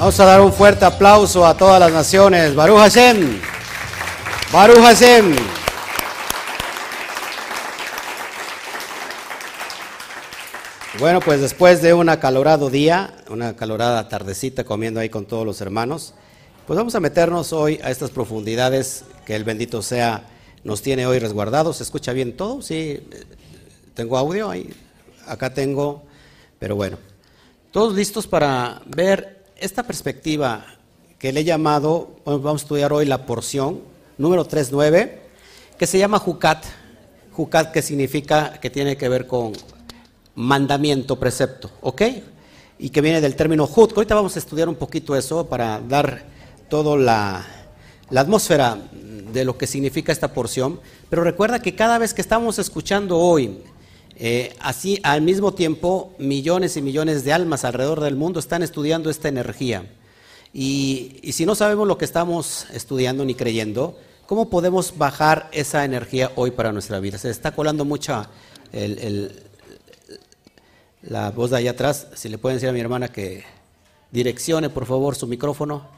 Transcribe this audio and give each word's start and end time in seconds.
Vamos 0.00 0.18
a 0.18 0.24
dar 0.24 0.40
un 0.40 0.50
fuerte 0.50 0.86
aplauso 0.86 1.44
a 1.44 1.54
todas 1.54 1.78
las 1.78 1.92
naciones. 1.92 2.54
Baruch 2.54 2.78
Hashem. 2.78 3.38
Baruch 4.50 4.78
Hashem. 4.78 5.36
Bueno, 10.98 11.20
pues 11.20 11.42
después 11.42 11.82
de 11.82 11.92
un 11.92 12.08
acalorado 12.08 12.70
día, 12.70 13.12
una 13.28 13.48
acalorada 13.48 14.08
tardecita 14.08 14.64
comiendo 14.64 15.00
ahí 15.00 15.10
con 15.10 15.26
todos 15.26 15.44
los 15.44 15.60
hermanos, 15.60 16.14
pues 16.66 16.78
vamos 16.78 16.94
a 16.94 17.00
meternos 17.00 17.52
hoy 17.52 17.78
a 17.84 17.90
estas 17.90 18.10
profundidades 18.10 19.04
que 19.26 19.36
el 19.36 19.44
bendito 19.44 19.82
sea 19.82 20.22
nos 20.64 20.80
tiene 20.80 21.04
hoy 21.04 21.18
resguardados. 21.18 21.76
¿Se 21.76 21.82
escucha 21.82 22.14
bien 22.14 22.38
todo? 22.38 22.62
Sí, 22.62 23.06
tengo 23.92 24.16
audio 24.16 24.48
ahí. 24.48 24.72
Acá 25.26 25.52
tengo, 25.52 26.04
pero 26.58 26.74
bueno. 26.74 26.96
Todos 27.70 27.94
listos 27.94 28.26
para 28.26 28.80
ver 28.86 29.39
esta 29.60 29.82
perspectiva 29.82 30.64
que 31.18 31.32
le 31.32 31.40
he 31.40 31.44
llamado, 31.44 32.16
vamos 32.24 32.62
a 32.62 32.64
estudiar 32.64 32.92
hoy 32.92 33.04
la 33.04 33.26
porción 33.26 33.80
número 34.16 34.46
39, 34.46 35.20
que 35.78 35.86
se 35.86 35.98
llama 35.98 36.18
Jucat. 36.18 36.64
Jucat 37.32 37.70
que 37.70 37.82
significa 37.82 38.58
que 38.60 38.70
tiene 38.70 38.96
que 38.96 39.08
ver 39.08 39.26
con 39.26 39.52
mandamiento, 40.34 41.18
precepto, 41.18 41.70
¿ok? 41.82 42.02
Y 42.78 42.88
que 42.88 43.02
viene 43.02 43.20
del 43.20 43.36
término 43.36 43.66
Jud. 43.66 43.92
Ahorita 43.94 44.14
vamos 44.14 44.34
a 44.36 44.38
estudiar 44.38 44.68
un 44.68 44.76
poquito 44.76 45.14
eso 45.14 45.46
para 45.46 45.78
dar 45.80 46.22
toda 46.70 46.96
la, 46.96 47.46
la 48.08 48.20
atmósfera 48.22 48.78
de 49.32 49.44
lo 49.44 49.58
que 49.58 49.66
significa 49.66 50.10
esta 50.10 50.32
porción. 50.32 50.80
Pero 51.10 51.22
recuerda 51.22 51.60
que 51.60 51.74
cada 51.74 51.98
vez 51.98 52.14
que 52.14 52.22
estamos 52.22 52.58
escuchando 52.58 53.18
hoy 53.18 53.62
eh, 54.22 54.54
así, 54.60 55.00
al 55.02 55.22
mismo 55.22 55.54
tiempo, 55.54 56.12
millones 56.18 56.76
y 56.76 56.82
millones 56.82 57.24
de 57.24 57.32
almas 57.32 57.64
alrededor 57.64 58.00
del 58.00 58.16
mundo 58.16 58.38
están 58.38 58.62
estudiando 58.62 59.08
esta 59.08 59.28
energía. 59.28 59.90
Y, 60.52 61.20
si 61.32 61.46
no 61.46 61.54
sabemos 61.54 61.88
lo 61.88 61.96
que 61.96 62.04
estamos 62.04 62.66
estudiando 62.74 63.24
ni 63.24 63.34
creyendo, 63.34 63.98
¿cómo 64.26 64.50
podemos 64.50 64.98
bajar 64.98 65.48
esa 65.52 65.86
energía 65.86 66.32
hoy 66.36 66.50
para 66.50 66.70
nuestra 66.70 67.00
vida? 67.00 67.16
Se 67.16 67.30
está 67.30 67.52
colando 67.52 67.86
mucha 67.86 68.28
la 71.00 71.30
voz 71.30 71.48
de 71.48 71.56
allá 71.56 71.70
atrás. 71.70 72.08
Si 72.14 72.28
le 72.28 72.36
pueden 72.36 72.56
decir 72.56 72.68
a 72.68 72.72
mi 72.72 72.80
hermana 72.80 73.08
que 73.08 73.44
direccione, 74.10 74.68
por 74.68 74.84
favor, 74.84 75.16
su 75.16 75.26
micrófono, 75.28 75.88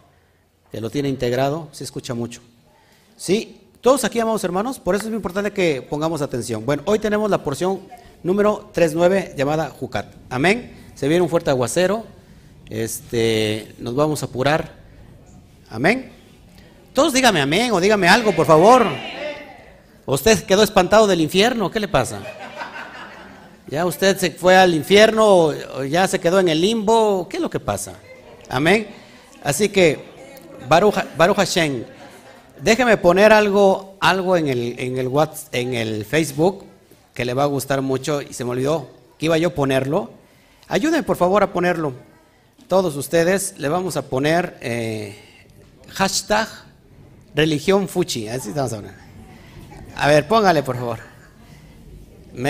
que 0.70 0.80
lo 0.80 0.90
tiene 0.90 1.08
integrado, 1.08 1.70
se 1.72 1.82
escucha 1.82 2.14
mucho. 2.14 2.40
Sí, 3.16 3.62
todos 3.80 4.04
aquí, 4.04 4.20
amados 4.20 4.44
hermanos, 4.44 4.78
por 4.78 4.94
eso 4.94 5.06
es 5.06 5.10
muy 5.10 5.16
importante 5.16 5.50
que 5.50 5.82
pongamos 5.82 6.22
atención. 6.22 6.64
Bueno, 6.64 6.84
hoy 6.86 7.00
tenemos 7.00 7.28
la 7.28 7.42
porción 7.42 7.80
número 8.22 8.70
39 8.72 9.34
llamada 9.36 9.70
Jucat. 9.70 10.06
Amén. 10.30 10.72
Se 10.94 11.08
viene 11.08 11.22
un 11.22 11.28
fuerte 11.28 11.50
aguacero. 11.50 12.04
Este, 12.68 13.74
nos 13.78 13.94
vamos 13.94 14.22
a 14.22 14.26
apurar. 14.26 14.72
Amén. 15.68 16.10
Todos 16.94 17.12
dígame 17.12 17.40
amén 17.40 17.72
o 17.72 17.80
dígame 17.80 18.08
algo, 18.08 18.32
por 18.32 18.46
favor. 18.46 18.86
¿Usted 20.04 20.44
quedó 20.44 20.62
espantado 20.62 21.06
del 21.06 21.20
infierno? 21.20 21.70
¿Qué 21.70 21.80
le 21.80 21.88
pasa? 21.88 22.20
¿Ya 23.68 23.86
usted 23.86 24.18
se 24.18 24.30
fue 24.32 24.56
al 24.56 24.74
infierno 24.74 25.46
o 25.46 25.84
ya 25.84 26.06
se 26.06 26.20
quedó 26.20 26.40
en 26.40 26.48
el 26.48 26.60
limbo? 26.60 27.26
¿Qué 27.28 27.38
es 27.38 27.42
lo 27.42 27.48
que 27.48 27.60
pasa? 27.60 27.94
Amén. 28.48 28.88
Así 29.42 29.70
que, 29.70 30.04
Baruch, 30.68 30.96
Baruch 31.16 31.36
Hashem, 31.36 31.84
déjeme 32.60 32.96
poner 32.98 33.32
algo, 33.32 33.96
algo 34.00 34.36
en 34.36 34.48
el, 34.48 34.74
en 34.78 34.98
el, 34.98 35.08
WhatsApp, 35.08 35.54
en 35.54 35.74
el 35.74 36.04
Facebook 36.04 36.64
que 37.14 37.24
le 37.24 37.34
va 37.34 37.44
a 37.44 37.46
gustar 37.46 37.82
mucho 37.82 38.22
y 38.22 38.32
se 38.32 38.44
me 38.44 38.50
olvidó 38.50 38.90
que 39.18 39.26
iba 39.26 39.38
yo 39.38 39.48
a 39.48 39.54
ponerlo. 39.54 40.10
Ayúdenme 40.68 41.02
por 41.02 41.16
favor 41.16 41.42
a 41.42 41.52
ponerlo. 41.52 41.92
Todos 42.68 42.96
ustedes 42.96 43.54
le 43.58 43.68
vamos 43.68 43.96
a 43.96 44.02
poner 44.02 44.56
eh, 44.60 45.18
hashtag 45.90 46.48
religión 47.34 47.88
fuchi. 47.88 48.28
Así 48.28 48.48
estamos. 48.48 48.74
A 49.96 50.08
ver, 50.08 50.26
póngale 50.26 50.62
por 50.62 50.76
favor. 50.76 50.98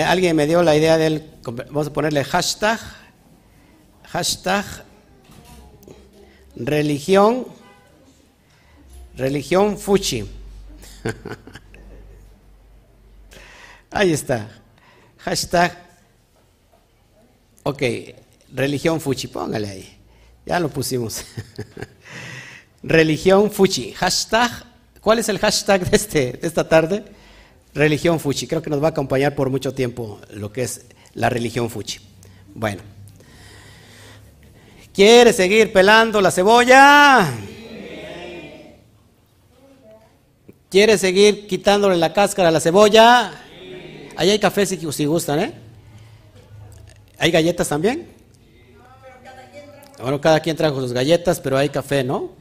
Alguien 0.05 0.35
me 0.35 0.47
dio 0.47 0.63
la 0.63 0.75
idea 0.75 0.97
del... 0.97 1.29
Vamos 1.43 1.87
a 1.87 1.93
ponerle 1.93 2.23
hashtag. 2.23 2.79
Hashtag 4.05 4.65
religión. 6.55 7.47
Religión 9.17 9.77
fuchi. 9.77 10.25
Ahí 13.93 14.11
está. 14.11 14.49
Hashtag. 15.19 15.77
Ok, 17.61 17.83
religión 18.51 18.99
Fuchi, 18.99 19.27
póngale 19.27 19.69
ahí. 19.69 19.97
Ya 20.47 20.59
lo 20.59 20.67
pusimos. 20.69 21.23
religión 22.83 23.51
Fuchi. 23.51 23.91
Hashtag. 23.93 24.49
¿Cuál 24.99 25.19
es 25.19 25.29
el 25.29 25.37
hashtag 25.37 25.87
de, 25.87 25.95
este, 25.95 26.33
de 26.33 26.47
esta 26.47 26.67
tarde? 26.67 27.05
Religión 27.75 28.19
Fuchi. 28.19 28.47
Creo 28.47 28.63
que 28.63 28.69
nos 28.71 28.81
va 28.81 28.87
a 28.87 28.91
acompañar 28.91 29.35
por 29.35 29.51
mucho 29.51 29.75
tiempo 29.75 30.19
lo 30.31 30.51
que 30.51 30.63
es 30.63 30.85
la 31.13 31.29
religión 31.29 31.69
Fuchi. 31.69 31.99
Bueno. 32.55 32.81
¿Quiere 34.91 35.33
seguir 35.33 35.71
pelando 35.71 36.19
la 36.19 36.31
cebolla? 36.31 37.31
¿Quiere 40.69 40.97
seguir 40.97 41.45
quitándole 41.45 41.95
la 41.97 42.11
cáscara 42.11 42.49
a 42.49 42.51
la 42.51 42.59
cebolla? 42.59 43.42
Ahí 44.15 44.29
hay 44.29 44.39
café 44.39 44.65
si, 44.65 44.91
si 44.91 45.05
gustan, 45.05 45.39
¿eh? 45.39 45.53
¿Hay 47.17 47.31
galletas 47.31 47.69
también? 47.69 48.09
Bueno, 50.01 50.19
cada 50.19 50.39
quien 50.41 50.57
trajo 50.57 50.81
sus 50.81 50.91
galletas, 50.91 51.39
pero 51.39 51.57
hay 51.57 51.69
café, 51.69 52.03
¿no? 52.03 52.31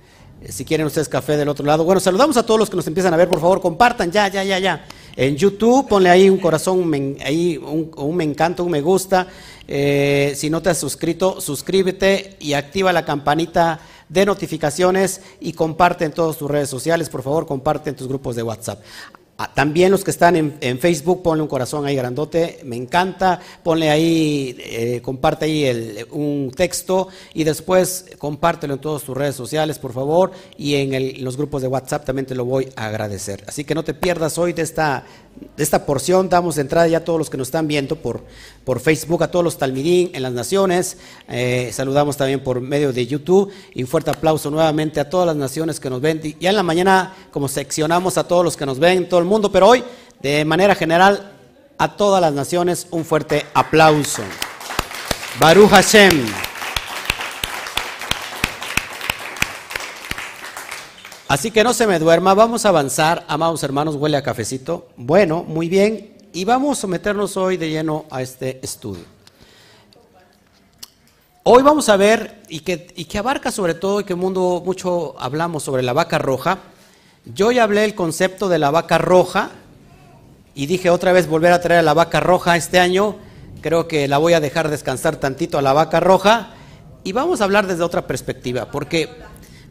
Eh, 0.43 0.51
si 0.51 0.65
quieren 0.65 0.87
ustedes 0.87 1.09
café 1.09 1.37
del 1.37 1.49
otro 1.49 1.65
lado. 1.65 1.85
Bueno, 1.85 2.01
saludamos 2.01 2.37
a 2.37 2.45
todos 2.45 2.59
los 2.59 2.69
que 2.69 2.77
nos 2.77 2.87
empiezan 2.87 3.15
a 3.15 3.17
ver, 3.17 3.29
por 3.29 3.41
favor, 3.41 3.61
compartan, 3.61 4.11
ya, 4.11 4.27
ya, 4.29 4.43
ya, 4.43 4.59
ya. 4.59 4.85
En 5.15 5.37
YouTube, 5.37 5.87
ponle 5.89 6.11
ahí 6.11 6.29
un 6.29 6.39
corazón, 6.39 6.91
ahí 7.25 7.59
un, 7.59 8.17
me 8.17 8.25
encanta, 8.25 8.63
un 8.63 8.71
me 8.71 8.81
gusta. 8.81 9.29
Eh, 9.69 10.33
si 10.35 10.51
no 10.51 10.61
te 10.61 10.71
has 10.71 10.79
suscrito, 10.79 11.41
suscríbete 11.41 12.37
y 12.41 12.55
activa 12.55 12.93
la 12.93 13.05
campanita 13.05 13.79
de 14.09 14.27
notificaciones 14.27 15.21
y 15.41 15.53
comparte 15.53 16.05
en 16.05 16.13
todas 16.13 16.37
tus 16.37 16.51
redes 16.51 16.69
sociales, 16.69 17.09
por 17.09 17.23
favor, 17.23 17.47
comparte 17.47 17.91
en 17.91 17.97
tus 17.97 18.09
grupos 18.09 18.35
de 18.35 18.43
WhatsApp. 18.43 18.83
Ah, 19.39 19.51
también 19.53 19.91
los 19.91 20.05
que 20.05 20.11
están 20.11 20.37
en, 20.37 20.79
Facebook, 20.79 21.23
ponle 21.23 21.43
un 21.43 21.49
corazón 21.49 21.87
ahí 21.87 21.97
grandote, 21.97 22.61
me 22.65 22.77
encanta, 22.77 23.41
ponle 23.63 23.91
ahí, 23.91 24.55
eh, 24.59 25.01
comparte 25.03 25.47
ahí 25.47 26.05
un 26.11 26.53
texto 26.55 27.09
y 27.33 27.43
después 27.43 28.05
compártelo 28.19 28.75
en 28.75 28.81
todas 28.81 29.03
tus 29.03 29.17
redes 29.17 29.35
sociales, 29.35 29.79
por 29.79 29.95
favor, 29.95 30.33
y 30.59 30.75
en, 30.75 31.25
los 31.25 31.37
grupos 31.39 31.63
de 31.63 31.69
WhatsApp 31.69 32.05
también 32.05 32.27
te 32.27 32.35
lo 32.35 32.45
voy 32.45 32.69
a 32.77 32.87
agradecer. 32.87 33.43
Así 33.49 33.65
que 33.65 33.75
no 33.75 33.83
te 33.83 33.95
pierdas 33.95 34.37
hoy 34.37 34.53
de 34.53 34.63
esta, 34.63 35.05
de 35.57 35.63
esta 35.63 35.87
porción, 35.87 36.29
damos 36.29 36.59
entrada 36.59 36.87
ya 36.87 36.99
a 36.99 37.05
todos 37.05 37.19
los 37.19 37.31
que 37.31 37.39
nos 37.39 37.49
están 37.49 37.67
viendo 37.67 37.97
por, 37.97 38.23
por 38.65 38.81
Facebook, 38.81 39.23
a 39.25 39.31
todos 39.31 39.45
los 39.45 39.59
Talmidín 39.59 40.11
en 40.13 40.23
las 40.23 40.33
naciones, 40.33 40.99
eh, 41.29 41.71
saludamos 41.73 42.19
también 42.19 42.45
por 42.45 42.61
medio 42.61 42.93
de 42.93 43.07
YouTube 43.07 43.51
y 43.75 43.83
un 43.83 43.89
fuerte 43.89 44.11
aplauso 44.11 44.51
nuevamente 44.51 45.01
a 45.01 45.09
todas 45.09 45.27
las 45.27 45.37
naciones 45.37 45.81
que 45.81 45.89
nos 45.89 46.01
ven. 46.01 46.21
Ya 46.39 46.51
en 46.51 46.57
la 46.57 46.63
mañana, 46.63 47.15
como 47.31 47.49
seccionamos 47.49 48.19
a 48.19 48.29
todos 48.29 48.45
los 48.45 48.57
que 48.57 48.67
nos 48.67 48.79
ven, 48.79 49.09
todo 49.09 49.22
el 49.23 49.29
mundo, 49.29 49.51
pero 49.51 49.69
hoy, 49.69 49.85
de 50.21 50.45
manera 50.45 50.75
general, 50.75 51.33
a 51.79 51.97
todas 51.97 52.21
las 52.21 52.33
naciones, 52.33 52.87
un 52.91 53.05
fuerte 53.05 53.47
aplauso. 53.55 54.23
Baruch 55.41 55.71
Hashem. 55.71 56.27
Así 61.29 61.51
que 61.51 61.65
no 61.65 61.73
se 61.73 61.87
me 61.87 61.99
duerma, 61.99 62.35
vamos 62.35 62.67
a 62.67 62.69
avanzar, 62.69 63.25
amados 63.27 63.63
hermanos, 63.63 63.97
huele 63.97 64.19
a 64.19 64.23
cafecito. 64.23 64.89
Bueno, 64.97 65.43
muy 65.43 65.71
bien, 65.71 66.15
y 66.35 66.45
vamos 66.45 66.77
a 66.77 66.81
someternos 66.83 67.39
hoy 67.39 67.57
de 67.57 67.71
lleno 67.71 68.05
a 68.11 68.21
este 68.21 68.61
estudio. 68.63 69.05
Hoy 71.45 71.63
vamos 71.63 71.89
a 71.89 71.97
ver, 71.97 72.43
y 72.49 72.61
que, 72.61 72.87
y 72.95 73.07
que 73.07 73.19
abarca 73.19 73.51
sobre 73.51 73.75
todo, 73.75 74.01
y 74.01 74.05
que 74.05 74.15
mundo 74.15 74.63
mucho 74.65 75.17
hablamos 75.19 75.63
sobre 75.63 75.83
la 75.83 75.93
vaca 75.93 76.19
roja. 76.19 76.59
Yo 77.25 77.53
ya 77.53 77.65
hablé 77.65 77.85
el 77.85 77.95
concepto 77.95 78.49
de 78.49 78.59
la 78.59 78.71
vaca 78.71 78.99
roja, 78.99 79.51
y 80.55 80.67
dije 80.67 80.91
otra 80.91 81.13
vez 81.13 81.27
volver 81.27 81.53
a 81.53 81.61
traer 81.61 81.81
a 81.81 81.83
la 81.83 81.95
vaca 81.95 82.21
roja 82.21 82.57
este 82.57 82.79
año. 82.79 83.17
Creo 83.61 83.89
que 83.89 84.09
la 84.09 84.19
voy 84.19 84.35
a 84.35 84.41
dejar 84.41 84.69
descansar 84.69 85.17
tantito 85.17 85.59
a 85.59 85.63
la 85.63 85.73
vaca 85.73 86.01
roja, 86.01 86.55
y 87.05 87.13
vamos 87.13 87.41
a 87.41 87.45
hablar 87.45 87.67
desde 87.67 87.83
otra 87.83 88.07
perspectiva, 88.07 88.71
porque, 88.71 89.09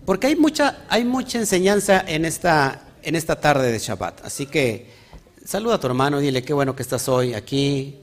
porque 0.06 0.27
hay, 0.27 0.36
mucha, 0.36 0.80
hay 0.89 1.03
mucha 1.03 1.38
enseñanza 1.39 2.03
en 2.06 2.25
esta, 2.25 2.81
en 3.03 3.15
esta 3.15 3.38
tarde 3.38 3.71
de 3.71 3.80
Shabbat. 3.80 4.25
Así 4.25 4.45
que 4.48 5.01
Saluda 5.45 5.75
a 5.75 5.80
tu 5.80 5.88
hermano, 5.88 6.19
dile 6.19 6.44
qué 6.44 6.53
bueno 6.53 6.75
que 6.75 6.83
estás 6.83 7.09
hoy 7.09 7.33
aquí. 7.33 8.00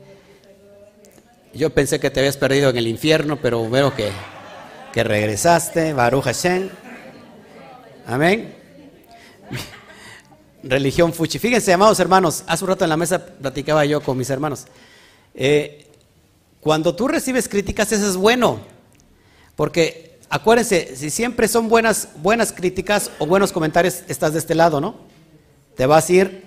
Yo 1.55 1.71
pensé 1.71 2.01
que 2.01 2.11
te 2.11 2.21
habías 2.21 2.37
perdido 2.37 2.71
en 2.71 2.77
el 2.77 2.89
infierno, 2.89 3.39
pero 3.41 3.71
veo 3.71 3.95
que, 3.95 4.11
que 4.93 5.05
regresaste. 5.05 5.93
Baruch 5.93 6.25
Hashem. 6.25 6.69
Amén. 8.07 8.58
Religión 10.63 11.13
Fuchi. 11.13 11.39
Fíjense, 11.39 11.73
amados 11.73 12.01
hermanos, 12.01 12.45
hace 12.47 12.65
un 12.65 12.71
rato 12.71 12.85
en 12.85 12.91
la 12.91 12.97
mesa 12.97 13.25
platicaba 13.25 13.85
yo 13.85 14.01
con 14.01 14.19
mis 14.19 14.31
hermanos. 14.31 14.67
Eh, 15.35 15.87
cuando 16.61 16.95
tú 16.95 17.09
recibes 17.09 17.49
críticas, 17.49 17.93
eso 17.93 18.09
es 18.09 18.17
bueno. 18.17 18.61
Porque 19.55 20.19
acuérdense, 20.29 20.97
si 20.97 21.11
siempre 21.11 21.49
son 21.49 21.69
buenas, 21.69 22.09
buenas 22.17 22.53
críticas 22.53 23.11
o 23.19 23.27
buenos 23.27 23.53
comentarios, 23.53 24.03
estás 24.09 24.33
de 24.33 24.41
este 24.41 24.55
lado, 24.55 24.81
¿no? 24.81 24.97
Te 25.77 25.87
vas 25.87 26.09
a 26.09 26.13
ir 26.13 26.45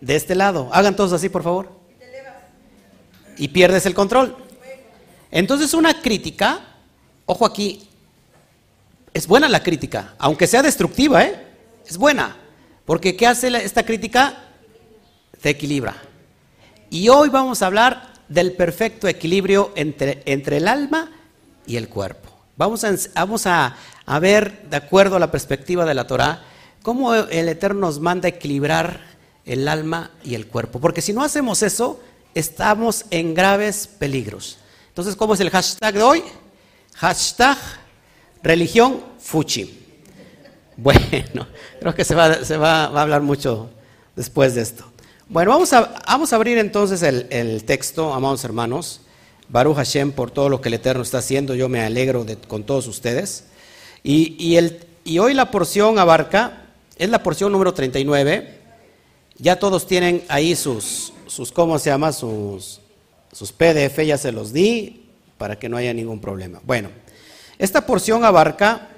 de 0.00 0.16
este 0.16 0.34
lado. 0.34 0.68
Hagan 0.72 0.96
todos 0.96 1.12
así, 1.12 1.28
por 1.28 1.42
favor. 1.42 1.70
Y 3.36 3.48
pierdes 3.48 3.86
el 3.86 3.94
control. 3.94 4.36
Entonces 5.30 5.72
una 5.74 6.00
crítica, 6.00 6.60
ojo 7.26 7.46
aquí, 7.46 7.88
es 9.14 9.26
buena 9.26 9.48
la 9.48 9.62
crítica, 9.62 10.14
aunque 10.18 10.46
sea 10.46 10.62
destructiva, 10.62 11.24
¿eh? 11.24 11.46
Es 11.86 11.96
buena. 11.96 12.36
Porque 12.84 13.16
¿qué 13.16 13.26
hace 13.26 13.48
esta 13.64 13.84
crítica? 13.84 14.44
Te 15.40 15.50
equilibra. 15.50 15.96
Y 16.90 17.08
hoy 17.08 17.28
vamos 17.28 17.62
a 17.62 17.66
hablar 17.66 18.12
del 18.28 18.52
perfecto 18.52 19.08
equilibrio 19.08 19.72
entre, 19.76 20.22
entre 20.26 20.58
el 20.58 20.68
alma 20.68 21.10
y 21.66 21.76
el 21.76 21.88
cuerpo. 21.88 22.30
Vamos, 22.56 22.84
a, 22.84 22.94
vamos 23.14 23.46
a, 23.46 23.76
a, 24.04 24.18
ver, 24.18 24.68
de 24.68 24.76
acuerdo 24.76 25.16
a 25.16 25.20
la 25.20 25.30
perspectiva 25.30 25.84
de 25.84 25.94
la 25.94 26.06
Torah, 26.06 26.42
cómo 26.82 27.14
el 27.14 27.48
Eterno 27.48 27.80
nos 27.80 28.00
manda 28.00 28.28
equilibrar 28.28 29.00
el 29.44 29.68
alma 29.68 30.10
y 30.24 30.34
el 30.34 30.46
cuerpo. 30.46 30.80
Porque 30.80 31.02
si 31.02 31.12
no 31.12 31.22
hacemos 31.22 31.62
eso, 31.62 32.00
estamos 32.34 33.04
en 33.10 33.34
graves 33.34 33.86
peligros. 33.86 34.58
Entonces, 34.88 35.16
¿cómo 35.16 35.34
es 35.34 35.40
el 35.40 35.50
hashtag 35.50 35.94
de 35.94 36.02
hoy? 36.02 36.22
Hashtag 36.96 37.56
religión 38.42 39.02
fuchi. 39.18 39.81
Bueno, 40.76 41.46
creo 41.80 41.94
que 41.94 42.04
se, 42.04 42.14
va, 42.14 42.84
a 42.84 43.02
hablar 43.02 43.22
mucho 43.22 43.70
después 44.16 44.54
de 44.54 44.62
esto. 44.62 44.84
Bueno, 45.28 45.50
vamos 45.50 45.72
a, 45.72 46.34
abrir 46.34 46.58
entonces 46.58 47.02
el, 47.02 47.64
texto, 47.64 48.12
amados 48.12 48.44
hermanos. 48.44 49.00
Baruch 49.48 49.76
Hashem 49.76 50.12
por 50.12 50.30
todo 50.30 50.48
lo 50.48 50.60
que 50.60 50.68
el 50.68 50.74
Eterno 50.74 51.02
está 51.02 51.18
haciendo. 51.18 51.54
Yo 51.54 51.68
me 51.68 51.82
alegro 51.82 52.24
con 52.48 52.64
todos 52.64 52.86
ustedes. 52.86 53.44
Y, 54.02 54.58
y 55.04 55.18
hoy 55.18 55.34
la 55.34 55.50
porción 55.50 55.98
abarca, 55.98 56.66
es 56.96 57.08
la 57.10 57.22
porción 57.22 57.52
número 57.52 57.74
39. 57.74 58.58
Ya 59.38 59.58
todos 59.58 59.86
tienen 59.86 60.24
ahí 60.28 60.56
sus, 60.56 61.12
sus 61.26 61.52
¿cómo 61.52 61.78
se 61.78 61.90
llama? 61.90 62.12
Sus, 62.12 62.80
sus 63.32 63.52
PDF, 63.52 64.04
ya 64.04 64.16
se 64.16 64.32
los 64.32 64.52
di 64.52 65.06
para 65.38 65.58
que 65.58 65.68
no 65.68 65.76
haya 65.76 65.92
ningún 65.92 66.20
problema. 66.20 66.60
Bueno, 66.64 66.90
esta 67.58 67.84
porción 67.84 68.24
abarca 68.24 68.91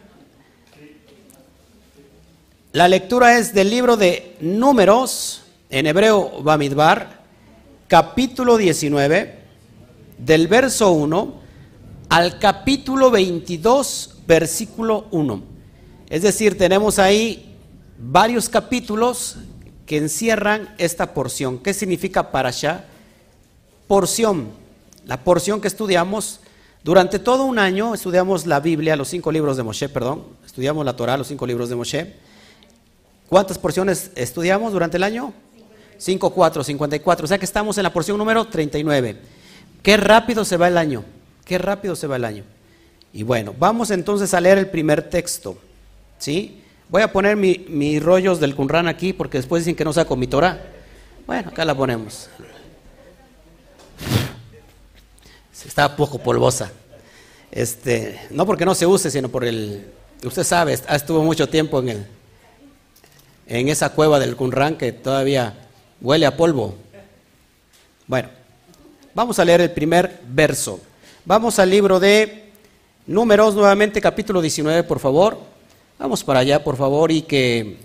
la 2.75 2.89
lectura 2.89 3.39
es 3.39 3.55
del 3.55 3.71
libro 3.71 3.97
de 3.97 4.35
Números, 4.41 5.43
en 5.71 5.87
hebreo 5.87 6.43
Bamidbar, 6.43 7.23
capítulo 7.87 8.57
19, 8.57 9.39
del 10.19 10.49
verso 10.49 10.91
1 10.91 11.35
al 12.09 12.41
capítulo 12.41 13.13
22, 13.13 14.17
versículo 14.27 15.07
1. 15.13 15.43
Es 16.11 16.23
decir, 16.23 16.59
tenemos 16.59 16.99
ahí 16.99 17.55
varios 17.97 18.49
capítulos 18.49 19.37
que 19.87 19.99
encierran 19.99 20.75
esta 20.77 21.15
porción. 21.15 21.61
¿Qué 21.61 21.75
significa 21.75 22.33
parasha? 22.33 22.87
Porción. 23.87 24.49
La 25.07 25.23
porción 25.23 25.61
que 25.61 25.69
estudiamos 25.69 26.41
durante 26.83 27.21
todo 27.21 27.45
un 27.45 27.61
año, 27.61 27.95
estudiamos 27.95 28.47
la 28.47 28.59
Biblia, 28.59 28.97
los 28.97 29.07
cinco 29.07 29.31
libros 29.31 29.57
de 29.57 29.63
Moshe, 29.63 29.89
perdón, 29.89 30.25
estudiamos 30.45 30.85
la 30.85 30.97
Torah, 30.97 31.17
los 31.17 31.29
cinco 31.29 31.47
libros 31.47 31.69
de 31.69 31.77
Moshe. 31.77 32.24
¿Cuántas 33.35 33.59
porciones 33.59 34.13
estudiamos 34.15 34.73
durante 34.73 34.97
el 34.97 35.03
año? 35.03 35.33
5, 35.99 36.31
4, 36.31 36.63
54. 36.63 37.25
O 37.25 37.27
sea 37.27 37.37
que 37.37 37.45
estamos 37.45 37.77
en 37.77 37.83
la 37.83 37.93
porción 37.93 38.17
número 38.17 38.45
39. 38.45 39.17
Qué 39.83 39.97
rápido 39.97 40.45
se 40.45 40.57
va 40.57 40.69
el 40.69 40.79
año. 40.79 41.05
Qué 41.45 41.59
rápido 41.59 41.97
se 41.97 42.07
va 42.07 42.15
el 42.15 42.25
año. 42.25 42.45
Y 43.13 43.25
bueno, 43.25 43.53
vamos 43.59 43.91
entonces 43.91 44.33
a 44.35 44.41
leer 44.41 44.59
el 44.59 44.69
primer 44.69 45.11
texto. 45.11 45.59
¿Sí? 46.17 46.63
Voy 46.89 47.03
a 47.03 47.11
poner 47.11 47.37
mis 47.37 48.01
rollos 48.01 48.39
del 48.39 48.55
Qumran 48.55 48.87
aquí 48.87 49.13
porque 49.13 49.39
después 49.39 49.65
dicen 49.65 49.75
que 49.75 49.85
no 49.85 49.93
saco 49.93 50.15
mi 50.15 50.29
Torah. 50.29 50.63
Bueno, 51.27 51.49
acá 51.49 51.65
la 51.65 51.75
ponemos. 51.75 52.29
Está 55.67 55.97
poco 55.97 56.19
polvosa. 56.19 56.71
Este, 57.51 58.29
no 58.31 58.47
porque 58.47 58.65
no 58.65 58.77
se 58.77 58.87
use, 58.87 59.11
sino 59.11 59.29
por 59.29 59.45
el. 59.45 59.89
Usted 60.23 60.45
sabe, 60.45 60.75
estuvo 60.75 61.25
mucho 61.25 61.49
tiempo 61.49 61.81
en 61.81 61.89
el, 61.89 62.07
en 63.47 63.69
esa 63.69 63.91
cueva 63.91 64.19
del 64.19 64.37
Qumran 64.37 64.77
que 64.77 64.93
todavía 64.93 65.55
huele 66.01 66.27
a 66.27 66.37
polvo. 66.37 66.77
Bueno, 68.07 68.29
vamos 69.15 69.39
a 69.39 69.45
leer 69.45 69.61
el 69.61 69.71
primer 69.71 70.21
verso. 70.29 70.81
Vamos 71.25 71.59
al 71.59 71.71
libro 71.71 72.01
de 72.01 72.45
Números, 73.07 73.55
nuevamente 73.55 74.01
capítulo 74.01 74.41
19, 74.41 74.83
por 74.85 74.99
favor. 74.99 75.39
Vamos 75.99 76.25
para 76.25 76.41
allá, 76.41 76.65
por 76.65 76.77
favor, 76.77 77.13
y 77.13 77.23
que, 77.23 77.77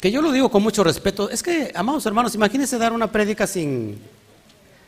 que 0.00 0.10
yo 0.10 0.22
lo 0.22 0.30
digo 0.32 0.48
con 0.50 0.62
mucho 0.62 0.84
respeto. 0.84 1.28
Es 1.28 1.42
que, 1.42 1.72
amados 1.74 2.06
hermanos, 2.06 2.34
imagínense 2.34 2.78
dar 2.78 2.92
una 2.92 3.10
prédica 3.10 3.46
sin, 3.46 3.98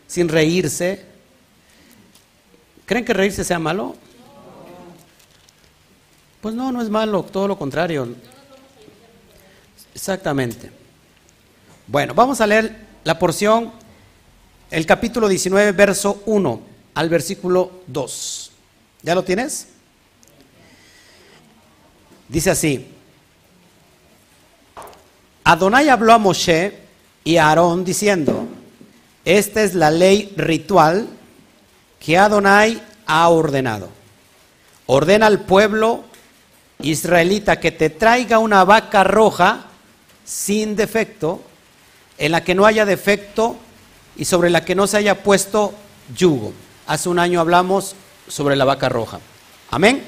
sin 0.07 0.29
reírse. 0.29 1.05
¿Creen 2.87 3.05
que 3.05 3.13
reírse 3.13 3.45
sea 3.45 3.59
malo? 3.59 3.97
Pues 6.41 6.55
no, 6.55 6.71
no 6.71 6.81
es 6.81 6.89
malo, 6.89 7.25
todo 7.25 7.49
lo 7.49 7.59
contrario. 7.59 8.09
Exactamente. 9.93 10.71
Bueno, 11.87 12.15
vamos 12.15 12.41
a 12.41 12.47
leer 12.47 12.77
la 13.03 13.19
porción, 13.19 13.73
el 14.71 14.87
capítulo 14.87 15.27
19, 15.27 15.73
verso 15.73 16.23
1 16.27 16.61
al 16.95 17.09
versículo 17.09 17.81
2. 17.89 18.51
¿Ya 19.03 19.15
lo 19.15 19.25
tienes? 19.25 19.69
Dice 22.29 22.51
así. 22.51 22.87
Adonai 25.43 25.89
habló 25.89 26.13
a 26.13 26.19
Moshe 26.19 26.79
y 27.25 27.37
a 27.39 27.49
Aarón 27.49 27.85
diciendo, 27.85 28.47
esta 29.25 29.63
es 29.63 29.75
la 29.75 29.91
ley 29.91 30.33
ritual 30.37 31.09
que 31.99 32.17
Adonai 32.17 32.81
ha 33.07 33.29
ordenado. 33.29 33.89
Ordena 34.87 35.27
al 35.27 35.41
pueblo 35.41 36.05
israelita 36.81 37.61
que 37.61 37.73
te 37.73 37.91
traiga 37.91 38.39
una 38.39 38.65
vaca 38.65 39.05
roja 39.05 39.67
sin 40.25 40.77
defecto, 40.77 41.43
en 42.19 42.33
la 42.33 42.45
que 42.45 42.55
no 42.55 42.67
haya 42.67 42.85
defecto 42.85 43.57
y 44.17 44.25
sobre 44.25 44.51
la 44.51 44.65
que 44.65 44.75
no 44.75 44.87
se 44.87 44.99
haya 44.99 45.23
puesto 45.23 45.73
yugo. 46.15 46.53
Hace 46.87 47.09
un 47.09 47.19
año 47.19 47.41
hablamos 47.41 47.95
sobre 48.27 48.57
la 48.57 48.65
vaca 48.65 48.89
roja. 48.89 49.21
Amén. 49.71 50.05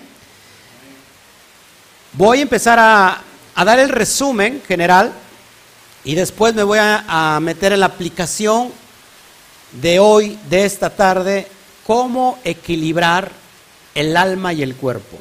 Voy 2.13 2.41
a 2.41 2.43
empezar 2.43 2.79
a, 2.79 3.23
dar 3.65 3.79
el 3.79 3.89
resumen 3.89 4.63
general 4.67 5.13
y 6.03 6.15
después 6.15 6.55
me 6.55 6.63
voy 6.63 6.79
a, 6.81 7.39
meter 7.41 7.73
en 7.73 7.81
la 7.81 7.87
aplicación 7.87 8.73
de 9.81 10.01
hoy, 10.01 10.39
de 10.49 10.65
esta 10.65 10.91
tarde, 10.91 11.47
cómo 11.87 12.39
equilibrar 12.45 13.31
el 13.95 14.17
alma 14.17 14.53
y 14.53 14.63
el 14.63 14.75
cuerpo. 14.75 15.19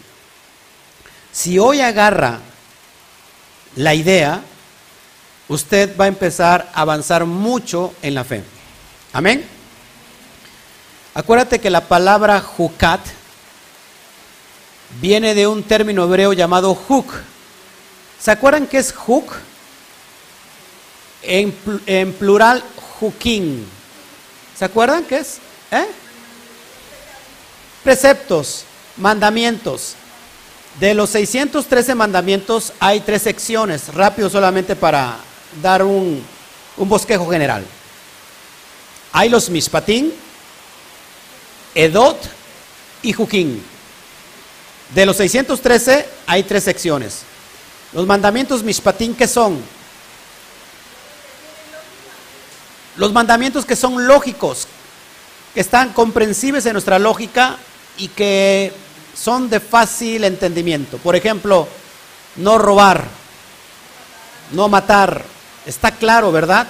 Si 1.39 1.57
hoy 1.57 1.79
agarra 1.79 2.39
la 3.77 3.95
idea, 3.95 4.41
usted 5.47 5.95
va 5.95 6.03
a 6.03 6.09
empezar 6.09 6.69
a 6.73 6.81
avanzar 6.81 7.23
mucho 7.23 7.93
en 8.01 8.13
la 8.13 8.25
fe. 8.25 8.43
Amén. 9.13 9.45
Acuérdate 11.13 11.59
que 11.59 11.69
la 11.69 11.87
palabra 11.87 12.41
jucat 12.41 12.99
viene 14.99 15.33
de 15.33 15.47
un 15.47 15.63
término 15.63 16.03
hebreo 16.03 16.33
llamado 16.33 16.77
huk. 16.89 17.09
¿Se 18.19 18.31
acuerdan 18.31 18.67
qué 18.67 18.79
es 18.79 18.93
huk? 19.07 19.31
En, 21.21 21.53
plural, 22.19 22.61
hukin. 22.99 23.65
¿Se 24.57 24.65
acuerdan 24.65 25.05
qué 25.05 25.19
es? 25.19 25.37
¿Eh? 25.71 25.87
Preceptos, 27.81 28.65
mandamientos. 28.97 29.95
De 30.79 30.93
los 30.93 31.09
613 31.09 31.93
mandamientos 31.93 32.71
hay 32.79 33.01
tres 33.01 33.23
secciones, 33.23 33.93
rápido 33.93 34.29
solamente 34.29 34.77
para 34.77 35.17
dar 35.61 35.83
un, 35.83 36.23
bosquejo 36.77 37.29
general. 37.29 37.65
Hay 39.11 39.27
los 39.27 39.49
Mishpatim, 39.49 40.11
Edot 41.75 42.17
y 43.01 43.11
Juquín. 43.11 43.61
De 44.95 45.05
los 45.05 45.17
613 45.17 46.07
hay 46.25 46.43
tres 46.43 46.63
secciones. 46.63 47.23
Los 47.91 48.07
mandamientos 48.07 48.63
Mishpatim, 48.63 49.13
¿qué 49.15 49.27
son? 49.27 49.61
Los 52.95 53.11
mandamientos 53.11 53.65
que 53.65 53.75
son 53.75 54.07
lógicos, 54.07 54.65
que 55.53 55.59
están 55.59 55.91
comprensibles 55.91 56.65
en 56.65 56.73
nuestra 56.73 56.99
lógica 56.99 57.57
y 57.97 58.07
que 58.07 58.71
son 59.15 59.49
de 59.49 59.59
fácil 59.59 60.23
entendimiento. 60.23 60.97
Por 60.97 61.15
ejemplo, 61.15 61.67
no 62.37 62.57
robar, 62.57 63.03
no 64.51 64.67
matar. 64.69 65.23
Está 65.65 65.91
claro, 65.91 66.31
¿verdad? 66.31 66.67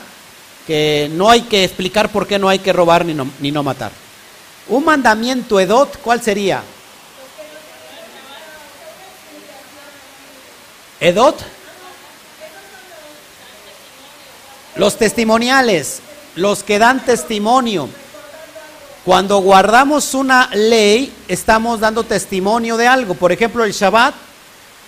Que 0.68 1.10
no 1.14 1.30
hay 1.30 1.44
que 1.44 1.64
explicar 1.64 2.10
por 2.10 2.28
qué 2.28 2.40
no 2.40 2.50
hay 2.50 2.60
que 2.60 2.74
robar 2.74 3.06
ni 3.06 3.14
no, 3.14 3.28
ni 3.40 3.52
no 3.52 3.64
matar. 3.64 3.92
Un 4.68 4.86
mandamiento 4.86 5.60
edot, 5.60 6.00
¿cuál 6.02 6.22
sería? 6.22 6.62
Edot. 11.00 11.36
Los 14.76 14.98
testimoniales, 14.98 16.02
los 16.36 16.64
que 16.64 16.80
dan 16.80 17.04
testimonio. 17.06 17.90
Cuando 19.06 19.40
guardamos 19.40 20.14
una 20.14 20.50
ley, 20.54 21.14
estamos 21.28 21.80
dando 21.80 22.04
testimonio 22.04 22.76
de 22.78 22.88
algo. 22.88 23.14
Por 23.14 23.32
ejemplo, 23.32 23.64
el 23.64 23.72
Shabbat 23.72 24.14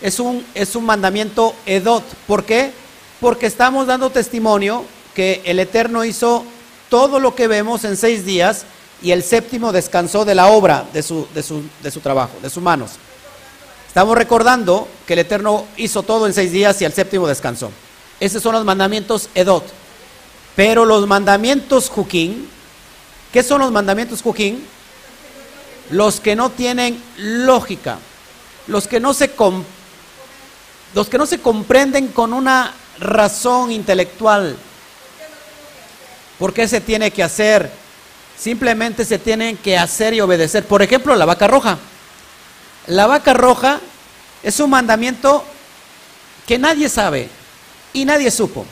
es 0.01 0.19
un, 0.19 0.45
es 0.53 0.75
un 0.75 0.85
mandamiento 0.85 1.55
edot. 1.65 2.03
¿Por 2.27 2.43
qué? 2.43 2.71
Porque 3.19 3.45
estamos 3.45 3.87
dando 3.87 4.09
testimonio 4.09 4.83
que 5.15 5.41
el 5.45 5.59
Eterno 5.59 6.03
hizo 6.03 6.43
todo 6.89 7.19
lo 7.19 7.35
que 7.35 7.47
vemos 7.47 7.85
en 7.85 7.95
seis 7.95 8.25
días 8.25 8.65
y 9.01 9.11
el 9.11 9.23
séptimo 9.23 9.71
descansó 9.71 10.25
de 10.25 10.35
la 10.35 10.47
obra 10.47 10.85
de 10.93 11.01
su, 11.03 11.27
de 11.33 11.41
su, 11.41 11.63
de 11.81 11.89
su 11.89 12.01
trabajo, 12.01 12.33
de 12.41 12.49
sus 12.49 12.61
manos. 12.61 12.91
Estamos 13.87 14.17
recordando 14.17 14.87
que 15.07 15.13
el 15.13 15.19
Eterno 15.19 15.65
hizo 15.77 16.03
todo 16.03 16.27
en 16.27 16.33
seis 16.33 16.51
días 16.51 16.81
y 16.81 16.85
el 16.85 16.93
séptimo 16.93 17.27
descansó. 17.27 17.71
Esos 18.19 18.43
son 18.43 18.53
los 18.53 18.65
mandamientos 18.65 19.29
Edot. 19.35 19.63
Pero 20.55 20.85
los 20.85 21.07
mandamientos 21.07 21.89
Juquín, 21.89 22.47
¿qué 23.31 23.43
son 23.43 23.61
los 23.61 23.71
mandamientos 23.71 24.21
Juquín? 24.21 24.65
Los 25.89 26.19
que 26.19 26.35
no 26.35 26.49
tienen 26.49 27.01
lógica, 27.17 27.97
los 28.67 28.87
que 28.87 28.99
no 28.99 29.13
se, 29.13 29.31
los 30.93 31.09
que 31.09 31.17
no 31.17 31.25
se 31.25 31.39
comprenden 31.39 32.07
con 32.09 32.33
una 32.33 32.73
razón 32.99 33.71
intelectual. 33.71 34.55
¿Por 36.39 36.53
qué 36.53 36.67
se 36.67 36.81
tiene 36.81 37.11
que 37.11 37.23
hacer? 37.23 37.71
Simplemente 38.37 39.05
se 39.05 39.19
tienen 39.19 39.57
que 39.57 39.77
hacer 39.77 40.13
y 40.13 40.21
obedecer. 40.21 40.65
Por 40.65 40.81
ejemplo, 40.81 41.15
la 41.15 41.25
vaca 41.25 41.47
roja. 41.47 41.77
La 42.87 43.05
vaca 43.05 43.33
roja 43.33 43.79
es 44.41 44.59
un 44.59 44.71
mandamiento 44.71 45.43
que 46.47 46.57
nadie 46.57 46.89
sabe 46.89 47.29
y 47.93 48.05
nadie 48.05 48.31
supo. 48.31 48.65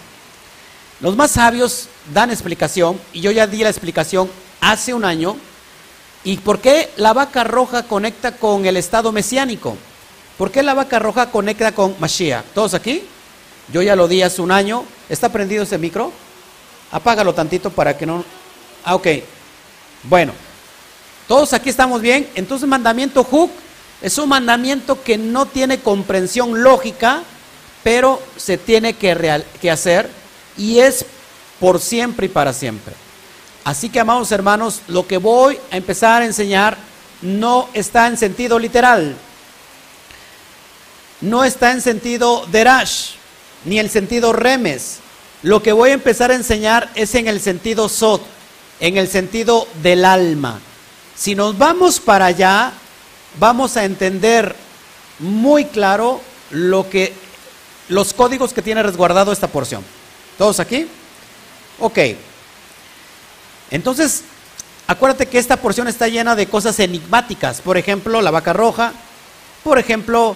Los 0.99 1.15
más 1.15 1.31
sabios 1.31 1.87
dan 2.13 2.31
explicación, 2.31 2.99
y 3.13 3.21
yo 3.21 3.31
ya 3.31 3.47
di 3.47 3.63
la 3.63 3.69
explicación 3.69 4.29
hace 4.61 4.93
un 4.93 5.05
año, 5.05 5.37
y 6.23 6.37
por 6.37 6.59
qué 6.59 6.89
la 6.97 7.13
vaca 7.13 7.43
roja 7.43 7.83
conecta 7.83 8.33
con 8.35 8.65
el 8.65 8.77
estado 8.77 9.11
mesiánico. 9.11 9.77
¿Por 10.37 10.51
qué 10.51 10.63
la 10.63 10.73
vaca 10.73 10.99
roja 10.99 11.31
conecta 11.31 11.71
con 11.73 11.95
Mashiach? 11.99 12.43
¿Todos 12.53 12.73
aquí? 12.73 13.03
Yo 13.71 13.81
ya 13.81 13.95
lo 13.95 14.07
di 14.07 14.21
hace 14.21 14.41
un 14.41 14.51
año. 14.51 14.83
¿Está 15.07 15.29
prendido 15.29 15.63
ese 15.63 15.77
micro? 15.77 16.11
Apágalo 16.91 17.33
tantito 17.33 17.69
para 17.69 17.97
que 17.97 18.05
no... 18.05 18.23
Ah, 18.83 18.95
ok. 18.95 19.07
Bueno, 20.03 20.33
todos 21.27 21.53
aquí 21.53 21.69
estamos 21.69 22.01
bien. 22.01 22.29
Entonces, 22.35 22.67
mandamiento 22.67 23.25
Huk 23.29 23.51
es 24.01 24.17
un 24.17 24.29
mandamiento 24.29 25.01
que 25.03 25.17
no 25.17 25.45
tiene 25.45 25.79
comprensión 25.79 26.63
lógica, 26.63 27.21
pero 27.83 28.21
se 28.37 28.57
tiene 28.57 28.93
que, 28.93 29.43
que 29.61 29.71
hacer 29.71 30.09
y 30.57 30.79
es 30.79 31.05
por 31.59 31.79
siempre 31.79 32.25
y 32.25 32.29
para 32.29 32.53
siempre. 32.53 32.93
Así 33.69 33.89
que, 33.89 33.99
amados 33.99 34.31
hermanos, 34.31 34.81
lo 34.87 35.05
que 35.05 35.19
voy 35.19 35.59
a 35.69 35.77
empezar 35.77 36.23
a 36.23 36.25
enseñar 36.25 36.75
no 37.21 37.69
está 37.75 38.07
en 38.07 38.17
sentido 38.17 38.57
literal, 38.57 39.15
no 41.21 41.43
está 41.43 41.71
en 41.71 41.79
sentido 41.79 42.47
derash, 42.47 43.11
ni 43.65 43.77
en 43.77 43.87
sentido 43.87 44.33
remes. 44.33 45.01
Lo 45.43 45.61
que 45.61 45.71
voy 45.71 45.91
a 45.91 45.93
empezar 45.93 46.31
a 46.31 46.35
enseñar 46.35 46.89
es 46.95 47.13
en 47.13 47.27
el 47.27 47.39
sentido 47.39 47.89
sot, 47.89 48.23
en 48.79 48.97
el 48.97 49.07
sentido 49.07 49.67
del 49.83 50.03
alma. 50.03 50.59
Si 51.15 51.35
nos 51.35 51.55
vamos 51.55 51.99
para 51.99 52.25
allá, 52.25 52.71
vamos 53.39 53.77
a 53.77 53.85
entender 53.85 54.55
muy 55.19 55.65
claro 55.65 56.21
lo 56.49 56.89
que 56.89 57.13
los 57.87 58.13
códigos 58.13 58.51
que 58.51 58.63
tiene 58.63 58.81
resguardado 58.81 59.31
esta 59.31 59.47
porción. 59.47 59.83
¿Todos 60.39 60.59
aquí? 60.59 60.87
Ok. 61.77 61.99
Entonces, 63.71 64.23
acuérdate 64.87 65.27
que 65.27 65.37
esta 65.37 65.57
porción 65.57 65.87
está 65.87 66.07
llena 66.07 66.35
de 66.35 66.47
cosas 66.47 66.79
enigmáticas. 66.79 67.61
Por 67.61 67.77
ejemplo, 67.77 68.21
la 68.21 68.31
vaca 68.31 68.53
roja. 68.53 68.93
Por 69.63 69.77
ejemplo, 69.77 70.35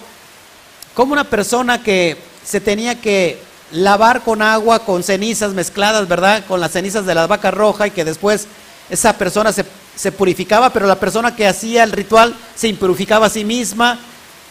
como 0.94 1.12
una 1.12 1.24
persona 1.24 1.82
que 1.82 2.16
se 2.44 2.60
tenía 2.60 3.00
que 3.00 3.40
lavar 3.72 4.22
con 4.22 4.42
agua, 4.42 4.80
con 4.80 5.02
cenizas 5.02 5.52
mezcladas, 5.52 6.06
¿verdad? 6.06 6.44
Con 6.46 6.60
las 6.60 6.72
cenizas 6.72 7.06
de 7.06 7.14
la 7.14 7.26
vaca 7.26 7.50
roja 7.50 7.86
y 7.86 7.90
que 7.90 8.04
después 8.04 8.46
esa 8.88 9.16
persona 9.16 9.52
se, 9.52 10.12
purificaba, 10.12 10.70
pero 10.70 10.86
la 10.86 11.00
persona 11.00 11.34
que 11.34 11.46
hacía 11.46 11.84
el 11.84 11.92
ritual 11.92 12.34
se 12.54 12.68
impurificaba 12.68 13.26
a 13.26 13.30
sí 13.30 13.44
misma. 13.44 13.98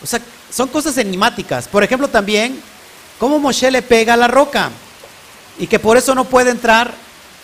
O 0.02 0.08
sea, 0.08 0.20
son 0.52 0.68
cosas 0.70 0.98
enigmáticas. 0.98 1.68
Por 1.68 1.84
ejemplo, 1.84 2.08
también, 2.08 2.60
cómo 3.20 3.40
Moshe 3.40 3.72
le 3.72 3.82
pega 3.82 4.16
a 4.16 4.18
la 4.18 4.28
roca 4.28 4.72
y 5.60 5.68
que 5.68 5.80
por 5.80 5.98
eso 5.98 6.16
no 6.16 6.26
puede 6.26 6.52
entrar 6.52 6.94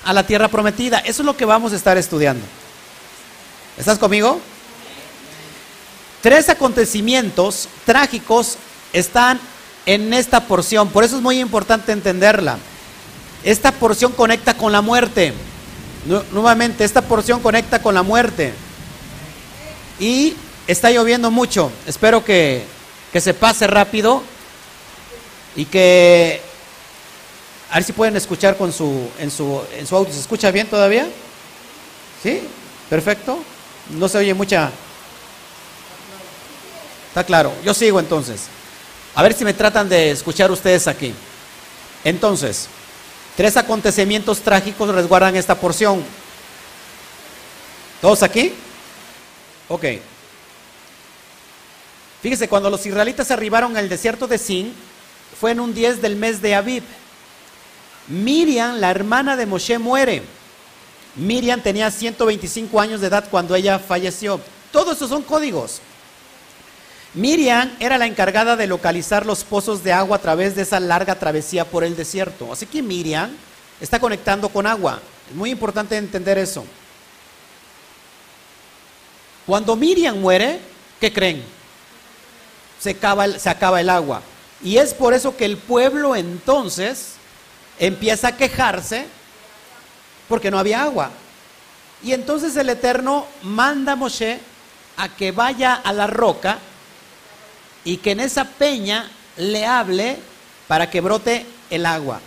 a 0.04 0.14
la 0.14 0.26
tierra 0.26 0.48
prometida. 0.48 1.00
Eso 1.00 1.22
es 1.22 1.26
lo 1.26 1.38
que 1.38 1.46
vamos 1.46 1.74
a 1.74 1.76
estar 1.76 1.98
estudiando. 1.98 2.46
¿Estás 3.78 3.98
conmigo? 3.98 4.40
Tres 6.22 6.50
acontecimientos 6.50 7.70
trágicos 7.86 8.58
están 8.92 9.40
en 9.86 10.14
esta 10.14 10.42
porción, 10.42 10.90
por 10.90 11.04
eso 11.04 11.16
es 11.16 11.22
muy 11.22 11.40
importante 11.40 11.92
entenderla. 11.92 12.58
Esta 13.44 13.72
porción 13.72 14.12
conecta 14.12 14.56
con 14.56 14.72
la 14.72 14.82
muerte. 14.82 15.34
nuevamente, 16.32 16.84
esta 16.84 17.02
porción 17.02 17.40
conecta 17.40 17.82
con 17.82 17.96
la 17.96 18.04
muerte. 18.04 18.54
Y 20.00 20.36
está 20.68 20.92
lloviendo 20.92 21.32
mucho. 21.32 21.72
Espero 21.88 22.24
que, 22.24 22.64
que 23.12 23.22
se 23.22 23.34
pase 23.34 23.68
rápido 23.68 24.24
y 25.56 25.66
que 25.66 26.42
a 27.72 27.76
ver 27.76 27.84
si 27.84 27.94
pueden 27.94 28.16
escuchar 28.16 28.58
con 28.58 28.74
su, 28.74 29.10
en, 29.20 29.30
su, 29.30 29.62
en 29.78 29.86
su 29.86 29.96
audio. 29.96 30.12
¿Se 30.12 30.20
escucha 30.20 30.50
bien 30.50 30.68
todavía? 30.68 31.08
¿Sí? 32.24 32.42
Perfecto. 32.90 33.40
No 33.92 34.10
se 34.10 34.18
oye 34.18 34.34
mucha. 34.34 34.72
Está 37.10 37.24
claro. 37.24 37.54
Yo 37.64 37.74
sigo 37.74 38.00
entonces. 38.00 38.48
A 39.14 39.22
ver 39.22 39.34
si 39.34 39.46
me 39.46 39.54
tratan 39.54 39.88
de 39.88 40.12
escuchar 40.12 40.52
ustedes 40.52 40.88
aquí. 40.88 41.14
Entonces, 42.04 42.68
tres 43.38 43.56
acontecimientos 43.56 44.40
trágicos 44.40 44.94
resguardan 44.94 45.36
esta 45.36 45.56
porción. 45.56 46.04
¿Todos 48.02 48.24
aquí? 48.24 48.54
Ok. 49.68 49.86
Fíjese, 52.22 52.48
cuando 52.48 52.70
los 52.70 52.86
israelitas 52.86 53.30
arribaron 53.32 53.78
al 53.78 53.90
desierto 53.90 54.28
de 54.28 54.38
Sin, 54.38 54.74
fue 55.40 55.52
en 55.52 55.60
un 55.60 55.74
10 55.74 56.02
del 56.02 56.16
mes 56.16 56.42
de 56.42 56.56
Aviv. 56.56 56.84
Miriam, 58.10 58.80
la 58.80 58.90
hermana 58.90 59.38
de 59.38 59.46
Moshe, 59.46 59.78
muere. 59.78 60.24
Miriam 61.16 61.62
tenía 61.62 61.92
125 61.92 62.80
años 62.82 63.02
de 63.02 63.08
edad 63.08 63.26
cuando 63.30 63.56
ella 63.56 63.78
falleció. 63.80 64.42
Todos 64.72 64.98
esos 64.98 65.10
son 65.10 65.22
códigos. 65.22 65.82
Miriam 67.14 67.76
era 67.80 67.98
la 67.98 68.06
encargada 68.06 68.56
de 68.56 68.68
localizar 68.68 69.26
los 69.26 69.44
pozos 69.44 69.84
de 69.84 69.94
agua 69.94 70.18
a 70.18 70.22
través 70.22 70.56
de 70.56 70.62
esa 70.64 70.80
larga 70.80 71.16
travesía 71.18 71.66
por 71.66 71.84
el 71.84 71.96
desierto. 71.96 72.52
Así 72.52 72.66
que 72.66 72.82
Miriam 72.82 73.32
está 73.80 74.00
conectando 74.00 74.50
con 74.50 74.68
agua. 74.68 75.02
Es 75.30 75.36
muy 75.36 75.52
importante 75.52 75.98
entender 75.98 76.38
eso. 76.38 76.66
Cuando 79.46 79.76
Miriam 79.76 80.20
muere, 80.20 80.60
¿qué 81.00 81.12
creen? 81.12 81.44
Se 82.80 82.92
acaba, 82.92 83.26
el, 83.26 83.40
se 83.40 83.50
acaba 83.50 83.82
el 83.82 83.90
agua. 83.90 84.22
Y 84.64 84.78
es 84.78 84.94
por 84.94 85.14
eso 85.14 85.36
que 85.36 85.46
el 85.46 85.58
pueblo 85.58 86.16
entonces 86.16 87.19
empieza 87.80 88.30
a 88.30 88.38
quejarse 88.38 89.08
porque 90.28 90.52
no 90.52 90.60
había 90.60 90.84
agua. 90.84 91.10
Y 92.04 92.14
entonces 92.14 92.56
el 92.56 92.70
Eterno 92.70 93.26
manda 93.42 93.94
a 93.94 93.96
Moshe 93.96 94.40
a 94.98 95.10
que 95.10 95.32
vaya 95.32 95.74
a 95.74 95.92
la 95.94 96.08
roca 96.08 96.60
y 97.84 97.98
que 97.98 98.12
en 98.12 98.20
esa 98.20 98.46
peña 98.46 99.10
le 99.38 99.66
hable 99.66 100.18
para 100.68 100.90
que 100.90 101.02
brote 101.02 101.46
el 101.70 101.86
agua. 101.86 102.20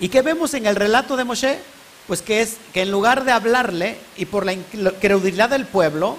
¿Y 0.00 0.08
qué 0.08 0.22
vemos 0.22 0.54
en 0.54 0.66
el 0.66 0.76
relato 0.76 1.16
de 1.16 1.24
Moshe? 1.24 1.58
Pues 2.06 2.22
que 2.22 2.42
es 2.42 2.56
que 2.72 2.82
en 2.82 2.90
lugar 2.90 3.24
de 3.24 3.32
hablarle 3.32 3.98
y 4.16 4.26
por 4.26 4.44
la 4.44 4.52
incredulidad 4.52 5.50
del 5.50 5.66
pueblo, 5.66 6.18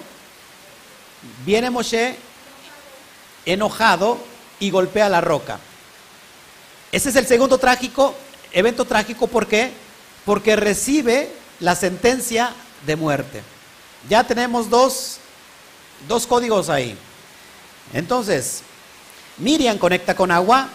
viene 1.44 1.70
Moshe 1.70 2.16
enojado 3.44 4.18
y 4.60 4.70
golpea 4.70 5.08
la 5.08 5.20
roca. 5.20 5.58
Ese 6.90 7.10
es 7.10 7.16
el 7.16 7.26
segundo 7.26 7.58
trágico 7.58 8.14
evento 8.52 8.84
trágico, 8.84 9.26
¿por 9.26 9.46
qué? 9.46 9.72
Porque 10.24 10.56
recibe 10.56 11.32
la 11.60 11.74
sentencia 11.74 12.52
de 12.86 12.96
muerte. 12.96 13.42
Ya 14.08 14.24
tenemos 14.24 14.68
dos, 14.68 15.18
dos 16.08 16.26
códigos 16.26 16.68
ahí. 16.68 16.96
Entonces, 17.92 18.62
Miriam 19.38 19.78
conecta 19.78 20.14
con 20.14 20.30
agua, 20.30 20.68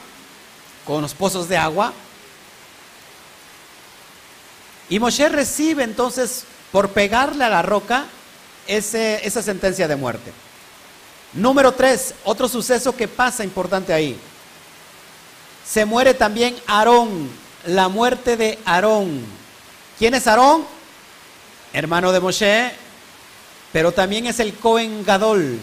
con 0.85 1.01
los 1.01 1.13
pozos 1.13 1.47
de 1.49 1.57
agua. 1.57 1.93
Y 4.89 4.99
Moshe 4.99 5.27
recibe 5.29 5.83
entonces, 5.83 6.45
por 6.71 6.89
pegarle 6.89 7.43
a 7.43 7.49
la 7.49 7.61
roca, 7.61 8.05
ese, 8.67 9.25
esa 9.25 9.41
sentencia 9.41 9.87
de 9.87 9.95
muerte. 9.95 10.31
Número 11.33 11.73
tres, 11.73 12.13
otro 12.23 12.47
suceso 12.47 12.95
que 12.95 13.07
pasa 13.07 13.43
importante 13.43 13.93
ahí. 13.93 14.17
Se 15.65 15.85
muere 15.85 16.13
también 16.13 16.55
Aarón, 16.65 17.29
la 17.67 17.89
muerte 17.89 18.37
de 18.37 18.57
Aarón. 18.65 19.23
¿Quién 19.99 20.13
es 20.13 20.25
Aarón? 20.25 20.65
Hermano 21.73 22.11
de 22.11 22.19
Moshe, 22.19 22.71
pero 23.73 23.91
también 23.91 24.25
es 24.25 24.39
el 24.39 24.53
Cohen 24.55 25.03
Gadol 25.05 25.59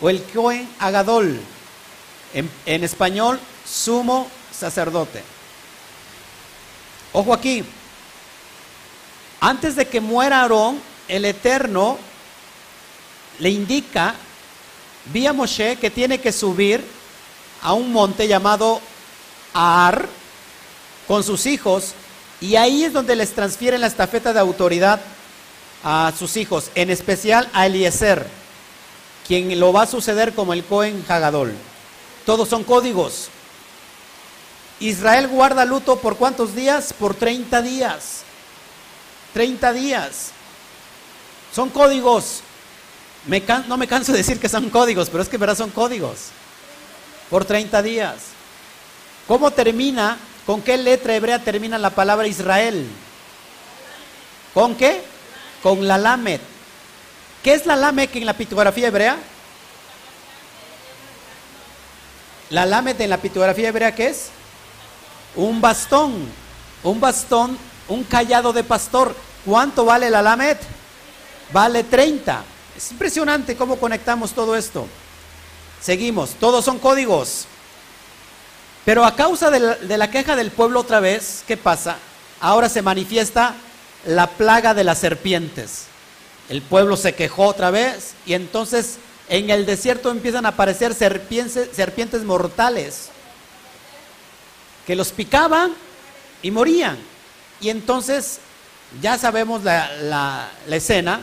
o 0.00 0.10
el 0.10 0.22
Cohen 0.24 0.68
Agadol. 0.78 1.40
En, 2.34 2.84
español, 2.84 3.40
sumo 3.64 4.28
sacerdote. 4.52 5.22
Ojo 7.12 7.32
aquí, 7.32 7.64
antes 9.40 9.76
de 9.76 9.86
que 9.86 10.00
muera 10.00 10.42
Aarón, 10.42 10.80
el 11.08 11.24
Eterno 11.24 11.96
le 13.38 13.50
indica 13.50 14.14
vía 15.06 15.32
Moshe 15.32 15.76
que 15.76 15.90
tiene 15.90 16.18
que 16.20 16.32
subir 16.32 16.84
a 17.62 17.72
un 17.72 17.92
monte 17.92 18.26
llamado 18.26 18.80
Ar 19.54 20.06
con 21.06 21.22
sus 21.22 21.46
hijos 21.46 21.94
y 22.40 22.56
ahí 22.56 22.84
es 22.84 22.92
donde 22.92 23.16
les 23.16 23.32
transfieren 23.32 23.80
la 23.80 23.86
estafeta 23.86 24.32
de 24.32 24.40
autoridad 24.40 25.00
a 25.82 26.12
sus 26.18 26.36
hijos, 26.36 26.70
en 26.74 26.90
especial 26.90 27.48
a 27.52 27.66
Eliezer, 27.66 28.26
quien 29.26 29.58
lo 29.58 29.72
va 29.72 29.82
a 29.82 29.86
suceder 29.86 30.34
como 30.34 30.52
el 30.52 30.64
Cohen 30.64 31.04
Hagadol. 31.08 31.54
Todos 32.24 32.48
son 32.48 32.64
códigos. 32.64 33.28
Israel 34.80 35.28
guarda 35.28 35.64
luto 35.64 35.96
por 35.96 36.16
cuántos 36.16 36.54
días? 36.54 36.92
Por 36.92 37.14
30 37.14 37.62
días. 37.62 38.22
30 39.32 39.72
días. 39.72 40.30
Son 41.54 41.70
códigos. 41.70 42.40
no 43.68 43.76
me 43.76 43.88
canso 43.88 44.12
de 44.12 44.18
decir 44.18 44.38
que 44.38 44.48
son 44.48 44.68
códigos, 44.68 45.08
pero 45.08 45.22
es 45.22 45.28
que 45.28 45.38
verdad 45.38 45.56
son 45.56 45.70
códigos. 45.70 46.30
Por 47.30 47.44
30 47.44 47.82
días. 47.82 48.16
¿Cómo 49.26 49.50
termina? 49.50 50.18
¿Con 50.46 50.62
qué 50.62 50.76
letra 50.76 51.16
hebrea 51.16 51.42
termina 51.42 51.76
la 51.76 51.90
palabra 51.90 52.28
Israel? 52.28 52.86
¿Con 54.54 54.76
qué? 54.76 55.02
Con 55.62 55.86
la 55.88 55.98
lamet. 55.98 56.40
¿Qué 57.42 57.52
es 57.52 57.66
la 57.66 57.74
lamet 57.74 58.14
en 58.14 58.26
la 58.26 58.34
pictografía 58.34 58.88
hebrea? 58.88 59.18
La 62.50 62.64
lamet 62.64 63.00
en 63.00 63.10
la 63.10 63.18
pictografía 63.18 63.68
hebrea, 63.68 63.94
¿qué 63.94 64.06
es? 64.08 64.28
Un 65.34 65.60
bastón. 65.60 66.28
Un 66.84 67.00
bastón, 67.00 67.58
un 67.88 68.04
callado 68.04 68.52
de 68.52 68.62
pastor. 68.62 69.16
¿Cuánto 69.44 69.84
vale 69.84 70.08
la 70.10 70.22
lamet? 70.22 70.60
Vale 71.52 71.82
30. 71.82 72.44
Es 72.76 72.92
impresionante 72.92 73.56
cómo 73.56 73.76
conectamos 73.76 74.32
todo 74.32 74.54
esto. 74.54 74.86
Seguimos, 75.80 76.30
todos 76.34 76.64
son 76.64 76.78
códigos. 76.78 77.46
Pero 78.86 79.04
a 79.04 79.14
causa 79.14 79.50
de 79.50 79.60
la, 79.60 79.76
la, 79.82 80.10
queja 80.10 80.36
del 80.36 80.50
pueblo 80.50 80.80
otra 80.80 81.00
vez, 81.00 81.42
¿qué 81.46 81.58
pasa? 81.58 81.98
Ahora 82.40 82.68
se 82.68 82.82
manifiesta 82.82 83.54
la 84.06 84.28
plaga 84.28 84.72
de 84.72 84.84
las 84.84 84.98
serpientes. 84.98 85.86
El 86.48 86.62
pueblo 86.62 86.96
se 86.96 87.14
quejó 87.14 87.46
otra 87.46 87.72
vez 87.72 88.14
y 88.24 88.34
entonces 88.34 88.98
en 89.28 89.50
el 89.50 89.66
desierto 89.66 90.10
empiezan 90.10 90.46
a 90.46 90.50
aparecer 90.50 90.94
serpientes, 90.94 92.24
mortales 92.24 93.08
que 94.86 94.94
los 94.94 95.10
picaban 95.10 95.72
y 96.42 96.52
morían. 96.52 96.96
Y 97.60 97.70
entonces 97.70 98.38
ya 99.02 99.18
sabemos 99.18 99.64
la, 99.64 100.48
escena. 100.70 101.20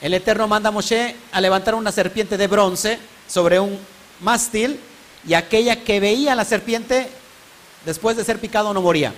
El 0.00 0.14
Eterno 0.14 0.48
manda 0.48 0.70
a 0.70 0.72
Moshe 0.72 1.14
a 1.30 1.40
levantar 1.42 1.74
una 1.74 1.92
serpiente 1.92 2.38
de 2.38 2.46
bronce 2.46 2.98
sobre 3.28 3.60
un 3.60 3.78
mástil 4.20 4.80
y 5.26 5.34
aquella 5.34 5.82
que 5.82 6.00
veía 6.00 6.34
la 6.34 6.44
serpiente 6.44 7.08
después 7.84 8.16
de 8.16 8.24
ser 8.24 8.38
picado 8.38 8.72
no 8.72 8.82
moría. 8.82 9.12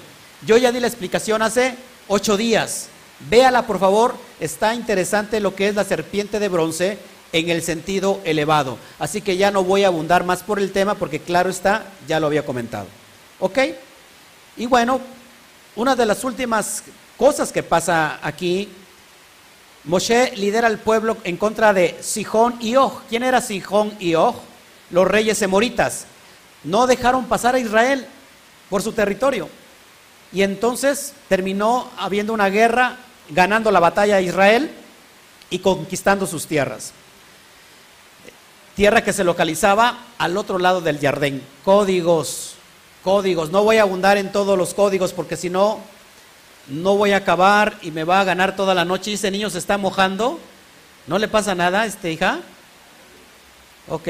Yo 0.47 0.57
ya 0.57 0.73
di 0.73 0.81
la 0.81 0.87
explicación 0.87 1.43
hace 1.43 1.75
ocho 2.07 2.37
días. 2.37 2.89
Véala 3.29 3.67
por 3.67 3.79
favor, 3.79 4.15
está 4.41 4.75
interesante 4.75 5.41
lo 5.41 5.55
que 5.55 5.69
es 5.69 5.75
la 5.75 5.85
serpiente 5.85 6.39
de 6.39 6.49
bronce 6.49 6.99
en 7.33 7.51
el 7.51 7.63
sentido 7.63 8.21
elevado. 8.25 8.79
Así 8.99 9.21
que 9.21 9.37
ya 9.37 9.51
no 9.51 9.65
voy 9.65 9.85
a 9.85 9.89
abundar 9.89 10.25
más 10.25 10.43
por 10.43 10.59
el 10.59 10.73
tema 10.73 10.95
porque 10.95 11.21
claro 11.21 11.51
está, 11.51 11.87
ya 12.07 12.21
lo 12.21 12.27
había 12.27 12.47
comentado. 12.47 12.87
¿Ok? 13.41 13.59
Y 14.57 14.67
bueno, 14.67 15.01
una 15.77 15.95
de 15.95 16.07
las 16.07 16.25
últimas 16.25 16.85
cosas 17.17 17.53
que 17.53 17.63
pasa 17.63 18.19
aquí, 18.23 18.69
Moshe 19.85 20.33
lidera 20.37 20.67
al 20.67 20.79
pueblo 20.79 21.17
en 21.25 21.37
contra 21.37 21.73
de 21.73 21.99
Sijón 22.01 22.57
y 22.61 22.77
Og. 22.77 23.03
¿Quién 23.09 23.23
era 23.23 23.41
Sijón 23.41 23.95
y 23.99 24.15
Og? 24.15 24.37
Los 24.91 25.07
reyes 25.07 25.41
emoritas. 25.43 26.07
No 26.65 26.87
dejaron 26.87 27.27
pasar 27.27 27.55
a 27.55 27.59
Israel 27.59 28.07
por 28.69 28.83
su 28.83 28.93
territorio. 28.93 29.49
Y 30.33 30.43
entonces 30.43 31.15
terminó 31.29 31.89
habiendo 31.97 32.33
una 32.33 32.49
guerra, 32.49 32.97
ganando 33.31 33.71
la 33.71 33.81
batalla 33.81 34.17
a 34.17 34.21
Israel 34.21 34.71
y 35.51 35.61
conquistando 35.61 36.27
sus 36.27 36.47
tierras. 36.47 36.93
Tierra 38.75 39.03
que 39.03 39.13
se 39.13 39.25
localizaba 39.25 39.99
al 40.19 40.37
otro 40.37 40.59
lado 40.59 40.81
del 40.81 41.01
Jardín. 41.01 41.43
Códigos, 41.65 42.55
códigos. 43.03 43.51
No 43.51 43.65
voy 43.65 43.79
a 43.79 43.83
abundar 43.83 44.19
en 44.19 44.31
todos 44.31 44.57
los 44.57 44.75
códigos 44.75 45.13
porque 45.13 45.37
si 45.37 45.51
no, 45.51 45.81
no 46.69 46.97
voy 46.97 47.13
a 47.13 47.19
acabar 47.19 47.77
y 47.83 47.91
me 47.91 48.05
va 48.05 48.21
a 48.21 48.25
ganar 48.25 48.55
toda 48.55 48.75
la 48.75 48.85
noche. 48.85 49.11
Y 49.11 49.15
ese 49.15 49.31
niño 49.31 49.51
se 49.51 49.59
está 49.59 49.79
mojando. 49.79 50.39
¿No 51.07 51.19
le 51.19 51.27
pasa 51.27 51.55
nada, 51.55 51.87
este 51.87 52.13
hija? 52.13 52.41
Ok. 53.89 54.09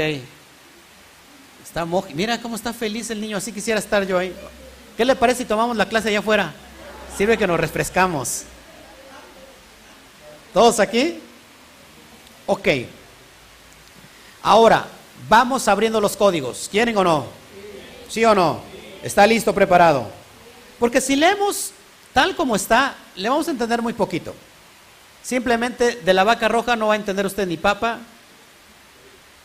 Está 1.68 1.84
moj 1.84 2.06
Mira 2.14 2.40
cómo 2.40 2.56
está 2.56 2.72
feliz 2.72 3.10
el 3.10 3.20
niño. 3.20 3.36
Así 3.36 3.52
quisiera 3.52 3.78
estar 3.78 4.06
yo 4.06 4.16
ahí. 4.16 4.34
¿Qué 4.96 5.04
le 5.04 5.14
parece 5.14 5.42
si 5.42 5.44
tomamos 5.44 5.76
la 5.76 5.86
clase 5.86 6.08
allá 6.08 6.20
afuera? 6.20 6.54
Sirve 7.14 7.36
que 7.36 7.46
nos 7.46 7.60
refrescamos. 7.60 8.44
¿Todos 10.54 10.80
aquí? 10.80 11.20
Ok. 12.46 12.68
Ahora, 14.42 14.86
vamos 15.28 15.68
abriendo 15.68 16.00
los 16.00 16.16
códigos. 16.16 16.70
¿Quieren 16.70 16.96
o 16.96 17.04
no? 17.04 17.26
¿Sí 18.08 18.24
o 18.24 18.34
no? 18.34 18.62
¿Está 19.02 19.26
listo, 19.26 19.54
preparado? 19.54 20.10
Porque 20.78 21.02
si 21.02 21.16
leemos 21.16 21.72
tal 22.14 22.34
como 22.34 22.56
está, 22.56 22.94
le 23.14 23.28
vamos 23.28 23.46
a 23.46 23.50
entender 23.50 23.82
muy 23.82 23.92
poquito. 23.92 24.34
Simplemente 25.22 25.96
de 25.96 26.14
la 26.14 26.24
vaca 26.24 26.48
roja 26.48 26.76
no 26.76 26.86
va 26.86 26.94
a 26.94 26.96
entender 26.96 27.26
usted 27.26 27.46
ni 27.46 27.58
papa. 27.58 27.98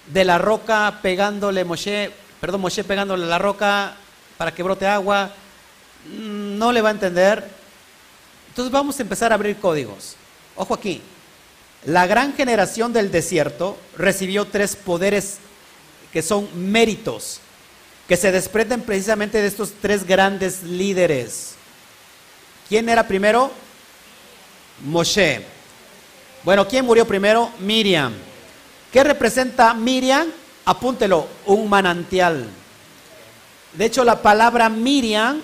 De 0.07 0.25
la 0.25 0.37
roca 0.37 0.99
pegándole 1.01 1.63
Moshe, 1.63 2.11
perdón, 2.41 2.61
Moshe 2.61 2.83
pegándole 2.83 3.25
la 3.25 3.39
roca 3.39 3.95
para 4.37 4.53
que 4.53 4.63
brote 4.63 4.85
agua, 4.85 5.31
mm, 6.07 6.57
no 6.57 6.71
le 6.71 6.81
va 6.81 6.89
a 6.89 6.93
entender. 6.93 7.47
Entonces 8.49 8.71
vamos 8.71 8.99
a 8.99 9.01
empezar 9.03 9.31
a 9.31 9.35
abrir 9.35 9.57
códigos. 9.57 10.15
Ojo 10.55 10.73
aquí. 10.73 11.01
La 11.85 12.07
gran 12.07 12.33
generación 12.33 12.93
del 12.93 13.11
desierto 13.11 13.77
recibió 13.97 14.45
tres 14.45 14.75
poderes 14.75 15.37
que 16.11 16.21
son 16.21 16.47
méritos 16.53 17.41
que 18.07 18.17
se 18.17 18.31
desprenden 18.31 18.81
precisamente 18.81 19.41
de 19.41 19.47
estos 19.47 19.73
tres 19.81 20.05
grandes 20.05 20.63
líderes. 20.63 21.55
¿Quién 22.67 22.89
era 22.89 23.07
primero? 23.07 23.51
Moshe. 24.83 25.43
Bueno, 26.43 26.67
¿quién 26.67 26.85
murió 26.85 27.05
primero? 27.07 27.49
Miriam. 27.59 28.13
¿Qué 28.93 29.03
representa 29.03 29.73
Miriam? 29.73 30.27
Apúntelo, 30.65 31.27
un 31.47 31.67
manantial. 31.67 32.47
De 33.73 33.85
hecho, 33.85 34.03
la 34.03 34.21
palabra 34.21 34.69
Miriam 34.69 35.41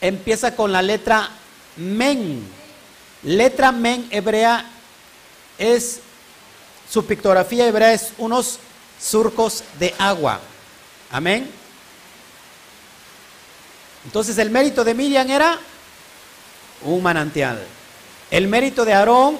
empieza 0.00 0.56
con 0.56 0.72
la 0.72 0.80
letra 0.80 1.28
men. 1.76 2.42
Letra 3.22 3.72
men 3.72 4.08
hebrea 4.10 4.64
es, 5.58 6.00
su 6.90 7.04
pictografía 7.04 7.66
hebrea 7.66 7.92
es 7.92 8.14
unos 8.16 8.58
surcos 8.98 9.62
de 9.78 9.94
agua. 9.98 10.40
Amén. 11.10 11.50
Entonces 14.06 14.38
el 14.38 14.48
mérito 14.48 14.82
de 14.82 14.94
Miriam 14.94 15.30
era 15.30 15.58
un 16.82 17.02
manantial. 17.02 17.62
El 18.30 18.48
mérito 18.48 18.86
de 18.86 18.94
Aarón, 18.94 19.36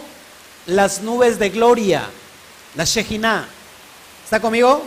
las 0.66 1.00
nubes 1.00 1.38
de 1.38 1.48
gloria, 1.48 2.11
la 2.77 2.85
Shejina. 2.85 3.49
¿Está 4.25 4.41
conmigo? 4.41 4.85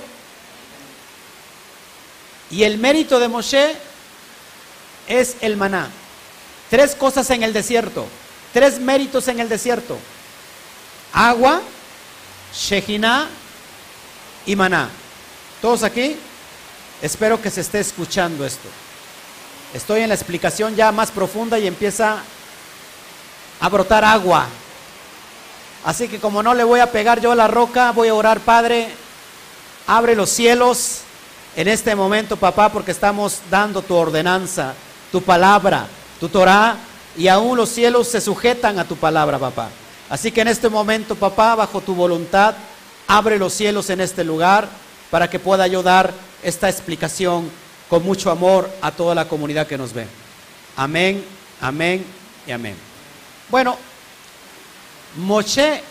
Y 2.52 2.64
el 2.64 2.78
mérito 2.78 3.20
de 3.20 3.28
Moshe 3.28 3.76
es 5.08 5.38
el 5.42 5.58
maná. 5.58 5.90
Tres 6.70 6.96
cosas 6.96 7.30
en 7.32 7.44
el 7.44 7.52
desierto, 7.52 8.08
tres 8.54 8.80
méritos 8.80 9.28
en 9.28 9.40
el 9.40 9.50
desierto. 9.50 9.98
Agua, 11.14 11.62
Shejina 12.54 13.28
y 14.46 14.56
maná. 14.56 14.90
¿Todos 15.62 15.84
aquí? 15.84 16.16
Espero 17.02 17.42
que 17.42 17.50
se 17.50 17.62
esté 17.62 17.80
escuchando 17.80 18.46
esto. 18.46 18.68
Estoy 19.74 20.02
en 20.02 20.10
la 20.10 20.16
explicación 20.16 20.76
ya 20.76 20.92
más 20.92 21.12
profunda 21.12 21.58
y 21.60 21.68
empieza 21.68 22.20
a 23.60 23.70
brotar 23.70 24.04
agua. 24.04 24.48
Así 25.86 26.08
que 26.08 26.20
como 26.20 26.44
no 26.44 26.54
le 26.54 26.64
voy 26.64 26.80
a 26.80 26.92
pegar 26.92 27.22
yo 27.22 27.32
a 27.32 27.36
la 27.36 27.48
roca, 27.48 27.92
voy 27.92 28.10
a 28.10 28.14
orar, 28.14 28.40
Padre, 28.42 28.90
abre 29.88 30.16
los 30.16 30.30
cielos 30.30 31.02
en 31.56 31.68
este 31.68 31.96
momento, 31.96 32.38
papá, 32.38 32.70
porque 32.70 32.92
estamos 32.92 33.40
dando 33.50 33.82
tu 33.82 33.96
ordenanza, 33.96 34.74
tu 35.12 35.22
palabra, 35.22 35.88
tu 36.20 36.30
Torah, 36.30 36.78
y 37.18 37.28
aún 37.28 37.58
los 37.58 37.70
cielos 37.70 38.08
se 38.08 38.22
sujetan 38.22 38.78
a 38.80 38.86
tu 38.86 38.96
palabra, 38.96 39.40
papá. 39.40 39.70
Así 40.10 40.32
que 40.32 40.42
en 40.42 40.48
este 40.48 40.70
momento, 40.70 41.16
papá, 41.16 41.56
bajo 41.56 41.82
tu 41.82 41.96
voluntad, 41.96 42.56
abre 43.08 43.38
los 43.40 43.54
cielos 43.54 43.90
en 43.90 44.02
este 44.02 44.24
lugar 44.24 44.68
para 45.10 45.30
que 45.30 45.40
pueda 45.40 45.68
yo 45.68 45.82
dar 45.82 46.14
esta 46.44 46.70
explicación 46.70 47.50
con 47.90 48.04
mucho 48.04 48.30
amor 48.30 48.70
a 48.82 48.92
toda 48.92 49.16
la 49.16 49.28
comunidad 49.28 49.68
que 49.68 49.78
nos 49.78 49.94
ve. 49.94 50.08
Amén, 50.76 51.24
amén 51.60 52.06
y 52.46 52.52
amén. 52.52 52.76
Bueno, 53.50 53.78
Moshe 55.20 55.84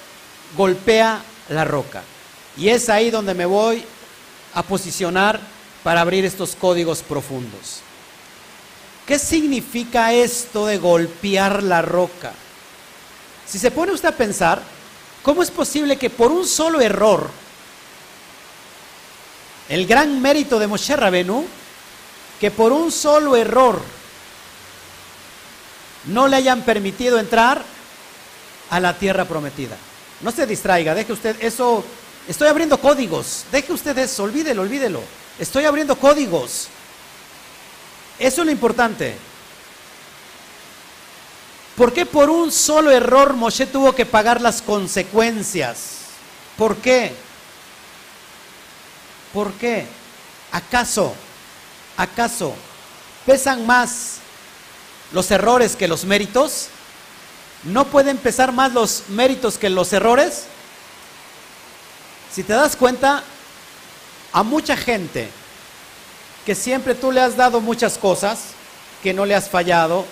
golpea 0.57 1.23
la 1.51 1.64
roca 1.64 2.03
y 2.57 2.69
es 2.69 2.88
ahí 2.88 3.11
donde 3.11 3.35
me 3.35 3.47
voy 3.47 3.85
a 4.55 4.62
posicionar 4.62 5.41
para 5.85 6.01
abrir 6.01 6.25
estos 6.25 6.57
códigos 6.57 7.03
profundos. 7.03 7.81
¿Qué 9.07 9.19
significa 9.19 10.12
esto 10.12 10.67
de 10.67 10.79
golpear 10.79 11.62
la 11.62 11.83
roca? 11.83 12.33
Si 13.47 13.59
se 13.59 13.71
pone 13.71 13.93
usted 13.93 14.09
a 14.09 14.17
pensar, 14.17 14.61
¿cómo 15.23 15.43
es 15.43 15.51
posible 15.51 15.97
que 15.97 16.11
por 16.11 16.33
un 16.33 16.47
solo 16.47 16.81
error, 16.81 17.31
el 19.69 19.87
gran 19.87 20.21
mérito 20.21 20.59
de 20.59 20.67
Moshe 20.67 20.97
Rabenu, 20.97 21.47
que 22.41 22.51
por 22.51 22.73
un 22.73 22.91
solo 22.91 23.37
error 23.37 23.81
no 26.07 26.29
le 26.29 26.37
hayan 26.37 26.62
permitido 26.62 27.19
entrar 27.19 27.62
a 28.70 28.81
la 28.81 28.98
tierra 28.98 29.24
prometida? 29.24 29.76
No 30.20 30.31
se 30.33 30.46
distraiga, 30.46 30.94
deje 30.94 31.12
usted 31.12 31.37
eso, 31.40 31.85
estoy 32.26 32.48
abriendo 32.48 32.78
códigos, 32.78 33.44
deje 33.52 33.72
usted 33.72 33.96
eso, 33.98 34.24
olvídelo, 34.24 34.62
olvídelo. 34.62 35.00
Estoy 35.38 35.64
abriendo 35.64 35.96
códigos. 35.96 36.68
Eso 38.18 38.40
es 38.40 38.46
lo 38.46 38.50
importante. 38.50 39.16
¿Por 41.76 41.92
qué 41.92 42.04
por 42.04 42.28
un 42.28 42.50
solo 42.50 42.90
error 42.90 43.35
Moshe 43.35 43.66
tuvo 43.66 43.94
que 43.94 44.04
pagar 44.04 44.40
las 44.40 44.61
consecuencias? 44.62 45.98
¿Por 46.57 46.76
qué? 46.78 47.14
¿Por 49.33 49.52
qué? 49.52 49.87
¿Acaso, 50.50 51.14
acaso 51.96 52.54
pesan 53.24 53.64
más 53.64 54.16
los 55.12 55.31
errores 55.31 55.76
que 55.76 55.87
los 55.87 56.04
méritos? 56.04 56.70
¿No 57.64 57.87
pueden 57.87 58.18
pesar 58.18 58.53
más 58.53 58.73
los 58.73 59.05
méritos 59.09 59.59
que 59.59 59.68
los 59.68 59.92
errores? 59.92 60.44
Si 62.33 62.42
te 62.42 62.53
das 62.53 62.77
cuenta, 62.77 63.25
a 64.33 64.42
mucha 64.42 64.77
gente 64.77 65.29
que 66.47 66.55
siempre 66.55 66.94
tú 66.94 67.11
le 67.11 67.21
has 67.21 67.37
dado 67.37 67.61
muchas 67.61 67.99
cosas, 67.99 68.38
que 69.03 69.12
no 69.12 69.27
le 69.27 69.35
has 69.35 69.49
fallado, 69.49 70.07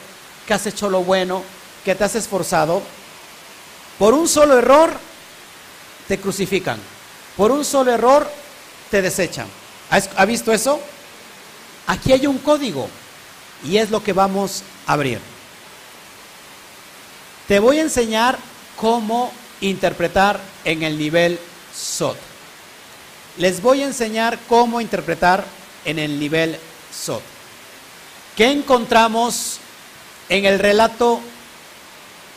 que 0.47 0.55
has 0.55 0.67
hecho 0.67 0.91
lo 0.91 1.03
bueno, 1.03 1.43
que 1.85 1.95
te 1.95 2.05
has 2.05 2.15
esforzado, 2.15 2.83
por 3.99 4.13
un 4.13 4.29
solo 4.29 4.59
error 4.59 4.93
te 6.09 6.19
crucifican, 6.19 6.79
por 7.37 7.53
un 7.53 7.65
solo 7.65 7.93
error 7.93 8.31
te 8.91 9.03
desechan. 9.03 9.47
¿Ha 9.91 10.25
visto 10.25 10.53
eso? 10.53 10.81
Aquí 11.87 12.13
hay 12.13 12.27
un 12.27 12.39
código 12.39 12.89
y 13.65 13.77
es 13.77 13.91
lo 13.91 14.03
que 14.03 14.13
vamos 14.13 14.63
a 14.87 14.95
abrir. 14.95 15.36
Te 17.49 17.59
voy 17.59 17.79
a 17.79 17.83
enseñar 17.83 18.39
cómo 18.77 19.33
interpretar 19.61 20.41
en 20.65 20.83
el 20.83 20.99
nivel 20.99 21.39
SOT 21.75 22.17
les 23.39 23.61
voy 23.61 23.83
a 23.83 23.87
enseñar 23.87 24.39
cómo 24.49 24.81
interpretar 24.81 25.45
en 25.85 25.99
el 25.99 26.19
nivel 26.19 26.59
SOT. 26.93 27.23
¿Qué 28.37 28.51
encontramos 28.51 29.59
en 30.29 30.45
el 30.45 30.59
relato, 30.59 31.21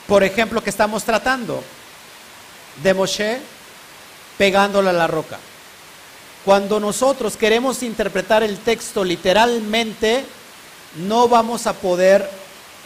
por 0.07 0.23
ejemplo, 0.23 0.61
que 0.61 0.69
estamos 0.69 1.03
tratando? 1.03 1.63
De 2.83 2.93
Moshe 2.93 3.39
pegándole 4.37 4.89
a 4.89 4.93
la 4.93 5.07
roca. 5.07 5.37
Cuando 6.45 6.79
nosotros 6.79 7.35
queremos 7.35 7.83
interpretar 7.83 8.43
el 8.43 8.59
texto 8.59 9.03
literalmente, 9.03 10.25
no 10.97 11.27
vamos 11.27 11.67
a 11.67 11.73
poder 11.73 12.29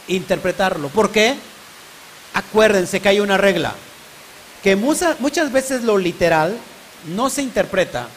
interpretarlo. 0.08 0.90
¿Por 0.90 1.12
qué? 1.12 1.36
Acuérdense 2.34 3.00
que 3.00 3.10
hay 3.10 3.20
una 3.20 3.38
regla, 3.38 3.76
que 4.64 4.76
muchas, 4.76 5.52
veces 5.52 5.84
lo 5.84 5.98
literal 5.98 6.58
no 7.16 7.30
se 7.30 7.44
interpreta, 7.44 8.08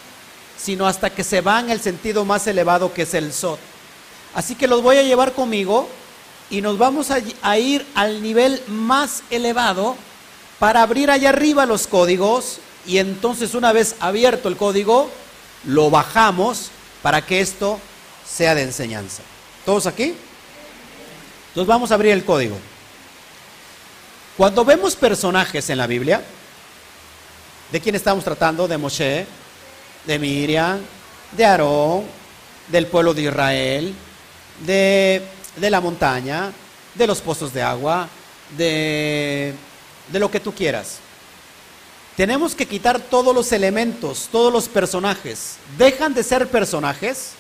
sino 0.57 0.87
hasta 0.87 1.11
que 1.11 1.25
se 1.25 1.43
va 1.43 1.61
en 1.61 1.71
el 1.71 1.81
sentido 1.81 2.25
más 2.25 2.47
elevado 2.47 2.95
que 2.95 3.03
es 3.03 3.15
el 3.15 3.33
Sot. 3.33 3.59
Así 4.35 4.55
que 4.55 4.69
los 4.69 4.83
voy 4.83 4.97
a 4.97 5.03
llevar 5.03 5.33
conmigo 5.33 5.89
y 6.49 6.63
nos 6.63 6.79
vamos 6.79 7.11
a, 7.11 7.59
ir 7.59 7.85
al 7.95 8.23
nivel 8.23 8.63
más 8.69 9.23
elevado 9.31 9.97
para 10.59 10.83
abrir 10.83 11.11
allá 11.11 11.31
arriba 11.31 11.67
los 11.67 11.87
códigos 11.87 12.59
y 12.87 12.99
entonces 12.99 13.55
una 13.55 13.73
vez 13.73 13.97
abierto 14.01 14.49
el 14.49 14.57
código, 14.57 15.11
lo 15.65 15.91
bajamos 15.91 16.71
para 17.03 17.27
que 17.27 17.41
esto 17.41 17.81
sea 18.27 18.55
de 18.55 18.63
enseñanza. 18.63 19.23
¿Todos 19.65 19.87
aquí? 19.87 20.15
Entonces 21.49 21.67
vamos 21.67 21.91
a 21.91 21.95
abrir 21.95 22.13
el 22.13 22.25
código. 22.25 22.57
Cuando 24.37 24.65
vemos 24.65 24.97
personajes 24.97 25.71
en 25.71 25.79
la 25.79 25.87
Biblia, 25.87 26.23
¿De 27.71 27.81
quién 27.81 27.97
estamos 27.97 28.23
tratando? 28.23 28.69
De 28.69 28.79
Moshe, 28.79 29.27
de 30.07 30.19
Miriam, 30.21 30.79
de 31.33 31.45
Aarón, 31.45 32.05
del 32.69 32.87
pueblo 32.87 33.13
de 33.13 33.23
Israel, 33.23 33.93
de, 34.65 35.23
la 35.59 35.81
montaña, 35.81 36.53
de 36.95 37.07
los 37.09 37.21
pozos 37.21 37.53
de 37.53 37.63
agua, 37.63 38.09
de, 38.57 39.53
de 40.13 40.19
lo 40.21 40.31
que 40.31 40.39
tú 40.39 40.55
quieras. 40.55 40.99
Tenemos 42.17 42.55
que 42.55 42.67
quitar 42.67 43.01
todos 43.01 43.35
los 43.35 43.51
elementos, 43.51 44.29
todos 44.31 44.53
los 44.53 44.69
personajes. 44.69 45.57
Dejan 45.77 46.15
de 46.15 46.23
ser 46.23 46.49
personajes 46.49 47.33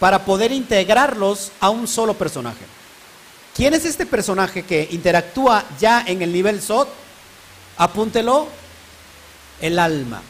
para 0.00 0.24
poder 0.24 0.50
integrarlos 0.50 1.52
a 1.60 1.70
un 1.70 1.86
solo 1.86 2.14
personaje. 2.14 2.64
¿Quién 3.56 3.72
es 3.72 3.86
este 3.86 4.04
personaje 4.04 4.64
que 4.64 4.86
interactúa 4.90 5.64
ya 5.80 6.04
en 6.06 6.20
el 6.20 6.30
nivel 6.30 6.60
SOT? 6.60 6.88
Apúntelo, 7.78 8.48
el 9.62 9.78
alma. 9.78 10.20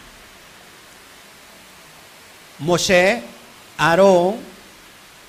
Moshe, 2.60 3.24
Aarón, 3.78 4.36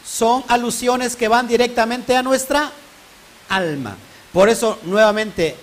son 0.05 0.43
alusiones 0.47 1.15
que 1.15 1.27
van 1.27 1.47
directamente 1.47 2.15
a 2.15 2.21
nuestra 2.21 2.71
alma. 3.49 3.97
Por 4.31 4.47
eso, 4.47 4.77
nuevamente, 4.83 5.55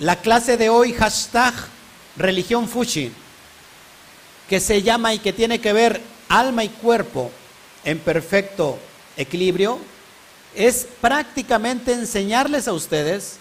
la 0.00 0.16
clase 0.16 0.58
de 0.58 0.68
hoy, 0.68 0.92
hashtag 0.92 1.54
religión 2.18 2.68
Fushi, 2.68 3.10
que 4.46 4.60
se 4.60 4.82
llama 4.82 5.14
y 5.14 5.20
que 5.20 5.32
tiene 5.32 5.58
que 5.58 5.72
ver 5.72 6.02
alma 6.28 6.64
y 6.64 6.68
cuerpo 6.68 7.30
en 7.82 7.98
perfecto 7.98 8.78
equilibrio, 9.16 9.95
es 10.56 10.88
prácticamente 11.00 11.92
enseñarles 11.92 12.66
a 12.66 12.72
ustedes 12.72 13.36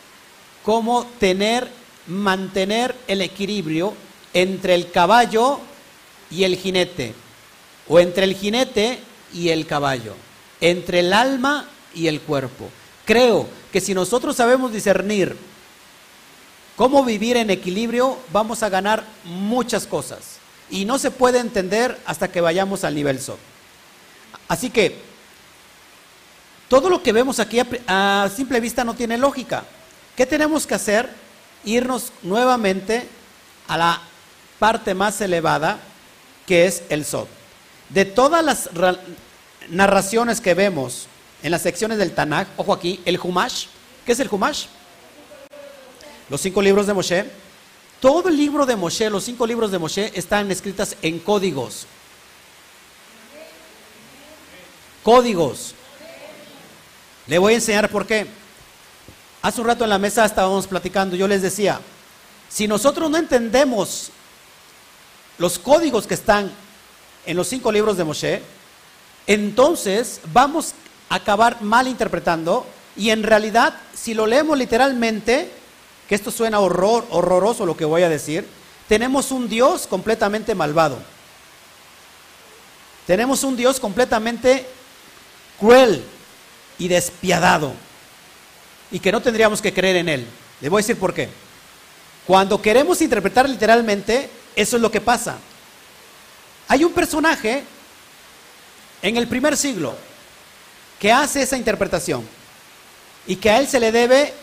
cómo 0.63 1.05
tener 1.19 1.69
mantener 2.07 2.95
el 3.07 3.21
equilibrio 3.21 3.93
entre 4.33 4.75
el 4.75 4.91
caballo 4.91 5.59
y 6.29 6.43
el 6.43 6.55
jinete, 6.57 7.13
o 7.87 7.99
entre 7.99 8.25
el 8.25 8.35
jinete 8.35 8.99
y 9.33 9.49
el 9.49 9.65
caballo, 9.65 10.15
entre 10.61 10.99
el 10.99 11.13
alma 11.13 11.67
y 11.93 12.07
el 12.07 12.21
cuerpo. 12.21 12.69
Creo 13.05 13.47
que 13.71 13.81
si 13.81 13.93
nosotros 13.93 14.35
sabemos 14.35 14.73
discernir 14.73 15.37
cómo 16.75 17.03
vivir 17.05 17.37
en 17.37 17.49
equilibrio, 17.49 18.17
vamos 18.31 18.63
a 18.63 18.69
ganar 18.69 19.05
muchas 19.23 19.87
cosas. 19.87 20.37
Y 20.69 20.85
no 20.85 20.97
se 20.97 21.11
puede 21.11 21.39
entender 21.39 21.97
hasta 22.05 22.31
que 22.31 22.41
vayamos 22.41 22.83
al 22.83 22.95
nivel 22.95 23.19
SOT. 23.19 23.37
Así 24.47 24.69
que 24.69 24.99
todo 26.67 26.89
lo 26.89 27.01
que 27.03 27.11
vemos 27.11 27.39
aquí 27.39 27.59
a, 27.87 28.29
simple 28.35 28.59
vista 28.59 28.83
no 28.83 28.95
tiene 28.95 29.17
lógica. 29.17 29.63
¿Qué 30.15 30.25
tenemos 30.25 30.65
que 30.65 30.75
hacer? 30.75 31.25
irnos 31.65 32.11
nuevamente 32.21 33.07
a 33.67 33.77
la 33.77 34.01
parte 34.59 34.93
más 34.93 35.19
elevada 35.19 35.79
que 36.45 36.65
es 36.65 36.83
el 36.89 37.03
Sod. 37.03 37.27
De 37.89 38.05
todas 38.05 38.43
las 38.43 38.69
narraciones 39.69 40.41
que 40.41 40.53
vemos 40.53 41.07
en 41.43 41.51
las 41.51 41.63
secciones 41.63 41.97
del 41.97 42.13
Tanakh, 42.13 42.47
ojo 42.57 42.71
aquí, 42.71 43.01
el 43.05 43.19
Humash, 43.19 43.65
¿qué 44.05 44.13
es 44.13 44.19
el 44.19 44.29
Humash? 44.31 44.67
Los 46.29 46.41
cinco 46.41 46.61
libros 46.61 46.87
de 46.87 46.93
Moshe. 46.93 47.25
Todo 47.99 48.29
el 48.29 48.37
libro 48.37 48.65
de 48.65 48.75
Moshe, 48.75 49.09
los 49.09 49.23
cinco 49.23 49.47
libros 49.47 49.71
de 49.71 49.79
Moshe 49.79 50.11
están 50.15 50.49
escritas 50.51 50.95
en 51.01 51.19
códigos. 51.19 51.87
Códigos. 55.03 55.75
Le 57.27 57.39
voy 57.39 57.53
a 57.53 57.55
enseñar 57.55 57.89
por 57.89 58.05
qué. 58.05 58.27
Hace 59.41 59.61
un 59.61 59.67
rato 59.67 59.83
en 59.83 59.89
la 59.89 59.99
mesa 59.99 60.25
estábamos 60.25 60.67
platicando, 60.67 61.15
yo 61.15 61.27
les 61.27 61.41
decía, 61.41 61.79
si 62.49 62.67
nosotros 62.67 63.09
no 63.09 63.17
entendemos 63.17 64.11
los 65.37 65.59
códigos 65.59 66.07
que 66.07 66.13
están 66.13 66.51
en 67.25 67.37
los 67.37 67.47
cinco 67.47 67.71
libros 67.71 67.97
de 67.97 68.03
Moshe, 68.03 68.41
entonces 69.27 70.21
vamos 70.31 70.73
a 71.09 71.15
acabar 71.15 71.61
mal 71.61 71.87
interpretando 71.87 72.65
y 72.95 73.09
en 73.09 73.23
realidad, 73.23 73.75
si 73.93 74.13
lo 74.13 74.27
leemos 74.27 74.57
literalmente, 74.57 75.51
que 76.07 76.15
esto 76.15 76.31
suena 76.31 76.59
horror, 76.59 77.05
horroroso 77.09 77.65
lo 77.65 77.75
que 77.75 77.85
voy 77.85 78.03
a 78.03 78.09
decir, 78.09 78.47
tenemos 78.87 79.31
un 79.31 79.49
Dios 79.49 79.87
completamente 79.87 80.53
malvado. 80.53 80.97
Tenemos 83.07 83.43
un 83.43 83.55
Dios 83.55 83.79
completamente 83.79 84.65
cruel 85.59 86.03
y 86.77 86.87
despiadado. 86.87 87.73
Y 88.91 88.99
que 88.99 89.11
no 89.11 89.21
tendríamos 89.21 89.61
que 89.61 89.73
creer 89.73 89.97
en 89.97 90.09
Él. 90.09 90.27
Le 90.61 90.69
voy 90.69 90.79
a 90.79 90.83
decir 90.83 90.97
por 90.97 91.13
qué. 91.13 91.29
Cuando 92.25 92.61
queremos 92.61 93.01
interpretar 93.01 93.47
literalmente, 93.47 94.29
eso 94.55 94.75
es 94.77 94.81
lo 94.81 94.91
que 94.91 95.01
pasa. 95.01 95.37
Hay 96.67 96.83
un 96.83 96.93
personaje 96.93 97.63
en 99.01 99.17
el 99.17 99.27
primer 99.27 99.55
siglo 99.55 99.95
que 100.99 101.11
hace 101.11 101.43
esa 101.43 101.57
interpretación 101.57 102.27
y 103.27 103.35
que 103.35 103.49
a 103.49 103.59
él 103.59 103.67
se 103.67 103.79
le 103.79 103.91
debe 103.91 104.33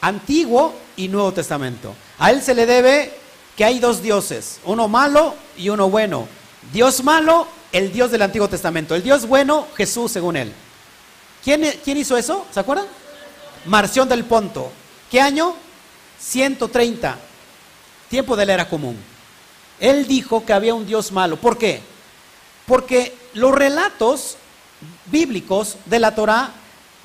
Antiguo 0.00 0.74
y 0.96 1.08
Nuevo 1.08 1.32
Testamento. 1.32 1.94
A 2.18 2.30
él 2.30 2.42
se 2.42 2.54
le 2.54 2.66
debe 2.66 3.12
que 3.56 3.64
hay 3.64 3.78
dos 3.78 4.02
dioses, 4.02 4.60
uno 4.64 4.88
malo 4.88 5.34
y 5.56 5.68
uno 5.68 5.88
bueno. 5.90 6.26
Dios 6.72 7.04
malo, 7.04 7.46
el 7.72 7.92
Dios 7.92 8.10
del 8.10 8.22
Antiguo 8.22 8.48
Testamento. 8.48 8.94
El 8.94 9.02
Dios 9.02 9.26
bueno, 9.26 9.66
Jesús 9.76 10.10
según 10.10 10.36
él. 10.36 10.52
¿Quién, 11.42 11.64
hizo 11.86 12.16
eso? 12.16 12.46
¿Se 12.52 12.60
acuerdan? 12.60 12.86
Marción 13.64 14.08
del 14.08 14.24
Ponto. 14.24 14.70
¿Qué 15.10 15.20
año? 15.20 15.54
130. 16.18 17.18
Tiempo 18.08 18.36
de 18.36 18.46
la 18.46 18.54
era 18.54 18.68
común. 18.68 18.96
Él 19.78 20.06
dijo 20.06 20.44
que 20.44 20.52
había 20.52 20.74
un 20.74 20.86
Dios 20.86 21.12
malo. 21.12 21.36
¿Por 21.36 21.56
qué? 21.56 21.80
Porque 22.66 23.16
los 23.32 23.52
relatos 23.52 24.36
bíblicos 25.06 25.76
de 25.86 25.98
la 25.98 26.14
Torah 26.14 26.50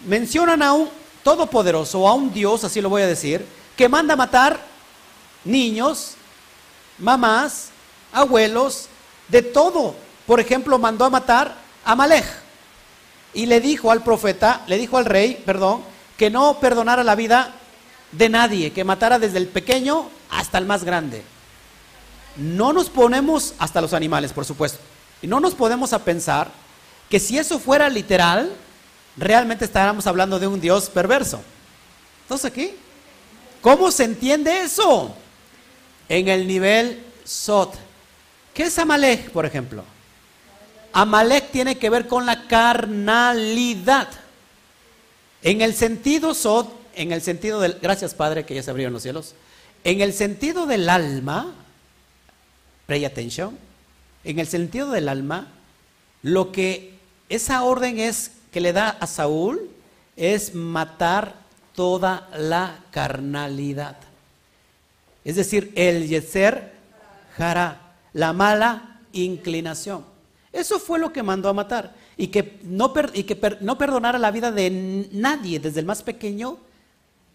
mencionan 0.06 0.62
a 0.62 0.74
un 0.74 0.90
todopoderoso, 1.24 2.08
a 2.08 2.14
un 2.14 2.34
Dios, 2.34 2.64
así 2.64 2.82
lo 2.82 2.90
voy 2.90 3.04
a 3.04 3.08
decir, 3.08 3.46
que 3.78 3.88
manda 3.88 4.16
matar 4.16 4.60
niños, 5.46 6.16
mamás, 6.98 7.70
abuelos, 8.12 8.88
de 9.30 9.42
todo. 9.42 9.96
Por 10.28 10.40
ejemplo, 10.40 10.78
mandó 10.78 11.06
a 11.06 11.10
matar 11.10 11.56
a 11.86 11.96
Malej 11.96 12.45
y 13.36 13.46
le 13.46 13.62
dijo 13.62 13.92
al 13.92 14.02
profeta, 14.02 14.64
le 14.66 14.78
dijo 14.78 14.98
al 14.98 15.06
rey, 15.06 15.44
perdón, 15.46 15.82
que 16.18 16.30
no 16.30 16.60
perdonara 16.60 17.04
la 17.04 17.16
vida 17.16 17.54
de 18.14 18.30
nadie, 18.30 18.72
que 18.72 18.86
matara 18.86 19.20
desde 19.20 19.38
el 19.38 19.48
pequeño 19.48 20.10
hasta 20.32 20.58
el 20.58 20.66
más 20.66 20.86
grande. 20.86 21.22
No 22.38 22.74
nos 22.74 22.90
ponemos, 22.90 23.54
hasta 23.60 23.82
los 23.82 23.94
animales, 23.94 24.32
por 24.32 24.46
supuesto, 24.46 24.80
y 25.22 25.28
no 25.28 25.40
nos 25.42 25.54
podemos 25.54 25.92
a 25.92 26.00
pensar 26.04 26.50
que 27.10 27.20
si 27.20 27.38
eso 27.38 27.60
fuera 27.60 27.90
literal, 27.90 28.52
realmente 29.18 29.66
estaríamos 29.66 30.08
hablando 30.08 30.40
de 30.40 30.48
un 30.48 30.62
Dios 30.62 30.90
perverso. 30.90 31.42
Entonces 32.24 32.46
aquí, 32.46 32.72
¿cómo 33.62 33.92
se 33.92 34.06
entiende 34.06 34.62
eso? 34.62 35.14
En 36.08 36.30
el 36.30 36.48
nivel 36.48 37.04
Sot. 37.26 37.74
¿Qué 38.54 38.64
es 38.64 38.80
Amalek, 38.80 39.32
por 39.32 39.46
ejemplo? 39.46 39.84
Amalek 40.96 41.52
tiene 41.52 41.78
que 41.78 41.90
ver 41.90 42.08
con 42.08 42.26
la 42.26 42.48
carnalidad. 42.48 44.08
En 45.44 45.62
el 45.62 45.74
sentido 45.74 46.34
Sot, 46.34 46.72
en 46.96 47.12
el 47.12 47.22
sentido 47.22 47.60
del, 47.60 47.78
gracias 47.82 48.14
Padre 48.14 48.46
que 48.46 48.56
ya 48.56 48.64
se 48.64 48.72
abrieron 48.72 48.94
los 48.94 49.04
cielos, 49.04 49.36
en 49.84 50.00
el 50.00 50.14
sentido 50.14 50.66
del 50.66 50.88
alma, 50.88 51.54
pay 52.88 53.04
attention, 53.04 53.58
en 54.24 54.40
el 54.40 54.48
sentido 54.48 54.90
del 54.92 55.10
alma, 55.10 55.50
lo 56.22 56.54
que 56.54 56.94
esa 57.28 57.64
orden 57.64 58.00
es 58.00 58.32
que 58.54 58.62
le 58.62 58.72
da 58.72 58.88
a 58.88 59.06
Saúl 59.06 59.70
es 60.16 60.56
matar 60.56 61.36
toda 61.76 62.30
la 62.38 62.80
carnalidad. 62.92 63.98
Es 65.26 65.36
decir, 65.36 65.74
el 65.76 66.08
yeser 66.08 66.72
jara, 67.36 67.82
la 68.14 68.32
mala 68.32 69.02
inclinación. 69.12 70.15
Eso 70.56 70.80
fue 70.80 71.00
lo 71.00 71.12
que 71.12 71.22
mandó 71.22 71.50
a 71.50 71.54
matar. 71.54 71.94
Y 72.16 72.28
que 72.28 72.62
no, 72.64 72.94
perdonara 72.94 74.18
la 74.18 74.32
vida 74.32 74.54
de 74.54 75.10
nadie, 75.12 75.60
desde 75.60 75.82
el 75.82 75.86
más 75.86 76.02
pequeño 76.02 76.60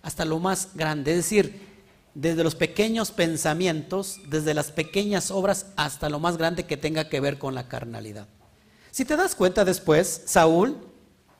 hasta 0.00 0.24
lo 0.24 0.38
más 0.38 0.70
grande. 0.74 1.10
Es 1.10 1.18
decir, 1.18 1.60
desde 2.14 2.42
los 2.42 2.54
pequeños 2.54 3.10
pensamientos, 3.10 4.20
desde 4.28 4.54
las 4.54 4.72
pequeñas 4.72 5.30
obras 5.30 5.66
hasta 5.76 6.08
lo 6.08 6.18
más 6.18 6.38
grande 6.38 6.64
que 6.64 6.78
tenga 6.78 7.10
que 7.10 7.20
ver 7.20 7.38
con 7.38 7.54
la 7.54 7.68
carnalidad. 7.68 8.26
Si 8.90 9.04
te 9.04 9.16
das 9.16 9.34
cuenta 9.34 9.66
después, 9.66 10.22
Saúl 10.24 10.78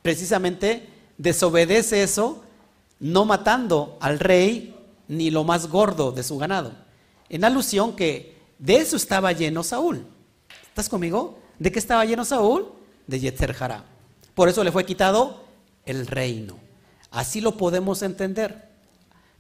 precisamente 0.03 0.87
desobedece 1.17 2.03
eso, 2.03 2.45
no 2.99 3.25
matando 3.25 3.97
al 4.03 4.19
rey 4.19 4.77
ni 5.09 5.31
lo 5.31 5.45
más 5.45 5.67
gordo 5.67 6.13
de 6.13 6.25
su 6.25 6.37
ganado. 6.37 6.75
En 7.31 7.43
alusión 7.43 7.97
que 7.97 8.39
de 8.59 8.77
eso 8.77 8.97
estaba 8.97 9.33
lleno 9.33 9.63
Saúl. 9.63 10.05
¿Estás 10.69 10.91
conmigo? 10.91 11.40
¿De 11.61 11.71
qué 11.71 11.79
estaba 11.79 12.05
lleno 12.05 12.25
Saúl? 12.25 12.73
De 13.07 13.21
Yetzer 13.21 13.55
Por 14.35 14.49
eso 14.49 14.65
le 14.65 14.73
fue 14.73 14.85
quitado 14.85 15.45
el 15.85 16.09
reino. 16.09 16.59
Así 17.13 17.41
lo 17.41 17.57
podemos 17.57 18.03
entender. 18.03 18.69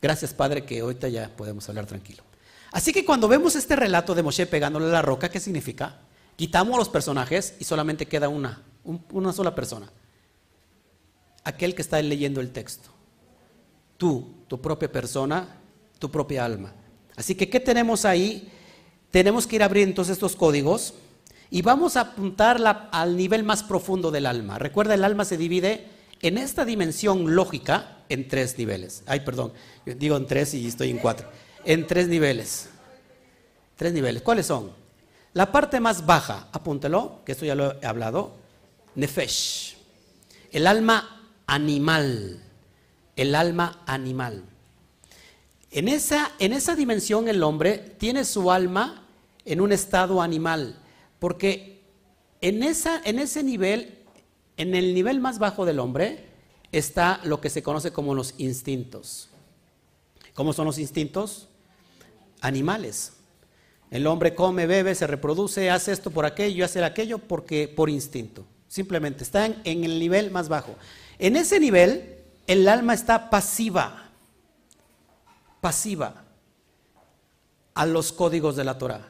Gracias, 0.00 0.32
Padre, 0.34 0.64
que 0.64 0.80
ahorita 0.80 1.08
ya 1.08 1.28
podemos 1.36 1.68
hablar 1.68 1.86
tranquilo. 1.86 2.22
Así 2.70 2.92
que 2.92 3.04
cuando 3.04 3.26
vemos 3.26 3.56
este 3.56 3.74
relato 3.74 4.14
de 4.14 4.22
Moshe 4.22 4.46
pegándole 4.46 4.86
a 4.86 4.90
la 4.90 5.02
roca, 5.02 5.30
¿qué 5.30 5.40
significa? 5.40 5.98
Quitamos 6.36 6.78
los 6.78 6.88
personajes 6.88 7.54
y 7.58 7.64
solamente 7.64 8.06
queda 8.06 8.28
una, 8.28 8.62
una 9.10 9.32
sola 9.32 9.54
persona 9.54 9.90
aquel 11.44 11.74
que 11.74 11.82
está 11.82 12.00
leyendo 12.02 12.40
el 12.40 12.50
texto. 12.50 12.90
Tú, 13.96 14.34
tu 14.46 14.60
propia 14.60 14.90
persona, 14.90 15.56
tu 15.98 16.10
propia 16.10 16.44
alma. 16.44 16.72
Así 17.16 17.34
que, 17.34 17.48
¿qué 17.48 17.60
tenemos 17.60 18.04
ahí? 18.04 18.50
Tenemos 19.10 19.46
que 19.46 19.56
ir 19.56 19.62
abriendo 19.62 19.90
entonces 19.90 20.12
estos 20.12 20.36
códigos 20.36 20.94
y 21.50 21.62
vamos 21.62 21.96
a 21.96 22.02
apuntar 22.02 22.88
al 22.92 23.16
nivel 23.16 23.42
más 23.42 23.62
profundo 23.62 24.10
del 24.10 24.26
alma. 24.26 24.58
Recuerda, 24.58 24.94
el 24.94 25.04
alma 25.04 25.24
se 25.24 25.36
divide 25.36 25.86
en 26.22 26.38
esta 26.38 26.64
dimensión 26.64 27.34
lógica 27.34 27.98
en 28.08 28.28
tres 28.28 28.56
niveles. 28.56 29.02
Ay, 29.06 29.20
perdón, 29.20 29.52
digo 29.84 30.16
en 30.16 30.26
tres 30.26 30.54
y 30.54 30.66
estoy 30.66 30.90
en 30.90 30.98
cuatro. 30.98 31.28
En 31.64 31.86
tres 31.86 32.08
niveles. 32.08 32.68
Tres 33.76 33.92
niveles. 33.92 34.22
¿Cuáles 34.22 34.46
son? 34.46 34.72
La 35.32 35.50
parte 35.52 35.80
más 35.80 36.06
baja, 36.06 36.48
apúntelo, 36.52 37.22
que 37.24 37.32
esto 37.32 37.44
ya 37.44 37.54
lo 37.54 37.80
he 37.80 37.86
hablado, 37.86 38.36
Nefesh. 38.94 39.76
El 40.52 40.66
alma 40.66 41.20
animal, 41.46 42.40
el 43.16 43.34
alma 43.34 43.82
animal. 43.86 44.44
En 45.70 45.86
esa, 45.86 46.32
en 46.40 46.52
esa 46.52 46.74
dimensión 46.74 47.28
el 47.28 47.42
hombre 47.44 47.78
tiene 47.98 48.24
su 48.24 48.50
alma 48.50 49.04
en 49.44 49.60
un 49.60 49.70
estado 49.70 50.20
animal, 50.20 50.76
porque 51.20 51.84
en, 52.40 52.64
esa, 52.64 53.00
en 53.04 53.20
ese 53.20 53.44
nivel, 53.44 53.98
en 54.56 54.74
el 54.74 54.92
nivel 54.94 55.20
más 55.20 55.38
bajo 55.38 55.64
del 55.64 55.78
hombre, 55.78 56.26
está 56.72 57.20
lo 57.22 57.40
que 57.40 57.50
se 57.50 57.62
conoce 57.62 57.92
como 57.92 58.14
los 58.14 58.34
instintos. 58.38 59.28
¿Cómo 60.34 60.52
son 60.52 60.66
los 60.66 60.78
instintos? 60.78 61.48
Animales. 62.40 63.12
El 63.90 64.06
hombre 64.06 64.34
come, 64.34 64.66
bebe, 64.66 64.94
se 64.94 65.06
reproduce, 65.06 65.70
hace 65.70 65.92
esto 65.92 66.10
por 66.10 66.24
aquello, 66.24 66.64
hace 66.64 66.82
aquello 66.82 67.18
porque 67.18 67.68
por 67.68 67.90
instinto. 67.90 68.46
Simplemente 68.68 69.24
están 69.24 69.60
en 69.64 69.84
el 69.84 69.98
nivel 69.98 70.30
más 70.30 70.48
bajo. 70.48 70.76
En 71.18 71.36
ese 71.36 71.60
nivel, 71.60 72.18
el 72.46 72.66
alma 72.68 72.94
está 72.94 73.28
pasiva, 73.28 74.10
pasiva 75.60 76.24
a 77.74 77.84
los 77.84 78.12
códigos 78.12 78.56
de 78.56 78.64
la 78.64 78.78
Torah. 78.78 79.08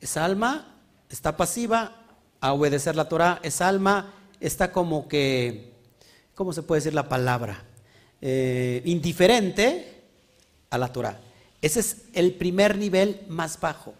Esa 0.00 0.24
alma 0.24 0.75
está 1.08 1.36
pasiva 1.36 1.92
a 2.40 2.52
obedecer 2.52 2.96
la 2.96 3.08
Torah. 3.08 3.40
Esa 3.42 3.68
alma 3.68 4.14
está 4.40 4.72
como 4.72 5.08
que, 5.08 5.72
¿cómo 6.34 6.52
se 6.52 6.62
puede 6.62 6.80
decir 6.80 6.94
la 6.94 7.08
palabra? 7.08 7.64
Eh, 8.20 8.82
indiferente 8.84 10.02
a 10.70 10.78
la 10.78 10.92
Torah. 10.92 11.20
Ese 11.62 11.80
es 11.80 12.04
el 12.12 12.34
primer 12.34 12.76
nivel 12.76 13.22
más 13.28 13.58
bajo. 13.60 13.94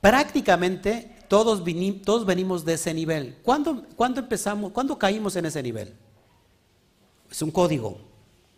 Prácticamente 0.00 1.14
todos, 1.28 1.64
venimos 1.64 2.64
de 2.64 2.74
ese 2.74 2.94
nivel. 2.94 3.36
¿Cuándo, 3.42 3.84
empezamos? 4.16 4.72
¿Cuándo 4.72 4.98
caímos 4.98 5.34
en 5.36 5.46
ese 5.46 5.62
nivel? 5.62 5.92
Es 7.30 7.42
un 7.42 7.50
código. 7.50 7.98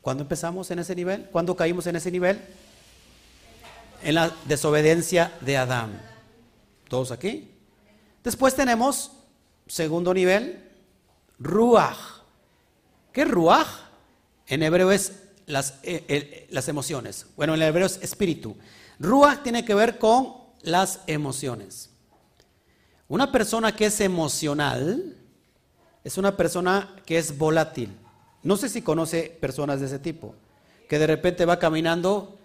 ¿Cuándo 0.02 0.22
empezamos 0.22 0.70
en 0.70 0.81
ese 0.81 0.94
nivel? 0.94 1.26
¿Cuándo 1.33 1.57
caímos 1.57 1.87
en 1.87 1.96
ese 1.96 2.11
nivel? 2.11 2.40
En 4.02 4.14
la 4.14 4.31
desobediencia 4.44 5.33
de 5.40 5.57
Adán. 5.57 6.00
¿Todos 6.88 7.11
aquí? 7.11 7.51
Después 8.22 8.55
tenemos, 8.55 9.12
segundo 9.66 10.12
nivel, 10.12 10.64
Ruach. 11.38 12.22
¿Qué 13.12 13.22
es 13.22 13.31
Ruach? 13.31 13.68
En 14.46 14.62
hebreo 14.62 14.92
es 14.92 15.12
las, 15.46 15.79
eh, 15.83 16.46
las 16.51 16.68
emociones. 16.68 17.27
Bueno, 17.37 17.55
en 17.55 17.62
hebreo 17.62 17.87
es 17.87 17.99
espíritu. 18.03 18.57
Ruach 18.99 19.42
tiene 19.42 19.64
que 19.64 19.75
ver 19.75 19.99
con 19.99 20.35
las 20.62 21.01
emociones. 21.07 21.90
Una 23.09 23.31
persona 23.31 23.75
que 23.75 23.87
es 23.87 24.01
emocional 24.01 25.16
es 26.03 26.18
una 26.18 26.37
persona 26.37 26.96
que 27.05 27.18
es 27.18 27.37
volátil. 27.37 27.96
No 28.42 28.57
sé 28.57 28.68
si 28.68 28.83
conoce 28.83 29.37
personas 29.40 29.81
de 29.81 29.87
ese 29.87 29.99
tipo, 29.99 30.35
que 30.88 30.99
de 30.99 31.07
repente 31.09 31.44
va 31.44 31.59
caminando 31.59 32.38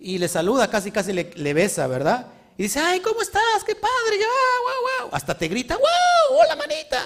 y 0.00 0.18
le 0.18 0.28
saluda, 0.28 0.68
casi 0.68 0.90
casi 0.90 1.12
le, 1.12 1.54
besa, 1.54 1.86
¿verdad? 1.86 2.26
Y 2.58 2.64
dice, 2.64 2.80
ay, 2.80 3.00
¿cómo 3.00 3.20
estás? 3.20 3.62
¡Qué 3.66 3.74
padre! 3.74 4.16
wow, 4.18 5.06
wow. 5.06 5.10
Hasta 5.12 5.36
te 5.36 5.46
grita, 5.48 5.76
¡wow! 5.76 6.38
¡Hola, 6.40 6.56
manita! 6.56 7.02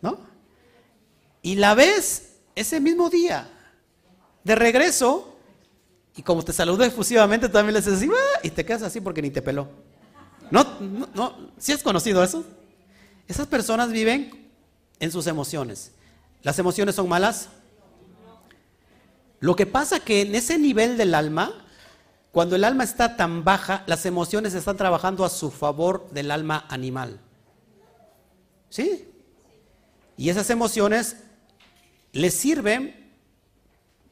¿No? 0.00 0.18
Y 1.42 1.56
la 1.56 1.74
ves 1.74 2.36
ese 2.54 2.80
mismo 2.80 3.10
día, 3.10 3.48
de 4.44 4.54
regreso, 4.54 5.36
y 6.14 6.22
como 6.22 6.44
te 6.44 6.52
saludó 6.52 6.84
efusivamente, 6.84 7.48
también 7.48 7.74
le 7.74 7.80
dices 7.80 7.94
así, 7.94 8.10
y 8.42 8.50
te 8.50 8.64
quedas 8.64 8.82
así 8.82 9.00
porque 9.00 9.22
ni 9.22 9.30
te 9.30 9.42
peló. 9.42 9.68
¿No? 10.50 10.64
¿No? 10.80 11.08
no 11.14 11.50
¿Sí 11.58 11.72
has 11.72 11.82
conocido 11.82 12.22
eso? 12.22 12.44
Esas 13.26 13.46
personas 13.46 13.90
viven 13.90 14.50
en 15.00 15.10
sus 15.10 15.26
emociones. 15.26 15.92
¿Las 16.42 16.58
emociones 16.58 16.94
son 16.94 17.08
malas? 17.08 17.48
Lo 19.40 19.56
que 19.56 19.66
pasa 19.66 19.98
que 19.98 20.20
en 20.20 20.34
ese 20.34 20.58
nivel 20.58 20.96
del 20.96 21.14
alma, 21.14 21.61
cuando 22.32 22.56
el 22.56 22.64
alma 22.64 22.82
está 22.82 23.16
tan 23.16 23.44
baja, 23.44 23.84
las 23.86 24.06
emociones 24.06 24.54
están 24.54 24.78
trabajando 24.78 25.24
a 25.24 25.28
su 25.28 25.50
favor 25.50 26.08
del 26.10 26.30
alma 26.30 26.64
animal. 26.70 27.20
¿Sí? 28.70 29.06
Y 30.16 30.30
esas 30.30 30.48
emociones 30.48 31.16
le 32.12 32.30
sirven 32.30 33.12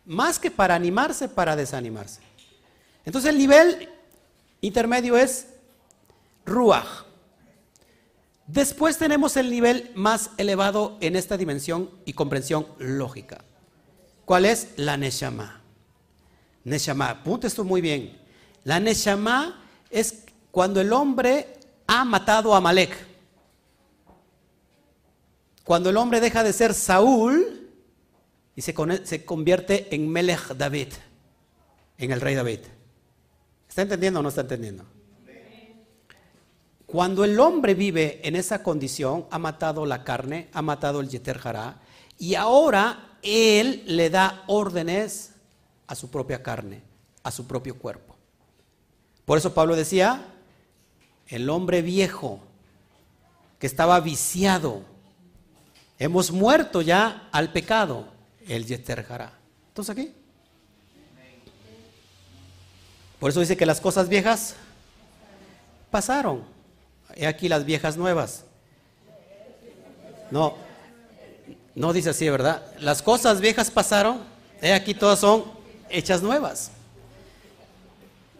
más 0.04 0.38
que 0.38 0.50
para 0.50 0.74
animarse, 0.74 1.28
para 1.30 1.56
desanimarse. 1.56 2.20
Entonces 3.06 3.30
el 3.30 3.38
nivel 3.38 3.88
intermedio 4.60 5.16
es 5.16 5.46
Ruach. 6.44 7.06
Después 8.46 8.98
tenemos 8.98 9.38
el 9.38 9.48
nivel 9.50 9.92
más 9.94 10.32
elevado 10.36 10.98
en 11.00 11.16
esta 11.16 11.38
dimensión 11.38 11.88
y 12.04 12.12
comprensión 12.12 12.66
lógica. 12.78 13.44
¿Cuál 14.26 14.44
es? 14.44 14.68
La 14.76 14.98
Neshama. 14.98 15.59
Neshama, 16.64 17.10
apunte 17.10 17.46
esto 17.46 17.64
muy 17.64 17.80
bien. 17.80 18.18
La 18.64 18.80
Neshama 18.80 19.64
es 19.90 20.24
cuando 20.50 20.80
el 20.80 20.92
hombre 20.92 21.58
ha 21.86 22.04
matado 22.04 22.54
a 22.54 22.60
Malek. 22.60 22.94
Cuando 25.64 25.90
el 25.90 25.96
hombre 25.96 26.20
deja 26.20 26.42
de 26.42 26.52
ser 26.52 26.74
Saúl 26.74 27.70
y 28.56 28.62
se, 28.62 28.74
se 29.04 29.24
convierte 29.24 29.94
en 29.94 30.08
Melech 30.08 30.54
David, 30.56 30.88
en 31.98 32.10
el 32.10 32.20
rey 32.20 32.34
David. 32.34 32.60
¿Está 33.68 33.82
entendiendo 33.82 34.20
o 34.20 34.22
no 34.22 34.28
está 34.28 34.40
entendiendo? 34.42 34.84
Cuando 36.86 37.22
el 37.22 37.38
hombre 37.38 37.74
vive 37.74 38.20
en 38.24 38.34
esa 38.34 38.64
condición, 38.64 39.26
ha 39.30 39.38
matado 39.38 39.86
la 39.86 40.02
carne, 40.02 40.48
ha 40.52 40.60
matado 40.60 41.00
el 41.00 41.08
Yeter 41.08 41.40
Hará, 41.44 41.80
y 42.18 42.34
ahora 42.34 43.16
él 43.22 43.84
le 43.86 44.10
da 44.10 44.42
órdenes 44.48 45.34
a 45.90 45.96
su 45.96 46.08
propia 46.08 46.40
carne, 46.40 46.82
a 47.24 47.32
su 47.32 47.48
propio 47.48 47.76
cuerpo. 47.76 48.14
Por 49.24 49.36
eso 49.36 49.52
Pablo 49.52 49.74
decía, 49.74 50.24
el 51.26 51.50
hombre 51.50 51.82
viejo 51.82 52.38
que 53.58 53.66
estaba 53.66 53.98
viciado, 53.98 54.82
hemos 55.98 56.30
muerto 56.30 56.80
ya 56.80 57.28
al 57.32 57.50
pecado, 57.50 58.06
el 58.46 58.66
Yeter 58.66 59.04
Hará. 59.10 59.32
Entonces 59.66 59.92
aquí. 59.92 60.14
Por 63.18 63.30
eso 63.30 63.40
dice 63.40 63.56
que 63.56 63.66
las 63.66 63.80
cosas 63.80 64.08
viejas 64.08 64.54
pasaron. 65.90 66.44
He 67.16 67.26
aquí 67.26 67.48
las 67.48 67.64
viejas 67.64 67.96
nuevas. 67.96 68.44
No, 70.30 70.54
no 71.74 71.92
dice 71.92 72.10
así, 72.10 72.30
¿verdad? 72.30 72.64
Las 72.78 73.02
cosas 73.02 73.40
viejas 73.40 73.72
pasaron, 73.72 74.22
he 74.62 74.72
aquí 74.72 74.94
todas 74.94 75.18
son 75.18 75.58
hechas 75.90 76.22
nuevas. 76.22 76.70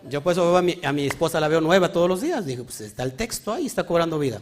Yo 0.08 0.22
pues 0.22 0.38
a 0.38 0.62
mi, 0.62 0.78
a 0.82 0.92
mi 0.92 1.06
esposa 1.06 1.40
la 1.40 1.48
veo 1.48 1.60
nueva 1.60 1.92
todos 1.92 2.08
los 2.08 2.20
días. 2.20 2.46
Digo, 2.46 2.64
pues 2.64 2.80
está 2.80 3.02
el 3.02 3.14
texto 3.14 3.52
ahí, 3.52 3.66
está 3.66 3.84
cobrando 3.84 4.18
vida. 4.18 4.40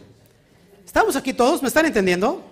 ¿Estamos 0.85 1.15
aquí 1.15 1.33
todos? 1.33 1.61
¿Me 1.61 1.67
están 1.67 1.85
entendiendo? 1.85 2.43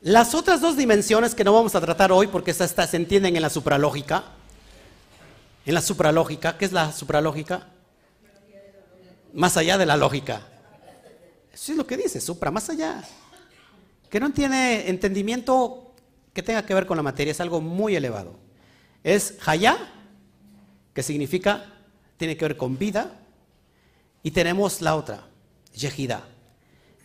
Las 0.00 0.34
otras 0.34 0.60
dos 0.60 0.76
dimensiones 0.76 1.34
que 1.34 1.44
no 1.44 1.52
vamos 1.52 1.74
a 1.74 1.80
tratar 1.80 2.10
hoy, 2.12 2.26
porque 2.26 2.50
estas 2.50 2.90
se 2.90 2.96
entienden 2.96 3.36
en 3.36 3.42
la 3.42 3.50
supralógica. 3.50 4.24
En 5.64 5.74
la 5.74 5.80
supralógica, 5.80 6.58
¿qué 6.58 6.64
es 6.64 6.72
la 6.72 6.92
supralógica? 6.92 7.68
más 9.32 9.56
allá 9.56 9.78
de 9.78 9.86
la 9.86 9.96
lógica. 9.96 10.42
Eso 11.52 11.72
es 11.72 11.78
lo 11.78 11.86
que 11.86 11.96
dice, 11.96 12.20
supra, 12.20 12.50
más 12.50 12.68
allá. 12.70 13.02
Que 14.10 14.20
no 14.20 14.32
tiene 14.32 14.88
entendimiento 14.88 15.91
que 16.32 16.42
tenga 16.42 16.64
que 16.64 16.74
ver 16.74 16.86
con 16.86 16.96
la 16.96 17.02
materia, 17.02 17.30
es 17.30 17.40
algo 17.40 17.60
muy 17.60 17.94
elevado. 17.96 18.34
Es 19.04 19.36
Hayá, 19.46 19.76
que 20.94 21.02
significa, 21.02 21.66
tiene 22.16 22.36
que 22.36 22.44
ver 22.44 22.56
con 22.56 22.78
vida, 22.78 23.18
y 24.22 24.30
tenemos 24.30 24.80
la 24.80 24.96
otra, 24.96 25.26
Yehida. 25.74 26.24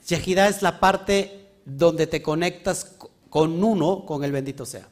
Yehida 0.07 0.47
es 0.47 0.61
la 0.61 0.79
parte 0.79 1.49
donde 1.65 2.07
te 2.07 2.21
conectas 2.21 2.95
con 3.29 3.63
uno, 3.63 4.05
con 4.05 4.23
el 4.23 4.31
bendito 4.31 4.65
sea. 4.65 4.87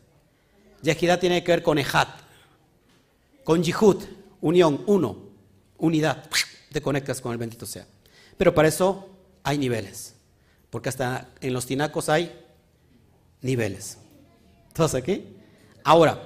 Yehida 0.82 1.20
tiene 1.20 1.44
que 1.44 1.52
ver 1.52 1.64
con 1.64 1.78
Ejat, 1.78 2.10
con 3.44 3.64
Yihud, 3.64 4.04
unión, 4.42 4.84
uno, 4.88 5.18
unidad 5.78 6.30
te 6.72 6.82
conectas 6.82 7.22
con 7.22 7.32
el 7.32 7.38
bendito 7.38 7.66
sea. 7.66 7.88
Pero 8.38 8.54
para 8.54 8.68
eso 8.68 9.08
hay 9.44 9.58
niveles, 9.58 10.16
porque 10.70 10.90
hasta 10.90 11.30
en 11.40 11.54
los 11.54 11.66
tinacos 11.66 12.10
hay 12.10 12.38
niveles. 13.42 13.98
¿Todos 14.76 14.94
aquí? 14.94 15.38
Ahora, 15.86 16.22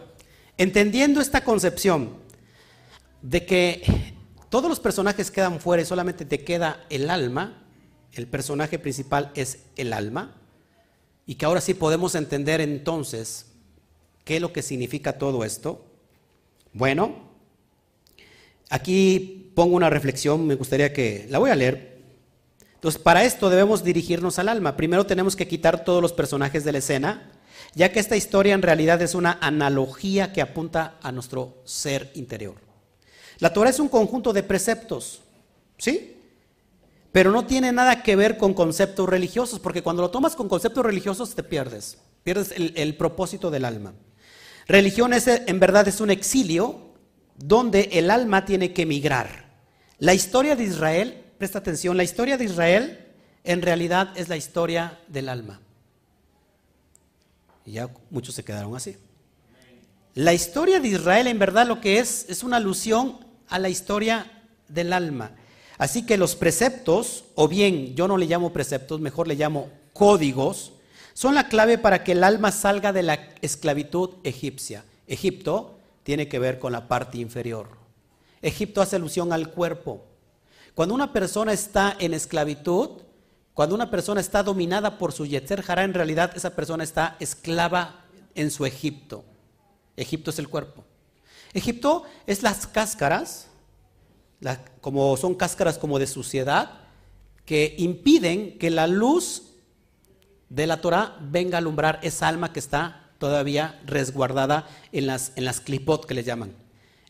entendiendo 0.58 1.22
esta 1.22 1.44
concepción 1.44 2.18
de 3.22 3.46
que 3.46 4.16
todos 4.50 4.68
los 4.68 4.80
personajes 4.80 5.30
quedan 5.30 5.60
fuera 5.60 5.84
y 5.84 5.86
solamente 5.86 6.26
te 6.26 6.44
queda 6.44 6.84
el 6.90 7.12
alma, 7.12 7.62
el 8.12 8.26
personaje 8.26 8.80
principal 8.80 9.32
es 9.36 9.60
el 9.76 9.94
alma, 9.94 10.36
y 11.28 11.36
que 11.36 11.46
ahora 11.46 11.62
sí 11.62 11.76
podemos 11.76 12.16
entender 12.16 12.60
entonces 12.60 13.52
qué 14.26 14.38
es 14.38 14.42
lo 14.42 14.52
que 14.52 14.64
significa 14.64 15.20
todo 15.20 15.46
esto. 15.46 15.86
Bueno, 16.74 17.30
aquí 18.72 19.52
pongo 19.54 19.76
una 19.76 19.92
reflexión, 19.92 20.48
me 20.48 20.56
gustaría 20.56 20.92
que 20.92 21.28
la 21.30 21.38
voy 21.38 21.52
a 21.52 21.56
leer. 21.56 22.02
Entonces, 22.74 23.00
para 23.00 23.24
esto 23.26 23.52
debemos 23.52 23.84
dirigirnos 23.84 24.40
al 24.40 24.50
alma. 24.50 24.76
Primero 24.76 25.06
tenemos 25.06 25.36
que 25.36 25.48
quitar 25.48 25.84
todos 25.84 26.02
los 26.02 26.14
personajes 26.14 26.64
de 26.64 26.72
la 26.72 26.78
escena, 26.80 27.32
ya 27.76 27.92
que 27.92 28.00
esta 28.00 28.16
historia 28.16 28.54
en 28.54 28.62
realidad 28.62 29.02
es 29.02 29.16
una 29.16 29.38
analogía 29.42 30.34
que 30.34 30.42
apunta 30.42 30.98
a 31.02 31.12
nuestro 31.12 31.62
ser 31.66 32.12
interior. 32.16 32.56
La 33.40 33.54
Torah 33.54 33.70
es 33.70 33.80
un 33.80 33.90
conjunto 33.90 34.34
de 34.34 34.44
preceptos, 34.44 35.22
¿sí? 35.78 36.18
Pero 37.12 37.32
no 37.32 37.46
tiene 37.46 37.72
nada 37.72 38.04
que 38.04 38.16
ver 38.16 38.38
con 38.38 38.54
conceptos 38.54 39.08
religiosos, 39.08 39.60
porque 39.60 39.82
cuando 39.82 40.02
lo 40.02 40.12
tomas 40.12 40.36
con 40.36 40.50
conceptos 40.50 40.86
religiosos 40.86 41.34
te 41.36 41.44
pierdes, 41.44 41.98
pierdes 42.24 42.54
el, 42.56 42.96
propósito 42.98 43.50
del 43.50 43.66
alma. 43.66 43.94
Religión 44.68 45.14
es, 45.14 45.28
en 45.28 45.60
verdad 45.60 45.88
es 45.88 46.02
un 46.02 46.12
exilio 46.12 46.90
donde 47.38 47.90
el 47.94 48.12
alma 48.12 48.46
tiene 48.46 48.74
que 48.74 48.84
emigrar. 48.84 49.50
La 49.98 50.14
historia 50.14 50.56
de 50.56 50.66
Israel, 50.66 51.24
presta 51.38 51.60
atención, 51.60 51.98
la 51.98 52.04
historia 52.04 52.38
de 52.38 52.46
Israel 52.46 53.06
en 53.44 53.62
realidad 53.62 54.12
es 54.16 54.30
la 54.30 54.38
historia 54.38 55.00
del 55.08 55.30
alma. 55.30 55.62
Y 57.70 57.74
ya 57.74 57.88
muchos 58.10 58.34
se 58.34 58.44
quedaron 58.44 58.76
así. 58.76 58.98
La 60.16 60.34
historia 60.34 60.80
de 60.80 60.88
Israel 60.88 61.28
en 61.28 61.38
verdad 61.38 61.68
lo 61.68 61.80
que 61.80 62.00
es 62.00 62.26
es 62.28 62.42
una 62.42 62.58
alusión 62.58 63.24
a 63.48 63.60
la 63.60 63.70
historia 63.70 64.44
del 64.68 64.92
alma. 64.92 65.34
Así 65.78 66.04
que 66.04 66.18
los 66.18 66.36
preceptos, 66.36 67.26
o 67.36 67.48
bien 67.48 67.94
yo 67.94 68.08
no 68.08 68.18
le 68.18 68.26
llamo 68.26 68.52
preceptos, 68.52 69.00
mejor 69.00 69.28
le 69.28 69.36
llamo 69.36 69.70
códigos, 69.94 70.72
son 71.14 71.36
la 71.36 71.48
clave 71.48 71.78
para 71.78 72.04
que 72.04 72.14
el 72.14 72.24
alma 72.24 72.52
salga 72.52 72.92
de 72.92 73.04
la 73.04 73.20
esclavitud 73.44 74.16
egipcia. 74.24 74.84
Egipto 75.06 75.78
tiene 76.02 76.28
que 76.28 76.40
ver 76.40 76.58
con 76.58 76.72
la 76.72 76.88
parte 76.88 77.20
inferior. 77.20 77.70
Egipto 78.42 78.82
hace 78.82 78.96
alusión 78.96 79.32
al 79.32 79.52
cuerpo. 79.52 80.04
Cuando 80.74 80.96
una 80.96 81.14
persona 81.14 81.54
está 81.54 81.96
en 82.00 82.16
esclavitud, 82.16 83.04
cuando 83.60 83.76
una 83.76 83.92
persona 83.92 84.22
está 84.22 84.42
dominada 84.42 84.98
por 84.98 85.12
su 85.12 85.26
Yetzer 85.26 85.66
Hará, 85.68 85.84
en 85.84 85.94
realidad 85.94 86.32
esa 86.34 86.56
persona 86.56 86.82
está 86.82 87.18
esclava 87.20 88.06
en 88.34 88.52
su 88.52 88.66
Egipto. 88.66 89.26
Egipto 89.98 90.32
es 90.32 90.40
el 90.40 90.48
cuerpo. 90.48 90.86
Egipto 91.52 92.04
es 92.26 92.42
las 92.42 92.68
cáscaras, 92.68 93.48
como 94.80 95.18
son 95.18 95.36
cáscaras 95.36 95.78
como 95.78 96.00
de 96.00 96.08
suciedad, 96.08 96.72
que 97.44 97.76
impiden 97.78 98.58
que 98.60 98.70
la 98.70 98.88
luz 98.88 99.56
de 100.48 100.66
la 100.66 100.80
Torah 100.80 101.18
venga 101.20 101.58
a 101.58 101.60
alumbrar 101.60 102.00
esa 102.02 102.30
alma 102.30 102.54
que 102.54 102.60
está 102.60 103.10
todavía 103.18 103.82
resguardada 103.86 104.70
en 104.94 105.06
las, 105.06 105.34
en 105.36 105.44
las 105.44 105.60
que 105.60 106.14
le 106.14 106.24
llaman 106.24 106.54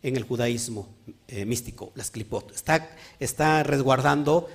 en 0.01 0.17
el 0.17 0.23
judaísmo 0.23 0.87
eh, 1.27 1.45
místico, 1.45 1.91
las 1.93 2.09
clipot. 2.09 2.51
Está, 2.55 2.89
está 3.19 3.61
resguardando 3.61 4.49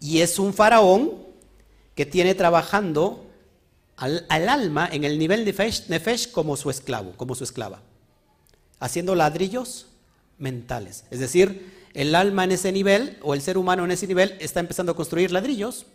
y 0.00 0.20
es 0.20 0.38
un 0.38 0.54
faraón 0.54 1.12
que 1.94 2.06
tiene 2.06 2.34
trabajando 2.34 3.26
al, 3.96 4.24
alma 4.30 4.88
en 4.90 5.04
el 5.04 5.18
nivel 5.18 5.44
de 5.44 5.52
nefesh, 5.88 6.30
como 6.30 6.56
su 6.56 6.70
esclavo, 6.70 7.12
como 7.16 7.34
su 7.34 7.44
esclava, 7.44 7.82
haciendo 8.78 9.14
ladrillos 9.14 9.86
mentales. 10.38 11.04
Es 11.10 11.18
decir, 11.18 11.88
el 11.94 12.14
alma 12.14 12.44
en 12.44 12.52
ese 12.52 12.70
nivel 12.70 13.18
o 13.22 13.34
el 13.34 13.42
ser 13.42 13.58
humano 13.58 13.84
en 13.84 13.90
ese 13.90 14.06
nivel 14.06 14.36
está 14.38 14.60
empezando 14.60 14.92
a 14.92 14.96
construir 14.96 15.32
ladrillos 15.32 15.86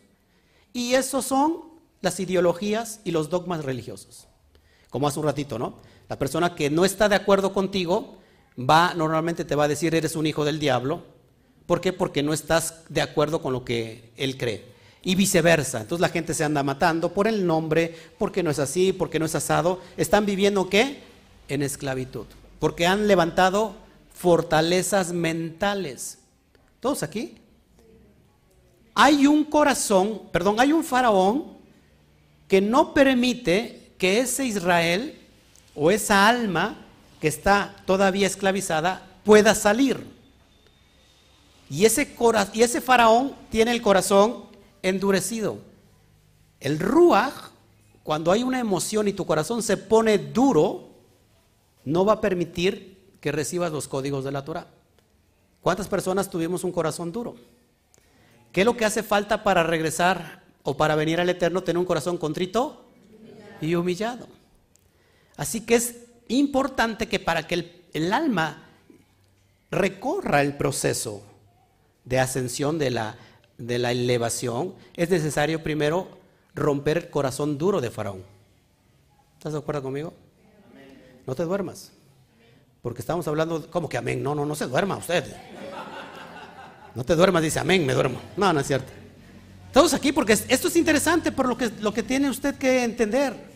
y 0.74 0.96
esos 0.96 1.26
son 1.26 1.62
las 2.02 2.20
ideologías 2.20 3.00
y 3.06 3.12
los 3.12 3.30
dogmas 3.30 3.64
religiosos. 3.64 4.28
Como 4.90 5.08
hace 5.08 5.20
un 5.20 5.26
ratito, 5.26 5.58
¿no? 5.58 5.78
La 6.10 6.20
persona 6.20 6.56
que 6.56 6.70
no 6.70 6.84
está 6.84 7.08
de 7.08 7.16
acuerdo 7.16 7.54
contigo 7.54 8.18
va 8.60 8.94
normalmente 8.94 9.46
te 9.46 9.56
va 9.56 9.64
a 9.64 9.68
decir 9.70 9.96
eres 9.96 10.16
un 10.16 10.28
hijo 10.28 10.44
del 10.44 10.60
diablo. 10.60 11.06
¿Por 11.66 11.82
qué? 11.82 11.94
Porque 11.94 12.24
no 12.24 12.34
estás 12.34 12.84
de 12.90 13.02
acuerdo 13.02 13.42
con 13.42 13.54
lo 13.54 13.64
que 13.64 14.12
él 14.18 14.38
cree 14.38 14.74
y 15.04 15.16
viceversa. 15.16 15.82
Entonces 15.82 16.02
la 16.02 16.10
gente 16.10 16.34
se 16.34 16.44
anda 16.44 16.64
matando 16.64 17.14
por 17.14 17.28
el 17.28 17.46
nombre, 17.46 17.96
porque 18.18 18.42
no 18.42 18.50
es 18.50 18.60
así, 18.60 18.94
porque 18.94 19.20
no 19.20 19.26
es 19.26 19.36
asado. 19.36 19.82
Están 19.98 20.26
viviendo 20.26 20.70
qué? 20.70 21.02
En 21.48 21.62
esclavitud. 21.62 22.26
Porque 22.60 22.88
han 22.88 23.08
levantado 23.08 23.76
fortalezas 24.14 25.12
mentales. 25.12 26.20
¿Todos 26.80 27.04
aquí? 27.04 27.36
Hay 28.96 29.28
un 29.28 29.44
corazón, 29.44 30.22
perdón, 30.32 30.60
hay 30.60 30.72
un 30.72 30.84
faraón 30.84 31.58
que 32.48 32.62
no 32.62 32.94
permite 32.94 33.94
que 33.98 34.20
ese 34.20 34.46
Israel 34.46 35.18
o 35.76 35.92
esa 35.92 36.28
alma 36.28 36.86
que 37.20 37.28
está 37.28 37.76
todavía 37.86 38.28
esclavizada 38.28 39.08
pueda 39.24 39.56
salir. 39.56 40.13
Y 41.70 41.86
ese, 41.86 42.16
y 42.54 42.62
ese 42.62 42.82
faraón 42.82 43.36
tiene 43.50 43.72
el 43.72 43.82
corazón 43.82 44.46
endurecido. 44.82 45.58
El 46.60 46.80
ruach, 46.80 47.34
cuando 48.04 48.32
hay 48.32 48.44
una 48.44 48.60
emoción 48.60 49.08
y 49.08 49.14
tu 49.14 49.26
corazón 49.26 49.64
se 49.64 49.78
pone 49.78 50.18
duro, 50.18 50.90
no 51.86 52.06
va 52.06 52.14
a 52.14 52.22
permitir 52.22 52.98
que 53.20 53.32
recibas 53.32 53.72
los 53.72 53.88
códigos 53.88 54.24
de 54.24 54.32
la 54.32 54.46
Torah. 54.46 54.68
¿Cuántas 55.62 55.88
personas 55.88 56.30
tuvimos 56.30 56.64
un 56.64 56.72
corazón 56.72 57.12
duro? 57.12 57.36
¿Qué 58.52 58.62
es 58.62 58.66
lo 58.66 58.78
que 58.78 58.86
hace 58.86 59.02
falta 59.02 59.44
para 59.44 59.64
regresar 59.64 60.44
o 60.64 60.78
para 60.78 60.96
venir 60.96 61.20
al 61.20 61.30
Eterno 61.30 61.64
tener 61.64 61.80
un 61.80 61.86
corazón 61.86 62.18
contrito 62.18 62.86
y 63.62 63.76
humillado? 63.76 64.28
Así 65.38 65.62
que 65.62 65.76
es 65.76 65.96
importante 66.28 67.08
que 67.08 67.20
para 67.20 67.48
que 67.48 67.56
el, 67.56 67.82
el 67.94 68.14
alma 68.14 68.70
recorra 69.72 70.42
el 70.42 70.56
proceso 70.56 71.24
de 72.06 72.20
ascensión 72.20 72.78
de 72.80 72.92
la 72.92 73.18
de 73.58 73.80
la 73.80 73.92
elevación, 73.92 74.74
es 74.96 75.10
necesario 75.10 75.64
primero 75.64 76.08
romper 76.56 76.98
el 76.98 77.10
corazón 77.10 77.58
duro 77.58 77.82
de 77.82 77.90
Faraón. 77.90 78.24
¿Estás 79.38 79.54
de 79.54 79.60
acuerdo 79.60 79.84
conmigo? 79.84 80.14
No 81.26 81.36
te 81.36 81.44
duermas. 81.44 81.92
Porque 82.82 83.02
estamos 83.02 83.28
hablando, 83.28 83.70
como 83.70 83.88
que 83.88 83.98
amén? 83.98 84.22
No, 84.22 84.36
no, 84.36 84.46
no 84.46 84.56
se 84.56 84.68
duerma 84.68 84.98
usted. 84.98 85.24
No 86.96 87.04
te 87.04 87.16
duermas, 87.16 87.42
dice 87.42 87.60
amén, 87.60 87.86
me 87.86 87.94
duermo. 87.94 88.20
No, 88.38 88.52
no 88.52 88.60
es 88.60 88.68
cierto. 88.68 88.92
Estamos 89.68 89.94
aquí 89.94 90.12
porque 90.12 90.34
esto 90.34 90.68
es 90.68 90.76
interesante 90.76 91.32
por 91.32 91.48
lo 91.48 91.58
que, 91.58 91.72
lo 91.80 91.94
que 91.94 92.04
tiene 92.04 92.30
usted 92.30 92.56
que 92.56 92.84
entender. 92.84 93.54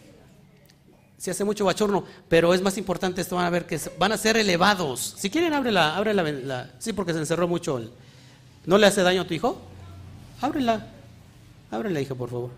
Se 1.17 1.31
hace 1.31 1.43
mucho 1.43 1.65
bachorno, 1.65 2.05
pero 2.29 2.53
es 2.53 2.61
más 2.61 2.77
importante 2.77 3.21
esto, 3.21 3.35
van 3.35 3.45
a 3.45 3.49
ver 3.49 3.65
que 3.65 3.79
van 3.97 4.11
a 4.11 4.17
ser 4.17 4.37
elevados. 4.37 5.15
Si 5.17 5.29
quieren, 5.29 5.53
abre 5.53 5.71
la, 5.71 5.95
abre 5.95 6.13
la, 6.13 6.71
sí, 6.79 6.93
porque 6.93 7.13
se 7.13 7.19
encerró 7.19 7.47
mucho. 7.47 7.81
¿No 8.67 8.77
le 8.77 8.85
hace 8.85 9.01
daño 9.01 9.21
a 9.21 9.27
tu 9.27 9.33
hijo? 9.33 9.57
Ábrela. 10.41 10.85
Ábrela, 11.71 12.01
hija, 12.01 12.13
por 12.13 12.29
favor. 12.29 12.49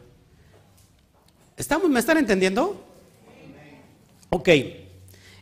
¿Estamos, 1.56 1.88
¿Me 1.88 2.00
están 2.00 2.18
entendiendo? 2.18 2.84
Ok. 4.32 4.50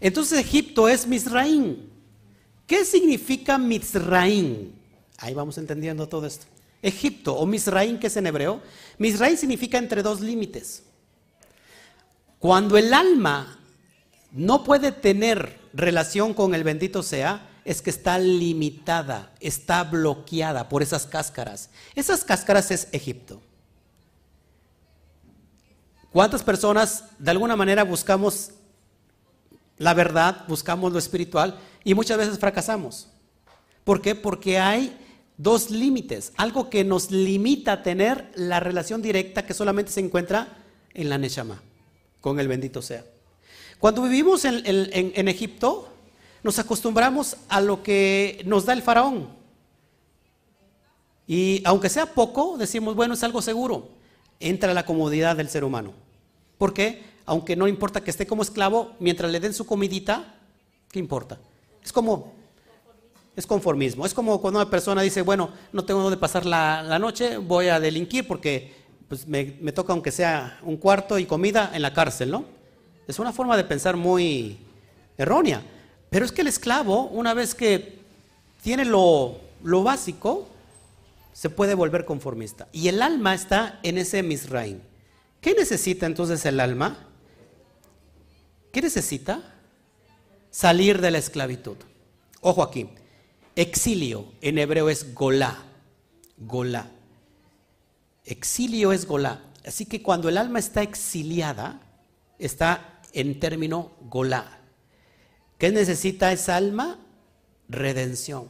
Entonces 0.02 0.38
Egipto 0.38 0.90
es 0.90 1.08
Misraín. 1.08 1.90
¿Qué 2.68 2.84
significa 2.84 3.58
Misraín? 3.58 4.74
Ahí 5.20 5.34
vamos 5.34 5.58
entendiendo 5.58 6.06
todo 6.10 6.28
esto. 6.28 6.48
Egipto 6.82 7.34
o 7.36 7.46
Misraín, 7.46 7.98
que 7.98 8.08
es 8.08 8.18
en 8.18 8.28
hebreo. 8.28 8.62
Misraín 8.98 9.38
significa 9.38 9.78
entre 9.78 10.04
dos 10.04 10.20
límites. 10.20 10.84
Cuando 12.40 12.78
el 12.78 12.94
alma 12.94 13.58
no 14.34 14.66
puede 14.66 14.92
tener 14.92 15.60
relación 15.72 16.34
con 16.34 16.54
el 16.54 16.66
bendito 16.66 17.04
sea, 17.04 17.48
es 17.68 17.82
que 17.82 17.90
está 17.90 18.18
limitada, 18.18 19.34
está 19.42 19.84
bloqueada 19.84 20.70
por 20.70 20.82
esas 20.82 21.06
cáscaras. 21.06 21.70
Esas 21.96 22.24
cáscaras 22.24 22.72
es 22.72 22.88
Egipto. 22.94 23.42
¿Cuántas 26.14 26.44
personas 26.44 27.04
de 27.20 27.30
alguna 27.30 27.58
manera 27.58 27.84
buscamos 27.84 28.52
la 29.78 29.94
verdad, 29.94 30.46
buscamos 30.48 30.94
lo 30.94 30.98
espiritual 30.98 31.60
y 31.84 31.94
muchas 31.94 32.18
veces 32.18 32.40
fracasamos? 32.40 33.10
¿Por 33.84 34.02
qué? 34.02 34.16
Porque 34.16 34.60
hay 34.60 34.98
dos 35.36 35.70
límites, 35.70 36.32
algo 36.38 36.70
que 36.70 36.86
nos 36.86 37.12
limita 37.12 37.74
a 37.74 37.84
tener 37.84 38.32
la 38.36 38.62
relación 38.62 39.02
directa 39.02 39.46
que 39.46 39.54
solamente 39.54 39.92
se 39.92 40.00
encuentra 40.00 40.64
en 40.94 41.10
la 41.10 41.18
Neshama, 41.18 41.62
con 42.22 42.40
el 42.40 42.48
bendito 42.48 42.82
sea. 42.82 43.04
Cuando 43.78 44.04
vivimos 44.04 44.46
en, 44.46 44.64
en 44.66 45.28
Egipto, 45.28 45.97
nos 46.44 46.60
acostumbramos 46.60 47.38
a 47.50 47.62
lo 47.62 47.84
que 47.84 48.42
nos 48.46 48.66
da 48.66 48.74
el 48.74 48.82
faraón. 48.82 49.30
Y 51.28 51.62
aunque 51.66 51.90
sea 51.90 52.06
poco, 52.14 52.58
decimos, 52.58 52.96
bueno, 52.96 53.14
es 53.14 53.24
algo 53.24 53.42
seguro. 53.42 53.90
Entra 54.40 54.74
la 54.74 54.86
comodidad 54.86 55.36
del 55.36 55.50
ser 55.50 55.64
humano. 55.64 55.94
¿Por 56.58 56.74
qué? 56.74 57.04
Aunque 57.26 57.56
no 57.56 57.68
importa 57.68 58.02
que 58.02 58.12
esté 58.12 58.26
como 58.26 58.44
esclavo, 58.44 58.96
mientras 59.00 59.30
le 59.30 59.42
den 59.42 59.54
su 59.54 59.66
comidita, 59.66 60.36
¿qué 60.90 61.00
importa? 61.00 61.38
Es 61.84 61.92
como, 61.92 62.34
es 63.36 63.46
conformismo. 63.46 64.06
Es 64.06 64.14
como 64.14 64.40
cuando 64.40 64.62
una 64.62 64.70
persona 64.70 65.02
dice, 65.02 65.22
bueno, 65.22 65.50
no 65.74 65.84
tengo 65.84 66.02
dónde 66.02 66.18
pasar 66.18 66.46
la, 66.46 66.98
noche, 66.98 67.38
voy 67.38 67.68
a 67.68 67.80
delinquir 67.80 68.26
porque 68.26 68.74
pues, 69.10 69.28
me, 69.28 69.58
me 69.60 69.74
toca 69.74 69.92
aunque 69.92 70.12
sea 70.12 70.60
un 70.64 70.78
cuarto 70.78 71.20
y 71.20 71.26
comida 71.26 71.72
en 71.74 71.82
la 71.82 71.94
cárcel, 71.94 72.32
¿no? 72.32 72.46
Es 73.06 73.20
una 73.20 73.34
forma 73.34 73.58
de 73.58 73.64
pensar 73.66 73.98
muy 73.98 74.58
errónea. 75.18 75.62
Pero 76.10 76.26
es 76.26 76.32
que 76.32 76.42
el 76.42 76.48
esclavo, 76.48 77.08
una 77.08 77.34
vez 77.34 77.54
que 77.54 78.00
tiene 78.62 78.86
lo, 78.86 79.40
básico, 79.62 80.48
se 81.34 81.50
puede 81.50 81.76
volver 81.76 82.06
conformista. 82.06 82.68
Y 82.72 82.88
el 82.88 83.02
alma 83.02 83.34
está 83.34 83.80
en 83.84 83.98
ese 83.98 84.24
Misraim. 84.24 84.80
¿Qué 85.42 85.54
necesita 85.54 86.06
entonces 86.06 86.46
el 86.46 86.60
alma? 86.60 86.98
¿Qué 88.72 88.82
necesita? 88.82 89.42
Salir 90.50 91.02
de 91.02 91.12
la 91.12 91.18
esclavitud. 91.18 91.78
Ojo 92.42 92.64
aquí. 92.64 92.90
Exilio 93.56 94.32
en 94.42 94.58
hebreo 94.58 94.90
es 94.90 95.14
golá. 95.14 95.64
Golá. 96.38 96.90
Exilio 98.26 98.92
es 98.92 99.06
golá. 99.06 99.42
Así 99.66 99.86
que 99.86 100.02
cuando 100.02 100.30
el 100.30 100.38
alma 100.38 100.60
está 100.60 100.82
exiliada, 100.82 101.82
está 102.40 103.02
en 103.14 103.40
término 103.40 103.92
golá. 104.02 104.57
¿Qué 105.58 105.72
necesita 105.72 106.32
esa 106.32 106.56
alma? 106.56 107.00
Redención. 107.70 108.50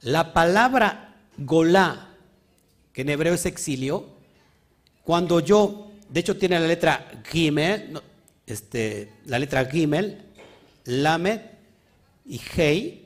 La 0.00 0.32
palabra 0.32 1.16
golá, 1.38 2.08
que 2.92 3.02
en 3.02 3.10
hebreo 3.10 3.34
es 3.34 3.46
exilio, 3.46 4.06
cuando 5.04 5.40
yo, 5.40 5.90
de 6.08 6.20
hecho 6.20 6.36
tiene 6.36 6.60
la 6.60 6.66
letra 6.66 7.10
gimel, 7.30 8.00
este, 8.46 9.12
la 9.26 9.38
letra 9.38 9.64
gimel, 9.64 10.22
lamed 10.84 11.40
y 12.26 12.40
hei, 12.56 13.02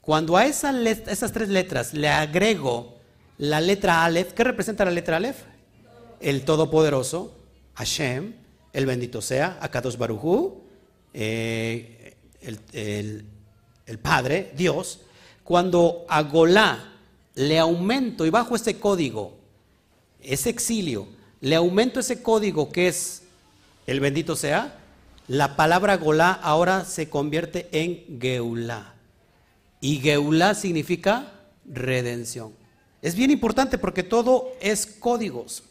cuando 0.00 0.36
a 0.36 0.46
esas 0.46 1.32
tres 1.32 1.48
letras 1.48 1.92
le 1.92 2.08
agrego 2.08 2.96
la 3.36 3.60
letra 3.60 4.04
Aleph, 4.04 4.32
¿qué 4.32 4.42
representa 4.42 4.84
la 4.84 4.90
letra 4.90 5.18
Aleph? 5.18 5.36
El 6.20 6.44
Todopoderoso, 6.44 7.36
Hashem, 7.74 8.32
el 8.72 8.86
bendito 8.86 9.20
sea, 9.20 9.58
Akadosh 9.60 9.96
Barujú, 9.96 10.62
eh, 11.12 11.97
el, 12.72 13.98
Padre, 14.02 14.52
Dios, 14.56 15.00
cuando 15.44 16.04
a 16.08 16.22
Golá 16.22 16.92
le 17.34 17.58
aumento 17.58 18.26
y 18.26 18.30
bajo 18.30 18.56
ese 18.56 18.78
código, 18.78 19.38
ese 20.20 20.50
exilio, 20.50 21.08
le 21.40 21.56
aumento 21.56 22.00
ese 22.00 22.22
código 22.22 22.70
que 22.70 22.88
es 22.88 23.22
el 23.86 24.00
bendito 24.00 24.36
sea, 24.36 24.78
la 25.28 25.56
palabra 25.56 25.96
Golá 25.96 26.32
ahora 26.32 26.84
se 26.84 27.08
convierte 27.08 27.68
en 27.72 28.20
Geulá. 28.20 28.94
Y 29.80 29.96
Geulá 30.00 30.54
significa 30.54 31.32
redención. 31.64 32.52
Es 33.00 33.14
bien 33.14 33.30
importante 33.30 33.78
porque 33.78 34.02
todo 34.02 34.52
es 34.60 34.86
códigos. 34.86 35.62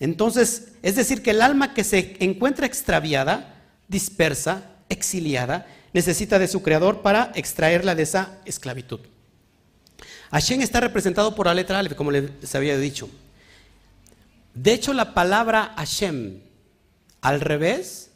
Entonces, 0.00 0.72
es 0.82 0.94
decir, 0.94 1.22
que 1.22 1.30
el 1.30 1.42
alma 1.42 1.74
que 1.74 1.82
se 1.82 2.16
encuentra 2.20 2.66
extraviada, 2.66 3.62
dispersa, 3.88 4.77
exiliada, 4.88 5.66
necesita 5.92 6.38
de 6.38 6.48
su 6.48 6.62
creador 6.62 7.02
para 7.02 7.32
extraerla 7.34 7.94
de 7.94 8.02
esa 8.02 8.38
esclavitud. 8.44 9.00
Hashem 10.30 10.60
está 10.60 10.80
representado 10.80 11.34
por 11.34 11.46
la 11.46 11.54
letra 11.54 11.78
Aleph, 11.78 11.94
como 11.94 12.10
les 12.10 12.54
había 12.54 12.76
dicho. 12.78 13.08
De 14.54 14.72
hecho, 14.72 14.92
la 14.92 15.14
palabra 15.14 15.74
Hashem 15.76 16.40
al 17.20 17.40
revés 17.40 18.10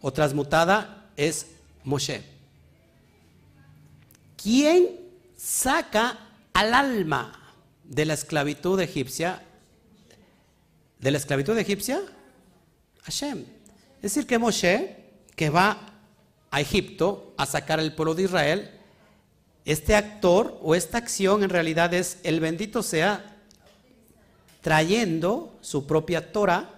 o 0.00 0.12
transmutada 0.12 1.10
es 1.16 1.46
Moshe. 1.84 2.22
¿Quién 4.40 4.88
saca 5.36 6.18
al 6.52 6.74
alma 6.74 7.32
de 7.84 8.04
la 8.04 8.14
esclavitud 8.14 8.80
egipcia? 8.80 9.42
¿De 11.00 11.10
la 11.10 11.18
esclavitud 11.18 11.56
egipcia? 11.58 12.00
Hashem. 13.02 13.44
Es 13.96 14.14
decir, 14.14 14.26
que 14.26 14.38
Moshe, 14.38 14.96
que 15.34 15.50
va 15.50 15.87
a 16.50 16.60
Egipto 16.60 17.34
a 17.36 17.46
sacar 17.46 17.80
al 17.80 17.94
pueblo 17.94 18.14
de 18.14 18.24
Israel, 18.24 18.70
este 19.64 19.94
actor 19.94 20.58
o 20.62 20.74
esta 20.74 20.98
acción 20.98 21.42
en 21.42 21.50
realidad 21.50 21.92
es 21.92 22.18
el 22.22 22.40
bendito 22.40 22.82
sea 22.82 23.36
trayendo 24.60 25.58
su 25.60 25.86
propia 25.86 26.32
Torah 26.32 26.70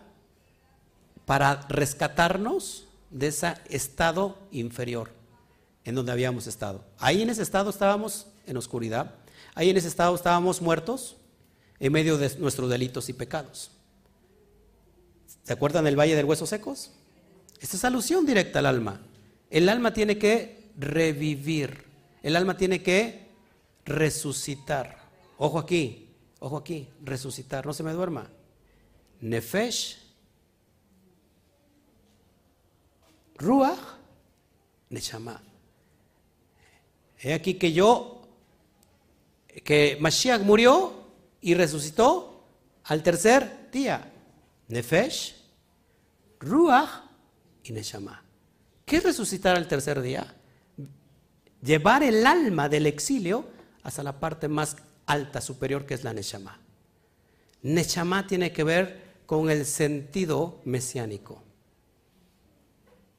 para 1.24 1.66
rescatarnos 1.68 2.86
de 3.10 3.28
ese 3.28 3.54
estado 3.68 4.38
inferior 4.50 5.10
en 5.84 5.94
donde 5.94 6.12
habíamos 6.12 6.46
estado. 6.46 6.84
Ahí 6.98 7.22
en 7.22 7.30
ese 7.30 7.42
estado 7.42 7.70
estábamos 7.70 8.26
en 8.46 8.56
oscuridad, 8.56 9.14
ahí 9.54 9.70
en 9.70 9.76
ese 9.76 9.88
estado 9.88 10.14
estábamos 10.14 10.60
muertos 10.60 11.16
en 11.78 11.92
medio 11.92 12.18
de 12.18 12.36
nuestros 12.38 12.68
delitos 12.68 13.08
y 13.08 13.12
pecados. 13.12 13.70
¿Se 15.44 15.52
acuerdan 15.52 15.84
del 15.84 15.98
Valle 15.98 16.14
del 16.14 16.26
Hueso 16.26 16.46
Secos? 16.46 16.90
Esta 17.60 17.76
es 17.76 17.84
alusión 17.84 18.26
directa 18.26 18.58
al 18.58 18.66
alma. 18.66 19.00
El 19.50 19.68
alma 19.68 19.92
tiene 19.92 20.16
que 20.16 20.70
revivir, 20.78 21.84
el 22.22 22.36
alma 22.36 22.56
tiene 22.56 22.82
que 22.82 23.26
resucitar. 23.84 24.96
Ojo 25.38 25.58
aquí, 25.58 26.08
ojo 26.38 26.56
aquí, 26.56 26.88
resucitar, 27.02 27.66
no 27.66 27.72
se 27.72 27.82
me 27.82 27.92
duerma. 27.92 28.30
Nefesh, 29.20 29.98
Ruach, 33.36 33.78
Neshama. 34.90 35.42
He 37.18 37.34
aquí 37.34 37.54
que 37.54 37.72
yo, 37.72 38.22
que 39.64 39.98
Mashiach 40.00 40.42
murió 40.42 40.94
y 41.40 41.54
resucitó 41.54 42.44
al 42.84 43.02
tercer 43.02 43.68
día. 43.72 44.12
Nefesh, 44.68 45.34
Ruach 46.38 47.02
y 47.64 47.72
Neshama. 47.72 48.29
¿Qué 48.90 48.96
es 48.96 49.04
resucitar 49.04 49.54
al 49.54 49.68
tercer 49.68 50.02
día? 50.02 50.34
Llevar 51.62 52.02
el 52.02 52.26
alma 52.26 52.68
del 52.68 52.86
exilio 52.86 53.44
hasta 53.84 54.02
la 54.02 54.18
parte 54.18 54.48
más 54.48 54.78
alta, 55.06 55.40
superior, 55.40 55.86
que 55.86 55.94
es 55.94 56.02
la 56.02 56.12
Neshama. 56.12 56.58
Neshama 57.62 58.26
tiene 58.26 58.50
que 58.50 58.64
ver 58.64 59.20
con 59.26 59.48
el 59.48 59.64
sentido 59.64 60.60
mesiánico. 60.64 61.40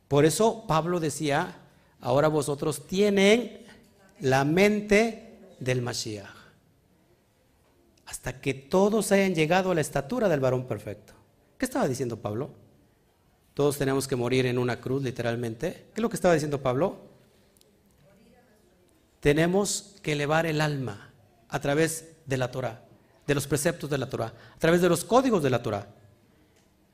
Por 0.09 0.26
eso 0.26 0.67
Pablo 0.67 0.99
decía, 0.99 1.55
ahora 2.01 2.28
vosotros 2.28 2.86
tienen 2.86 3.65
la 4.19 4.43
mente 4.43 5.55
del 5.61 5.82
Mashiach. 5.82 6.36
Hasta 8.07 8.41
que 8.41 8.53
todos 8.53 9.13
hayan 9.13 9.36
llegado 9.36 9.72
a 9.72 9.76
la 9.76 9.80
estatura 9.80 10.28
del 10.28 10.41
varón 10.41 10.67
perfecto. 10.67 11.13
¿Qué 11.57 11.63
estaba 11.63 11.88
diciendo 11.88 12.22
Pablo? 12.22 12.59
Todos 13.62 13.78
tenemos 13.78 14.07
que 14.07 14.16
morir 14.16 14.47
en 14.47 14.57
una 14.57 14.82
cruz, 14.82 15.03
literalmente. 15.03 15.86
¿Qué 15.93 15.97
es 15.97 16.01
lo 16.01 16.09
que 16.09 16.16
estaba 16.16 16.34
diciendo 16.34 16.64
Pablo? 16.64 16.97
Tenemos 19.20 19.97
que 20.01 20.14
elevar 20.14 20.47
el 20.47 20.62
alma 20.62 21.12
a 21.47 21.62
través 21.62 22.07
de 22.26 22.38
la 22.38 22.49
Torah, 22.49 22.82
de 23.28 23.36
los 23.36 23.45
preceptos 23.45 23.88
de 23.88 23.99
la 23.99 24.09
Torah, 24.09 24.34
a 24.55 24.57
través 24.57 24.82
de 24.82 24.89
los 24.89 25.03
códigos 25.03 25.43
de 25.43 25.51
la 25.51 25.62
Torah. 25.62 25.88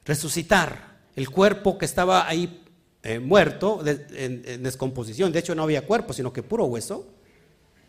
Resucitar 0.04 0.98
el 1.16 1.30
cuerpo 1.30 1.78
que 1.78 1.86
estaba 1.86 2.28
ahí 2.28 2.66
eh, 3.02 3.20
muerto, 3.20 3.82
en, 3.86 4.62
descomposición. 4.62 5.32
De 5.32 5.40
hecho, 5.40 5.56
no 5.56 5.64
había 5.64 5.88
cuerpo, 5.88 6.12
sino 6.12 6.34
que 6.34 6.44
puro 6.44 6.66
hueso. 6.66 7.08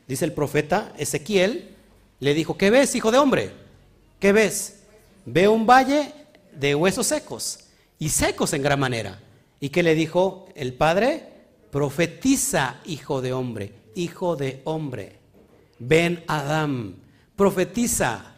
Dice 0.07 0.24
el 0.24 0.35
profeta 0.35 0.93
Ezequiel, 0.97 1.74
le 2.20 2.33
dijo, 2.33 2.57
¿qué 2.57 2.70
ves, 2.70 2.95
hijo 2.95 3.11
de 3.11 3.18
hombre? 3.18 3.51
¿Qué 4.20 4.31
ves? 4.33 4.85
Veo 5.26 5.51
un 5.51 5.66
valle 5.66 6.12
de 6.53 6.76
huesos 6.76 7.09
secos 7.09 7.64
y 7.99 8.09
secos 8.11 8.53
en 8.53 8.62
gran 8.62 8.80
manera. 8.80 9.20
¿Y 9.61 9.70
qué 9.70 9.82
le 9.82 9.94
dijo 9.94 10.46
el 10.55 10.74
padre? 10.74 11.28
Profetiza, 11.70 12.76
hijo 12.84 13.20
de 13.20 13.32
hombre, 13.32 13.72
hijo 13.94 14.36
de 14.36 14.62
hombre. 14.64 15.18
Ven 15.78 16.24
Adán, 16.26 16.96
profetiza 17.36 18.34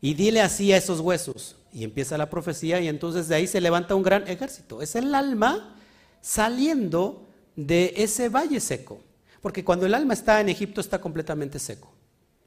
y 0.00 0.14
dile 0.14 0.40
así 0.40 0.72
a 0.72 0.76
esos 0.76 1.00
huesos. 1.00 1.56
Y 1.72 1.84
empieza 1.84 2.18
la 2.18 2.28
profecía 2.28 2.80
y 2.80 2.88
entonces 2.88 3.28
de 3.28 3.34
ahí 3.34 3.46
se 3.46 3.60
levanta 3.60 3.94
un 3.94 4.02
gran 4.02 4.28
ejército. 4.28 4.82
Es 4.82 4.94
el 4.94 5.14
alma 5.14 5.76
saliendo 6.20 7.26
de 7.56 7.94
ese 7.96 8.28
valle 8.28 8.60
seco. 8.60 9.00
Porque 9.40 9.64
cuando 9.64 9.86
el 9.86 9.94
alma 9.94 10.14
está 10.14 10.40
en 10.40 10.48
Egipto 10.48 10.80
está 10.80 11.00
completamente 11.00 11.58
seco, 11.58 11.92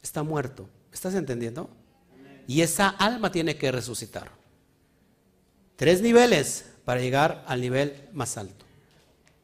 está 0.02 0.24
muerto. 0.24 0.70
¿Estás 0.94 1.16
entendiendo? 1.16 1.70
Y 2.48 2.62
esa 2.62 2.88
alma 2.88 3.32
tiene 3.32 3.58
que 3.58 3.72
resucitar. 3.72 4.32
Tres 5.76 6.02
niveles 6.02 6.66
para 6.86 7.02
llegar 7.02 7.44
al 7.48 7.62
nivel 7.62 8.08
más 8.14 8.38
alto 8.38 8.66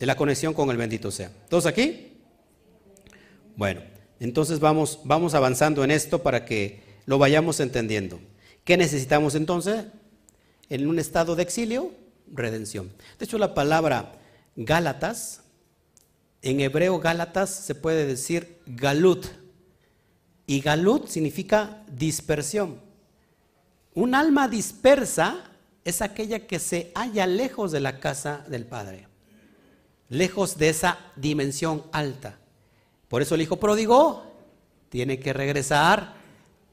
de 0.01 0.07
la 0.07 0.15
conexión 0.15 0.55
con 0.55 0.71
el 0.71 0.77
bendito 0.77 1.11
sea. 1.11 1.31
¿Todos 1.47 1.67
aquí? 1.67 2.13
Bueno, 3.55 3.81
entonces 4.19 4.59
vamos, 4.59 4.99
vamos 5.03 5.35
avanzando 5.35 5.83
en 5.83 5.91
esto 5.91 6.23
para 6.23 6.43
que 6.43 6.81
lo 7.05 7.19
vayamos 7.19 7.59
entendiendo. 7.59 8.19
¿Qué 8.63 8.77
necesitamos 8.77 9.35
entonces? 9.35 9.85
En 10.69 10.87
un 10.87 10.97
estado 10.97 11.35
de 11.35 11.43
exilio, 11.43 11.91
redención. 12.31 12.91
De 13.19 13.25
hecho, 13.25 13.37
la 13.37 13.53
palabra 13.53 14.13
Gálatas, 14.55 15.43
en 16.41 16.61
hebreo 16.61 16.99
Gálatas 16.99 17.51
se 17.51 17.75
puede 17.75 18.07
decir 18.07 18.57
galut. 18.65 19.27
Y 20.47 20.61
galut 20.61 21.07
significa 21.09 21.83
dispersión. 21.91 22.81
Un 23.93 24.15
alma 24.15 24.47
dispersa 24.47 25.50
es 25.83 26.01
aquella 26.01 26.45
que 26.47 26.59
se 26.59 26.91
halla 26.95 27.25
lejos 27.27 27.71
de 27.71 27.79
la 27.79 27.99
casa 27.99 28.45
del 28.47 28.65
Padre, 28.65 29.07
lejos 30.09 30.57
de 30.57 30.69
esa 30.69 30.99
dimensión 31.15 31.83
alta. 31.91 32.37
Por 33.07 33.21
eso 33.21 33.35
el 33.35 33.41
hijo 33.41 33.57
pródigo 33.57 34.23
tiene 34.89 35.19
que 35.19 35.33
regresar 35.33 36.13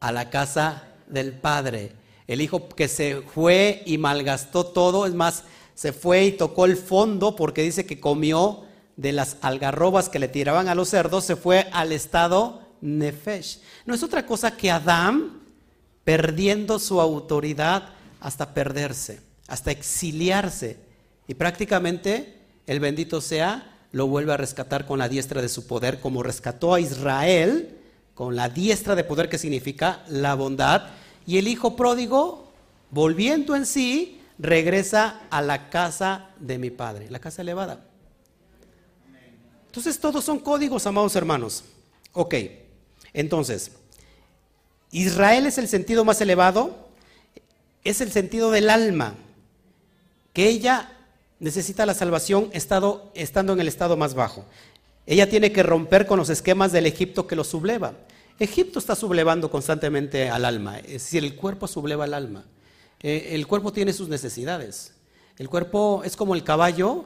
a 0.00 0.12
la 0.12 0.30
casa 0.30 0.88
del 1.06 1.32
Padre. 1.32 1.92
El 2.26 2.40
hijo 2.40 2.68
que 2.68 2.88
se 2.88 3.22
fue 3.22 3.82
y 3.86 3.96
malgastó 3.98 4.66
todo, 4.66 5.06
es 5.06 5.14
más, 5.14 5.44
se 5.74 5.92
fue 5.92 6.26
y 6.26 6.32
tocó 6.32 6.66
el 6.66 6.76
fondo 6.76 7.34
porque 7.36 7.62
dice 7.62 7.86
que 7.86 8.00
comió 8.00 8.64
de 8.96 9.12
las 9.12 9.36
algarrobas 9.40 10.08
que 10.08 10.18
le 10.18 10.28
tiraban 10.28 10.68
a 10.68 10.74
los 10.74 10.88
cerdos, 10.88 11.24
se 11.24 11.36
fue 11.36 11.68
al 11.72 11.92
estado 11.92 12.60
nefesh. 12.80 13.60
No 13.86 13.94
es 13.94 14.02
otra 14.02 14.26
cosa 14.26 14.56
que 14.56 14.70
Adán 14.70 15.40
perdiendo 16.04 16.78
su 16.78 17.00
autoridad 17.00 17.90
hasta 18.20 18.54
perderse, 18.54 19.20
hasta 19.46 19.70
exiliarse. 19.70 20.78
Y 21.26 21.34
prácticamente 21.34 22.38
el 22.66 22.80
bendito 22.80 23.20
sea 23.20 23.78
lo 23.92 24.06
vuelve 24.06 24.32
a 24.32 24.36
rescatar 24.36 24.86
con 24.86 24.98
la 24.98 25.08
diestra 25.08 25.40
de 25.40 25.48
su 25.48 25.66
poder, 25.66 26.00
como 26.00 26.22
rescató 26.22 26.74
a 26.74 26.80
Israel 26.80 27.78
con 28.18 28.34
la 28.34 28.48
diestra 28.48 28.96
de 28.96 29.04
poder 29.04 29.28
que 29.28 29.38
significa 29.38 30.02
la 30.08 30.34
bondad. 30.34 30.88
Y 31.24 31.38
el 31.38 31.46
hijo 31.46 31.76
pródigo, 31.76 32.50
volviendo 32.90 33.54
en 33.54 33.64
sí, 33.64 34.20
regresa 34.40 35.20
a 35.30 35.40
la 35.40 35.70
casa 35.70 36.30
de 36.40 36.58
mi 36.58 36.70
padre, 36.70 37.08
la 37.10 37.20
casa 37.20 37.42
elevada. 37.42 37.86
Entonces 39.66 40.00
todos 40.00 40.24
son 40.24 40.40
códigos, 40.40 40.84
amados 40.88 41.14
hermanos. 41.14 41.62
Ok, 42.12 42.34
entonces, 43.12 43.70
Israel 44.90 45.46
es 45.46 45.56
el 45.58 45.68
sentido 45.68 46.04
más 46.04 46.20
elevado, 46.20 46.87
es 47.84 48.00
el 48.00 48.10
sentido 48.12 48.50
del 48.50 48.70
alma, 48.70 49.14
que 50.32 50.48
ella 50.48 50.92
necesita 51.40 51.86
la 51.86 51.94
salvación 51.94 52.50
estando 52.52 53.12
en 53.14 53.60
el 53.60 53.68
estado 53.68 53.96
más 53.96 54.14
bajo. 54.14 54.44
Ella 55.06 55.28
tiene 55.28 55.52
que 55.52 55.62
romper 55.62 56.06
con 56.06 56.18
los 56.18 56.28
esquemas 56.28 56.72
del 56.72 56.86
Egipto 56.86 57.26
que 57.26 57.36
lo 57.36 57.44
subleva. 57.44 57.94
Egipto 58.38 58.78
está 58.78 58.94
sublevando 58.94 59.50
constantemente 59.50 60.28
al 60.28 60.44
alma, 60.44 60.78
es 60.78 61.04
decir, 61.04 61.24
el 61.24 61.34
cuerpo 61.34 61.66
subleva 61.66 62.04
al 62.04 62.14
alma. 62.14 62.44
Eh, 63.00 63.30
el 63.32 63.46
cuerpo 63.46 63.72
tiene 63.72 63.92
sus 63.92 64.08
necesidades. 64.08 64.94
El 65.38 65.48
cuerpo 65.48 66.02
es 66.04 66.16
como 66.16 66.34
el 66.34 66.44
caballo, 66.44 67.04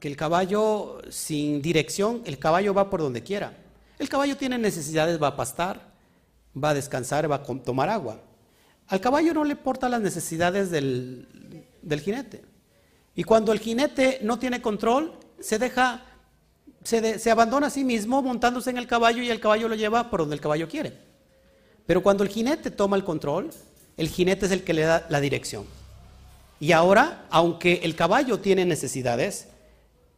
que 0.00 0.08
el 0.08 0.16
caballo 0.16 1.00
sin 1.10 1.62
dirección, 1.62 2.22
el 2.24 2.38
caballo 2.38 2.74
va 2.74 2.90
por 2.90 3.00
donde 3.00 3.22
quiera. 3.22 3.56
El 3.98 4.08
caballo 4.08 4.36
tiene 4.36 4.58
necesidades, 4.58 5.22
va 5.22 5.28
a 5.28 5.36
pastar, 5.36 5.92
va 6.56 6.70
a 6.70 6.74
descansar, 6.74 7.30
va 7.30 7.36
a 7.36 7.42
tomar 7.42 7.88
agua. 7.88 8.20
Al 8.92 9.00
caballo 9.00 9.32
no 9.32 9.42
le 9.42 9.52
importa 9.52 9.88
las 9.88 10.02
necesidades 10.02 10.70
del, 10.70 11.26
del 11.80 12.00
jinete. 12.02 12.42
Y 13.14 13.24
cuando 13.24 13.50
el 13.50 13.58
jinete 13.58 14.18
no 14.20 14.38
tiene 14.38 14.60
control, 14.60 15.14
se 15.40 15.58
deja, 15.58 16.04
se, 16.84 17.18
se, 17.18 17.30
abandona 17.30 17.68
a 17.68 17.70
sí 17.70 17.84
mismo 17.84 18.20
montándose 18.20 18.68
en 18.68 18.76
el 18.76 18.86
caballo 18.86 19.22
y 19.22 19.30
el 19.30 19.40
caballo 19.40 19.70
lo 19.70 19.76
lleva 19.76 20.10
por 20.10 20.20
donde 20.20 20.34
el 20.34 20.42
caballo 20.42 20.68
quiere. 20.68 20.92
Pero 21.86 22.02
cuando 22.02 22.22
el 22.22 22.28
jinete 22.28 22.70
toma 22.70 22.96
el 22.96 23.02
control, 23.02 23.48
el 23.96 24.08
jinete 24.08 24.44
es 24.44 24.52
el 24.52 24.62
que 24.62 24.74
le 24.74 24.82
da 24.82 25.06
la 25.08 25.20
dirección. 25.22 25.64
Y 26.60 26.72
ahora, 26.72 27.24
aunque 27.30 27.80
el 27.84 27.96
caballo 27.96 28.40
tiene 28.40 28.66
necesidades, 28.66 29.48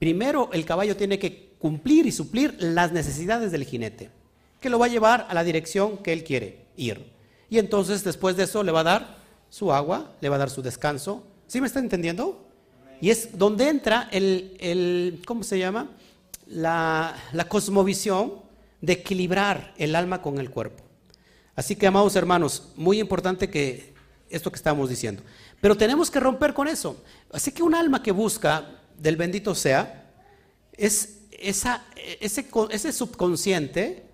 primero 0.01 0.51
el 0.53 0.64
caballo 0.64 0.97
tiene 0.97 1.20
que 1.20 1.55
cumplir 1.61 2.07
y 2.07 2.11
suplir 2.11 2.57
las 2.59 2.91
necesidades 2.91 3.53
del 3.53 3.66
jinete, 3.66 4.11
que 4.61 4.68
lo 4.68 4.81
va 4.81 4.87
a 4.87 4.89
llevar 4.89 5.29
a 5.31 5.35
la 5.35 5.45
dirección 5.45 5.99
que 5.99 6.12
él 6.12 6.25
quiere 6.25 6.64
ir. 6.77 7.14
Y 7.51 7.59
entonces 7.59 8.05
después 8.05 8.37
de 8.37 8.45
eso 8.45 8.63
le 8.63 8.73
va 8.73 8.81
a 8.81 8.85
dar 8.85 9.17
su 9.51 9.73
agua, 9.73 10.13
le 10.21 10.29
va 10.29 10.37
a 10.37 10.41
dar 10.41 10.51
su 10.51 10.63
descanso. 10.63 11.25
¿Sí 11.47 11.61
me 11.61 11.67
está 11.67 11.79
entendiendo? 11.79 12.47
Y 13.01 13.11
es 13.11 13.37
donde 13.37 13.69
entra 13.69 14.09
el, 14.11 14.57
el 14.61 15.23
¿cómo 15.27 15.43
se 15.43 15.59
llama? 15.59 15.91
La, 16.47 17.15
la 17.33 17.49
cosmovisión 17.49 18.35
de 18.81 18.95
equilibrar 18.95 19.75
el 19.79 19.95
alma 19.95 20.23
con 20.23 20.39
el 20.39 20.51
cuerpo. 20.51 20.83
Así 21.57 21.77
que, 21.77 21.87
amados 21.87 22.17
hermanos, 22.17 22.71
muy 22.77 23.01
importante 23.01 23.49
que 23.49 23.95
esto 24.29 24.51
que 24.51 24.57
estamos 24.57 24.89
diciendo. 24.89 25.23
Pero 25.61 25.77
tenemos 25.77 26.11
que 26.11 26.21
romper 26.21 26.53
con 26.53 26.69
eso. 26.69 26.97
Así 27.33 27.53
que 27.53 27.63
un 27.63 27.75
alma 27.75 28.03
que 28.03 28.13
busca 28.13 28.81
del 28.99 29.17
bendito 29.17 29.55
sea 29.55 30.13
es 30.73 31.21
esa, 31.31 31.85
ese, 32.21 32.47
ese 32.71 32.93
subconsciente 32.93 34.05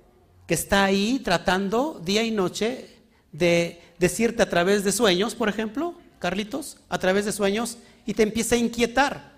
que 0.47 0.55
está 0.55 0.85
ahí 0.85 1.21
tratando 1.25 2.01
día 2.05 2.23
y 2.23 2.31
noche 2.31 2.90
de 3.33 3.81
decirte 3.99 4.43
a 4.43 4.49
través 4.49 4.85
de 4.85 4.93
sueños, 4.93 5.35
por 5.35 5.49
ejemplo, 5.49 5.95
Carlitos, 6.19 6.79
a 6.89 6.99
través 6.99 7.25
de 7.25 7.33
sueños, 7.33 7.79
y 8.07 8.15
te 8.15 8.23
empieza 8.23 8.55
a 8.55 8.59
inquietar. 8.59 9.31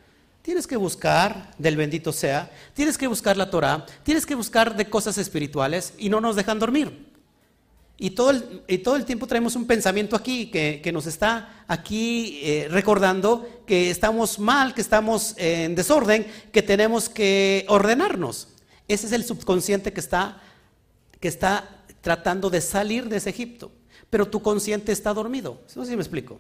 Tienes 0.43 0.67
que 0.67 0.77
buscar 0.77 1.55
del 1.59 1.77
bendito 1.77 2.13
sea, 2.13 2.51
tienes 2.75 2.99
que 2.99 3.07
buscar 3.07 3.37
la 3.37 3.51
Torah, 3.51 3.87
tienes 4.03 4.27
que 4.27 4.35
buscar 4.35 4.77
de 4.77 4.91
cosas 4.91 5.17
espirituales 5.19 5.95
y 5.99 6.09
no 6.09 6.21
nos 6.21 6.35
dejan 6.35 6.59
dormir. 6.59 7.13
Y 7.97 8.11
todo 8.11 8.31
el, 8.31 8.63
y 8.67 8.79
todo 8.79 8.97
el 8.97 9.05
tiempo 9.05 9.29
traemos 9.29 9.55
un 9.55 9.67
pensamiento 9.67 10.17
aquí 10.17 10.51
que, 10.51 10.91
nos 10.93 11.07
está 11.07 11.65
aquí 11.69 12.41
eh, 12.43 12.67
recordando 12.69 13.63
que 13.65 13.91
estamos 13.91 14.41
mal, 14.41 14.75
que 14.75 14.81
estamos 14.81 15.35
en 15.37 15.77
desorden, 15.77 16.27
que 16.51 16.63
tenemos 16.63 17.09
que 17.09 17.65
ordenarnos. 17.69 18.49
Ese 18.89 19.07
es 19.07 19.13
el 19.13 19.25
subconsciente 19.25 19.93
que 19.93 20.01
está, 20.01 20.43
que 21.21 21.29
está 21.29 21.85
tratando 22.01 22.51
de 22.51 22.61
salir 22.61 23.09
de 23.09 23.19
ese 23.19 23.31
Egipto. 23.31 23.71
Pero 24.13 24.29
tu 24.29 24.43
consciente 24.43 24.93
está 24.93 25.15
dormido. 25.15 25.59
No 25.75 25.85
sé 25.87 25.93
si 25.93 25.97
me 25.97 26.03
explico. 26.03 26.39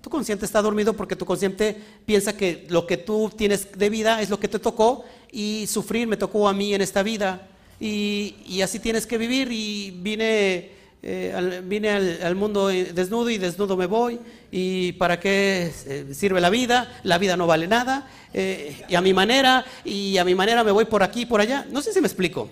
Tu 0.00 0.10
consciente 0.10 0.44
está 0.44 0.60
dormido 0.60 0.94
porque 0.94 1.14
tu 1.14 1.24
consciente 1.24 1.80
piensa 2.04 2.36
que 2.36 2.66
lo 2.68 2.84
que 2.84 2.96
tú 2.96 3.30
tienes 3.36 3.70
de 3.78 3.90
vida 3.90 4.20
es 4.20 4.28
lo 4.28 4.40
que 4.40 4.48
te 4.48 4.58
tocó 4.58 5.04
y 5.30 5.68
sufrir 5.68 6.08
me 6.08 6.16
tocó 6.16 6.48
a 6.48 6.52
mí 6.52 6.74
en 6.74 6.80
esta 6.80 7.04
vida. 7.04 7.48
Y, 7.78 8.34
y 8.44 8.62
así 8.62 8.80
tienes 8.80 9.06
que 9.06 9.18
vivir 9.18 9.52
y 9.52 9.92
vine 9.92 10.82
eh, 11.04 11.62
vine 11.64 11.90
al, 11.90 12.34
mundo 12.34 12.66
desnudo 12.66 13.30
y 13.30 13.38
desnudo 13.38 13.76
me 13.76 13.86
voy. 13.86 14.18
¿Y 14.50 14.90
para 14.94 15.20
qué 15.20 15.72
eh, 15.86 16.06
sirve 16.12 16.40
la 16.40 16.50
vida? 16.50 17.00
La 17.04 17.18
vida 17.18 17.36
no 17.36 17.46
vale 17.46 17.68
nada. 17.68 18.10
Eh, 18.34 18.84
y 18.88 18.96
a 18.96 19.00
mi 19.00 19.14
manera, 19.14 19.64
y 19.84 20.18
a 20.18 20.24
mi 20.24 20.34
manera 20.34 20.64
me 20.64 20.72
voy 20.72 20.86
por 20.86 21.04
aquí 21.04 21.20
y 21.20 21.26
por 21.26 21.40
allá. 21.40 21.68
No 21.70 21.82
sé 21.82 21.92
si 21.92 22.00
me 22.00 22.08
explico. 22.08 22.50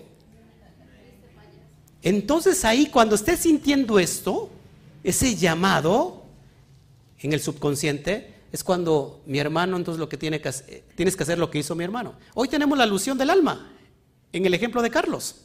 Entonces 2.03 2.65
ahí 2.65 2.87
cuando 2.87 3.17
estés 3.17 3.41
sintiendo 3.41 3.99
esto, 3.99 4.51
ese 5.03 5.37
llamado 5.37 6.25
en 7.19 7.33
el 7.33 7.41
subconsciente, 7.41 8.35
es 8.53 8.65
cuando 8.65 9.23
mi 9.27 9.39
hermano, 9.39 9.77
entonces 9.77 10.01
lo 10.01 10.09
que 10.09 10.17
tiene 10.17 10.41
que 10.41 10.51
tienes 10.97 11.17
que 11.17 11.23
hacer 11.23 11.39
lo 11.39 11.51
que 11.51 11.59
hizo 11.59 11.75
mi 11.75 11.85
hermano. 11.85 12.15
Hoy 12.35 12.49
tenemos 12.49 12.77
la 12.77 12.85
alusión 12.85 13.17
del 13.17 13.31
alma, 13.31 13.71
en 14.33 14.47
el 14.47 14.55
ejemplo 14.55 14.83
de 14.83 14.91
Carlos. 14.91 15.37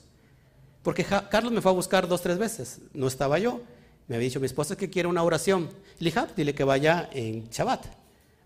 Porque 0.85 1.03
Carlos 1.03 1.51
me 1.51 1.61
fue 1.61 1.71
a 1.71 1.73
buscar 1.73 2.07
dos, 2.07 2.21
tres 2.21 2.37
veces. 2.37 2.79
No 2.93 3.07
estaba 3.07 3.39
yo. 3.39 3.61
Me 4.07 4.17
había 4.17 4.27
dicho 4.27 4.39
mi 4.39 4.45
esposa 4.45 4.77
que 4.77 4.91
quiere 4.91 5.09
una 5.09 5.23
oración. 5.23 5.69
Le 5.97 6.13
ah, 6.15 6.27
dile 6.35 6.53
que 6.53 6.63
vaya 6.63 7.09
en 7.11 7.49
Shabbat. 7.49 7.87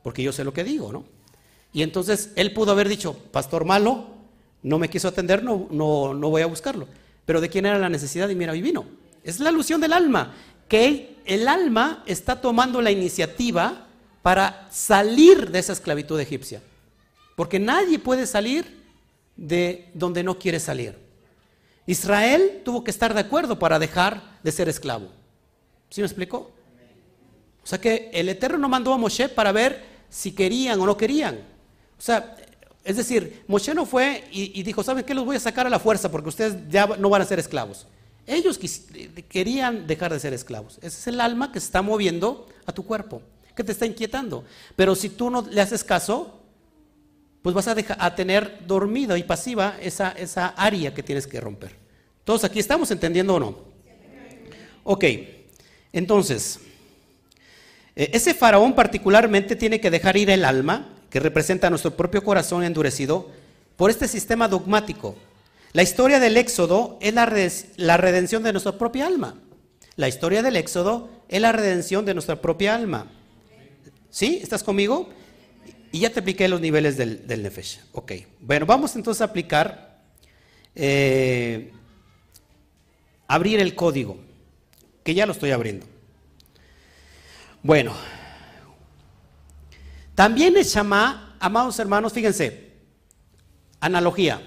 Porque 0.01 0.23
yo 0.23 0.31
sé 0.31 0.45
lo 0.45 0.53
que 0.53 0.63
digo, 0.63 0.93
¿no? 0.93 1.03
Y 1.73 1.83
entonces 1.83 2.31
él 2.37 2.53
pudo 2.53 2.71
haber 2.71 2.87
dicho, 2.87 3.13
pastor 3.31 3.65
malo, 3.65 4.07
no 4.63 4.79
me 4.79 4.89
quiso 4.89 5.09
atender, 5.09 5.43
no, 5.43 5.67
no, 5.69 6.13
no 6.13 6.29
voy 6.29 6.41
a 6.41 6.45
buscarlo. 6.45 6.87
Pero 7.25 7.41
de 7.41 7.49
quién 7.49 7.65
era 7.65 7.77
la 7.77 7.89
necesidad 7.89 8.29
y 8.29 8.35
mira, 8.35 8.55
y 8.55 8.61
vino. 8.61 8.85
Es 9.21 9.41
la 9.41 9.49
alusión 9.49 9.81
del 9.81 9.91
alma, 9.91 10.33
que 10.69 11.17
el 11.25 11.49
alma 11.49 12.03
está 12.05 12.39
tomando 12.39 12.81
la 12.81 12.91
iniciativa 12.91 13.87
para 14.21 14.67
salir 14.71 15.51
de 15.51 15.59
esa 15.59 15.73
esclavitud 15.73 16.19
egipcia. 16.19 16.61
Porque 17.35 17.59
nadie 17.59 17.99
puede 17.99 18.25
salir 18.25 18.85
de 19.35 19.89
donde 19.93 20.23
no 20.23 20.39
quiere 20.39 20.59
salir. 20.59 20.97
Israel 21.85 22.61
tuvo 22.63 22.83
que 22.83 22.91
estar 22.91 23.13
de 23.13 23.21
acuerdo 23.21 23.57
para 23.57 23.79
dejar 23.79 24.37
de 24.43 24.51
ser 24.51 24.69
esclavo. 24.69 25.09
¿Sí 25.89 26.01
me 26.01 26.07
explicó? 26.07 26.51
O 27.63 27.67
sea 27.67 27.79
que 27.79 28.09
el 28.13 28.29
Eterno 28.29 28.57
no 28.57 28.69
mandó 28.69 28.93
a 28.93 28.97
Moshe 28.97 29.29
para 29.29 29.51
ver 29.51 29.83
si 30.09 30.31
querían 30.31 30.79
o 30.79 30.85
no 30.85 30.97
querían. 30.97 31.35
O 31.97 32.01
sea, 32.01 32.35
es 32.83 32.97
decir, 32.97 33.43
Moshe 33.47 33.73
no 33.73 33.85
fue 33.85 34.23
y, 34.31 34.61
dijo, 34.63 34.83
¿saben 34.83 35.03
qué? 35.03 35.13
Los 35.13 35.25
voy 35.25 35.35
a 35.35 35.39
sacar 35.39 35.67
a 35.67 35.69
la 35.69 35.79
fuerza 35.79 36.11
porque 36.11 36.29
ustedes 36.29 36.55
ya 36.69 36.87
no 36.87 37.09
van 37.09 37.21
a 37.21 37.25
ser 37.25 37.39
esclavos. 37.39 37.87
Ellos 38.29 38.59
querían 39.27 39.87
dejar 39.87 40.13
de 40.13 40.19
ser 40.19 40.33
esclavos. 40.33 40.77
Ese 40.77 40.99
es 40.99 41.07
el 41.07 41.19
alma 41.19 41.51
que 41.51 41.59
se 41.59 41.65
está 41.65 41.81
moviendo 41.81 42.47
a 42.65 42.71
tu 42.71 42.85
cuerpo, 42.85 43.23
que 43.55 43.63
te 43.63 43.71
está 43.71 43.85
inquietando. 43.85 44.45
Pero 44.75 44.95
si 44.95 45.09
tú 45.09 45.29
no 45.29 45.41
le 45.41 45.59
haces 45.59 45.83
caso, 45.83 46.39
pues 47.41 47.55
vas 47.55 47.67
a, 47.67 47.75
dejar, 47.75 47.97
a 47.99 48.13
tener 48.13 48.67
dormida 48.67 49.17
y 49.17 49.23
pasiva 49.23 49.77
esa, 49.81 50.11
esa 50.11 50.49
área 50.49 50.93
que 50.93 51.01
tienes 51.01 51.25
que 51.25 51.41
romper. 51.41 51.75
¿Todos 52.23 52.43
aquí 52.43 52.59
estamos 52.59 52.91
entendiendo 52.91 53.33
o 53.33 53.39
no? 53.39 53.57
Ok, 54.83 55.05
entonces, 55.91 56.59
eh, 57.95 58.11
ese 58.13 58.33
faraón 58.33 58.75
particularmente 58.75 59.55
tiene 59.55 59.81
que 59.81 59.89
dejar 59.89 60.17
ir 60.17 60.29
el 60.29 60.45
alma, 60.45 60.89
que 61.09 61.19
representa 61.19 61.69
nuestro 61.69 61.97
propio 61.97 62.23
corazón 62.23 62.63
endurecido, 62.63 63.29
por 63.75 63.89
este 63.89 64.07
sistema 64.07 64.47
dogmático. 64.47 65.15
La 65.71 65.83
historia 65.83 66.19
del 66.19 66.37
éxodo 66.37 66.97
es 66.99 67.13
la, 67.13 67.25
redención 67.97 68.41
de 68.43 68.51
nuestra 68.51 68.77
propia 68.77 69.05
alma. 69.05 69.35
La 69.95 70.07
historia 70.07 70.41
del 70.41 70.55
éxodo 70.55 71.09
es 71.27 71.39
la 71.41 71.51
redención 71.51 72.05
de 72.05 72.15
nuestra 72.15 72.41
propia 72.41 72.73
alma. 72.73 73.11
¿Sí? 74.09 74.39
¿Estás 74.41 74.63
conmigo? 74.63 75.09
Y 75.91 75.99
ya 75.99 76.09
te 76.09 76.21
apliqué 76.21 76.47
los 76.47 76.59
niveles 76.59 76.97
del, 76.97 77.23
Nefesh. 77.27 77.81
Ok. 77.91 78.13
Bueno, 78.39 78.65
vamos 78.65 78.95
entonces 78.95 79.21
a 79.21 79.25
aplicar, 79.25 80.01
eh, 80.73 81.71
abrir 83.27 83.59
el 83.59 83.75
código, 83.75 84.17
que 85.03 85.13
ya 85.13 85.27
lo 85.27 85.33
estoy 85.33 85.51
abriendo. 85.51 85.85
Bueno, 87.61 87.93
también 90.15 90.57
es 90.57 90.73
llama, 90.73 91.37
amados 91.39 91.77
hermanos, 91.77 92.13
fíjense, 92.13 92.71
analogía. 93.79 94.41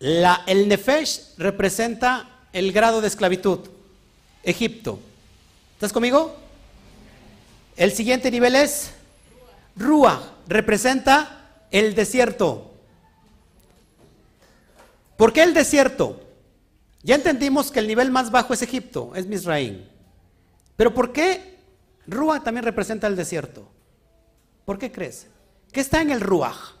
El 0.00 0.68
Nefesh 0.68 1.36
representa 1.38 2.28
el 2.52 2.72
grado 2.72 3.00
de 3.00 3.08
esclavitud, 3.08 3.60
Egipto. 4.42 4.98
¿Estás 5.74 5.92
conmigo? 5.92 6.36
El 7.76 7.92
siguiente 7.92 8.30
nivel 8.30 8.56
es 8.56 8.92
Rúa 9.76 10.36
representa 10.46 11.64
el 11.70 11.94
desierto. 11.94 12.72
¿Por 15.16 15.32
qué 15.32 15.42
el 15.42 15.54
desierto? 15.54 16.22
Ya 17.02 17.14
entendimos 17.14 17.70
que 17.70 17.78
el 17.78 17.86
nivel 17.86 18.10
más 18.10 18.30
bajo 18.30 18.54
es 18.54 18.62
Egipto, 18.62 19.12
es 19.14 19.26
Misraín. 19.26 19.88
Pero 20.76 20.92
¿por 20.92 21.12
qué 21.12 21.58
Rúa 22.06 22.42
también 22.42 22.64
representa 22.64 23.06
el 23.06 23.16
desierto? 23.16 23.68
¿Por 24.64 24.78
qué 24.78 24.90
crees? 24.90 25.26
¿Qué 25.72 25.80
está 25.80 26.00
en 26.00 26.10
el 26.10 26.20
Ruach? 26.20 26.75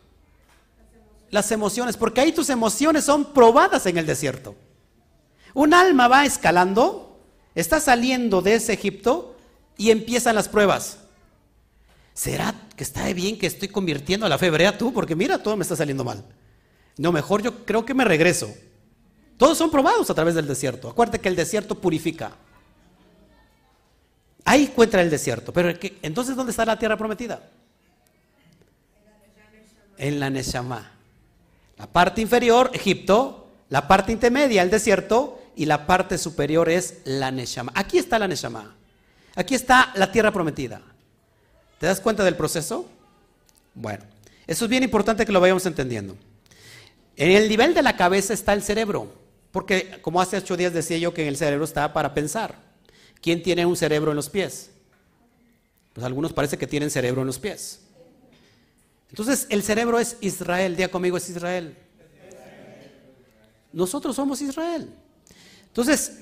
Las 1.30 1.50
emociones, 1.50 1.96
porque 1.96 2.20
ahí 2.20 2.32
tus 2.32 2.50
emociones 2.50 3.04
son 3.04 3.32
probadas 3.32 3.86
en 3.86 3.98
el 3.98 4.06
desierto. 4.06 4.54
Un 5.54 5.74
alma 5.74 6.08
va 6.08 6.24
escalando, 6.24 7.20
está 7.54 7.80
saliendo 7.80 8.42
de 8.42 8.54
ese 8.54 8.74
Egipto 8.74 9.36
y 9.76 9.90
empiezan 9.90 10.34
las 10.34 10.48
pruebas. 10.48 10.98
¿será 12.16 12.54
que 12.74 12.82
está 12.82 13.12
bien 13.12 13.38
que 13.38 13.46
estoy 13.46 13.68
convirtiendo 13.68 14.24
a 14.24 14.28
la 14.28 14.38
fe 14.38 14.50
tú? 14.72 14.92
Porque 14.92 15.14
mira, 15.14 15.38
todo 15.38 15.54
me 15.56 15.62
está 15.62 15.76
saliendo 15.76 16.02
mal. 16.02 16.24
No, 16.96 17.12
mejor 17.12 17.42
yo 17.42 17.64
creo 17.66 17.84
que 17.84 17.92
me 17.92 18.06
regreso. 18.06 18.52
Todos 19.36 19.58
son 19.58 19.70
probados 19.70 20.08
a 20.08 20.14
través 20.14 20.34
del 20.34 20.46
desierto. 20.46 20.88
Acuérdate 20.88 21.20
que 21.20 21.28
el 21.28 21.36
desierto 21.36 21.78
purifica. 21.78 22.32
Ahí 24.46 24.64
encuentra 24.64 25.02
el 25.02 25.10
desierto. 25.10 25.52
Pero 25.52 25.78
entonces, 26.00 26.34
¿dónde 26.34 26.52
está 26.52 26.64
la 26.64 26.78
tierra 26.78 26.96
prometida? 26.96 27.50
En 29.98 30.18
la 30.18 30.30
Neshama. 30.30 30.95
La 31.76 31.86
parte 31.86 32.20
inferior, 32.20 32.70
Egipto. 32.72 33.48
La 33.68 33.88
parte 33.88 34.12
intermedia, 34.12 34.62
el 34.62 34.70
desierto. 34.70 35.40
Y 35.56 35.66
la 35.66 35.86
parte 35.86 36.18
superior 36.18 36.68
es 36.68 36.98
la 37.04 37.30
Neshama. 37.30 37.72
Aquí 37.74 37.98
está 37.98 38.18
la 38.18 38.28
Neshama. 38.28 38.76
Aquí 39.34 39.54
está 39.54 39.92
la 39.94 40.12
tierra 40.12 40.32
prometida. 40.32 40.82
¿Te 41.78 41.86
das 41.86 42.00
cuenta 42.00 42.24
del 42.24 42.36
proceso? 42.36 42.88
Bueno, 43.74 44.04
eso 44.46 44.64
es 44.64 44.70
bien 44.70 44.82
importante 44.82 45.26
que 45.26 45.32
lo 45.32 45.40
vayamos 45.40 45.66
entendiendo. 45.66 46.16
En 47.16 47.30
el 47.30 47.48
nivel 47.48 47.74
de 47.74 47.82
la 47.82 47.96
cabeza 47.96 48.34
está 48.34 48.52
el 48.52 48.62
cerebro, 48.62 49.12
porque 49.50 49.98
como 50.02 50.20
hace 50.20 50.36
ocho 50.36 50.56
días 50.56 50.72
decía 50.72 50.98
yo 50.98 51.14
que 51.14 51.22
en 51.22 51.28
el 51.28 51.36
cerebro 51.36 51.64
está 51.64 51.92
para 51.92 52.14
pensar. 52.14 52.54
¿Quién 53.20 53.42
tiene 53.42 53.66
un 53.66 53.76
cerebro 53.76 54.12
en 54.12 54.16
los 54.16 54.28
pies? 54.28 54.70
Pues 55.94 56.04
algunos 56.04 56.32
parece 56.32 56.58
que 56.58 56.66
tienen 56.66 56.90
cerebro 56.90 57.22
en 57.22 57.26
los 57.26 57.38
pies. 57.38 57.80
Entonces 59.16 59.46
el 59.48 59.62
cerebro 59.62 59.98
es 59.98 60.18
Israel, 60.20 60.76
día 60.76 60.90
conmigo 60.90 61.16
es 61.16 61.26
Israel. 61.30 61.74
Nosotros 63.72 64.14
somos 64.14 64.42
Israel. 64.42 64.90
Entonces, 65.68 66.18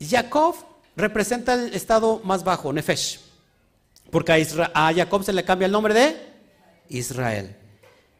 Jacob 0.00 0.56
representa 0.96 1.54
el 1.54 1.72
estado 1.74 2.20
más 2.24 2.42
bajo, 2.42 2.72
Nefesh. 2.72 3.20
Porque 4.10 4.32
a, 4.74 4.92
Jacob 4.92 5.22
se 5.22 5.32
le 5.32 5.44
cambia 5.44 5.66
el 5.66 5.70
nombre 5.70 5.94
de 5.94 6.16
Israel. 6.88 7.54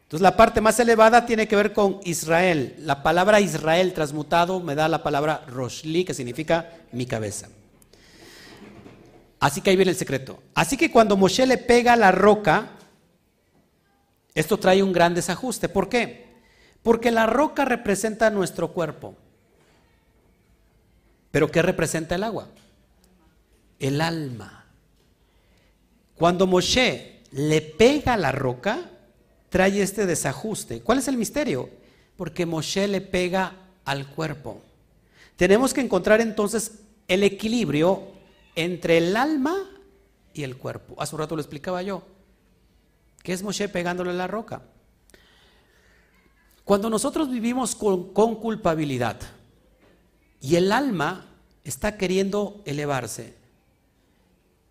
Entonces 0.03 0.21
la 0.21 0.37
parte 0.37 0.61
más 0.61 0.79
elevada 0.79 1.25
tiene 1.25 1.49
que 1.49 1.57
ver 1.57 1.73
con 1.73 1.99
Israel. 2.05 2.77
La 2.79 3.03
palabra 3.03 3.41
Israel 3.41 3.91
transmutado 3.91 4.61
me 4.61 4.75
da 4.75 4.87
la 4.87 5.03
palabra 5.03 5.43
Roshli, 5.45 6.05
que 6.05 6.13
significa 6.13 6.69
mi 6.93 7.05
cabeza. 7.05 7.49
Así 9.41 9.59
que 9.59 9.71
ahí 9.71 9.75
viene 9.75 9.91
el 9.91 9.97
secreto. 9.97 10.41
Así 10.53 10.77
que 10.77 10.89
cuando 10.89 11.17
Moshe 11.17 11.45
le 11.45 11.57
pega 11.57 11.97
la 11.97 12.13
roca, 12.13 12.77
esto 14.33 14.57
trae 14.57 14.83
un 14.83 14.93
gran 14.93 15.13
desajuste. 15.13 15.69
¿Por 15.69 15.89
qué? 15.89 16.27
Porque 16.83 17.11
la 17.11 17.25
roca 17.25 17.65
representa 17.65 18.29
nuestro 18.29 18.71
cuerpo. 18.71 19.15
¿Pero 21.31 21.51
qué 21.51 21.61
representa 21.61 22.15
el 22.15 22.23
agua? 22.23 22.47
El 23.79 24.01
alma. 24.01 24.65
Cuando 26.15 26.47
Moshe 26.47 27.21
le 27.31 27.61
pega 27.61 28.17
la 28.17 28.31
roca, 28.31 28.89
trae 29.49 29.81
este 29.81 30.05
desajuste. 30.05 30.81
¿Cuál 30.81 30.99
es 30.99 31.07
el 31.07 31.17
misterio? 31.17 31.69
Porque 32.17 32.45
Moshe 32.45 32.87
le 32.87 33.01
pega 33.01 33.53
al 33.85 34.07
cuerpo. 34.07 34.61
Tenemos 35.35 35.73
que 35.73 35.81
encontrar 35.81 36.21
entonces 36.21 36.79
el 37.07 37.23
equilibrio 37.23 38.03
entre 38.55 38.97
el 38.97 39.15
alma 39.15 39.55
y 40.33 40.43
el 40.43 40.57
cuerpo. 40.57 40.95
Hace 41.01 41.15
un 41.15 41.19
rato 41.19 41.35
lo 41.35 41.41
explicaba 41.41 41.81
yo. 41.81 42.03
¿Qué 43.23 43.33
es 43.33 43.43
Moshe 43.43 43.69
pegándole 43.69 44.13
la 44.13 44.27
roca? 44.27 44.61
Cuando 46.63 46.89
nosotros 46.89 47.29
vivimos 47.29 47.75
con, 47.75 48.13
con 48.13 48.35
culpabilidad 48.35 49.19
y 50.39 50.55
el 50.55 50.71
alma 50.71 51.25
está 51.63 51.97
queriendo 51.97 52.61
elevarse 52.65 53.35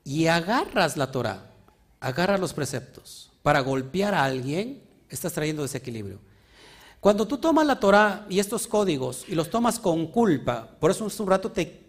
y 0.05 0.27
agarras 0.27 0.97
la 0.97 1.11
Torah, 1.11 1.51
agarras 2.01 2.41
los 2.41 2.55
preceptos 2.55 3.31
para 3.43 3.61
golpear 3.61 4.15
a 4.15 4.25
alguien, 4.25 4.83
estás 5.09 5.33
trayendo 5.33 5.63
desequilibrio. 5.63 6.21
Cuando 7.01 7.27
tú 7.27 7.39
tomas 7.39 7.67
la 7.67 7.79
Torah 7.79 8.27
y 8.29 8.39
estos 8.39 8.67
códigos 8.67 9.25
y 9.29 9.35
los 9.35 9.51
tomas 9.51 9.79
con 9.79 10.07
culpa, 10.09 10.69
por 10.81 10.91
eso 10.91 11.05
un 11.05 11.27
rato 11.27 11.51
te 11.51 11.88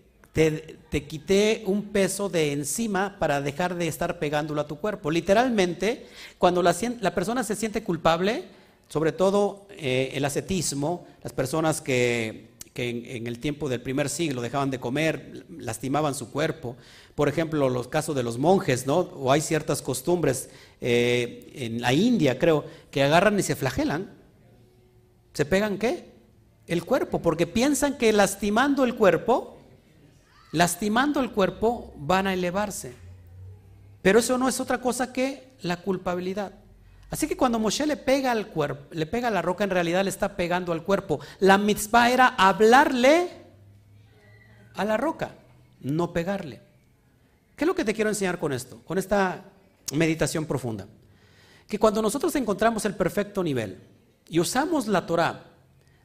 te, 0.90 1.04
quité 1.06 1.64
un 1.66 1.84
peso 1.90 2.30
de 2.30 2.54
encima 2.54 3.18
para 3.20 3.42
dejar 3.42 3.76
de 3.76 3.88
estar 3.88 4.20
pegándolo 4.20 4.62
a 4.62 4.68
tu 4.68 4.78
cuerpo. 4.78 5.12
Literalmente, 5.12 6.06
cuando 6.38 6.64
la, 6.64 6.74
persona 7.14 7.44
se 7.44 7.58
siente 7.58 7.84
culpable, 7.84 8.46
sobre 8.88 9.12
todo 9.12 9.68
eh, 9.72 10.12
el 10.14 10.24
ascetismo, 10.24 11.06
las 11.24 11.34
personas 11.34 11.82
que, 11.82 12.52
en, 12.76 13.28
el 13.28 13.40
tiempo 13.40 13.68
del 13.68 13.82
primer 13.82 14.08
siglo 14.08 14.42
dejaban 14.42 14.72
de 14.72 14.80
comer, 14.80 15.46
lastimaban 15.50 16.16
su 16.16 16.32
cuerpo. 16.32 16.78
Por 17.16 17.28
ejemplo, 17.28 17.68
los 17.68 17.90
casos 17.90 18.16
de 18.16 18.24
los 18.24 18.38
monjes, 18.38 18.88
¿no? 18.88 19.00
O 19.00 19.34
hay 19.34 19.42
ciertas 19.42 19.82
costumbres 19.82 20.50
eh, 20.80 21.52
en 21.56 21.82
la 21.82 21.92
India, 21.92 22.40
creo, 22.40 22.64
que 22.92 23.04
agarran 23.04 23.38
y 23.38 23.44
se 23.44 23.58
flagelan. 23.58 24.10
¿Se 25.34 25.44
pegan 25.44 25.78
qué? 25.78 26.06
El 26.68 26.86
cuerpo, 26.86 27.22
porque 27.22 27.46
piensan 27.46 27.98
que 27.98 28.14
lastimando 28.14 28.86
el 28.86 28.96
cuerpo 28.96 29.59
lastimando 30.52 31.20
el 31.20 31.32
cuerpo, 31.32 31.94
van 31.98 32.28
a 32.28 32.34
elevarse. 32.34 32.94
Pero 34.02 34.20
eso 34.20 34.38
no 34.38 34.48
es 34.48 34.60
otra 34.60 34.80
cosa 34.80 35.12
que 35.12 35.54
la 35.62 35.78
culpabilidad. 35.78 36.54
Así 37.10 37.28
que 37.28 37.36
cuando 37.36 37.60
Moshe 37.60 37.86
le 37.88 37.98
pega 37.98 38.32
al 38.32 38.48
cuerpo, 38.48 38.88
le 38.92 39.06
pega 39.06 39.30
a 39.30 39.32
la 39.32 39.42
roca, 39.42 39.64
en 39.64 39.72
realidad 39.72 40.04
le 40.04 40.10
está 40.10 40.36
pegando 40.36 40.72
al 40.72 40.84
cuerpo. 40.84 41.20
La 41.40 41.58
mitzvah 41.58 42.12
era 42.12 42.28
hablarle 42.28 43.30
a 44.76 44.86
la 44.86 44.96
roca, 44.96 45.32
no 45.82 46.14
pegarle. 46.14 46.62
¿Qué 47.56 47.64
es 47.64 47.68
lo 47.68 47.76
que 47.76 47.84
te 47.84 47.94
quiero 47.94 48.10
enseñar 48.10 48.40
con 48.40 48.54
esto? 48.54 48.82
Con 48.86 48.98
esta 48.98 49.44
meditación 49.94 50.46
profunda. 50.46 50.88
Que 51.68 51.80
cuando 51.80 52.02
nosotros 52.02 52.36
encontramos 52.36 52.86
el 52.86 52.96
perfecto 52.96 53.44
nivel 53.44 53.82
y 54.28 54.40
usamos 54.40 54.88
la 54.88 55.06
Torah 55.06 55.46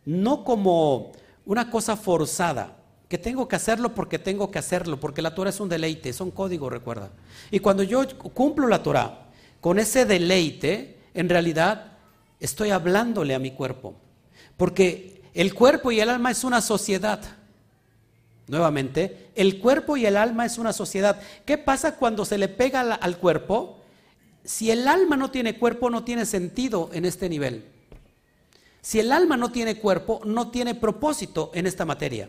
no 0.07 0.45
como 0.45 1.13
una 1.45 1.71
cosa 1.71 1.97
forzada, 1.97 2.77
que 3.09 3.19
tengo 3.19 3.49
que 3.49 3.57
hacerlo 3.57 3.95
porque 3.95 4.19
tengo 4.19 4.51
que 4.51 4.59
hacerlo, 4.59 4.99
porque 4.99 5.23
la 5.23 5.35
Torah 5.35 5.51
es 5.51 5.61
un 5.61 5.69
deleite, 5.69 6.09
es 6.09 6.21
un 6.21 6.31
código, 6.31 6.71
recuerda. 6.71 7.11
Y 7.51 7.61
cuando 7.61 7.83
yo 7.83 8.07
cumplo 8.19 8.67
la 8.67 8.83
Torah 8.83 9.29
con 9.61 9.79
ese 9.79 10.05
deleite, 10.05 10.99
en 11.13 11.29
realidad 11.29 11.93
estoy 12.41 12.71
hablándole 12.71 13.35
a 13.35 13.39
mi 13.39 13.51
cuerpo, 13.51 13.95
porque 14.57 15.23
el 15.35 15.55
cuerpo 15.55 15.93
y 15.93 16.01
el 16.01 16.09
alma 16.09 16.31
es 16.31 16.45
una 16.45 16.61
sociedad. 16.61 17.21
Nuevamente, 18.47 19.31
el 19.35 19.59
cuerpo 19.59 19.97
y 19.97 20.05
el 20.05 20.17
alma 20.17 20.45
es 20.45 20.59
una 20.59 20.73
sociedad. 20.73 21.21
¿Qué 21.47 21.57
pasa 21.57 21.97
cuando 21.97 22.25
se 22.25 22.37
le 22.37 22.49
pega 22.49 22.81
al 22.81 23.19
cuerpo? 23.19 23.81
Si 24.45 24.71
el 24.71 24.87
alma 24.87 25.17
no 25.17 25.31
tiene 25.31 25.59
cuerpo, 25.59 25.89
no 25.89 26.05
tiene 26.05 26.27
sentido 26.27 26.91
en 26.93 27.07
este 27.07 27.29
nivel. 27.31 27.65
Si 28.83 29.01
el 29.01 29.13
alma 29.13 29.39
no 29.39 29.51
tiene 29.51 29.79
cuerpo, 29.79 30.21
no 30.27 30.51
tiene 30.51 30.75
propósito 30.75 31.51
en 31.55 31.67
esta 31.67 31.87
materia. 31.87 32.29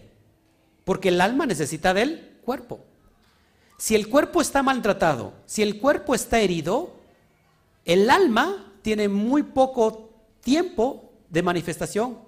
Porque 0.86 1.10
el 1.10 1.20
alma 1.20 1.46
necesita 1.46 1.94
del 1.94 2.38
cuerpo. 2.46 2.80
Si 3.78 3.96
el 3.96 4.08
cuerpo 4.08 4.40
está 4.40 4.64
maltratado, 4.64 5.34
si 5.46 5.62
el 5.62 5.80
cuerpo 5.80 6.16
está 6.16 6.40
herido, 6.40 6.96
el 7.84 8.10
alma 8.10 8.74
tiene 8.82 9.10
muy 9.10 9.44
poco 9.44 10.10
tiempo 10.42 11.12
de 11.30 11.44
manifestación 11.44 12.20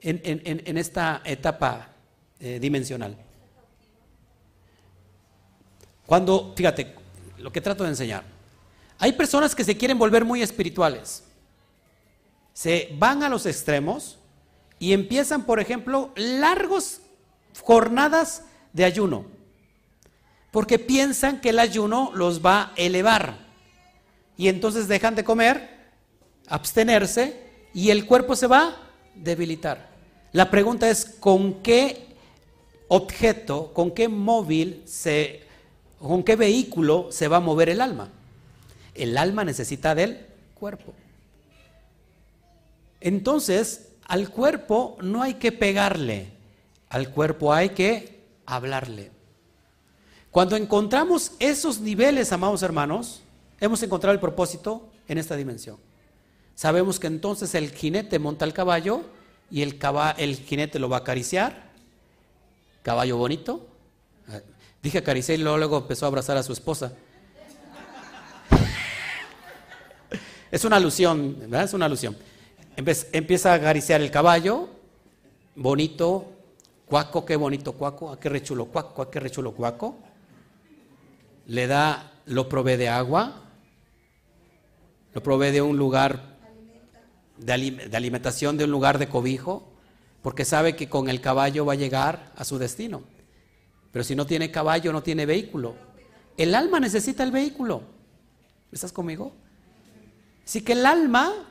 en, 0.00 0.78
esta 0.78 1.20
etapa 1.24 1.90
eh, 2.38 2.58
dimensional. 2.58 3.16
Cuando, 6.06 6.54
fíjate, 6.56 6.94
lo 7.38 7.52
que 7.52 7.60
trato 7.60 7.84
de 7.84 7.90
enseñar, 7.90 8.24
hay 8.98 9.12
personas 9.12 9.54
que 9.54 9.64
se 9.64 9.76
quieren 9.76 9.98
volver 9.98 10.24
muy 10.24 10.42
espirituales, 10.42 11.24
se 12.52 12.94
van 12.98 13.22
a 13.22 13.28
los 13.28 13.46
extremos 13.46 14.18
y 14.78 14.92
empiezan, 14.92 15.44
por 15.44 15.60
ejemplo, 15.60 16.12
largos 16.16 16.99
jornadas 17.62 18.44
de 18.72 18.84
ayuno, 18.84 19.24
porque 20.50 20.78
piensan 20.78 21.40
que 21.40 21.50
el 21.50 21.58
ayuno 21.58 22.12
los 22.14 22.44
va 22.44 22.62
a 22.62 22.72
elevar. 22.76 23.38
Y 24.36 24.48
entonces 24.48 24.88
dejan 24.88 25.14
de 25.14 25.24
comer, 25.24 25.68
abstenerse, 26.48 27.50
y 27.74 27.90
el 27.90 28.06
cuerpo 28.06 28.34
se 28.36 28.46
va 28.46 28.68
a 28.68 28.76
debilitar. 29.14 29.90
La 30.32 30.50
pregunta 30.50 30.88
es, 30.88 31.04
¿con 31.04 31.62
qué 31.62 32.06
objeto, 32.88 33.72
con 33.72 33.90
qué 33.90 34.08
móvil, 34.08 34.82
se, 34.86 35.42
con 35.98 36.22
qué 36.22 36.36
vehículo 36.36 37.08
se 37.10 37.28
va 37.28 37.38
a 37.38 37.40
mover 37.40 37.68
el 37.68 37.80
alma? 37.80 38.08
El 38.94 39.16
alma 39.18 39.44
necesita 39.44 39.94
del 39.94 40.26
cuerpo. 40.54 40.92
Entonces, 43.00 43.92
al 44.06 44.30
cuerpo 44.30 44.96
no 45.00 45.22
hay 45.22 45.34
que 45.34 45.52
pegarle, 45.52 46.32
al 46.90 47.10
cuerpo 47.10 47.54
hay 47.54 47.70
que 47.70 48.20
hablarle. 48.44 49.12
Cuando 50.30 50.56
encontramos 50.56 51.32
esos 51.38 51.80
niveles, 51.80 52.32
amados 52.32 52.62
hermanos, 52.62 53.22
hemos 53.58 53.82
encontrado 53.82 54.12
el 54.12 54.20
propósito 54.20 54.88
en 55.08 55.18
esta 55.18 55.36
dimensión. 55.36 55.78
Sabemos 56.54 57.00
que 57.00 57.06
entonces 57.06 57.54
el 57.54 57.70
jinete 57.70 58.18
monta 58.18 58.44
el 58.44 58.52
caballo 58.52 59.02
y 59.50 59.62
el, 59.62 59.78
el 60.18 60.36
jinete 60.36 60.78
lo 60.78 60.88
va 60.88 60.98
a 60.98 61.00
acariciar. 61.00 61.70
Caballo 62.82 63.16
bonito. 63.16 63.66
Dije 64.82 64.98
acariciar 64.98 65.38
y 65.38 65.42
luego, 65.42 65.78
empezó 65.78 66.06
a 66.06 66.08
abrazar 66.08 66.36
a 66.36 66.42
su 66.42 66.52
esposa. 66.52 66.92
Es 70.50 70.64
una 70.64 70.76
alusión, 70.76 71.36
¿verdad? 71.38 71.62
Es 71.62 71.74
una 71.74 71.86
alusión. 71.86 72.16
Empieza 72.76 73.52
a 73.52 73.54
acariciar 73.54 74.00
el 74.00 74.10
caballo, 74.10 74.68
bonito, 75.54 76.39
Cuaco, 76.90 77.24
qué 77.24 77.36
bonito 77.36 77.74
cuaco, 77.74 78.10
a 78.10 78.18
qué 78.18 78.28
rechulo 78.28 78.64
cuaco, 78.64 79.00
a 79.00 79.10
qué 79.12 79.20
rechulo 79.20 79.52
cuaco. 79.52 79.96
Le 81.46 81.68
da, 81.68 82.14
lo 82.26 82.48
provee 82.48 82.76
de 82.76 82.88
agua, 82.88 83.44
lo 85.14 85.22
provee 85.22 85.52
de 85.52 85.62
un 85.62 85.76
lugar 85.76 86.36
de, 87.36 87.52
alimentación, 87.92 88.58
de 88.58 88.64
un 88.64 88.72
lugar 88.72 88.98
de 88.98 89.08
cobijo, 89.08 89.70
porque 90.20 90.44
sabe 90.44 90.74
que 90.74 90.88
con 90.88 91.08
el 91.08 91.20
caballo 91.20 91.64
va 91.64 91.74
a 91.74 91.76
llegar 91.76 92.32
a 92.34 92.44
su 92.44 92.58
destino. 92.58 93.04
Pero 93.92 94.02
si 94.04 94.16
no 94.16 94.26
tiene 94.26 94.50
caballo, 94.50 94.92
no 94.92 95.04
tiene 95.04 95.26
vehículo. 95.26 95.76
el 96.36 96.56
alma 96.56 96.80
necesita 96.80 97.22
el 97.22 97.30
vehículo. 97.30 97.82
¿Estás 98.72 98.90
conmigo? 98.90 99.32
Así 100.44 100.62
que 100.62 100.72
el 100.72 100.84
alma 100.84 101.46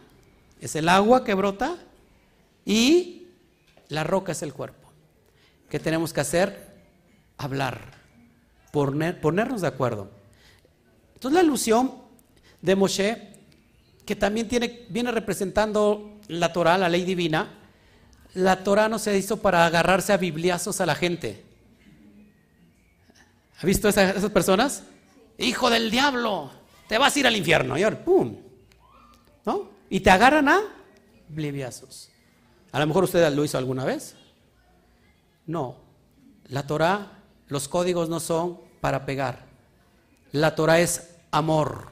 es 0.59 0.75
el 0.75 0.89
agua 0.89 1.23
que 1.23 1.33
brota 1.33 1.77
y 2.65 3.27
la 3.87 4.03
roca 4.03 4.33
es 4.33 4.41
el 4.41 4.53
cuerpo. 4.53 4.78
¿Qué 5.69 5.79
tenemos 5.79 6.13
que 6.13 6.21
hacer? 6.21 6.67
Hablar, 7.37 7.79
ponernos 8.71 9.61
de 9.61 9.67
acuerdo. 9.67 10.09
Entonces 11.13 11.33
la 11.33 11.41
alusión 11.41 11.93
de 12.61 12.75
Moshe, 12.75 13.33
que 14.05 14.15
también 14.15 14.47
tiene, 14.47 14.87
viene 14.89 15.11
representando 15.11 16.19
la 16.27 16.51
Torah, 16.51 16.77
la 16.77 16.89
ley 16.89 17.03
divina, 17.03 17.55
la 18.33 18.63
Torah 18.63 18.89
no 18.89 18.99
se 18.99 19.17
hizo 19.17 19.37
para 19.37 19.65
agarrarse 19.65 20.13
a 20.13 20.17
bibliazos 20.17 20.81
a 20.81 20.85
la 20.85 20.95
gente. 20.95 21.43
¿Ha 23.61 23.65
visto 23.65 23.89
esas, 23.89 24.15
esas 24.15 24.31
personas? 24.31 24.83
Hijo 25.37 25.69
del 25.69 25.91
diablo, 25.91 26.51
te 26.87 26.97
vas 26.97 27.15
a 27.15 27.19
ir 27.19 27.27
al 27.27 27.35
infierno. 27.35 27.77
Y 27.77 27.83
ahora, 27.83 28.03
¡pum! 28.03 28.35
¿No? 29.45 29.69
Y 29.89 29.99
te 29.99 30.09
agarran 30.09 30.49
a 30.49 30.61
bibliazos. 31.27 32.09
A 32.71 32.79
lo 32.79 32.87
mejor 32.87 33.03
usted 33.03 33.31
lo 33.33 33.43
hizo 33.43 33.57
alguna 33.57 33.85
vez. 33.85 34.15
No. 35.49 35.77
La 36.49 36.67
Torah, 36.67 37.07
los 37.47 37.67
códigos 37.67 38.07
no 38.07 38.19
son 38.19 38.59
para 38.81 39.07
pegar. 39.07 39.47
La 40.31 40.53
Torah 40.53 40.79
es 40.79 41.09
amor. 41.31 41.89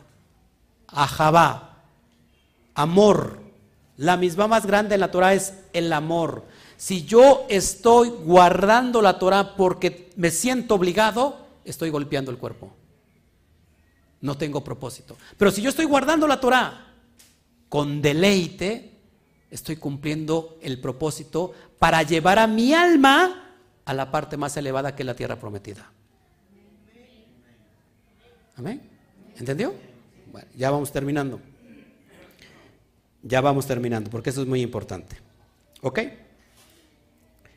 Ahabá. 0.86 1.82
Amor. 2.76 3.39
La 3.97 4.16
misma 4.16 4.47
más 4.47 4.68
grande 4.68 4.93
en 4.93 5.01
la 5.01 5.10
Torah 5.10 5.34
es 5.34 5.55
el 5.74 5.91
amor. 5.91 6.45
Si 6.78 7.03
yo 7.05 7.47
estoy 7.49 8.10
guardando 8.10 9.01
la 9.01 9.18
Torah 9.18 9.55
porque 9.55 10.12
me 10.18 10.30
siento 10.30 10.76
obligado, 10.76 11.47
estoy 11.66 11.89
golpeando 11.89 12.30
el 12.30 12.38
cuerpo. 12.38 12.72
No 14.22 14.38
tengo 14.38 14.64
propósito. 14.64 15.18
Pero 15.36 15.49
si 15.49 15.64
yo 15.64 15.72
estoy 15.72 15.86
guardando 15.86 16.28
la 16.28 16.39
Torah 16.39 16.93
con 17.70 18.03
deleite, 18.03 18.99
estoy 19.49 19.78
cumpliendo 19.78 20.60
el 20.62 20.80
propósito 20.80 21.55
para 21.80 22.03
llevar 22.03 22.38
a 22.38 22.45
mi 22.45 22.76
alma 22.76 23.45
a 23.88 23.94
la 23.94 24.12
parte 24.12 24.36
más 24.36 24.56
elevada 24.58 24.94
que 24.94 25.04
es 25.04 25.08
la 25.08 25.16
tierra 25.16 25.38
prometida. 25.38 25.90
Amén. 28.58 28.82
¿Entendió? 29.38 29.74
Bueno, 30.30 30.48
ya 30.58 30.70
vamos 30.70 30.92
terminando. 30.92 31.40
Ya 33.24 33.40
vamos 33.40 33.66
terminando, 33.66 34.10
porque 34.10 34.30
eso 34.30 34.42
es 34.42 34.48
muy 34.48 34.62
importante. 34.62 35.16
¿Ok? 35.82 36.00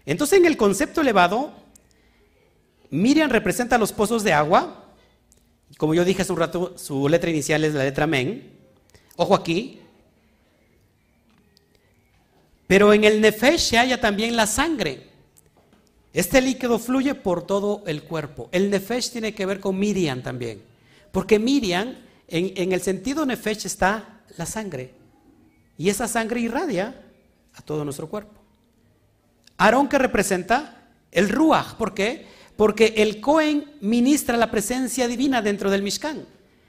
Entonces 0.06 0.38
en 0.38 0.46
el 0.46 0.56
concepto 0.56 1.00
elevado, 1.00 1.52
Miriam 2.90 3.28
representa 3.28 3.76
los 3.76 3.92
pozos 3.92 4.22
de 4.22 4.32
agua. 4.32 4.84
Como 5.78 5.94
yo 5.94 6.04
dije 6.04 6.22
hace 6.22 6.32
un 6.32 6.38
rato, 6.38 6.78
su 6.78 7.08
letra 7.08 7.28
inicial 7.28 7.64
es 7.64 7.74
la 7.74 7.82
letra 7.82 8.06
Men. 8.06 8.56
Ojo 9.16 9.34
aquí. 9.34 9.80
Pero 12.68 12.92
en 12.92 13.02
el 13.02 13.20
Nefesh 13.20 13.70
se 13.70 13.78
halla 13.78 14.00
también 14.00 14.36
la 14.36 14.46
sangre. 14.46 15.09
Este 16.12 16.40
líquido 16.40 16.78
fluye 16.78 17.14
por 17.14 17.46
todo 17.46 17.82
el 17.86 18.02
cuerpo. 18.02 18.48
El 18.50 18.70
Nefesh 18.70 19.10
tiene 19.10 19.34
que 19.34 19.46
ver 19.46 19.60
con 19.60 19.78
Miriam 19.78 20.22
también. 20.22 20.62
Porque 21.12 21.38
Miriam, 21.38 21.94
en, 22.26 22.72
el 22.72 22.80
sentido 22.80 23.24
Nefesh 23.24 23.66
está 23.66 24.22
la 24.36 24.46
sangre. 24.46 24.92
Y 25.78 25.88
esa 25.88 26.08
sangre 26.08 26.40
irradia 26.40 27.00
a 27.54 27.62
todo 27.62 27.84
nuestro 27.84 28.08
cuerpo. 28.08 28.40
Aarón 29.56 29.88
que 29.88 29.98
representa 29.98 30.88
el 31.12 31.28
Ruach. 31.28 31.74
¿Por 31.74 31.94
qué? 31.94 32.26
Porque 32.56 32.94
el 32.96 33.20
Cohen 33.20 33.72
ministra 33.80 34.36
la 34.36 34.50
presencia 34.50 35.06
divina 35.06 35.42
dentro 35.42 35.70
del 35.70 35.82
Mishkan. 35.82 36.26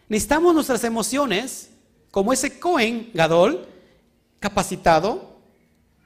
Necesitamos 0.07 0.53
nuestras 0.53 0.83
emociones, 0.83 1.71
como 2.11 2.33
ese 2.33 2.59
Cohen 2.59 3.09
Gadol, 3.13 3.65
capacitado, 4.39 5.37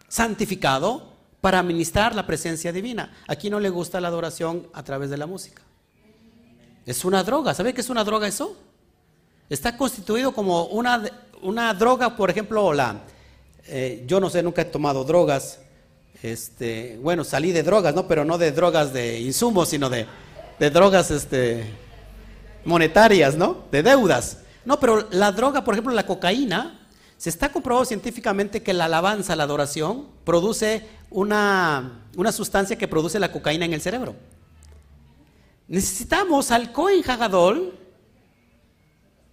santificado, 0.08 1.15
para 1.46 1.62
ministrar 1.62 2.16
la 2.16 2.26
presencia 2.26 2.72
divina. 2.72 3.14
Aquí 3.28 3.52
no 3.52 3.60
le 3.60 3.70
gusta 3.70 4.02
la 4.02 4.08
adoración 4.08 4.68
a 4.74 4.82
través 4.82 5.12
de 5.12 5.18
la 5.18 5.28
música. 5.28 5.62
Es 6.88 7.06
una 7.06 7.24
droga. 7.24 7.54
¿Sabe 7.54 7.72
qué 7.72 7.82
es 7.82 7.90
una 7.92 8.04
droga 8.04 8.28
eso? 8.28 8.58
Está 9.48 9.78
constituido 9.78 10.34
como 10.34 10.66
una, 10.66 11.04
una 11.44 11.72
droga, 11.76 12.16
por 12.16 12.32
ejemplo, 12.32 12.74
la, 12.74 13.02
eh, 13.68 14.04
yo 14.08 14.20
no 14.20 14.32
sé, 14.32 14.42
nunca 14.42 14.64
he 14.64 14.66
tomado 14.66 15.04
drogas. 15.04 15.60
Este, 16.24 16.98
bueno, 17.04 17.24
salí 17.24 17.52
de 17.52 17.62
drogas, 17.62 17.94
¿no? 17.94 18.08
Pero 18.08 18.26
no 18.26 18.40
de 18.40 18.52
drogas 18.52 18.92
de 18.92 19.20
insumos, 19.20 19.70
sino 19.70 19.88
de, 19.88 20.08
de 20.58 20.70
drogas 20.72 21.12
este, 21.12 21.64
monetarias, 22.64 23.36
¿no? 23.36 23.66
De 23.72 23.84
deudas. 23.84 24.40
No, 24.66 24.80
pero 24.80 25.08
la 25.12 25.32
droga, 25.32 25.64
por 25.64 25.76
ejemplo, 25.76 25.94
la 25.94 26.08
cocaína, 26.08 26.85
se 27.18 27.30
está 27.30 27.52
comprobado 27.52 27.86
científicamente 27.86 28.62
que 28.64 28.74
la 28.74 28.86
alabanza, 28.86 29.36
la 29.36 29.44
adoración, 29.44 30.08
produce 30.24 30.86
una, 31.10 32.06
una 32.16 32.32
sustancia 32.32 32.78
que 32.78 32.88
produce 32.88 33.20
la 33.20 33.32
cocaína 33.32 33.66
en 33.66 33.74
el 33.74 33.82
cerebro. 33.82 34.16
Necesitamos 35.68 36.52
al 36.52 36.72
Cohen 36.72 37.04
Hagadol 37.10 37.80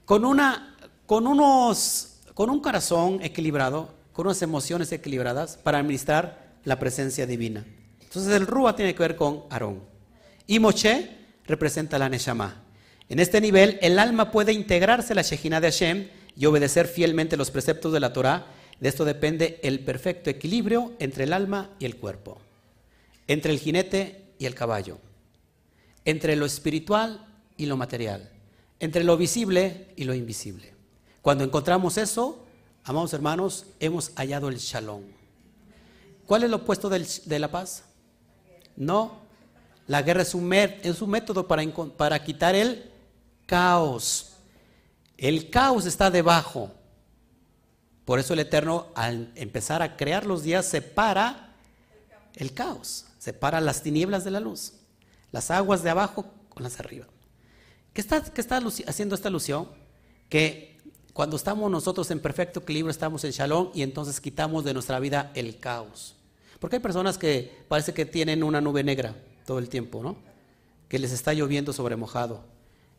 con 0.04 0.24
una 0.24 0.72
con, 1.12 1.26
unos, 1.26 2.20
con 2.32 2.48
un 2.48 2.60
corazón 2.60 3.20
equilibrado, 3.22 3.92
con 4.14 4.26
unas 4.26 4.40
emociones 4.40 4.92
equilibradas 4.92 5.58
para 5.58 5.78
administrar 5.78 6.54
la 6.64 6.78
presencia 6.78 7.26
divina. 7.26 7.66
Entonces 8.00 8.32
el 8.32 8.46
Rúa 8.46 8.74
tiene 8.76 8.94
que 8.94 9.02
ver 9.02 9.16
con 9.16 9.42
Aarón. 9.50 9.82
Y 10.46 10.58
Moshe 10.58 11.10
representa 11.46 11.98
la 11.98 12.08
Neshama. 12.08 12.62
En 13.10 13.18
este 13.18 13.42
nivel, 13.42 13.78
el 13.82 13.98
alma 13.98 14.30
puede 14.30 14.54
integrarse 14.54 15.12
a 15.12 15.16
la 15.16 15.22
Shejina 15.22 15.60
de 15.60 15.70
Hashem 15.70 16.08
y 16.36 16.46
obedecer 16.46 16.86
fielmente 16.86 17.36
los 17.36 17.50
preceptos 17.50 17.92
de 17.92 18.00
la 18.00 18.12
Torah. 18.12 18.46
De 18.80 18.88
esto 18.88 19.04
depende 19.04 19.60
el 19.62 19.80
perfecto 19.80 20.30
equilibrio 20.30 20.92
entre 20.98 21.24
el 21.24 21.32
alma 21.32 21.70
y 21.78 21.84
el 21.84 21.96
cuerpo, 21.96 22.38
entre 23.28 23.52
el 23.52 23.58
jinete 23.58 24.22
y 24.38 24.46
el 24.46 24.54
caballo, 24.54 24.98
entre 26.04 26.36
lo 26.36 26.46
espiritual 26.46 27.26
y 27.56 27.66
lo 27.66 27.76
material, 27.76 28.30
entre 28.80 29.04
lo 29.04 29.16
visible 29.16 29.88
y 29.96 30.04
lo 30.04 30.14
invisible. 30.14 30.72
Cuando 31.20 31.44
encontramos 31.44 31.96
eso, 31.98 32.44
amados 32.84 33.12
hermanos, 33.12 33.66
hemos 33.78 34.12
hallado 34.16 34.48
el 34.48 34.56
shalom. 34.56 35.02
¿Cuál 36.26 36.44
es 36.44 36.50
lo 36.50 36.56
opuesto 36.56 36.88
de 36.88 37.38
la 37.38 37.50
paz? 37.50 37.84
No, 38.76 39.20
la 39.86 40.02
guerra 40.02 40.22
es 40.22 40.34
un, 40.34 40.48
método 40.48 41.46
para 41.46 42.24
quitar 42.24 42.54
el 42.54 42.90
caos. 43.46 44.31
El 45.16 45.50
caos 45.50 45.86
está 45.86 46.10
debajo. 46.10 46.72
Por 48.04 48.18
eso 48.18 48.32
el 48.32 48.40
Eterno, 48.40 48.88
al 48.94 49.32
empezar 49.36 49.82
a 49.82 49.96
crear 49.96 50.26
los 50.26 50.42
días, 50.42 50.66
separa 50.66 51.54
el 52.34 52.52
caos, 52.52 53.06
separa 53.18 53.60
las 53.60 53.82
tinieblas 53.82 54.24
de 54.24 54.32
la 54.32 54.40
luz, 54.40 54.74
las 55.30 55.50
aguas 55.50 55.82
de 55.82 55.90
abajo 55.90 56.26
con 56.48 56.62
las 56.62 56.76
de 56.76 56.84
arriba. 56.84 57.06
¿Qué 57.92 58.00
está, 58.00 58.22
qué 58.22 58.40
está 58.40 58.60
haciendo 58.86 59.14
esta 59.14 59.28
alusión? 59.28 59.68
Que 60.28 60.80
cuando 61.12 61.36
estamos 61.36 61.70
nosotros 61.70 62.10
en 62.10 62.20
perfecto 62.20 62.60
equilibrio, 62.60 62.90
estamos 62.90 63.22
en 63.24 63.32
shalom 63.32 63.70
y 63.74 63.82
entonces 63.82 64.20
quitamos 64.20 64.64
de 64.64 64.72
nuestra 64.72 64.98
vida 64.98 65.30
el 65.34 65.58
caos. 65.58 66.16
Porque 66.58 66.76
hay 66.76 66.82
personas 66.82 67.18
que 67.18 67.64
parece 67.68 67.92
que 67.92 68.06
tienen 68.06 68.42
una 68.42 68.60
nube 68.60 68.82
negra 68.82 69.14
todo 69.44 69.58
el 69.58 69.68
tiempo, 69.68 70.02
¿no? 70.02 70.16
Que 70.88 70.98
les 70.98 71.12
está 71.12 71.34
lloviendo 71.34 71.72
sobre 71.72 71.96
mojado. 71.96 72.44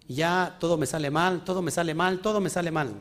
Ya 0.08 0.58
todo 0.60 0.78
me 0.78 0.86
sale 0.86 1.10
mal, 1.10 1.44
todo 1.44 1.62
me 1.62 1.72
sale 1.72 1.94
mal, 1.94 2.20
todo 2.20 2.42
me 2.42 2.50
sale 2.50 2.72
mal. 2.72 2.94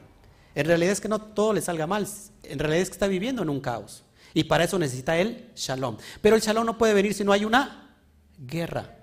En 0.54 0.66
realidad 0.66 0.92
es 0.92 1.00
que 1.00 1.08
no 1.08 1.20
todo 1.20 1.52
le 1.52 1.60
salga 1.60 1.86
mal, 1.86 2.06
en 2.42 2.58
realidad 2.58 2.82
es 2.82 2.90
que 2.90 2.94
está 2.94 3.06
viviendo 3.06 3.42
en 3.42 3.48
un 3.48 3.60
caos. 3.60 4.04
Y 4.34 4.44
para 4.44 4.64
eso 4.64 4.78
necesita 4.78 5.16
el 5.18 5.50
shalom. 5.54 5.96
Pero 6.20 6.36
el 6.36 6.42
shalom 6.42 6.64
no 6.64 6.78
puede 6.78 6.94
venir 6.94 7.14
si 7.14 7.24
no 7.24 7.32
hay 7.32 7.44
una 7.44 7.96
guerra. 8.38 8.96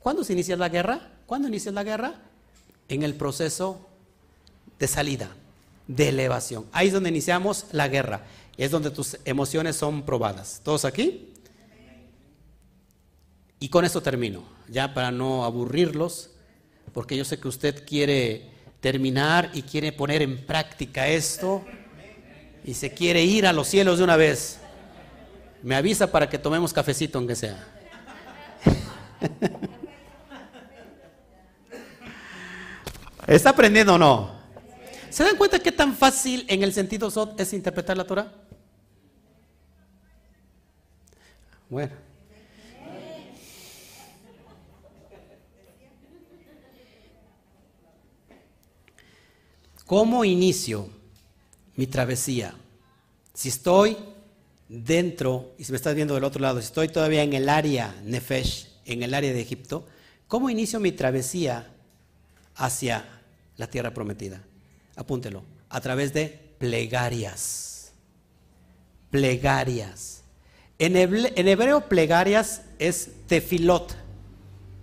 ¿Cuándo 0.00 0.24
se 0.24 0.32
inicia 0.32 0.56
la 0.56 0.68
guerra? 0.68 1.12
¿Cuándo 1.26 1.48
inicia 1.48 1.70
la 1.72 1.84
guerra? 1.84 2.14
En 2.88 3.02
el 3.02 3.14
proceso 3.14 3.86
de 4.78 4.88
salida, 4.88 5.28
de 5.86 6.08
elevación. 6.08 6.66
Ahí 6.72 6.88
es 6.88 6.92
donde 6.92 7.10
iniciamos 7.10 7.66
la 7.72 7.88
guerra. 7.88 8.22
Es 8.56 8.70
donde 8.70 8.90
tus 8.90 9.18
emociones 9.24 9.76
son 9.76 10.02
probadas. 10.02 10.60
¿Todos 10.64 10.84
aquí? 10.84 11.32
Y 13.60 13.68
con 13.68 13.84
eso 13.84 14.02
termino, 14.02 14.44
ya 14.68 14.94
para 14.94 15.10
no 15.10 15.44
aburrirlos, 15.44 16.30
porque 16.98 17.16
yo 17.16 17.24
sé 17.24 17.38
que 17.38 17.46
usted 17.46 17.86
quiere 17.86 18.50
terminar 18.80 19.52
y 19.54 19.62
quiere 19.62 19.92
poner 19.92 20.20
en 20.20 20.44
práctica 20.44 21.06
esto 21.06 21.64
y 22.64 22.74
se 22.74 22.92
quiere 22.92 23.22
ir 23.22 23.46
a 23.46 23.52
los 23.52 23.68
cielos 23.68 23.98
de 23.98 24.04
una 24.04 24.16
vez. 24.16 24.58
Me 25.62 25.76
avisa 25.76 26.10
para 26.10 26.28
que 26.28 26.40
tomemos 26.40 26.72
cafecito, 26.72 27.18
aunque 27.18 27.36
sea. 27.36 27.64
¿Está 33.28 33.50
aprendiendo 33.50 33.94
o 33.94 33.98
no? 33.98 34.32
¿Se 35.08 35.22
dan 35.22 35.36
cuenta 35.36 35.60
qué 35.60 35.70
tan 35.70 35.94
fácil 35.94 36.46
en 36.48 36.64
el 36.64 36.72
sentido 36.72 37.12
Sot 37.12 37.38
es 37.38 37.52
interpretar 37.52 37.96
la 37.96 38.08
Torah? 38.08 38.32
Bueno. 41.70 42.07
¿Cómo 49.88 50.22
inicio 50.22 50.86
mi 51.74 51.86
travesía? 51.86 52.54
Si 53.32 53.48
estoy 53.48 53.96
dentro, 54.68 55.54
y 55.56 55.64
si 55.64 55.72
me 55.72 55.76
estás 55.76 55.94
viendo 55.94 56.12
del 56.12 56.24
otro 56.24 56.42
lado, 56.42 56.60
si 56.60 56.66
estoy 56.66 56.88
todavía 56.88 57.22
en 57.22 57.32
el 57.32 57.48
área 57.48 57.98
Nefesh, 58.04 58.68
en 58.84 59.02
el 59.02 59.14
área 59.14 59.32
de 59.32 59.40
Egipto, 59.40 59.86
¿cómo 60.26 60.50
inicio 60.50 60.78
mi 60.78 60.92
travesía 60.92 61.72
hacia 62.56 63.22
la 63.56 63.66
tierra 63.68 63.94
prometida? 63.94 64.44
Apúntelo, 64.94 65.42
a 65.70 65.80
través 65.80 66.12
de 66.12 66.38
plegarias. 66.58 67.92
Plegarias. 69.10 70.22
En 70.78 70.96
hebreo, 70.96 71.88
plegarias 71.88 72.60
es 72.78 73.10
tefilot. 73.26 73.96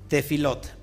Tefilot. 0.07 0.74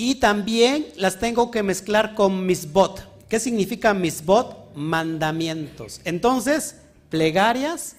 Y 0.00 0.14
también 0.14 0.86
las 0.96 1.18
tengo 1.18 1.50
que 1.50 1.62
mezclar 1.62 2.14
con 2.14 2.46
misbot. 2.46 3.06
¿Qué 3.28 3.38
significa 3.38 3.92
misbot? 3.92 4.74
Mandamientos. 4.74 6.00
Entonces, 6.04 6.76
plegarias, 7.10 7.96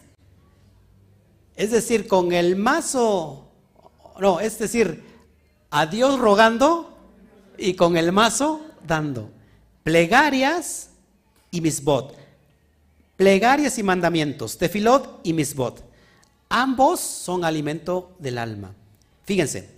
es 1.55 1.69
decir, 1.69 2.07
con 2.07 2.31
el 2.31 2.55
mazo, 2.55 3.51
no, 4.19 4.39
es 4.39 4.57
decir, 4.57 5.03
a 5.69 5.85
Dios 5.85 6.17
rogando 6.17 6.97
y 7.55 7.75
con 7.75 7.95
el 7.95 8.11
mazo 8.11 8.61
dando. 8.87 9.29
Plegarias 9.83 10.89
y 11.51 11.61
misbot. 11.61 12.17
Plegarias 13.15 13.77
y 13.77 13.83
mandamientos, 13.83 14.57
tefilot 14.57 15.19
y 15.21 15.33
misbot. 15.33 15.83
Ambos 16.49 16.99
son 16.99 17.45
alimento 17.45 18.15
del 18.17 18.39
alma. 18.39 18.73
Fíjense, 19.23 19.69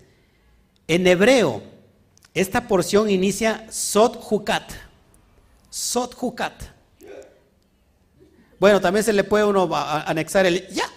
en 0.87 1.05
hebreo, 1.05 1.72
esta 2.33 2.67
porción 2.67 3.09
inicia 3.09 3.65
Sot 3.69 4.19
Hukat. 4.29 4.71
Sot 5.69 6.15
Hukat. 6.19 6.53
Bueno, 8.59 8.79
también 8.79 9.03
se 9.03 9.13
le 9.13 9.23
puede 9.23 9.45
uno 9.45 9.69
anexar 9.73 10.45
el 10.45 10.67
ya. 10.69 10.89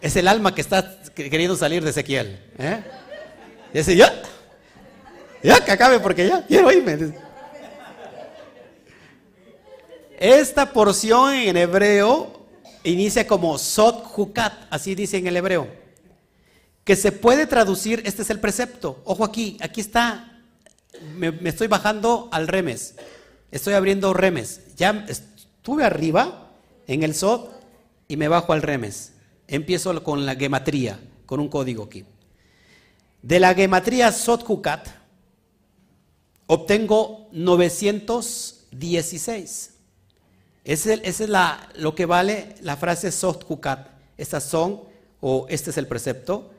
Es 0.00 0.16
el 0.16 0.28
alma 0.28 0.54
que 0.54 0.60
está 0.60 1.00
queriendo 1.14 1.56
salir 1.56 1.82
de 1.82 1.90
Ezequiel. 1.90 2.38
¿eh? 2.58 2.82
Y 3.74 3.78
ese 3.78 3.96
ya. 3.96 4.22
Ya, 5.42 5.64
que 5.64 5.70
acabe 5.70 6.00
porque 6.00 6.26
ya 6.26 6.44
quiero 6.46 6.72
irme. 6.72 7.12
Esta 10.18 10.72
porción 10.72 11.32
en 11.34 11.56
hebreo 11.56 12.44
inicia 12.82 13.26
como 13.26 13.56
Sot 13.58 14.12
Hukat, 14.16 14.52
así 14.70 14.94
dice 14.94 15.18
en 15.18 15.26
el 15.28 15.36
hebreo, 15.36 15.68
que 16.88 16.96
se 16.96 17.12
puede 17.12 17.46
traducir, 17.46 18.02
este 18.06 18.22
es 18.22 18.30
el 18.30 18.40
precepto, 18.40 19.02
ojo 19.04 19.22
aquí, 19.22 19.58
aquí 19.60 19.82
está, 19.82 20.40
me, 21.16 21.38
estoy 21.44 21.68
bajando 21.68 22.30
al 22.32 22.48
remes, 22.48 22.94
estoy 23.50 23.74
abriendo 23.74 24.14
remes, 24.14 24.74
ya 24.74 25.04
estuve 25.06 25.84
arriba 25.84 26.50
en 26.86 27.02
el 27.02 27.14
Sot 27.14 27.50
y 28.08 28.16
me 28.16 28.28
bajo 28.28 28.54
al 28.54 28.62
remes, 28.62 29.12
empiezo 29.48 30.02
con 30.02 30.24
la 30.24 30.34
gematría, 30.34 30.98
con 31.26 31.40
un 31.40 31.50
código 31.50 31.84
aquí. 31.84 32.06
De 33.20 33.38
la 33.38 33.54
gematría 33.54 34.10
Sot 34.10 34.48
Hukat 34.48 34.88
obtengo 36.46 37.28
916. 37.32 39.74
Ese, 40.64 41.00
es 41.04 41.20
la, 41.20 41.68
lo 41.74 41.94
que 41.94 42.06
vale 42.06 42.54
la 42.62 42.78
frase 42.78 43.12
soft 43.12 43.44
kukat. 43.44 43.88
Estas 44.16 44.44
son, 44.44 44.80
o 45.20 45.44
este 45.50 45.68
es 45.68 45.76
el 45.76 45.86
precepto, 45.86 46.54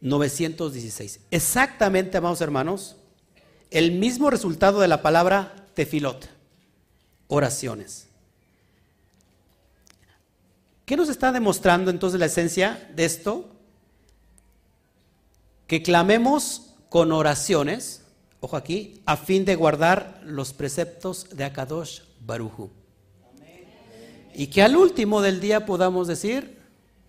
916. 0.00 1.20
Exactamente, 1.30 2.16
amados 2.16 2.40
hermanos, 2.40 2.96
el 3.70 3.92
mismo 3.92 4.30
resultado 4.30 4.80
de 4.80 4.88
la 4.88 5.02
palabra 5.02 5.66
tefilot, 5.74 6.28
oraciones. 7.26 8.06
¿Qué 10.86 10.96
nos 10.96 11.08
está 11.10 11.32
demostrando 11.32 11.90
entonces 11.90 12.18
la 12.18 12.26
esencia 12.26 12.90
de 12.94 13.04
esto? 13.04 13.46
Que 15.66 15.82
clamemos 15.82 16.72
con 16.88 17.12
oraciones, 17.12 18.04
ojo 18.40 18.56
aquí, 18.56 19.02
a 19.04 19.18
fin 19.18 19.44
de 19.44 19.54
guardar 19.54 20.22
los 20.24 20.54
preceptos 20.54 21.28
de 21.30 21.44
Akadosh 21.44 22.00
Baruju. 22.24 22.70
Y 24.34 24.46
que 24.46 24.62
al 24.62 24.76
último 24.76 25.20
del 25.20 25.40
día 25.40 25.66
podamos 25.66 26.08
decir, 26.08 26.58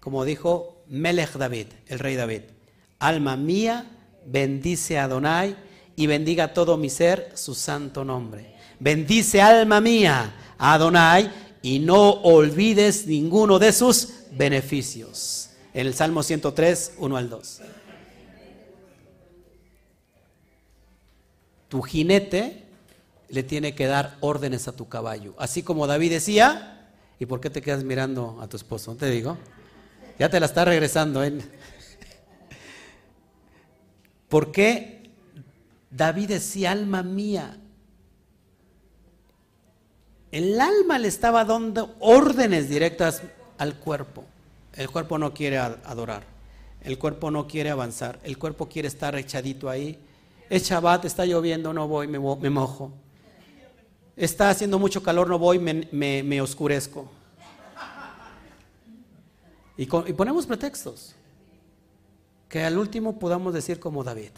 como 0.02 0.26
dijo 0.26 0.84
Melech 0.88 1.34
David, 1.34 1.68
el 1.88 2.00
rey 2.00 2.16
David, 2.16 2.42
alma 3.00 3.38
mía, 3.38 3.86
bendice 4.26 5.00
a 5.00 5.06
Adonai 5.06 5.56
y 5.95 6.08
bendiga 6.08 6.54
todo 6.54 6.78
mi 6.78 6.89
ser 6.89 7.32
su 7.36 7.56
santo 7.56 8.06
nombre. 8.06 8.56
Bendice 8.80 9.41
alma 9.41 9.82
mía 9.82 10.34
a 10.58 10.74
Adonai 10.74 11.32
y 11.62 11.80
no 11.80 12.12
olvides 12.12 13.08
ninguno 13.08 13.60
de 13.60 13.74
sus 13.74 14.10
beneficios. 14.32 15.50
En 15.74 15.88
el 15.88 15.93
Salmo 15.93 16.24
103, 16.24 16.93
1 16.97 17.18
al 17.18 17.30
2. 17.30 17.62
Tu 21.70 21.82
jinete 21.82 22.66
le 23.30 23.43
tiene 23.43 23.76
que 23.76 23.86
dar 23.86 24.18
órdenes 24.22 24.68
a 24.68 24.72
tu 24.72 24.89
caballo. 24.89 25.36
Así 25.38 25.62
como 25.62 25.86
David 25.86 26.12
decía, 26.12 26.89
¿y 27.20 27.26
por 27.26 27.39
qué 27.39 27.50
te 27.50 27.62
quedas 27.62 27.84
mirando 27.84 28.39
a 28.41 28.47
tu 28.47 28.58
esposo? 28.58 28.95
Te 28.95 29.10
digo, 29.10 29.38
ya 30.18 30.30
te 30.30 30.39
la 30.39 30.47
está 30.47 30.66
regresando. 30.66 31.24
¿eh? 31.24 31.38
¿Por 34.30 34.52
qué 34.52 35.10
David 35.92 36.30
decía, 36.30 36.72
alma 36.72 37.04
mía? 37.04 37.58
El 40.32 40.62
alma 40.62 41.00
le 41.00 41.08
estaba 41.08 41.44
dando 41.44 41.96
órdenes 42.00 42.70
directas 42.70 43.24
al 43.58 43.76
cuerpo. 43.76 44.24
El 44.74 44.90
cuerpo 44.90 45.18
no 45.18 45.34
quiere 45.34 45.58
adorar. 45.58 46.24
El 46.82 46.98
cuerpo 46.98 47.32
no 47.32 47.48
quiere 47.48 47.72
avanzar. 47.72 48.20
El 48.24 48.38
cuerpo 48.38 48.70
quiere 48.70 48.88
estar 48.88 49.16
echadito 49.16 49.70
ahí. 49.70 50.00
Es 50.50 50.64
Shabbat, 50.64 51.06
está 51.06 51.26
lloviendo, 51.26 51.74
no 51.74 51.88
voy, 51.88 52.08
me 52.08 52.20
mojo 52.20 52.94
está 54.20 54.50
haciendo 54.50 54.78
mucho 54.78 55.02
calor, 55.02 55.30
no 55.30 55.40
voy, 55.40 55.60
me, 55.60 56.42
oscurezco. 56.42 57.10
Y, 59.78 59.84
y, 59.84 60.14
ponemos 60.14 60.46
pretextos. 60.46 61.16
Que 62.50 62.64
al 62.64 62.80
último 62.80 63.20
podamos 63.20 63.54
decir 63.54 63.80
como 63.80 64.04
David. 64.04 64.32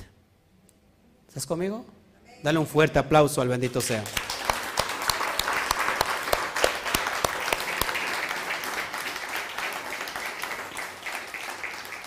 ¿Estás 1.30 1.45
conmigo? 1.45 1.86
Dale 2.43 2.59
un 2.59 2.68
fuerte 2.68 2.99
aplauso 2.99 3.41
al 3.41 3.47
bendito 3.47 3.80
sea. 3.80 4.03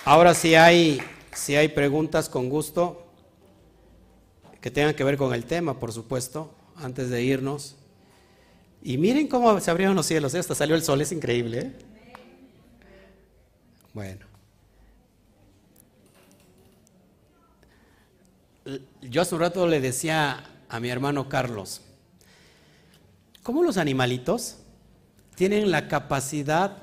Ahora 0.04 0.34
si 0.34 0.54
hay, 0.54 1.00
si 1.32 1.56
hay 1.56 1.68
preguntas 1.68 2.28
con 2.28 2.50
gusto 2.50 3.06
que 4.60 4.70
tengan 4.70 4.94
que 4.94 5.04
ver 5.04 5.16
con 5.16 5.32
el 5.32 5.46
tema, 5.46 5.80
por 5.80 5.92
supuesto 5.92 6.54
antes 6.76 7.08
de 7.08 7.22
irnos. 7.22 7.76
Y 8.82 8.98
miren 8.98 9.28
cómo 9.28 9.58
se 9.58 9.70
abrieron 9.70 9.96
los 9.96 10.04
cielos, 10.04 10.34
¿eh? 10.34 10.38
hasta 10.38 10.54
salió 10.54 10.76
el 10.76 10.82
sol, 10.82 11.00
es 11.00 11.12
increíble. 11.12 11.58
¿eh? 11.58 11.72
Bueno. 13.94 14.33
Yo 19.02 19.20
hace 19.20 19.34
un 19.34 19.42
rato 19.42 19.66
le 19.66 19.80
decía 19.80 20.42
a 20.70 20.80
mi 20.80 20.88
hermano 20.88 21.28
Carlos, 21.28 21.82
¿cómo 23.42 23.62
los 23.62 23.76
animalitos 23.76 24.56
tienen 25.34 25.70
la 25.70 25.86
capacidad 25.88 26.78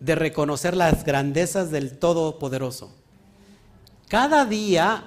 de 0.00 0.16
reconocer 0.16 0.76
las 0.76 1.04
grandezas 1.04 1.70
del 1.70 1.96
Todopoderoso? 1.98 2.92
Cada 4.08 4.44
día, 4.44 5.04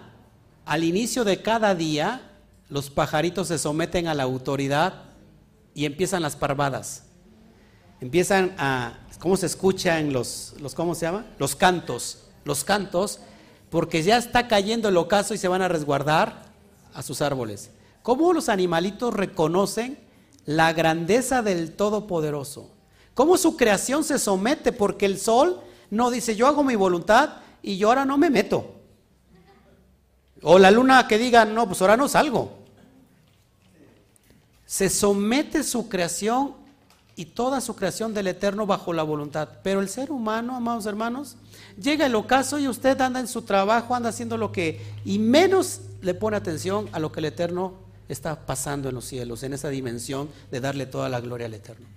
al 0.65 0.85
inicio 0.85 1.25
de 1.25 1.41
cada 1.41 1.75
día, 1.75 2.21
los 2.69 2.89
pajaritos 2.89 3.49
se 3.49 3.57
someten 3.57 4.07
a 4.07 4.13
la 4.13 4.23
autoridad 4.23 5.03
y 5.73 5.85
empiezan 5.85 6.21
las 6.21 6.37
parvadas. 6.37 7.03
Empiezan 7.99 8.55
a, 8.57 8.99
¿cómo 9.19 9.35
se 9.35 9.47
escuchan 9.47 10.13
los, 10.13 10.55
los, 10.61 10.73
¿cómo 10.75 10.95
se 10.95 11.07
llama? 11.07 11.25
Los 11.39 11.57
cantos, 11.57 12.23
los 12.45 12.63
cantos, 12.63 13.19
porque 13.69 14.03
ya 14.03 14.17
está 14.17 14.47
cayendo 14.47 14.89
el 14.89 14.97
ocaso 14.97 15.33
y 15.33 15.37
se 15.37 15.47
van 15.47 15.61
a 15.61 15.67
resguardar 15.67 16.45
a 16.93 17.01
sus 17.01 17.21
árboles. 17.21 17.71
¿Cómo 18.03 18.33
los 18.33 18.49
animalitos 18.49 19.13
reconocen 19.13 19.99
la 20.45 20.73
grandeza 20.73 21.41
del 21.41 21.73
Todopoderoso? 21.73 22.69
¿Cómo 23.13 23.37
su 23.37 23.57
creación 23.57 24.03
se 24.03 24.19
somete? 24.19 24.71
Porque 24.71 25.05
el 25.05 25.17
sol 25.17 25.61
no 25.89 26.11
dice, 26.11 26.35
yo 26.35 26.47
hago 26.47 26.63
mi 26.63 26.75
voluntad 26.75 27.37
y 27.61 27.77
yo 27.77 27.89
ahora 27.89 28.05
no 28.05 28.17
me 28.17 28.29
meto. 28.29 28.75
O 30.43 30.59
la 30.59 30.69
luna 30.69 31.07
que 31.07 31.17
diga, 31.17 31.45
no, 31.45 31.65
pues 31.65 31.81
ahora 31.81 31.97
no 31.97 32.07
salgo. 32.07 32.51
Se 34.65 34.89
somete 34.89 35.63
su 35.63 35.89
creación 35.89 36.64
y 37.15 37.25
toda 37.25 37.61
su 37.61 37.75
creación 37.75 38.13
del 38.13 38.27
Eterno 38.27 38.65
bajo 38.65 38.91
la 38.91 39.03
voluntad. 39.03 39.49
Pero 39.63 39.79
el 39.79 39.89
ser 39.89 40.11
humano, 40.11 40.55
amados 40.55 40.85
hermanos, 40.85 41.37
llega 41.81 42.05
el 42.05 42.15
ocaso 42.15 42.59
y 42.59 42.67
usted 42.67 42.99
anda 42.99 43.19
en 43.19 43.27
su 43.27 43.43
trabajo, 43.43 43.95
anda 43.95 44.09
haciendo 44.09 44.37
lo 44.37 44.51
que, 44.51 44.81
y 45.05 45.19
menos 45.19 45.81
le 46.01 46.13
pone 46.13 46.35
atención 46.35 46.89
a 46.91 46.99
lo 46.99 47.11
que 47.11 47.21
el 47.21 47.25
Eterno 47.25 47.73
está 48.09 48.45
pasando 48.45 48.89
en 48.89 48.95
los 48.95 49.05
cielos, 49.05 49.43
en 49.43 49.53
esa 49.53 49.69
dimensión 49.69 50.29
de 50.51 50.59
darle 50.59 50.85
toda 50.85 51.07
la 51.07 51.21
gloria 51.21 51.47
al 51.47 51.53
Eterno. 51.53 51.87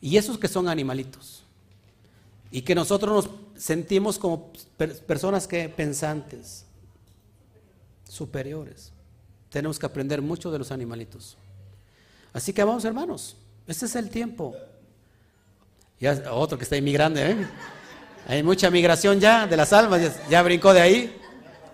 Y 0.00 0.16
esos 0.16 0.38
que 0.38 0.48
son 0.48 0.68
animalitos. 0.68 1.42
Y 2.50 2.62
que 2.62 2.74
nosotros 2.74 3.26
nos 3.26 3.62
sentimos 3.62 4.18
como 4.18 4.52
personas 5.06 5.46
que 5.46 5.68
pensantes, 5.68 6.64
superiores. 8.08 8.92
Tenemos 9.50 9.78
que 9.78 9.86
aprender 9.86 10.22
mucho 10.22 10.50
de 10.50 10.58
los 10.58 10.72
animalitos. 10.72 11.36
Así 12.32 12.52
que 12.52 12.62
vamos 12.64 12.84
hermanos, 12.84 13.36
este 13.66 13.86
es 13.86 13.96
el 13.96 14.10
tiempo. 14.10 14.54
Ya 16.00 16.22
otro 16.32 16.56
que 16.56 16.64
está 16.64 16.76
inmigrando, 16.76 17.20
¿eh? 17.20 17.36
Hay 18.26 18.42
mucha 18.42 18.70
migración 18.70 19.20
ya 19.20 19.46
de 19.46 19.56
las 19.56 19.72
almas, 19.72 20.20
ya, 20.28 20.42
brincó 20.42 20.74
de 20.74 20.80
ahí. 20.80 21.16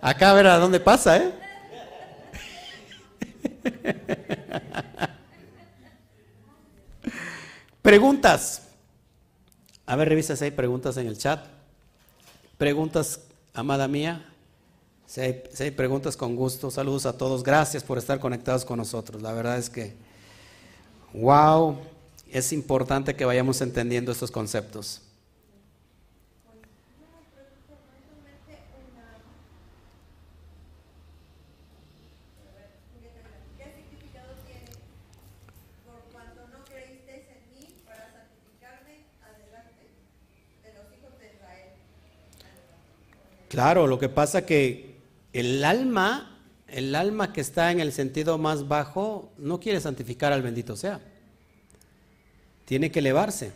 Acá 0.00 0.30
a 0.30 0.34
ver 0.34 0.46
a 0.46 0.58
dónde 0.58 0.78
pasa, 0.80 1.16
¿eh? 1.16 1.32
Preguntas. 7.82 8.62
A 9.84 9.96
ver, 9.96 10.08
revisa 10.08 10.36
si 10.36 10.44
hay 10.44 10.52
preguntas 10.52 10.96
en 10.96 11.06
el 11.06 11.18
chat. 11.18 11.44
Preguntas, 12.56 13.20
amada 13.52 13.88
mía. 13.88 14.24
Hay, 15.16 15.42
si 15.52 15.64
hay, 15.64 15.70
preguntas, 15.70 16.16
con 16.16 16.34
gusto. 16.34 16.70
Saludos 16.70 17.04
a 17.04 17.18
todos. 17.18 17.42
Gracias 17.42 17.82
por 17.82 17.98
estar 17.98 18.20
conectados 18.20 18.64
con 18.64 18.78
nosotros. 18.78 19.20
La 19.20 19.32
verdad 19.32 19.58
es 19.58 19.68
que, 19.68 19.96
wow, 21.14 21.78
es 22.30 22.52
importante 22.52 23.14
que 23.14 23.24
vayamos 23.24 23.60
entendiendo 23.60 24.12
estos 24.12 24.30
conceptos. 24.30 25.00
Claro, 43.54 43.86
lo 43.86 44.00
que 44.00 44.08
pasa 44.08 44.44
que 44.44 44.96
el 45.32 45.64
alma, 45.64 46.33
el 46.78 46.94
alma 46.94 47.32
que 47.32 47.40
está 47.40 47.70
en 47.72 47.80
el 47.80 47.92
sentido 47.92 48.38
más 48.38 48.68
bajo, 48.68 49.32
no 49.38 49.60
quiere 49.60 49.80
santificar 49.80 50.32
al 50.32 50.42
bendito 50.42 50.76
sea. 50.76 51.00
Tiene 52.64 52.90
que 52.90 53.00
elevarse. 53.00 53.52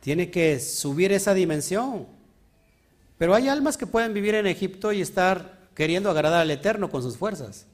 Tiene 0.00 0.30
que 0.30 0.60
subir 0.60 1.12
esa 1.12 1.34
dimensión. 1.34 2.06
Pero 3.16 3.34
hay 3.34 3.48
almas 3.48 3.76
que 3.76 3.86
pueden 3.86 4.14
vivir 4.14 4.34
en 4.34 4.46
Egipto 4.46 4.92
y 4.92 5.00
estar 5.00 5.68
queriendo 5.74 6.10
agradar 6.10 6.42
al 6.42 6.50
Eterno 6.50 6.90
con 6.90 7.02
sus 7.02 7.16
fuerzas. 7.16 7.66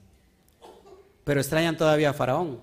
Pero 1.25 1.41
extrañan 1.41 1.77
todavía 1.77 2.11
a 2.11 2.14
Faraón. 2.14 2.61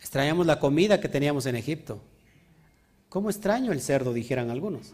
Extrañamos 0.00 0.46
la 0.46 0.58
comida 0.58 1.00
que 1.00 1.08
teníamos 1.08 1.46
en 1.46 1.56
Egipto. 1.56 2.00
¿Cómo 3.08 3.30
extraño 3.30 3.72
el 3.72 3.80
cerdo? 3.80 4.12
Dijeran 4.12 4.50
algunos 4.50 4.92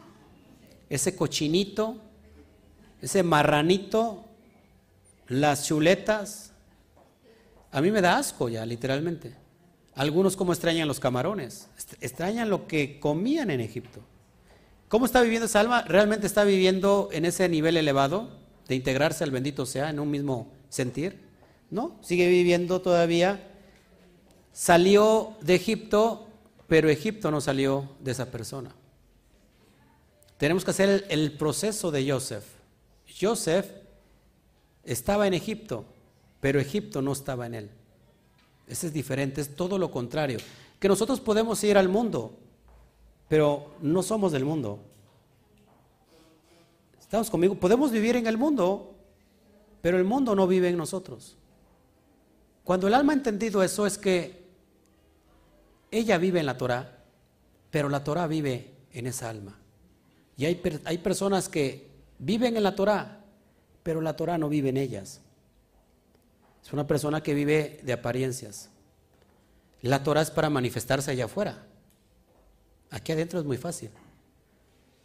ese 0.88 1.16
cochinito, 1.16 1.96
ese 3.00 3.22
marranito, 3.22 4.24
las 5.28 5.66
chuletas. 5.66 6.52
A 7.72 7.80
mí 7.80 7.90
me 7.90 8.00
da 8.00 8.18
asco 8.18 8.48
ya, 8.48 8.64
literalmente. 8.64 9.34
Algunos 9.94 10.36
como 10.36 10.52
extrañan 10.52 10.88
los 10.88 10.98
camarones, 10.98 11.68
extrañan 12.00 12.50
lo 12.50 12.66
que 12.66 12.98
comían 12.98 13.50
en 13.50 13.60
Egipto. 13.60 14.00
¿Cómo 14.88 15.06
está 15.06 15.22
viviendo 15.22 15.46
esa 15.46 15.60
alma? 15.60 15.82
¿Realmente 15.82 16.26
está 16.26 16.44
viviendo 16.44 17.08
en 17.12 17.24
ese 17.24 17.48
nivel 17.48 17.76
elevado 17.76 18.30
de 18.68 18.74
integrarse 18.74 19.24
al 19.24 19.30
bendito 19.30 19.66
sea 19.66 19.90
en 19.90 20.00
un 20.00 20.10
mismo 20.10 20.52
sentir? 20.68 21.20
No, 21.70 21.96
sigue 22.02 22.28
viviendo 22.28 22.80
todavía. 22.80 23.50
Salió 24.52 25.34
de 25.40 25.54
Egipto, 25.56 26.28
pero 26.68 26.88
Egipto 26.88 27.30
no 27.30 27.40
salió 27.40 27.88
de 28.00 28.12
esa 28.12 28.30
persona. 28.30 28.74
Tenemos 30.36 30.64
que 30.64 30.72
hacer 30.72 31.06
el, 31.08 31.32
proceso 31.32 31.90
de 31.90 32.10
Joseph. 32.10 32.44
Joseph 33.20 33.66
estaba 34.84 35.26
en 35.26 35.34
Egipto, 35.34 35.84
pero 36.40 36.60
Egipto 36.60 37.02
no 37.02 37.12
estaba 37.12 37.46
en 37.46 37.54
él. 37.54 37.70
Ese 38.66 38.88
es 38.88 38.92
diferente, 38.92 39.40
es 39.40 39.54
todo 39.54 39.78
lo 39.78 39.90
contrario. 39.90 40.38
Que 40.78 40.88
nosotros 40.88 41.20
podemos 41.20 41.62
ir 41.64 41.76
al 41.76 41.88
mundo, 41.88 42.36
pero 43.28 43.74
no 43.80 44.02
somos 44.02 44.32
del 44.32 44.44
mundo. 44.44 44.80
¿Estamos 47.00 47.30
conmigo? 47.30 47.54
Podemos 47.54 47.90
vivir 47.90 48.16
en 48.16 48.26
el 48.26 48.36
mundo, 48.36 48.94
pero 49.80 49.98
el 49.98 50.04
mundo 50.04 50.34
no 50.34 50.46
vive 50.46 50.68
en 50.68 50.76
nosotros. 50.76 51.36
Cuando 52.64 52.88
el 52.88 52.94
alma 52.94 53.12
ha 53.12 53.16
entendido 53.16 53.62
eso 53.62 53.86
es 53.86 53.98
que 53.98 54.44
ella 55.90 56.18
vive 56.18 56.40
en 56.40 56.46
la 56.46 56.56
Torah, 56.56 57.04
pero 57.70 57.88
la 57.88 58.02
Torah 58.02 58.26
vive 58.26 58.70
en 58.92 59.06
esa 59.06 59.28
alma. 59.28 59.58
Y 60.36 60.46
hay, 60.46 60.60
hay 60.84 60.98
personas 60.98 61.48
que 61.48 61.88
viven 62.18 62.56
en 62.56 62.62
la 62.62 62.74
Torah, 62.74 63.23
pero 63.84 64.00
la 64.00 64.16
Torah 64.16 64.36
no 64.36 64.48
vive 64.48 64.70
en 64.70 64.76
ellas. 64.76 65.20
Es 66.64 66.72
una 66.72 66.88
persona 66.88 67.22
que 67.22 67.34
vive 67.34 67.78
de 67.84 67.92
apariencias. 67.92 68.70
La 69.82 70.02
Torah 70.02 70.22
es 70.22 70.32
para 70.32 70.50
manifestarse 70.50 71.12
allá 71.12 71.26
afuera. 71.26 71.66
Aquí 72.90 73.12
adentro 73.12 73.38
es 73.38 73.44
muy 73.44 73.58
fácil. 73.58 73.90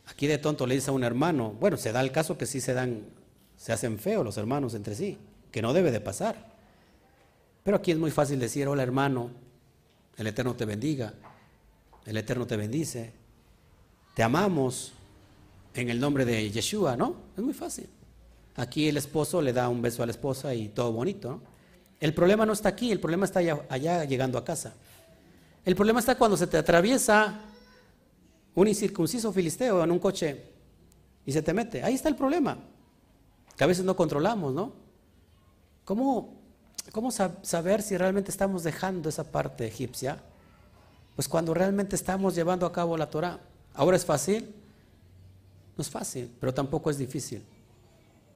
Aquí 0.08 0.26
de 0.26 0.40
tonto 0.40 0.66
le 0.66 0.76
dice 0.76 0.90
a 0.90 0.94
un 0.94 1.04
hermano, 1.04 1.52
bueno, 1.60 1.78
se 1.78 1.92
da 1.92 2.02
el 2.02 2.12
caso 2.12 2.38
que 2.38 2.48
sí 2.48 2.62
se 2.62 2.74
dan, 2.74 3.04
se 3.58 3.74
hacen 3.74 4.00
feos 4.00 4.26
los 4.26 4.38
hermanos 4.38 4.74
entre 4.74 4.96
sí, 4.96 5.20
que 5.52 5.62
no 5.62 5.74
debe 5.74 5.92
de 5.92 6.02
pasar. 6.02 6.56
Pero 7.64 7.78
aquí 7.78 7.92
es 7.92 7.98
muy 7.98 8.10
fácil 8.10 8.40
decir, 8.40 8.68
hola 8.68 8.82
hermano, 8.82 9.30
el 10.18 10.26
Eterno 10.26 10.56
te 10.56 10.66
bendiga, 10.66 11.14
el 12.06 12.18
Eterno 12.18 12.48
te 12.48 12.58
bendice, 12.58 13.12
te 14.16 14.24
amamos, 14.24 14.94
en 15.74 15.90
el 15.90 16.00
nombre 16.00 16.26
de 16.26 16.50
Yeshua, 16.50 16.96
¿no? 16.98 17.16
Es 17.38 17.44
muy 17.44 17.54
fácil. 17.54 17.88
Aquí 18.60 18.90
el 18.90 18.98
esposo 18.98 19.42
le 19.42 19.54
da 19.54 19.70
un 19.70 19.82
beso 19.82 20.04
a 20.04 20.06
la 20.06 20.12
esposa 20.12 20.54
y 20.54 20.68
todo 20.68 20.92
bonito. 20.92 21.40
El 21.98 22.14
problema 22.14 22.46
no 22.46 22.52
está 22.52 22.68
aquí, 22.68 22.92
el 22.92 23.00
problema 23.00 23.24
está 23.24 23.40
allá, 23.40 24.04
llegando 24.04 24.38
a 24.38 24.44
casa. 24.44 24.74
El 25.64 25.78
problema 25.78 26.02
está 26.02 26.16
cuando 26.16 26.36
se 26.36 26.46
te 26.46 26.58
atraviesa 26.58 27.40
un 28.56 28.68
incircunciso 28.68 29.32
filisteo 29.32 29.82
en 29.82 29.92
un 29.92 30.00
coche 30.00 30.44
y 31.26 31.32
se 31.32 31.42
te 31.42 31.54
mete. 31.54 31.84
Ahí 31.84 31.94
está 31.94 32.10
el 32.10 32.18
problema, 32.18 32.58
que 33.56 33.64
a 33.64 33.68
veces 33.68 33.86
no 33.86 33.96
controlamos, 33.96 34.54
¿no? 34.54 34.74
¿Cómo, 35.86 36.34
cómo 36.92 37.12
saber 37.12 37.82
si 37.82 37.96
realmente 37.96 38.30
estamos 38.30 38.64
dejando 38.64 39.08
esa 39.08 39.32
parte 39.32 39.68
egipcia? 39.68 40.22
Pues 41.16 41.30
cuando 41.30 41.54
realmente 41.54 41.96
estamos 41.96 42.36
llevando 42.36 42.66
a 42.66 42.74
cabo 42.74 42.98
la 42.98 43.10
Torah. 43.10 43.40
Ahora 43.74 43.96
es 43.96 44.04
fácil, 44.04 44.54
no 45.78 45.82
es 45.82 45.90
fácil, 45.90 46.30
pero 46.42 46.54
tampoco 46.54 46.90
es 46.90 46.98
difícil. 46.98 47.42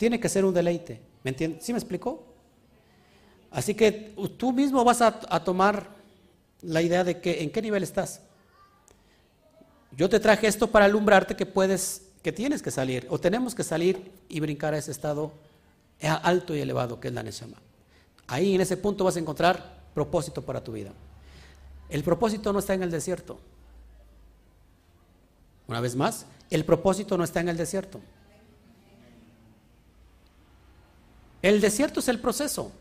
Tiene 0.03 0.19
que 0.19 0.27
ser 0.27 0.43
un 0.43 0.53
deleite. 0.53 0.99
¿Me 1.23 1.31
entiendes? 1.31 1.63
¿Sí 1.63 1.71
me 1.71 1.79
explicó? 1.79 2.25
Así 3.51 3.73
que 3.73 4.13
tú 4.37 4.51
mismo 4.51 4.83
vas 4.83 4.99
a, 5.01 5.13
tomar 5.45 5.87
la 6.61 6.81
idea 6.81 7.05
de 7.05 7.21
que 7.21 7.41
en 7.41 7.49
qué 7.49 7.61
nivel 7.61 7.83
estás. 7.83 8.19
Yo 9.95 10.09
te 10.09 10.19
traje 10.19 10.45
esto 10.45 10.69
para 10.69 10.83
alumbrarte 10.83 11.37
que 11.37 11.45
puedes, 11.45 12.01
que 12.21 12.33
tienes 12.33 12.61
que 12.61 12.69
salir, 12.69 13.07
o 13.09 13.17
tenemos 13.17 13.55
que 13.55 13.63
salir 13.63 14.11
y 14.27 14.41
brincar 14.41 14.73
a 14.73 14.77
ese 14.77 14.91
estado 14.91 15.31
alto 16.01 16.53
y 16.53 16.59
elevado 16.59 16.99
que 16.99 17.07
es 17.07 17.13
la 17.13 17.23
Neshama. 17.23 17.55
Ahí 18.27 18.55
en 18.55 18.59
ese 18.59 18.75
punto 18.75 19.05
vas 19.05 19.15
a 19.15 19.19
encontrar 19.19 19.85
propósito 19.93 20.41
para 20.41 20.61
tu 20.61 20.73
vida. 20.73 20.91
El 21.87 22.03
propósito 22.03 22.51
no 22.51 22.59
está 22.59 22.73
en 22.73 22.83
el 22.83 22.91
desierto. 22.91 23.39
Una 25.69 25.79
vez 25.79 25.95
más, 25.95 26.25
el 26.49 26.65
propósito 26.65 27.17
no 27.17 27.23
está 27.23 27.39
en 27.39 27.47
el 27.47 27.55
desierto. 27.55 28.01
El 31.43 31.61
desierto 31.61 31.99
es 31.99 32.07
el 32.07 32.19
proceso 32.19 32.71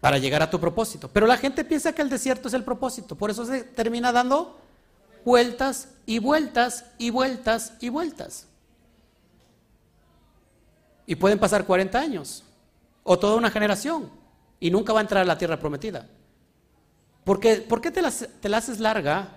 para 0.00 0.18
llegar 0.18 0.42
a 0.42 0.50
tu 0.50 0.58
propósito. 0.58 1.08
Pero 1.08 1.26
la 1.26 1.38
gente 1.38 1.64
piensa 1.64 1.92
que 1.94 2.02
el 2.02 2.10
desierto 2.10 2.48
es 2.48 2.54
el 2.54 2.64
propósito. 2.64 3.14
Por 3.14 3.30
eso 3.30 3.46
se 3.46 3.62
termina 3.62 4.10
dando 4.10 4.58
vueltas 5.24 5.88
y 6.06 6.18
vueltas 6.18 6.84
y 6.98 7.10
vueltas 7.10 7.74
y 7.80 7.90
vueltas. 7.90 8.46
Y 11.06 11.14
pueden 11.14 11.38
pasar 11.38 11.64
40 11.64 11.98
años 11.98 12.44
o 13.04 13.18
toda 13.18 13.36
una 13.36 13.50
generación 13.50 14.10
y 14.58 14.70
nunca 14.70 14.92
va 14.92 15.00
a 15.00 15.02
entrar 15.02 15.22
a 15.22 15.26
la 15.26 15.38
tierra 15.38 15.58
prometida. 15.58 16.08
Porque, 17.24 17.56
¿Por 17.56 17.80
qué 17.80 17.90
te 17.90 18.02
la, 18.02 18.10
te 18.10 18.48
la 18.48 18.56
haces 18.56 18.80
larga 18.80 19.28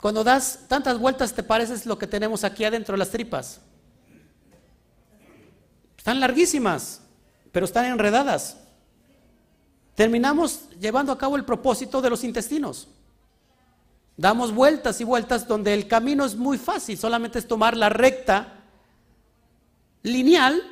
cuando 0.00 0.24
das 0.24 0.60
tantas 0.68 0.98
vueltas 0.98 1.32
te 1.32 1.42
pareces 1.42 1.86
lo 1.86 1.96
que 1.96 2.06
tenemos 2.06 2.42
aquí 2.42 2.64
adentro 2.64 2.94
de 2.94 2.98
las 2.98 3.10
tripas. 3.10 3.60
Están 6.06 6.20
larguísimas, 6.20 7.00
pero 7.50 7.66
están 7.66 7.86
enredadas. 7.86 8.58
terminamos 9.96 10.70
llevando 10.78 11.10
a 11.10 11.18
cabo 11.18 11.34
el 11.34 11.44
propósito 11.44 12.00
de 12.00 12.10
los 12.10 12.22
intestinos. 12.22 12.86
Damos 14.16 14.54
vueltas 14.54 15.00
y 15.00 15.04
vueltas 15.04 15.48
donde 15.48 15.74
el 15.74 15.88
camino 15.88 16.24
es 16.24 16.36
muy 16.36 16.58
fácil, 16.58 16.96
solamente 16.96 17.40
es 17.40 17.48
tomar 17.48 17.76
la 17.76 17.88
recta 17.88 18.62
lineal 20.04 20.62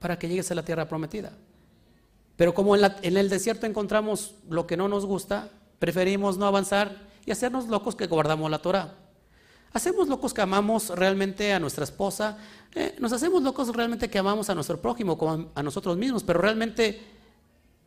para 0.00 0.18
que 0.18 0.28
llegues 0.28 0.50
a 0.50 0.54
la 0.54 0.66
tierra 0.66 0.86
prometida. 0.86 1.32
Pero 2.36 2.52
como 2.52 2.76
en, 2.76 3.16
el 3.16 3.30
desierto 3.30 3.64
encontramos 3.64 4.34
lo 4.50 4.66
que 4.66 4.76
no 4.76 4.86
nos 4.86 5.06
gusta, 5.06 5.48
preferimos 5.78 6.36
no 6.36 6.44
avanzar 6.44 7.08
y 7.24 7.30
hacernos 7.30 7.68
locos 7.68 7.96
que 7.96 8.06
guardamos 8.06 8.50
la 8.50 8.58
Torah. 8.58 9.03
Hacemos 9.74 10.06
locos 10.06 10.32
que 10.32 10.40
amamos 10.40 10.90
realmente 10.90 11.52
a 11.52 11.58
nuestra 11.58 11.82
esposa, 11.82 12.38
eh, 12.76 12.94
nos 13.00 13.12
hacemos 13.12 13.42
locos 13.42 13.74
realmente 13.74 14.08
que 14.08 14.18
amamos 14.18 14.48
a 14.48 14.54
nuestro 14.54 14.80
prójimo 14.80 15.18
como 15.18 15.50
a 15.52 15.62
nosotros 15.64 15.96
mismos, 15.96 16.22
pero 16.22 16.40
realmente 16.40 17.02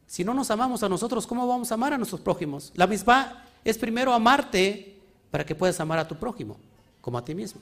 si 0.05 0.26
no 0.26 0.34
nos 0.34 0.51
amamos 0.51 0.84
a 0.84 0.89
nosotros, 0.89 1.26
¿cómo 1.26 1.47
vamos 1.47 1.72
a 1.72 1.76
amar 1.76 1.93
a 1.93 1.97
nuestros 1.97 2.19
prójimos? 2.19 2.73
La 2.76 2.88
misma 2.88 3.41
es 3.64 3.77
primero 3.77 4.14
amarte 4.14 4.99
para 5.31 5.45
que 5.45 5.55
puedas 5.55 5.80
amar 5.80 5.97
a 5.97 6.07
tu 6.07 6.18
prójimo 6.18 6.57
como 6.99 7.18
a 7.18 7.23
ti 7.23 7.34
mismo. 7.34 7.61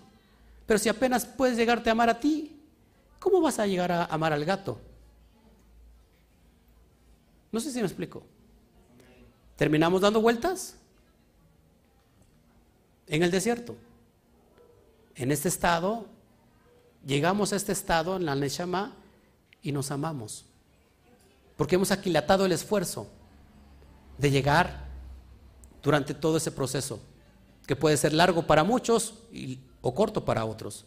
Pero 0.65 0.79
si 0.79 0.89
apenas 0.89 1.23
puedes 1.23 1.55
llegarte 1.55 1.89
a 1.89 1.91
amar 1.91 2.09
a 2.09 2.19
ti, 2.19 2.59
¿cómo 3.19 3.41
vas 3.41 3.59
a 3.59 3.67
llegar 3.67 3.91
a 3.91 4.05
amar 4.05 4.33
al 4.33 4.43
gato? 4.43 4.79
No 7.51 7.59
sé 7.59 7.71
si 7.71 7.77
me 7.77 7.85
explico. 7.85 8.23
¿Terminamos 9.55 10.01
dando 10.01 10.19
vueltas? 10.19 10.77
En 13.05 13.21
el 13.21 13.29
desierto. 13.29 13.75
En 15.15 15.31
este 15.31 15.47
estado, 15.47 16.05
llegamos 17.05 17.53
a 17.53 17.55
este 17.55 17.71
estado, 17.71 18.17
en 18.17 18.25
la 18.25 18.35
Neshama, 18.35 18.93
y 19.61 19.71
nos 19.71 19.89
amamos. 19.89 20.45
Porque 21.55 21.75
hemos 21.75 21.91
aquilatado 21.91 22.45
el 22.45 22.51
esfuerzo 22.51 23.07
de 24.17 24.29
llegar 24.29 24.85
durante 25.81 26.13
todo 26.13 26.37
ese 26.37 26.51
proceso 26.51 26.99
que 27.65 27.75
puede 27.75 27.97
ser 27.97 28.13
largo 28.13 28.45
para 28.45 28.63
muchos 28.63 29.15
o 29.81 29.95
corto 29.95 30.25
para 30.25 30.45
otros. 30.45 30.85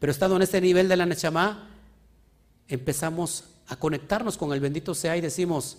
Pero 0.00 0.10
estando 0.10 0.36
en 0.36 0.42
este 0.42 0.60
nivel 0.60 0.88
de 0.88 0.96
la 0.96 1.06
Nechama, 1.06 1.70
empezamos 2.66 3.44
a 3.68 3.76
conectarnos 3.76 4.36
con 4.36 4.52
el 4.52 4.60
bendito 4.60 4.94
sea 4.94 5.16
y 5.16 5.20
decimos, 5.20 5.78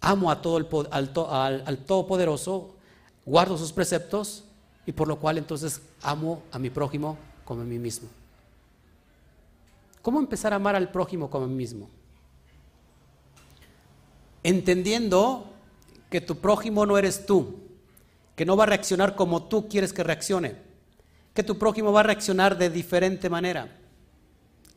amo 0.00 0.30
a 0.30 0.42
todo 0.42 0.58
el, 0.58 0.66
al, 0.90 1.62
al 1.64 1.78
Todopoderoso, 1.84 2.74
guardo 3.24 3.56
sus 3.56 3.72
preceptos 3.72 4.44
y 4.88 4.92
por 4.92 5.06
lo 5.06 5.18
cual 5.18 5.36
entonces 5.36 5.82
amo 6.00 6.42
a 6.50 6.58
mi 6.58 6.70
prójimo 6.70 7.18
como 7.44 7.60
a 7.60 7.64
mí 7.64 7.78
mismo. 7.78 8.08
¿Cómo 10.00 10.18
empezar 10.18 10.54
a 10.54 10.56
amar 10.56 10.74
al 10.74 10.90
prójimo 10.90 11.28
como 11.28 11.44
a 11.44 11.48
mí 11.48 11.54
mismo? 11.54 11.90
Entendiendo 14.42 15.52
que 16.08 16.22
tu 16.22 16.38
prójimo 16.38 16.86
no 16.86 16.96
eres 16.96 17.26
tú, 17.26 17.58
que 18.34 18.46
no 18.46 18.56
va 18.56 18.62
a 18.62 18.68
reaccionar 18.68 19.14
como 19.14 19.42
tú 19.42 19.68
quieres 19.68 19.92
que 19.92 20.02
reaccione, 20.02 20.56
que 21.34 21.42
tu 21.42 21.58
prójimo 21.58 21.92
va 21.92 22.00
a 22.00 22.04
reaccionar 22.04 22.56
de 22.56 22.70
diferente 22.70 23.28
manera, 23.28 23.76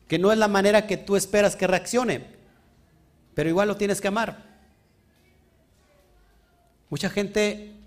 que 0.08 0.18
no 0.18 0.30
es 0.30 0.36
la 0.36 0.48
manera 0.48 0.86
que 0.86 0.98
tú 0.98 1.16
esperas 1.16 1.56
que 1.56 1.66
reaccione, 1.66 2.26
pero 3.34 3.48
igual 3.48 3.66
lo 3.66 3.78
tienes 3.78 4.02
que 4.02 4.08
amar. 4.08 4.44
Mucha 6.90 7.08
gente, 7.08 7.81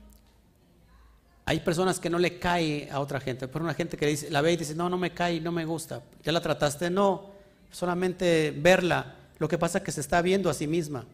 hay 1.46 1.60
personas 1.60 2.00
que 2.00 2.10
no 2.10 2.18
le 2.18 2.40
cae 2.40 2.90
a 2.92 3.00
otra 3.00 3.20
gente, 3.20 3.48
pero 3.48 3.64
una 3.64 3.76
gente 3.76 3.98
que 3.98 4.08
dice, 4.08 4.32
la 4.32 4.42
ve 4.42 4.54
y 4.54 4.58
dice, 4.58 4.76
no, 4.76 4.90
no 4.90 4.98
me 4.98 5.12
cae, 5.12 5.40
no 5.40 5.52
me 5.52 5.66
gusta, 5.66 6.02
ya 6.24 6.32
la 6.32 6.42
trataste, 6.42 6.90
no, 6.90 7.32
solamente 7.72 8.52
verla, 8.58 9.16
lo 9.38 9.48
que 9.48 9.58
pasa 9.58 9.78
es 9.78 9.84
que 9.84 9.92
se 9.92 10.02
está 10.02 10.22
viendo 10.22 10.50
a 10.50 10.54
sí 10.54 10.66
misma, 10.66 11.06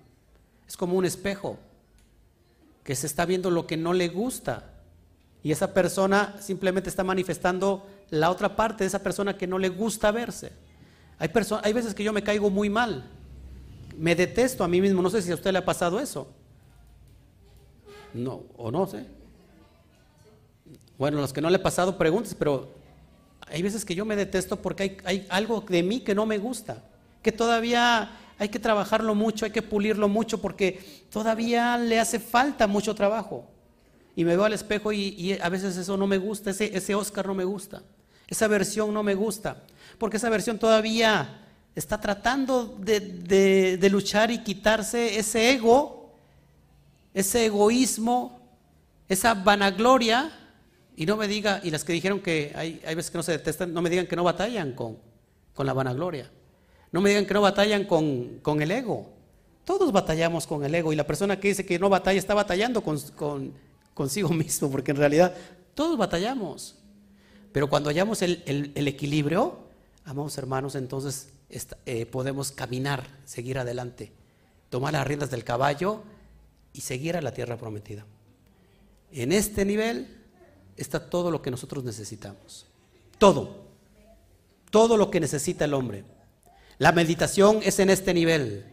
es 0.67 0.77
como 0.77 0.95
un 0.95 1.05
espejo 1.05 1.59
que 2.83 2.95
se 2.95 3.07
está 3.07 3.25
viendo 3.25 3.51
lo 3.51 3.67
que 3.67 3.77
no 3.77 3.93
le 3.93 4.07
gusta. 4.07 4.65
Y 5.43 5.51
esa 5.51 5.73
persona 5.73 6.35
simplemente 6.39 6.89
está 6.89 7.03
manifestando 7.03 7.85
la 8.09 8.29
otra 8.29 8.55
parte 8.55 8.83
de 8.83 8.87
esa 8.87 9.03
persona 9.03 9.37
que 9.37 9.47
no 9.47 9.57
le 9.57 9.69
gusta 9.69 10.11
verse. 10.11 10.51
Hay, 11.17 11.29
hay 11.63 11.73
veces 11.73 11.93
que 11.93 12.03
yo 12.03 12.13
me 12.13 12.23
caigo 12.23 12.49
muy 12.49 12.69
mal. 12.69 13.09
Me 13.97 14.15
detesto 14.15 14.63
a 14.63 14.67
mí 14.67 14.81
mismo. 14.81 15.01
No 15.01 15.09
sé 15.09 15.21
si 15.21 15.31
a 15.31 15.35
usted 15.35 15.51
le 15.51 15.59
ha 15.59 15.65
pasado 15.65 15.99
eso. 15.99 16.27
No, 18.13 18.43
o 18.57 18.71
no 18.71 18.87
sé. 18.87 19.05
Bueno, 21.02 21.19
los 21.19 21.34
que 21.34 21.41
no 21.41 21.49
le 21.49 21.56
ha 21.56 21.64
pasado, 21.64 21.98
preguntas, 21.98 22.36
pero 22.38 22.69
hay 23.48 23.64
veces 23.64 23.84
que 23.84 23.95
yo 23.95 24.06
me 24.06 24.15
detesto 24.15 24.61
porque 24.61 24.99
hay, 25.03 25.26
algo 25.30 25.61
de 25.61 25.82
mí 25.82 26.02
que 26.02 26.14
no 26.14 26.28
me 26.28 26.38
gusta. 26.38 26.84
Que 27.23 27.32
todavía 27.32 28.11
hay 28.38 28.49
que 28.49 28.60
trabajarlo 28.60 29.15
mucho, 29.15 29.45
hay 29.45 29.52
que 29.52 29.64
pulirlo 29.64 30.07
mucho 30.07 30.40
porque 30.40 30.80
todavía 31.10 31.76
le 31.80 31.99
hace 31.99 32.19
falta 32.19 32.68
mucho 32.68 32.94
trabajo. 32.94 33.48
Y 34.15 34.23
me 34.23 34.36
veo 34.36 34.45
al 34.45 34.53
espejo 34.53 34.94
y, 34.94 35.40
a 35.41 35.49
veces 35.49 35.76
eso 35.76 35.98
no 35.98 36.06
me 36.06 36.19
gusta, 36.19 36.52
ese 36.52 36.94
Oscar 36.94 37.26
no 37.26 37.34
me 37.34 37.45
gusta, 37.45 37.82
esa 38.28 38.48
versión 38.48 38.94
no 38.94 39.02
me 39.02 39.15
gusta, 39.15 39.64
porque 39.98 40.18
esa 40.18 40.30
versión 40.30 40.60
todavía 40.60 41.48
está 41.73 41.99
tratando 41.99 42.78
de, 42.78 43.90
luchar 43.90 44.30
y 44.30 44.44
quitarse 44.44 45.18
ese 45.18 45.49
ego, 45.49 46.14
ese 47.11 47.48
egoísmo, 47.48 48.40
esa 49.10 49.34
vanagloria, 49.34 50.38
y 51.02 51.07
no 51.07 51.18
me 51.18 51.28
diga, 51.28 51.60
y 51.64 51.72
las 51.72 51.84
que 51.84 51.94
dijeron 51.94 52.19
que 52.19 52.52
hay, 52.53 52.80
hay 52.86 52.94
veces 52.94 53.10
que 53.10 53.18
no 53.18 53.23
se 53.23 53.32
detestan, 53.32 53.73
no 53.73 53.82
me 53.82 53.90
digan 53.90 54.06
que 54.06 54.15
no 54.15 54.23
batallan 54.23 54.73
con, 54.73 54.99
con 55.56 55.65
la 55.65 55.73
vanagloria. 55.73 56.30
No 56.91 57.02
me 57.02 57.10
digan 57.10 57.26
que 57.26 57.34
no 57.34 57.41
batallan 57.41 57.86
con, 57.86 58.61
el 58.61 58.69
ego. 58.69 59.11
Todos 59.65 59.91
batallamos 59.91 60.45
con 60.45 60.64
el 60.64 60.76
ego 60.76 60.94
y 60.94 60.95
la 60.95 61.07
persona 61.07 61.40
que 61.40 61.48
dice 61.48 61.65
que 61.65 61.80
no 61.80 61.90
batalla 61.90 62.19
está 62.19 62.36
batallando 62.36 62.84
con, 62.84 63.52
consigo 63.95 64.30
mismo, 64.44 64.69
porque 64.69 64.91
en 64.91 64.98
realidad 64.98 65.36
todos 65.73 65.98
batallamos. 65.98 66.76
Pero 67.52 67.68
cuando 67.68 67.90
hallamos 67.90 68.22
el, 68.22 68.72
equilibrio, 68.76 69.57
amados 70.06 70.38
hermanos, 70.38 70.76
entonces 70.76 71.30
eh, 71.88 72.06
podemos 72.06 72.52
caminar, 72.52 73.07
seguir 73.26 73.57
adelante, 73.57 74.11
tomar 74.69 74.94
las 74.94 75.07
riendas 75.07 75.32
del 75.32 75.44
caballo 75.44 76.03
y 76.73 76.82
seguir 76.82 77.18
a 77.18 77.23
la 77.23 77.34
tierra 77.34 77.57
prometida. 77.57 78.06
En 79.11 79.32
este 79.32 79.65
nivel 79.65 80.20
está 80.77 81.10
todo 81.10 81.31
lo 81.31 81.41
que 81.41 81.52
nosotros 81.52 81.84
necesitamos. 81.84 82.65
Todo. 83.18 83.65
Todo 84.69 84.98
lo 84.98 85.11
que 85.11 85.19
necesita 85.19 85.65
el 85.65 85.73
hombre. 85.73 86.03
La 86.77 86.91
meditación 86.91 87.60
es 87.64 87.80
en 87.80 87.89
este 87.89 88.14
nivel. 88.14 88.65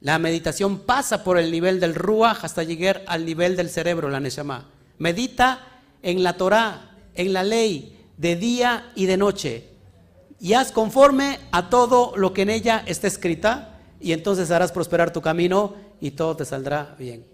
La 0.00 0.18
meditación 0.18 0.80
pasa 0.80 1.24
por 1.24 1.38
el 1.38 1.50
nivel 1.50 1.80
del 1.80 1.94
ruach 1.94 2.44
hasta 2.44 2.62
llegar 2.62 3.02
al 3.06 3.24
nivel 3.24 3.56
del 3.56 3.70
cerebro, 3.70 4.08
la 4.08 4.20
neshama. 4.20 4.70
Medita 4.98 5.80
en 6.02 6.22
la 6.22 6.36
Torah, 6.36 6.96
en 7.14 7.32
la 7.32 7.42
ley, 7.42 7.96
de 8.16 8.36
día 8.36 8.92
y 8.94 9.06
de 9.06 9.16
noche. 9.16 9.70
Y 10.38 10.52
haz 10.52 10.70
conforme 10.70 11.40
a 11.50 11.70
todo 11.70 12.12
lo 12.16 12.32
que 12.32 12.42
en 12.42 12.50
ella 12.50 12.84
está 12.86 13.06
escrita, 13.06 13.76
y 14.00 14.12
entonces 14.12 14.50
harás 14.50 14.72
prosperar 14.72 15.12
tu 15.12 15.20
camino 15.22 15.74
y 16.00 16.12
todo 16.12 16.36
te 16.36 16.44
saldrá 16.44 16.94
bien. 16.98 17.26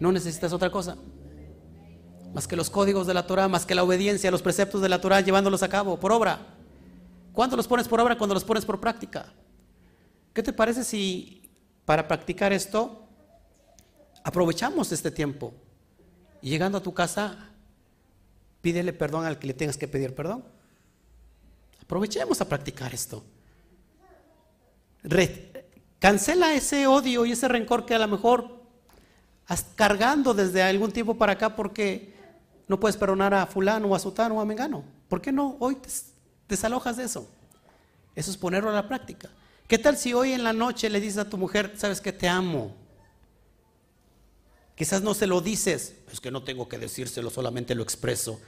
No 0.00 0.12
necesitas 0.12 0.52
otra 0.52 0.70
cosa. 0.70 0.96
Más 2.34 2.46
que 2.46 2.56
los 2.56 2.70
códigos 2.70 3.06
de 3.06 3.14
la 3.14 3.26
Torah, 3.26 3.48
más 3.48 3.64
que 3.64 3.74
la 3.74 3.82
obediencia 3.82 4.28
a 4.28 4.30
los 4.30 4.42
preceptos 4.42 4.82
de 4.82 4.88
la 4.88 5.00
Torah, 5.00 5.20
llevándolos 5.20 5.62
a 5.62 5.68
cabo 5.68 5.98
por 5.98 6.12
obra. 6.12 6.38
¿Cuándo 7.32 7.56
los 7.56 7.68
pones 7.68 7.88
por 7.88 8.00
obra? 8.00 8.18
Cuando 8.18 8.34
los 8.34 8.44
pones 8.44 8.64
por 8.64 8.80
práctica. 8.80 9.32
¿Qué 10.32 10.42
te 10.42 10.52
parece 10.52 10.84
si 10.84 11.50
para 11.84 12.06
practicar 12.06 12.52
esto 12.52 13.06
aprovechamos 14.24 14.92
este 14.92 15.10
tiempo 15.10 15.54
y 16.42 16.50
llegando 16.50 16.78
a 16.78 16.82
tu 16.82 16.92
casa 16.92 17.50
pídele 18.60 18.92
perdón 18.92 19.24
al 19.24 19.38
que 19.38 19.46
le 19.46 19.54
tengas 19.54 19.76
que 19.76 19.88
pedir 19.88 20.14
perdón? 20.14 20.44
Aprovechemos 21.82 22.40
a 22.40 22.48
practicar 22.48 22.92
esto. 22.92 23.24
cancela 25.98 26.54
ese 26.54 26.86
odio 26.86 27.24
y 27.24 27.32
ese 27.32 27.48
rencor 27.48 27.86
que 27.86 27.94
a 27.94 27.98
lo 27.98 28.08
mejor 28.08 28.62
has 29.46 29.64
cargando 29.74 30.34
desde 30.34 30.62
algún 30.62 30.92
tiempo 30.92 31.16
para 31.16 31.32
acá 31.32 31.56
porque 31.56 32.17
no 32.68 32.78
puedes 32.78 32.96
perdonar 32.96 33.34
a 33.34 33.46
fulano 33.46 33.88
o 33.88 33.94
a 33.94 33.98
sutano 33.98 34.36
o 34.36 34.40
a 34.40 34.44
mengano. 34.44 34.84
¿Por 35.08 35.20
qué 35.20 35.32
no 35.32 35.56
hoy 35.58 35.76
te 35.76 35.88
desalojas 36.48 36.96
de 36.96 37.04
eso. 37.04 37.28
Eso 38.14 38.30
es 38.30 38.36
ponerlo 38.36 38.70
a 38.70 38.72
la 38.72 38.88
práctica. 38.88 39.28
¿Qué 39.68 39.78
tal 39.78 39.96
si 39.96 40.14
hoy 40.14 40.32
en 40.32 40.42
la 40.42 40.52
noche 40.52 40.88
le 40.88 41.00
dices 41.00 41.18
a 41.18 41.28
tu 41.28 41.36
mujer, 41.36 41.74
sabes 41.76 42.00
que 42.00 42.12
te 42.12 42.26
amo? 42.26 42.74
Quizás 44.74 45.02
no 45.02 45.12
se 45.12 45.26
lo 45.26 45.40
dices, 45.40 45.96
es 46.10 46.20
que 46.20 46.30
no 46.30 46.42
tengo 46.42 46.68
que 46.68 46.78
decírselo, 46.78 47.30
solamente 47.30 47.74
lo 47.74 47.82
expreso. 47.82 48.40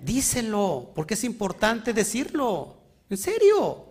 Díselo, 0.00 0.90
porque 0.94 1.14
es 1.14 1.24
importante 1.24 1.92
decirlo. 1.92 2.76
En 3.08 3.16
serio. 3.16 3.84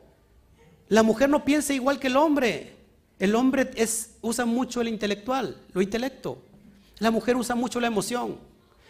La 0.89 1.03
mujer 1.03 1.29
no 1.29 1.43
piensa 1.43 1.73
igual 1.73 1.99
que 1.99 2.07
el 2.07 2.17
hombre. 2.17 2.75
El 3.19 3.35
hombre 3.35 3.71
usa 4.21 4.45
mucho 4.45 4.81
el 4.81 4.87
intelectual, 4.87 5.61
lo 5.73 5.81
intelecto. 5.81 6.41
La 6.99 7.11
mujer 7.11 7.35
usa 7.35 7.55
mucho 7.55 7.79
la 7.79 7.87
emoción. 7.87 8.37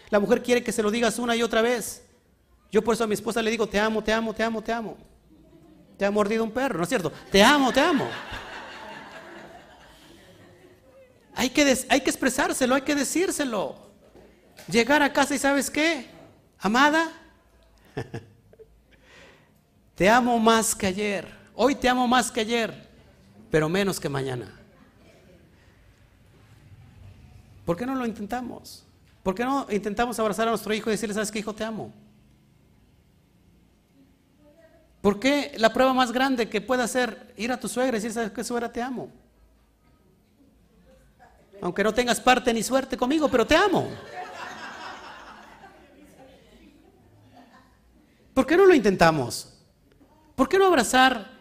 La 0.09 0.19
mujer 0.19 0.41
quiere 0.41 0.63
que 0.63 0.71
se 0.71 0.81
lo 0.81 0.91
digas 0.91 1.19
una 1.19 1.35
y 1.35 1.43
otra 1.43 1.61
vez. 1.61 2.03
Yo 2.71 2.83
por 2.83 2.93
eso 2.93 3.03
a 3.03 3.07
mi 3.07 3.13
esposa 3.13 3.41
le 3.41 3.51
digo, 3.51 3.67
te 3.67 3.79
amo, 3.79 4.03
te 4.03 4.13
amo, 4.13 4.33
te 4.33 4.43
amo, 4.43 4.61
te 4.61 4.71
amo. 4.71 4.97
Te 5.97 6.05
ha 6.05 6.11
mordido 6.11 6.43
un 6.43 6.51
perro, 6.51 6.77
¿no 6.77 6.83
es 6.83 6.89
cierto? 6.89 7.11
Te 7.31 7.43
amo, 7.43 7.71
te 7.71 7.79
amo. 7.79 8.07
Hay 11.35 11.51
que, 11.51 11.71
expresárselo, 11.71 12.73
hay 12.73 12.81
que 12.81 12.95
decírselo. 12.95 13.75
Llegar 14.67 15.03
a 15.03 15.13
casa 15.13 15.35
y 15.35 15.37
sabes 15.37 15.69
qué, 15.69 16.07
amada, 16.57 17.11
te 19.95 20.09
amo 20.09 20.39
más 20.39 20.73
que 20.73 20.87
ayer. 20.87 21.31
Hoy 21.53 21.75
te 21.75 21.87
amo 21.87 22.07
más 22.07 22.31
que 22.31 22.39
ayer, 22.39 22.89
pero 23.51 23.69
menos 23.69 23.99
que 23.99 24.09
mañana. 24.09 24.51
¿Por 27.65 27.77
qué 27.77 27.85
no 27.85 27.93
lo 27.93 28.05
intentamos? 28.05 28.86
¿Por 29.27 29.35
qué 29.35 29.43
no 29.43 29.67
intentamos 29.69 30.17
abrazar 30.19 30.47
a 30.47 30.51
nuestro 30.51 30.73
hijo 30.73 30.89
y 30.89 30.93
decirle, 30.93 31.13
sabes 31.13 31.31
qué, 31.31 31.39
hijo, 31.39 31.53
te 31.53 31.65
amo? 31.65 31.91
¿Por 35.01 35.19
qué 35.19 35.51
la 35.57 35.73
prueba 35.73 35.93
más 35.93 36.13
grande 36.13 36.47
que 36.47 36.61
puede 36.61 36.83
hacer 36.83 37.33
ir 37.35 37.51
a 37.51 37.59
tu 37.59 37.67
suegra 37.67 37.97
y 37.97 37.99
decir, 37.99 38.13
sabes 38.13 38.31
qué, 38.31 38.41
suegra, 38.41 38.71
te 38.71 38.81
amo? 38.81 39.09
Aunque 41.59 41.83
no 41.83 41.93
tengas 41.93 42.21
parte 42.21 42.53
ni 42.53 42.63
suerte 42.63 42.95
conmigo, 42.95 43.27
pero 43.27 43.45
te 43.45 43.57
amo. 43.57 43.89
¿Por 48.33 48.47
qué 48.47 48.55
no 48.55 48.65
lo 48.65 48.73
intentamos? 48.73 49.57
¿Por 50.37 50.47
qué 50.47 50.57
no 50.57 50.67
abrazar 50.67 51.31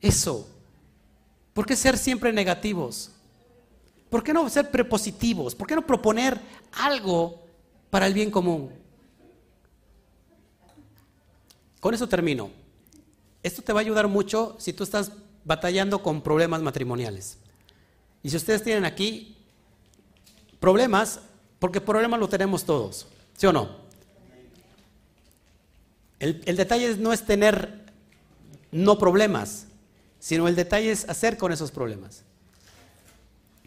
eso? 0.00 0.48
¿Por 1.52 1.66
qué 1.66 1.74
ser 1.74 1.98
siempre 1.98 2.32
negativos? 2.32 3.10
¿Por 4.12 4.22
qué 4.22 4.34
no 4.34 4.46
ser 4.50 4.70
prepositivos? 4.70 5.54
¿Por 5.54 5.66
qué 5.66 5.74
no 5.74 5.86
proponer 5.86 6.38
algo 6.72 7.46
para 7.88 8.06
el 8.06 8.12
bien 8.12 8.30
común? 8.30 8.70
Con 11.80 11.94
eso 11.94 12.06
termino. 12.06 12.50
Esto 13.42 13.62
te 13.62 13.72
va 13.72 13.80
a 13.80 13.84
ayudar 13.84 14.08
mucho 14.08 14.54
si 14.58 14.74
tú 14.74 14.84
estás 14.84 15.12
batallando 15.46 16.02
con 16.02 16.20
problemas 16.20 16.60
matrimoniales. 16.60 17.38
Y 18.22 18.28
si 18.28 18.36
ustedes 18.36 18.62
tienen 18.62 18.84
aquí 18.84 19.34
problemas, 20.60 21.20
porque 21.58 21.80
problemas 21.80 22.20
lo 22.20 22.28
tenemos 22.28 22.66
todos, 22.66 23.06
¿sí 23.34 23.46
o 23.46 23.52
no? 23.54 23.70
El, 26.18 26.56
detalle 26.58 26.98
no 26.98 27.14
es 27.14 27.24
tener 27.24 27.90
no 28.72 28.98
problemas, 28.98 29.68
sino 30.18 30.48
el 30.48 30.54
detalle 30.54 30.90
es 30.90 31.08
hacer 31.08 31.38
con 31.38 31.50
esos 31.50 31.70
problemas. 31.70 32.24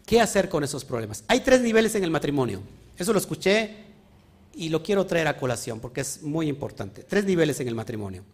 ¿Qué 0.06 0.20
hacer 0.20 0.48
con 0.48 0.64
esos 0.64 0.84
problemas? 0.84 1.24
Hay 1.28 1.40
tres 1.40 1.60
niveles 1.60 1.94
en 1.94 2.04
el 2.04 2.10
matrimonio. 2.10 2.62
Eso 2.96 3.12
lo 3.12 3.18
escuché 3.18 3.84
y 4.54 4.70
lo 4.70 4.82
quiero 4.82 5.04
traer 5.04 5.28
a 5.28 5.36
colación 5.36 5.80
porque 5.80 6.00
es 6.00 6.22
muy 6.22 6.48
importante. 6.48 7.02
Tres 7.02 7.26
niveles 7.26 7.60
en 7.60 7.68
el 7.68 7.74
matrimonio. 7.74 8.24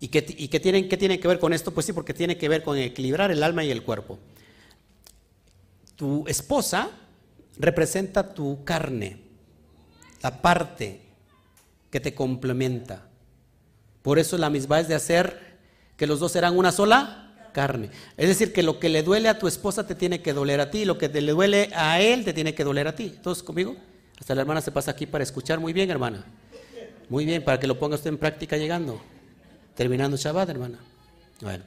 ¿Y 0.00 0.08
qué, 0.08 0.22
tienen, 0.22 0.88
tienen 0.88 1.20
que 1.20 1.28
ver 1.28 1.38
con 1.38 1.52
esto? 1.52 1.72
Pues 1.72 1.84
sí, 1.84 1.92
porque 1.92 2.14
tiene 2.14 2.38
que 2.38 2.48
ver 2.48 2.62
con 2.62 2.78
equilibrar 2.78 3.30
el 3.30 3.42
alma 3.42 3.64
y 3.64 3.70
el 3.70 3.82
cuerpo 3.82 4.18
tu 5.96 6.26
esposa 6.26 6.90
representa 7.56 8.34
tu 8.34 8.64
carne, 8.64 9.20
la 10.22 10.42
parte 10.42 11.00
que 11.90 12.00
te 12.00 12.14
complementa. 12.14 13.08
Por 14.02 14.18
eso 14.18 14.36
la 14.36 14.50
misma 14.50 14.80
es 14.80 14.88
de 14.88 14.94
hacer 14.94 15.58
que 15.96 16.06
los 16.06 16.20
dos 16.20 16.32
serán 16.32 16.58
una 16.58 16.72
sola 16.72 17.23
carne. 17.54 17.88
Es 18.18 18.28
decir, 18.28 18.52
que 18.52 18.62
lo 18.62 18.78
que 18.78 18.90
le 18.90 19.02
duele 19.02 19.30
a 19.30 19.38
tu 19.38 19.48
esposa 19.48 19.86
te 19.86 19.94
tiene 19.94 20.20
que 20.20 20.34
doler 20.34 20.60
a 20.60 20.70
ti, 20.70 20.84
lo 20.84 20.98
que 20.98 21.08
le 21.08 21.32
duele 21.32 21.70
a 21.74 22.02
él 22.02 22.24
te 22.24 22.34
tiene 22.34 22.54
que 22.54 22.64
doler 22.64 22.86
a 22.86 22.94
ti. 22.94 23.14
¿Todos 23.22 23.42
conmigo? 23.42 23.76
Hasta 24.20 24.34
la 24.34 24.42
hermana 24.42 24.60
se 24.60 24.72
pasa 24.72 24.90
aquí 24.90 25.06
para 25.06 25.24
escuchar. 25.24 25.60
Muy 25.60 25.72
bien, 25.72 25.90
hermana. 25.90 26.26
Muy 27.08 27.24
bien, 27.24 27.42
para 27.42 27.58
que 27.58 27.66
lo 27.66 27.78
ponga 27.78 27.94
usted 27.94 28.10
en 28.10 28.18
práctica 28.18 28.58
llegando. 28.58 29.00
Terminando 29.74 30.16
Shabbat, 30.18 30.50
hermana. 30.50 30.78
Bueno, 31.40 31.64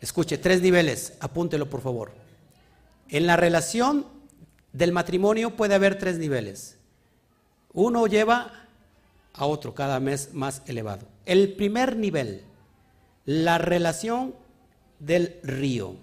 escuche, 0.00 0.38
tres 0.38 0.62
niveles. 0.62 1.14
Apúntelo, 1.20 1.68
por 1.68 1.80
favor. 1.80 2.12
En 3.08 3.26
la 3.26 3.36
relación 3.36 4.06
del 4.72 4.92
matrimonio 4.92 5.56
puede 5.56 5.74
haber 5.74 5.98
tres 5.98 6.18
niveles. 6.18 6.76
Uno 7.72 8.06
lleva 8.06 8.52
a 9.32 9.46
otro 9.46 9.74
cada 9.74 10.00
mes 10.00 10.34
más 10.34 10.62
elevado. 10.66 11.06
El 11.24 11.54
primer 11.54 11.96
nivel, 11.96 12.42
la 13.24 13.58
relación 13.58 14.34
del 14.98 15.38
río. 15.42 15.94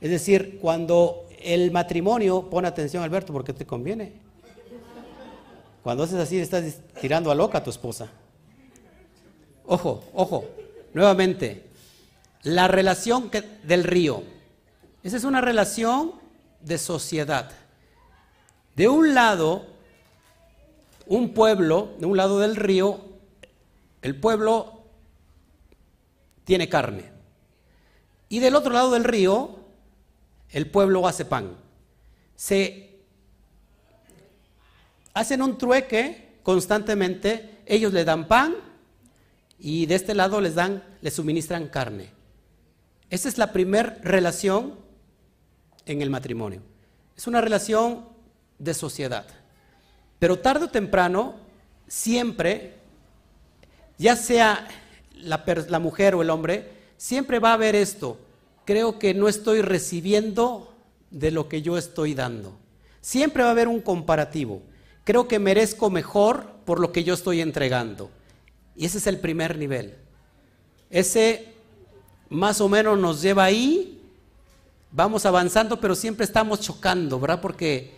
Es 0.00 0.10
decir, 0.10 0.58
cuando 0.60 1.26
el 1.40 1.70
matrimonio, 1.70 2.48
pone 2.48 2.68
atención 2.68 3.02
Alberto, 3.02 3.32
porque 3.32 3.52
te 3.52 3.66
conviene. 3.66 4.12
Cuando 5.82 6.04
haces 6.04 6.18
así, 6.18 6.38
estás 6.38 6.64
tirando 7.00 7.30
a 7.30 7.34
loca 7.34 7.58
a 7.58 7.62
tu 7.64 7.70
esposa. 7.70 8.08
Ojo, 9.66 10.04
ojo, 10.14 10.44
nuevamente, 10.94 11.66
la 12.42 12.68
relación 12.68 13.30
del 13.62 13.84
río. 13.84 14.22
Esa 15.02 15.16
es 15.16 15.24
una 15.24 15.40
relación 15.40 16.12
de 16.60 16.78
sociedad. 16.78 17.50
De 18.74 18.88
un 18.88 19.14
lado, 19.14 19.66
un 21.06 21.34
pueblo, 21.34 21.90
de 21.98 22.06
un 22.06 22.16
lado 22.16 22.40
del 22.40 22.56
río, 22.56 23.00
el 24.02 24.18
pueblo 24.18 24.82
tiene 26.44 26.68
carne. 26.68 27.13
Y 28.34 28.40
del 28.40 28.56
otro 28.56 28.72
lado 28.72 28.90
del 28.90 29.04
río, 29.04 29.60
el 30.50 30.68
pueblo 30.68 31.06
hace 31.06 31.24
pan. 31.24 31.56
Se 32.34 32.98
hacen 35.12 35.40
un 35.40 35.56
trueque 35.56 36.40
constantemente, 36.42 37.60
ellos 37.64 37.92
le 37.92 38.04
dan 38.04 38.26
pan 38.26 38.56
y 39.56 39.86
de 39.86 39.94
este 39.94 40.16
lado 40.16 40.40
les 40.40 40.56
dan, 40.56 40.82
les 41.00 41.14
suministran 41.14 41.68
carne. 41.68 42.10
Esa 43.08 43.28
es 43.28 43.38
la 43.38 43.52
primera 43.52 43.98
relación 44.02 44.80
en 45.86 46.02
el 46.02 46.10
matrimonio. 46.10 46.60
Es 47.16 47.28
una 47.28 47.40
relación 47.40 48.04
de 48.58 48.74
sociedad. 48.74 49.26
Pero 50.18 50.40
tarde 50.40 50.64
o 50.64 50.70
temprano, 50.70 51.36
siempre, 51.86 52.74
ya 53.96 54.16
sea 54.16 54.66
la, 55.18 55.44
la, 55.68 55.78
mujer 55.78 56.16
o 56.16 56.22
el 56.22 56.30
hombre, 56.30 56.72
siempre 56.96 57.38
va 57.38 57.50
a 57.50 57.54
haber 57.54 57.76
esto. 57.76 58.18
Creo 58.64 58.98
que 58.98 59.14
no 59.14 59.28
estoy 59.28 59.62
recibiendo 59.62 60.72
de 61.10 61.30
lo 61.30 61.48
que 61.48 61.62
yo 61.62 61.76
estoy 61.76 62.14
dando. 62.14 62.56
Siempre 63.00 63.42
va 63.42 63.50
a 63.50 63.52
haber 63.52 63.68
un 63.68 63.80
comparativo. 63.80 64.62
Creo 65.04 65.28
que 65.28 65.38
merezco 65.38 65.90
mejor 65.90 66.46
por 66.64 66.80
lo 66.80 66.92
que 66.92 67.04
yo 67.04 67.14
estoy 67.14 67.40
entregando. 67.40 68.10
Y 68.76 68.86
ese 68.86 68.98
es 68.98 69.06
el 69.06 69.20
primer 69.20 69.58
nivel. 69.58 69.94
Ese 70.90 71.52
más 72.30 72.60
o 72.60 72.68
menos 72.68 72.98
nos 72.98 73.20
lleva 73.20 73.44
ahí 73.44 73.94
vamos 74.94 75.26
avanzando, 75.26 75.80
pero 75.80 75.94
siempre 75.96 76.24
estamos 76.24 76.60
chocando, 76.60 77.18
¿verdad? 77.18 77.40
Porque 77.40 77.92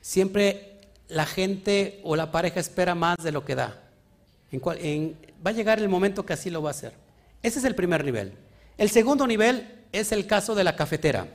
siempre 0.00 0.78
la 1.08 1.26
gente 1.26 2.00
o 2.04 2.14
la 2.14 2.30
pareja 2.30 2.60
espera 2.60 2.94
más 2.94 3.16
de 3.18 3.32
lo 3.32 3.44
que 3.44 3.56
da. 3.56 3.82
va 4.64 5.50
a 5.50 5.52
llegar 5.52 5.80
el 5.80 5.88
momento 5.88 6.24
que 6.24 6.32
así 6.32 6.48
lo 6.48 6.62
va 6.62 6.70
a 6.70 6.72
hacer. 6.72 6.92
Ese 7.42 7.58
es 7.58 7.64
el 7.64 7.74
primer 7.74 8.04
nivel. 8.04 8.32
El 8.78 8.90
segundo 8.90 9.26
nivel 9.26 9.66
es 9.98 10.12
el 10.12 10.26
caso 10.26 10.54
de 10.54 10.64
la 10.64 10.76
cafetera 10.76 11.28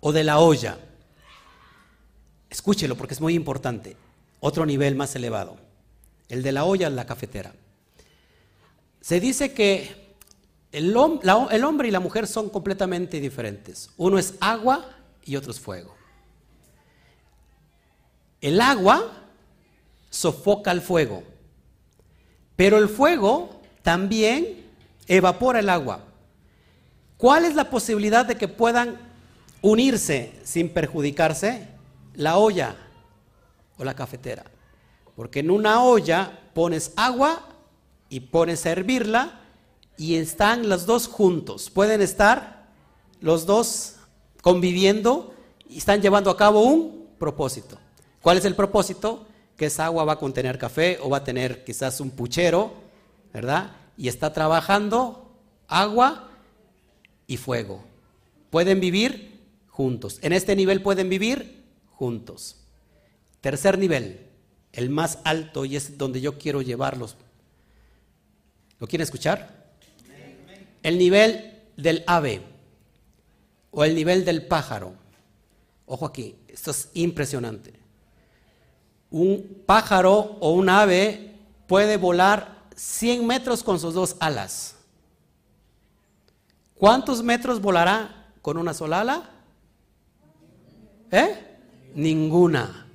o 0.00 0.12
de 0.12 0.24
la 0.24 0.38
olla. 0.38 0.78
Escúchelo 2.50 2.96
porque 2.96 3.14
es 3.14 3.20
muy 3.20 3.34
importante. 3.34 3.96
Otro 4.40 4.66
nivel 4.66 4.94
más 4.94 5.16
elevado. 5.16 5.56
El 6.28 6.42
de 6.42 6.52
la 6.52 6.64
olla, 6.64 6.90
la 6.90 7.06
cafetera. 7.06 7.54
Se 9.00 9.20
dice 9.20 9.52
que 9.52 10.04
el, 10.74 10.96
hombre 10.96 11.88
y 11.88 11.90
la 11.90 12.00
mujer 12.00 12.26
son 12.26 12.48
completamente 12.50 13.20
diferentes. 13.20 13.90
Uno 13.96 14.18
es 14.18 14.34
agua 14.40 14.84
y 15.24 15.36
otro 15.36 15.52
es 15.52 15.60
fuego. 15.60 15.94
El 18.40 18.60
agua 18.60 19.22
sofoca 20.10 20.72
el 20.72 20.80
fuego, 20.80 21.22
pero 22.56 22.78
el 22.78 22.88
fuego 22.88 23.62
también 23.82 24.66
evapora 25.06 25.60
el 25.60 25.68
agua. 25.68 26.04
¿Cuál 27.24 27.46
es 27.46 27.54
la 27.54 27.70
posibilidad 27.70 28.26
de 28.26 28.36
que 28.36 28.48
puedan 28.48 28.98
unirse 29.62 30.34
sin 30.44 30.68
perjudicarse? 30.68 31.66
La 32.16 32.36
olla 32.36 32.76
o 33.78 33.84
la 33.84 33.94
cafetera. 33.94 34.44
Porque 35.16 35.40
en 35.40 35.50
una 35.50 35.82
olla 35.82 36.38
pones 36.52 36.92
agua 36.96 37.48
y 38.10 38.20
pones 38.20 38.66
a 38.66 38.72
hervirla 38.72 39.40
y 39.96 40.16
están 40.16 40.68
los 40.68 40.84
dos 40.84 41.08
juntos. 41.08 41.70
Pueden 41.70 42.02
estar 42.02 42.66
los 43.22 43.46
dos 43.46 43.94
conviviendo 44.42 45.32
y 45.66 45.78
están 45.78 46.02
llevando 46.02 46.30
a 46.30 46.36
cabo 46.36 46.60
un 46.60 47.08
propósito. 47.18 47.78
¿Cuál 48.20 48.36
es 48.36 48.44
el 48.44 48.54
propósito? 48.54 49.26
Que 49.56 49.64
esa 49.64 49.86
agua 49.86 50.04
va 50.04 50.12
a 50.12 50.18
contener 50.18 50.58
café 50.58 50.98
o 51.00 51.08
va 51.08 51.16
a 51.16 51.24
tener 51.24 51.64
quizás 51.64 52.00
un 52.00 52.10
puchero, 52.10 52.74
¿verdad? 53.32 53.70
Y 53.96 54.08
está 54.08 54.30
trabajando 54.34 55.30
agua 55.68 56.28
y 57.34 57.36
fuego. 57.36 57.84
Pueden 58.50 58.80
vivir 58.80 59.40
juntos. 59.68 60.18
En 60.22 60.32
este 60.32 60.56
nivel 60.56 60.82
pueden 60.82 61.08
vivir 61.08 61.64
juntos. 61.92 62.56
Tercer 63.40 63.78
nivel, 63.78 64.26
el 64.72 64.90
más 64.90 65.18
alto 65.24 65.64
y 65.64 65.76
es 65.76 65.98
donde 65.98 66.20
yo 66.20 66.38
quiero 66.38 66.62
llevarlos. 66.62 67.16
¿Lo 68.80 68.86
quieren 68.86 69.04
escuchar? 69.04 69.64
el 70.84 70.98
nivel 70.98 71.62
del 71.76 72.04
ave 72.06 72.42
o 73.72 73.84
el 73.84 73.96
nivel 73.96 74.24
del 74.24 74.46
pájaro. 74.46 74.92
Ojo 75.86 76.06
aquí, 76.06 76.36
esto 76.46 76.70
es 76.70 76.90
impresionante. 76.92 77.72
Un 79.10 79.62
pájaro 79.66 80.36
o 80.40 80.52
un 80.52 80.68
ave 80.68 81.34
puede 81.66 81.96
volar 81.96 82.64
100 82.76 83.26
metros 83.26 83.62
con 83.62 83.80
sus 83.80 83.94
dos 83.94 84.16
alas. 84.20 84.73
¿Cuántos 86.84 87.22
metros 87.22 87.62
volará 87.62 88.26
con 88.42 88.58
una 88.58 88.74
sola 88.74 89.00
ala? 89.00 89.30
¿Eh? 91.10 91.34
Ninguna. 91.94 92.86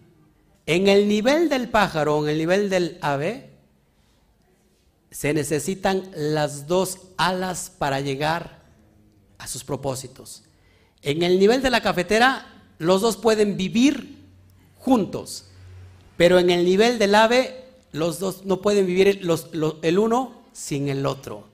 En 0.68 0.88
el 0.88 1.08
nivel 1.08 1.50
del 1.50 1.70
pájaro, 1.70 2.22
en 2.22 2.30
el 2.30 2.38
nivel 2.38 2.70
del 2.70 3.00
ave, 3.02 3.50
se 5.10 5.34
necesitan 5.34 6.08
las 6.16 6.68
dos 6.68 7.00
alas 7.18 7.72
para 7.76 8.00
llegar 8.00 8.62
a 9.40 9.48
sus 9.48 9.64
propósitos. 9.64 10.44
En 11.02 11.24
el 11.24 11.40
nivel 11.40 11.64
de 11.64 11.72
la 11.72 11.82
cafetera, 11.82 12.46
los 12.78 13.02
dos 13.02 13.18
pueden 13.18 13.58
vivir 13.58 14.20
juntos, 14.78 15.46
pero 16.16 16.38
en 16.38 16.52
el 16.52 16.64
nivel 16.64 17.00
del 17.00 17.16
ave, 17.16 17.66
los 17.92 18.20
dos 18.20 18.46
no 18.46 18.62
pueden 18.62 18.86
vivir 18.86 19.20
el 19.82 19.98
uno 19.98 20.44
sin 20.54 20.90
el 20.90 21.08
otro. 21.08 21.46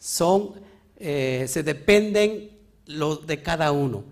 Son, 0.00 0.65
eh, 0.98 1.46
se 1.48 1.62
dependen 1.62 2.50
de 3.26 3.42
cada 3.42 3.72
uno. 3.72 4.04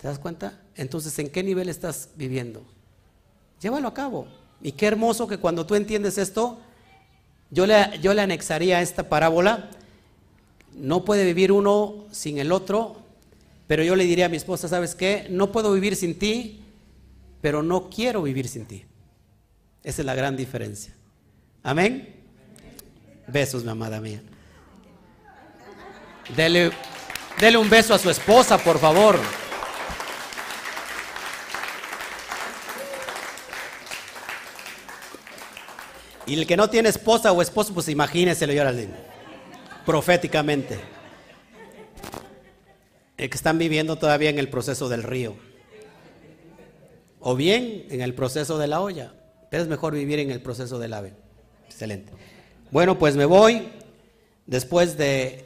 ¿Te 0.00 0.08
das 0.08 0.18
cuenta? 0.18 0.60
Entonces, 0.74 1.18
¿en 1.18 1.30
qué 1.30 1.42
nivel 1.42 1.68
estás 1.68 2.10
viviendo? 2.16 2.62
Llévalo 3.60 3.88
a 3.88 3.94
cabo. 3.94 4.28
Y 4.60 4.72
qué 4.72 4.86
hermoso 4.86 5.26
que 5.26 5.38
cuando 5.38 5.66
tú 5.66 5.74
entiendes 5.74 6.18
esto, 6.18 6.58
yo 7.50 7.66
le, 7.66 7.98
yo 8.00 8.14
le 8.14 8.22
anexaría 8.22 8.80
esta 8.80 9.08
parábola. 9.08 9.70
No 10.74 11.04
puede 11.04 11.24
vivir 11.24 11.52
uno 11.52 12.04
sin 12.10 12.38
el 12.38 12.52
otro, 12.52 12.96
pero 13.66 13.82
yo 13.82 13.96
le 13.96 14.04
diría 14.04 14.26
a 14.26 14.28
mi 14.28 14.36
esposa, 14.36 14.68
¿sabes 14.68 14.94
qué? 14.94 15.26
No 15.30 15.52
puedo 15.52 15.72
vivir 15.72 15.96
sin 15.96 16.18
ti, 16.18 16.60
pero 17.40 17.62
no 17.62 17.88
quiero 17.88 18.22
vivir 18.22 18.48
sin 18.48 18.66
ti. 18.66 18.84
Esa 19.82 20.02
es 20.02 20.06
la 20.06 20.14
gran 20.14 20.36
diferencia. 20.36 20.94
Amén. 21.62 22.14
Besos, 23.28 23.64
mi 23.64 23.70
amada 23.70 24.00
mía. 24.00 24.22
Dele, 26.34 26.72
un 27.58 27.70
beso 27.70 27.94
a 27.94 27.98
su 27.98 28.10
esposa, 28.10 28.58
por 28.58 28.78
favor. 28.78 29.18
Y 36.26 36.34
el 36.34 36.46
que 36.46 36.56
no 36.56 36.68
tiene 36.68 36.88
esposa 36.88 37.30
o 37.30 37.40
esposo, 37.40 37.72
pues 37.72 37.88
imagínese, 37.88 38.44
al 38.44 38.88
proféticamente. 39.84 40.80
El 43.16 43.30
que 43.30 43.36
están 43.36 43.58
viviendo 43.58 43.96
todavía 43.96 44.30
en 44.30 44.38
el 44.38 44.48
proceso 44.48 44.88
del 44.88 45.04
río. 45.04 45.36
O 47.20 47.36
bien 47.36 47.86
en 47.90 48.02
el 48.02 48.14
proceso 48.14 48.58
de 48.58 48.66
la 48.66 48.80
olla. 48.80 49.14
Pero 49.50 49.62
es 49.62 49.68
mejor 49.68 49.94
vivir 49.94 50.18
en 50.18 50.32
el 50.32 50.42
proceso 50.42 50.80
del 50.80 50.92
ave. 50.92 51.14
Excelente. 51.66 52.12
Bueno, 52.72 52.98
pues 52.98 53.14
me 53.14 53.24
voy. 53.24 53.68
Después 54.46 54.98
de, 54.98 55.45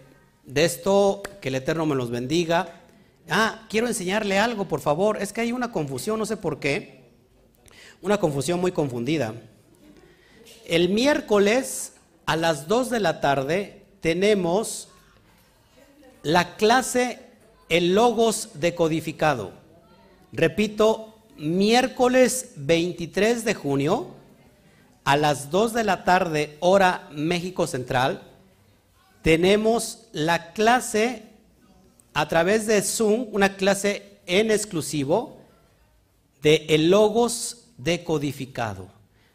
de 0.51 0.65
esto, 0.65 1.23
que 1.41 1.49
el 1.49 1.55
Eterno 1.55 1.87
me 1.87 1.95
los 1.95 2.11
bendiga. 2.11 2.81
Ah, 3.29 3.67
quiero 3.71 3.87
enseñarle 3.87 4.39
algo, 4.39 4.67
por 4.67 4.81
favor. 4.81 5.23
Es 5.23 5.33
que 5.33 5.41
hay 5.41 5.53
una 5.53 5.71
confusión, 5.71 6.19
no 6.19 6.27
sé 6.27 6.37
por 6.37 6.59
qué. 6.59 7.05
Una 8.03 8.19
confusión 8.19 8.61
muy 8.61 8.73
confundida. 8.73 9.35
El 10.67 10.89
miércoles 10.89 11.93
a 12.27 12.37
las 12.37 12.67
2 12.67 12.91
de 12.91 13.01
la 13.01 13.21
tarde 13.21 13.85
tenemos 14.01 14.89
la 16.23 16.57
clase 16.57 17.21
El 17.69 17.95
Logos 17.95 18.51
decodificado. 18.55 19.53
Repito, 20.33 21.15
miércoles 21.37 22.53
23 22.57 23.45
de 23.45 23.55
junio 23.55 24.09
a 25.05 25.17
las 25.17 25.51
2 25.51 25.73
de 25.73 25.85
la 25.85 26.05
tarde, 26.05 26.57
hora 26.61 27.09
México 27.13 27.67
Central, 27.67 28.30
tenemos 29.23 30.09
la 30.13 30.53
clase 30.53 31.25
a 32.15 32.29
través 32.29 32.67
de 32.67 32.83
Zoom, 32.83 33.27
una 33.33 33.57
clase 33.57 34.19
en 34.27 34.51
exclusivo 34.51 35.39
de 36.43 36.67
el 36.71 36.91
Logos 36.91 37.69
decodificado. 37.77 38.89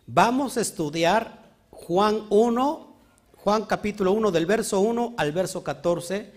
Vamos 0.08 0.58
a 0.58 0.62
estudiar 0.62 1.52
Juan 1.72 2.26
1, 2.30 2.96
Juan 3.38 3.66
capítulo 3.66 4.12
1 4.14 4.32
del 4.32 4.46
verso 4.46 4.80
1 4.80 5.16
al 5.18 5.32
verso 5.32 5.64
14 5.64 6.32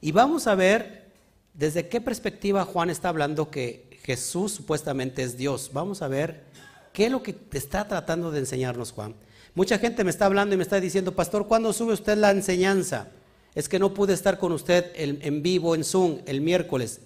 y 0.00 0.12
vamos 0.12 0.46
a 0.46 0.54
ver 0.54 1.10
desde 1.54 1.88
qué 1.88 2.00
perspectiva 2.00 2.64
Juan 2.64 2.90
está 2.90 3.08
hablando 3.08 3.50
que 3.50 3.98
Jesús 4.04 4.52
supuestamente 4.52 5.22
es 5.22 5.36
Dios. 5.36 5.70
Vamos 5.72 6.02
a 6.02 6.08
ver 6.08 6.44
qué 6.92 7.06
es 7.06 7.12
lo 7.12 7.22
que 7.22 7.36
está 7.52 7.86
tratando 7.86 8.30
de 8.30 8.40
enseñarnos 8.40 8.92
Juan. 8.92 9.14
Mucha 9.54 9.78
gente 9.78 10.02
me 10.02 10.10
está 10.10 10.26
hablando 10.26 10.54
y 10.54 10.58
me 10.58 10.62
está 10.62 10.80
diciendo, 10.80 11.14
pastor, 11.14 11.46
¿cuándo 11.46 11.72
sube 11.72 11.92
usted 11.92 12.16
la 12.16 12.30
enseñanza? 12.30 13.08
Es 13.54 13.68
que 13.68 13.78
no 13.78 13.92
pude 13.92 14.14
estar 14.14 14.38
con 14.38 14.52
usted 14.52 14.86
en 14.94 15.42
vivo 15.42 15.74
en 15.74 15.84
Zoom 15.84 16.20
el 16.24 16.40
miércoles. 16.40 17.00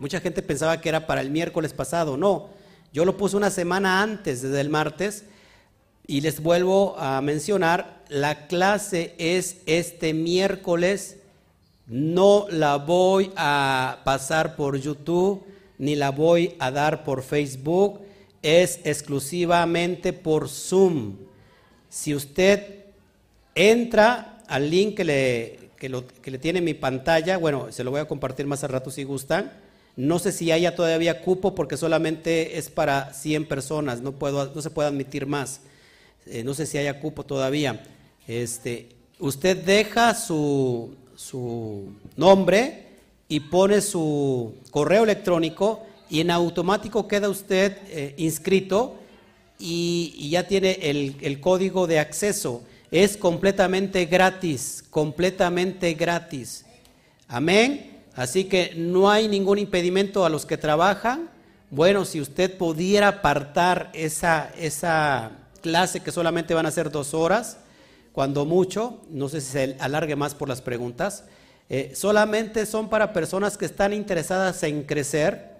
Mucha 0.00 0.18
gente 0.18 0.42
pensaba 0.42 0.80
que 0.80 0.88
era 0.88 1.06
para 1.06 1.20
el 1.20 1.30
miércoles 1.30 1.72
pasado. 1.72 2.16
No, 2.16 2.48
yo 2.92 3.04
lo 3.04 3.16
puse 3.16 3.36
una 3.36 3.50
semana 3.50 4.02
antes, 4.02 4.42
desde 4.42 4.60
el 4.60 4.68
martes, 4.68 5.26
y 6.04 6.22
les 6.22 6.42
vuelvo 6.42 6.98
a 6.98 7.20
mencionar, 7.20 8.02
la 8.08 8.48
clase 8.48 9.14
es 9.18 9.58
este 9.66 10.12
miércoles, 10.12 11.18
no 11.86 12.46
la 12.50 12.78
voy 12.78 13.30
a 13.36 14.00
pasar 14.04 14.56
por 14.56 14.76
YouTube, 14.76 15.44
ni 15.78 15.94
la 15.94 16.10
voy 16.10 16.56
a 16.58 16.72
dar 16.72 17.04
por 17.04 17.22
Facebook, 17.22 18.00
es 18.42 18.80
exclusivamente 18.82 20.12
por 20.12 20.48
Zoom. 20.48 21.16
Si 21.92 22.14
usted 22.14 22.86
entra 23.54 24.38
al 24.48 24.70
link 24.70 24.96
que 24.96 25.04
le, 25.04 26.38
tiene 26.38 26.62
mi 26.62 26.72
pantalla, 26.72 27.36
bueno, 27.36 27.70
se 27.70 27.84
lo 27.84 27.90
voy 27.90 28.00
a 28.00 28.06
compartir 28.06 28.46
más 28.46 28.64
al 28.64 28.70
rato 28.70 28.90
si 28.90 29.04
gustan. 29.04 29.52
No 29.94 30.18
sé 30.18 30.32
si 30.32 30.50
haya 30.50 30.74
todavía 30.74 31.20
cupo 31.20 31.54
porque 31.54 31.76
solamente 31.76 32.56
es 32.56 32.70
para 32.70 33.12
100 33.12 33.46
personas, 33.46 34.00
no, 34.00 34.12
puedo, 34.12 34.54
no 34.54 34.62
se 34.62 34.70
puede 34.70 34.88
admitir 34.88 35.26
más. 35.26 35.60
Eh, 36.24 36.42
no 36.42 36.54
sé 36.54 36.64
si 36.64 36.78
haya 36.78 36.98
cupo 36.98 37.26
todavía, 37.26 37.82
este, 38.26 38.88
usted 39.18 39.62
deja 39.62 40.14
su, 40.14 40.96
su 41.14 41.92
nombre 42.16 42.86
y 43.28 43.40
pone 43.40 43.82
su 43.82 44.54
correo 44.70 45.04
electrónico 45.04 45.82
y 46.08 46.20
en 46.20 46.30
automático 46.30 47.06
queda 47.06 47.28
usted 47.28 47.76
eh, 47.88 48.14
inscrito 48.16 49.01
y, 49.62 50.30
ya 50.30 50.48
tiene 50.48 50.72
el, 50.82 51.40
código 51.40 51.86
de 51.86 52.00
acceso. 52.00 52.64
Es 52.90 53.16
completamente 53.16 54.04
gratis, 54.06 54.84
completamente 54.90 55.94
gratis. 55.94 56.64
Amén. 57.28 58.02
Así 58.14 58.44
que 58.44 58.72
no 58.76 59.08
hay 59.08 59.28
ningún 59.28 59.58
impedimento 59.58 60.24
a 60.24 60.28
los 60.28 60.44
que 60.44 60.58
trabajan. 60.58 61.30
Bueno, 61.70 62.04
si 62.04 62.20
usted 62.20 62.58
pudiera 62.58 63.08
apartar 63.08 63.90
esa, 63.94 64.50
esa 64.58 65.30
clase 65.62 66.00
que 66.00 66.10
solamente 66.10 66.52
van 66.52 66.66
a 66.66 66.70
ser 66.70 66.90
dos 66.90 67.14
horas, 67.14 67.58
cuando 68.12 68.44
mucho, 68.44 69.00
no 69.08 69.28
sé 69.28 69.40
si 69.40 69.52
se 69.52 69.76
alargue 69.78 70.16
más 70.16 70.34
por 70.34 70.48
las 70.48 70.60
preguntas, 70.60 71.24
eh, 71.70 71.92
solamente 71.94 72.66
son 72.66 72.90
para 72.90 73.14
personas 73.14 73.56
que 73.56 73.64
están 73.64 73.94
interesadas 73.94 74.62
en 74.64 74.82
crecer, 74.82 75.51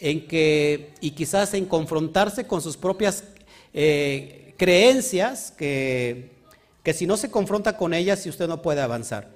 en 0.00 0.26
que, 0.26 0.92
y 1.00 1.12
quizás 1.12 1.54
en 1.54 1.66
confrontarse 1.66 2.46
con 2.46 2.60
sus 2.60 2.76
propias 2.76 3.24
eh, 3.72 4.54
creencias, 4.56 5.52
que, 5.52 6.30
que 6.82 6.92
si 6.92 7.06
no 7.06 7.16
se 7.16 7.30
confronta 7.30 7.76
con 7.76 7.94
ellas, 7.94 8.20
si 8.20 8.28
usted 8.28 8.48
no 8.48 8.62
puede 8.62 8.80
avanzar. 8.80 9.30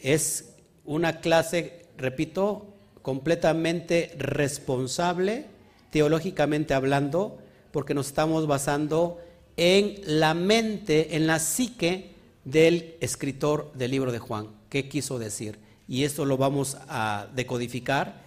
Es 0.00 0.54
una 0.84 1.20
clase, 1.20 1.86
repito, 1.96 2.74
completamente 3.02 4.14
responsable, 4.16 5.46
teológicamente 5.90 6.74
hablando, 6.74 7.38
porque 7.70 7.94
nos 7.94 8.06
estamos 8.06 8.46
basando 8.46 9.20
en 9.56 10.00
la 10.06 10.34
mente, 10.34 11.16
en 11.16 11.26
la 11.26 11.38
psique 11.38 12.14
del 12.44 12.96
escritor 13.00 13.72
del 13.74 13.90
libro 13.90 14.12
de 14.12 14.18
Juan. 14.18 14.48
¿Qué 14.68 14.88
quiso 14.88 15.18
decir? 15.18 15.58
Y 15.86 16.04
esto 16.04 16.24
lo 16.24 16.36
vamos 16.36 16.76
a 16.88 17.28
decodificar. 17.34 18.23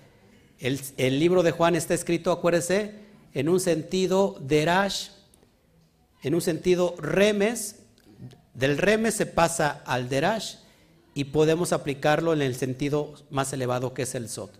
El, 0.59 1.19
libro 1.19 1.43
de 1.43 1.51
Juan 1.51 1.75
está 1.75 1.93
escrito, 1.93 2.31
acuérdese, 2.31 2.95
en 3.33 3.49
un 3.49 3.59
sentido 3.59 4.37
derash, 4.39 5.09
en 6.23 6.35
un 6.35 6.41
sentido 6.41 6.95
remes. 6.97 7.83
Del 8.53 8.77
remes 8.77 9.13
se 9.13 9.27
pasa 9.27 9.83
al 9.85 10.09
derash 10.09 10.55
y 11.13 11.25
podemos 11.25 11.73
aplicarlo 11.73 12.33
en 12.33 12.41
el 12.41 12.55
sentido 12.55 13.13
más 13.29 13.53
elevado 13.53 13.93
que 13.93 14.03
es 14.03 14.15
el 14.15 14.29
sot. 14.29 14.51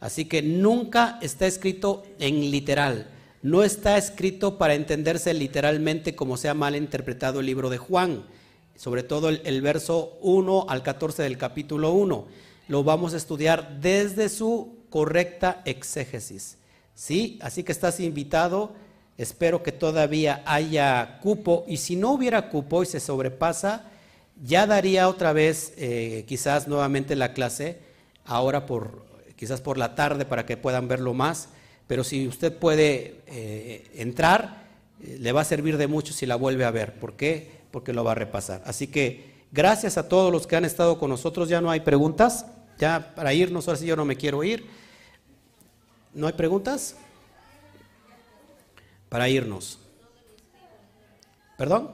Así 0.00 0.26
que 0.26 0.42
nunca 0.42 1.18
está 1.22 1.46
escrito 1.46 2.04
en 2.18 2.50
literal 2.50 3.08
no 3.46 3.62
está 3.62 3.96
escrito 3.96 4.58
para 4.58 4.74
entenderse 4.74 5.32
literalmente 5.32 6.16
como 6.16 6.36
se 6.36 6.48
ha 6.48 6.54
mal 6.54 6.74
interpretado 6.74 7.38
el 7.38 7.46
libro 7.46 7.70
de 7.70 7.78
Juan, 7.78 8.24
sobre 8.74 9.04
todo 9.04 9.28
el, 9.28 9.62
verso 9.62 10.18
1 10.20 10.66
al 10.68 10.82
14 10.82 11.22
del 11.22 11.38
capítulo 11.38 11.92
1. 11.92 12.26
Lo 12.66 12.82
vamos 12.82 13.14
a 13.14 13.18
estudiar 13.18 13.80
desde 13.80 14.28
su 14.28 14.75
correcta 14.96 15.60
exégesis. 15.66 16.56
¿Sí? 16.94 17.38
Así 17.42 17.64
que 17.64 17.72
estás 17.72 18.00
invitado. 18.00 18.72
Espero 19.18 19.62
que 19.62 19.70
todavía 19.70 20.42
haya 20.46 21.18
cupo. 21.20 21.66
Y 21.68 21.76
si 21.76 21.96
no 21.96 22.12
hubiera 22.12 22.48
cupo 22.48 22.82
y 22.82 22.86
se 22.86 22.98
sobrepasa, 22.98 23.90
ya 24.42 24.66
daría 24.66 25.10
otra 25.10 25.34
vez 25.34 25.74
eh, 25.76 26.24
quizás 26.26 26.66
nuevamente 26.66 27.14
la 27.14 27.34
clase, 27.34 27.78
ahora 28.24 28.64
por 28.64 29.04
quizás 29.36 29.60
por 29.60 29.76
la 29.76 29.94
tarde 29.94 30.24
para 30.24 30.46
que 30.46 30.56
puedan 30.56 30.88
verlo 30.88 31.12
más. 31.12 31.50
Pero 31.86 32.02
si 32.02 32.26
usted 32.26 32.56
puede 32.56 33.20
eh, 33.26 33.90
entrar, 33.96 34.64
eh, 35.02 35.18
le 35.20 35.32
va 35.32 35.42
a 35.42 35.44
servir 35.44 35.76
de 35.76 35.88
mucho 35.88 36.14
si 36.14 36.24
la 36.24 36.36
vuelve 36.36 36.64
a 36.64 36.70
ver. 36.70 36.94
¿Por 36.94 37.16
qué? 37.16 37.50
Porque 37.70 37.92
lo 37.92 38.02
va 38.02 38.12
a 38.12 38.14
repasar. 38.14 38.62
Así 38.64 38.86
que 38.86 39.44
gracias 39.52 39.98
a 39.98 40.08
todos 40.08 40.32
los 40.32 40.46
que 40.46 40.56
han 40.56 40.64
estado 40.64 40.98
con 40.98 41.10
nosotros. 41.10 41.50
Ya 41.50 41.60
no 41.60 41.70
hay 41.70 41.80
preguntas. 41.80 42.46
Ya 42.78 43.14
para 43.14 43.32
irnos, 43.32 43.68
ahora 43.68 43.80
sí 43.80 43.86
yo 43.86 43.96
no 43.96 44.04
me 44.04 44.16
quiero 44.16 44.44
ir. 44.44 44.66
¿No 46.16 46.26
hay 46.26 46.32
preguntas? 46.32 46.96
Para 49.10 49.28
irnos. 49.28 49.78
¿Perdón? 51.58 51.90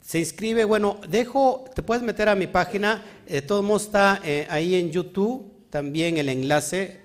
Se 0.00 0.18
inscribe, 0.18 0.64
bueno, 0.64 1.00
dejo, 1.08 1.64
te 1.72 1.84
puedes 1.84 2.02
meter 2.02 2.28
a 2.28 2.34
mi 2.34 2.48
página, 2.48 3.04
de 3.28 3.42
todos 3.42 3.64
modos 3.64 3.84
está 3.84 4.20
eh, 4.24 4.48
ahí 4.50 4.74
en 4.74 4.90
YouTube, 4.90 5.52
también 5.70 6.18
el 6.18 6.28
enlace 6.28 7.00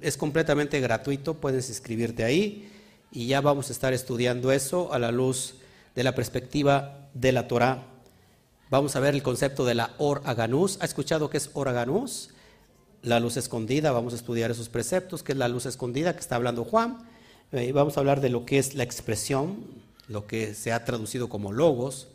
es 0.00 0.16
completamente 0.16 0.78
gratuito, 0.78 1.34
puedes 1.34 1.68
inscribirte 1.68 2.22
ahí 2.22 2.70
y 3.10 3.26
ya 3.26 3.40
vamos 3.40 3.70
a 3.70 3.72
estar 3.72 3.92
estudiando 3.92 4.52
eso 4.52 4.92
a 4.92 5.00
la 5.00 5.10
luz 5.10 5.56
de 5.96 6.04
la 6.04 6.14
perspectiva 6.14 7.08
de 7.12 7.32
la 7.32 7.48
Torah. 7.48 7.88
Vamos 8.70 8.94
a 8.94 9.00
ver 9.00 9.16
el 9.16 9.24
concepto 9.24 9.64
de 9.64 9.74
la 9.74 9.94
Or 9.98 10.22
Aganús. 10.24 10.78
¿Ha 10.80 10.84
escuchado 10.84 11.28
qué 11.28 11.38
es 11.38 11.50
Or 11.54 11.68
Aganús? 11.68 12.33
La 13.04 13.20
luz 13.20 13.36
escondida, 13.36 13.92
vamos 13.92 14.14
a 14.14 14.16
estudiar 14.16 14.50
esos 14.50 14.70
preceptos, 14.70 15.22
que 15.22 15.32
es 15.32 15.38
la 15.38 15.48
luz 15.48 15.66
escondida 15.66 16.14
que 16.14 16.20
está 16.20 16.36
hablando 16.36 16.64
Juan. 16.64 17.06
Eh, 17.52 17.70
vamos 17.72 17.98
a 17.98 18.00
hablar 18.00 18.22
de 18.22 18.30
lo 18.30 18.46
que 18.46 18.58
es 18.58 18.74
la 18.74 18.82
expresión, 18.82 19.58
lo 20.08 20.26
que 20.26 20.54
se 20.54 20.72
ha 20.72 20.86
traducido 20.86 21.28
como 21.28 21.52
logos, 21.52 22.08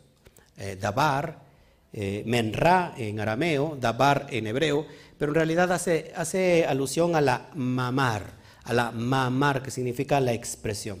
eh, 0.58 0.76
dabar, 0.80 1.42
eh, 1.92 2.24
menra 2.26 2.92
en 2.96 3.20
arameo, 3.20 3.78
dabar 3.80 4.26
en 4.30 4.48
hebreo, 4.48 4.84
pero 5.16 5.30
en 5.30 5.36
realidad 5.36 5.70
hace, 5.70 6.12
hace 6.16 6.66
alusión 6.66 7.14
a 7.14 7.20
la 7.20 7.50
mamar, 7.54 8.32
a 8.64 8.72
la 8.72 8.90
mamar, 8.90 9.62
que 9.62 9.70
significa 9.70 10.18
la 10.18 10.32
expresión. 10.32 11.00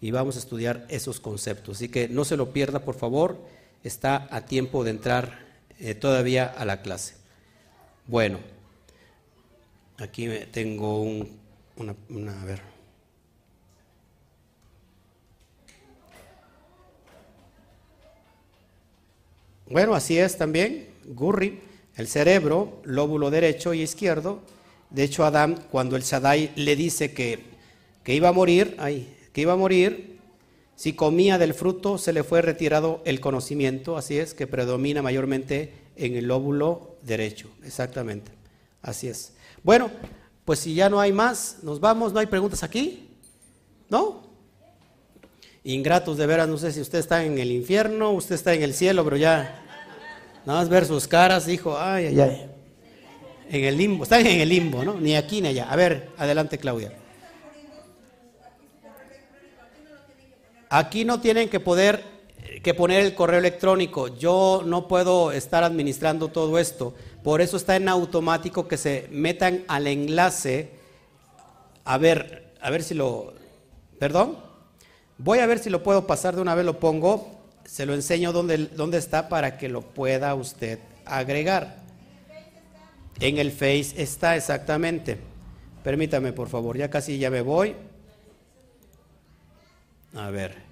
Y 0.00 0.10
vamos 0.10 0.34
a 0.34 0.40
estudiar 0.40 0.84
esos 0.88 1.20
conceptos. 1.20 1.76
Así 1.76 1.88
que 1.88 2.08
no 2.08 2.24
se 2.24 2.36
lo 2.36 2.52
pierda, 2.52 2.80
por 2.80 2.96
favor, 2.96 3.38
está 3.84 4.26
a 4.32 4.46
tiempo 4.46 4.82
de 4.82 4.90
entrar 4.90 5.38
eh, 5.78 5.94
todavía 5.94 6.44
a 6.44 6.64
la 6.64 6.82
clase. 6.82 7.14
Bueno, 8.08 8.40
aquí 9.98 10.28
tengo 10.52 11.02
un, 11.02 11.28
una, 11.76 12.40
a 12.40 12.44
ver. 12.44 12.62
Bueno, 19.70 19.94
así 19.94 20.18
es 20.18 20.38
también, 20.38 20.88
Gurri, 21.04 21.60
el 21.96 22.08
cerebro, 22.08 22.80
lóbulo 22.84 23.30
derecho 23.30 23.74
y 23.74 23.82
izquierdo. 23.82 24.40
De 24.88 25.02
hecho, 25.02 25.26
Adán, 25.26 25.62
cuando 25.70 25.96
el 25.96 26.02
Shaddai 26.02 26.52
le 26.56 26.74
dice 26.74 27.12
que, 27.12 27.40
que 28.02 28.14
iba 28.14 28.30
a 28.30 28.32
morir, 28.32 28.76
ay, 28.78 29.14
que 29.34 29.42
iba 29.42 29.52
a 29.52 29.56
morir, 29.56 30.18
si 30.74 30.94
comía 30.94 31.36
del 31.36 31.52
fruto 31.52 31.98
se 31.98 32.12
le 32.12 32.22
fue 32.22 32.40
retirado 32.40 33.02
el 33.04 33.20
conocimiento, 33.20 33.98
así 33.98 34.16
es, 34.16 34.32
que 34.32 34.46
predomina 34.46 35.02
mayormente 35.02 35.72
en 35.96 36.14
el 36.14 36.28
lóbulo 36.28 36.96
derecho, 37.02 37.50
exactamente, 37.64 38.30
así 38.82 39.08
es. 39.08 39.32
Bueno, 39.62 39.90
pues 40.44 40.60
si 40.60 40.74
ya 40.74 40.88
no 40.88 41.00
hay 41.00 41.12
más, 41.12 41.58
nos 41.62 41.80
vamos, 41.80 42.12
¿no 42.12 42.20
hay 42.20 42.26
preguntas 42.26 42.62
aquí? 42.62 43.08
¿No? 43.88 44.22
Ingratos 45.64 46.16
de 46.16 46.26
veras, 46.26 46.48
no 46.48 46.56
sé 46.56 46.72
si 46.72 46.80
usted 46.80 46.98
está 46.98 47.24
en 47.24 47.38
el 47.38 47.50
infierno, 47.50 48.12
usted 48.12 48.34
está 48.34 48.54
en 48.54 48.62
el 48.62 48.72
cielo, 48.72 49.04
pero 49.04 49.16
ya, 49.16 49.62
nada 50.46 50.60
más 50.60 50.68
ver 50.68 50.86
sus 50.86 51.06
caras, 51.06 51.46
dijo, 51.46 51.76
ay, 51.78 52.06
ay, 52.06 52.20
ay. 52.20 52.50
En 53.50 53.64
el 53.64 53.76
limbo, 53.76 54.04
están 54.04 54.26
en 54.26 54.40
el 54.40 54.48
limbo, 54.48 54.84
¿no? 54.84 55.00
Ni 55.00 55.16
aquí 55.16 55.40
ni 55.40 55.48
allá. 55.48 55.70
A 55.70 55.76
ver, 55.76 56.10
adelante, 56.18 56.58
Claudia. 56.58 56.92
Aquí 60.70 61.04
no 61.04 61.20
tienen 61.20 61.48
que 61.48 61.60
poder 61.60 62.17
que 62.62 62.74
poner 62.74 63.04
el 63.04 63.14
correo 63.14 63.38
electrónico. 63.38 64.08
Yo 64.08 64.62
no 64.64 64.88
puedo 64.88 65.32
estar 65.32 65.64
administrando 65.64 66.28
todo 66.28 66.58
esto. 66.58 66.94
Por 67.22 67.40
eso 67.40 67.56
está 67.56 67.76
en 67.76 67.88
automático 67.88 68.68
que 68.68 68.76
se 68.76 69.08
metan 69.10 69.64
al 69.68 69.86
enlace. 69.86 70.70
A 71.84 71.98
ver, 71.98 72.52
a 72.60 72.70
ver 72.70 72.82
si 72.82 72.94
lo. 72.94 73.34
¿Perdón? 73.98 74.38
Voy 75.18 75.40
a 75.40 75.46
ver 75.46 75.58
si 75.58 75.70
lo 75.70 75.82
puedo 75.82 76.06
pasar 76.06 76.36
de 76.36 76.42
una 76.42 76.54
vez, 76.54 76.64
lo 76.64 76.78
pongo, 76.78 77.30
se 77.64 77.86
lo 77.86 77.94
enseño 77.94 78.32
dónde, 78.32 78.68
dónde 78.68 78.98
está 78.98 79.28
para 79.28 79.58
que 79.58 79.68
lo 79.68 79.82
pueda 79.82 80.34
usted 80.34 80.78
agregar. 81.04 81.82
En 83.18 83.38
el 83.38 83.50
Face 83.50 83.94
está 83.96 84.36
exactamente. 84.36 85.18
Permítame, 85.82 86.32
por 86.32 86.48
favor, 86.48 86.76
ya 86.76 86.88
casi 86.88 87.18
ya 87.18 87.30
me 87.30 87.40
voy. 87.40 87.74
A 90.14 90.30
ver. 90.30 90.67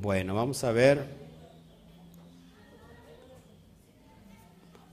Bueno, 0.00 0.34
vamos 0.34 0.62
a 0.62 0.72
ver. 0.72 1.06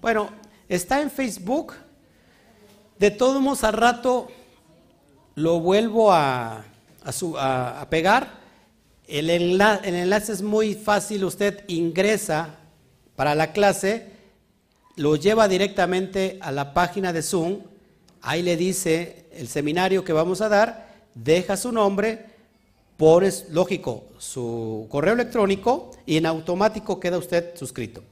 Bueno, 0.02 0.30
está 0.70 1.02
en 1.02 1.12
Facebook. 1.12 1.74
De 2.98 3.12
todos 3.12 3.42
modos, 3.42 3.66
al 3.66 3.74
rato 3.74 4.30
lo 5.36 5.60
vuelvo 5.60 6.14
a, 6.14 6.64
pegar. 7.90 8.32
El 9.06 9.30
el 9.30 9.62
enlace 9.62 10.32
es 10.32 10.42
muy 10.42 10.74
fácil, 10.74 11.26
usted 11.26 11.66
ingresa 11.68 12.60
para 13.18 13.36
la 13.36 13.52
clase, 13.52 14.08
lo 14.96 15.18
lleva 15.18 15.50
directamente 15.50 16.38
a 16.42 16.54
la 16.54 16.74
página 16.74 17.12
de 17.12 17.22
Zoom, 17.22 17.60
ahí 18.22 18.42
le 18.42 18.56
dice 18.56 19.26
el 19.34 19.50
seminario 19.50 20.06
que 20.06 20.14
vamos 20.14 20.40
a 20.40 20.48
dar, 20.48 20.88
deja 21.14 21.58
su 21.58 21.74
nombre, 21.74 22.33
pones, 22.98 23.48
lógico, 23.50 24.06
su 24.18 24.88
correo 24.90 25.14
electrónico 25.14 25.92
y 26.06 26.18
en 26.18 26.26
automático 26.26 27.00
queda 27.00 27.18
usted 27.18 27.56
suscrito, 27.56 28.04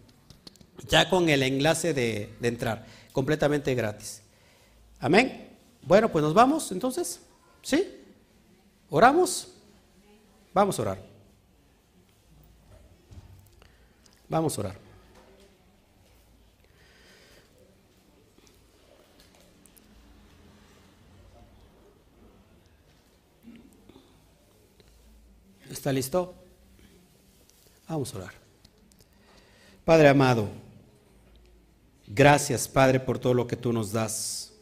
ya 0.87 1.09
con 1.09 1.29
el 1.29 1.43
enlace 1.43 1.93
de 1.93 2.29
entrar, 2.41 2.85
completamente 3.11 3.73
gratis. 3.75 4.21
Amén. 4.99 5.49
Bueno, 5.83 6.11
pues 6.11 6.23
nos 6.23 6.33
vamos 6.33 6.71
entonces. 6.71 7.21
¿Sí? 7.61 7.97
¿Oramos? 8.89 9.53
Vamos 10.53 10.77
a 10.77 10.81
orar. 10.81 11.03
Vamos 14.29 14.57
a 14.57 14.61
orar. 14.61 14.80
¿Está 25.81 25.91
listo? 25.91 26.35
Vamos 27.89 28.13
a 28.13 28.17
orar. 28.19 28.33
Padre 29.83 30.09
amado, 30.09 30.47
gracias 32.05 32.67
Padre 32.67 32.99
por 32.99 33.17
todo 33.17 33.33
lo 33.33 33.47
que 33.47 33.55
tú 33.55 33.73
nos 33.73 33.91
das. 33.91 34.53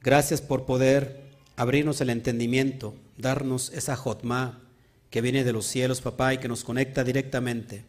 Gracias 0.00 0.40
por 0.40 0.66
poder 0.66 1.24
abrirnos 1.56 2.00
el 2.00 2.10
entendimiento, 2.10 2.94
darnos 3.16 3.72
esa 3.72 3.96
jotma 3.96 4.60
que 5.10 5.20
viene 5.20 5.42
de 5.42 5.52
los 5.52 5.66
cielos, 5.66 6.00
papá, 6.00 6.32
y 6.32 6.38
que 6.38 6.46
nos 6.46 6.62
conecta 6.62 7.02
directamente 7.02 7.84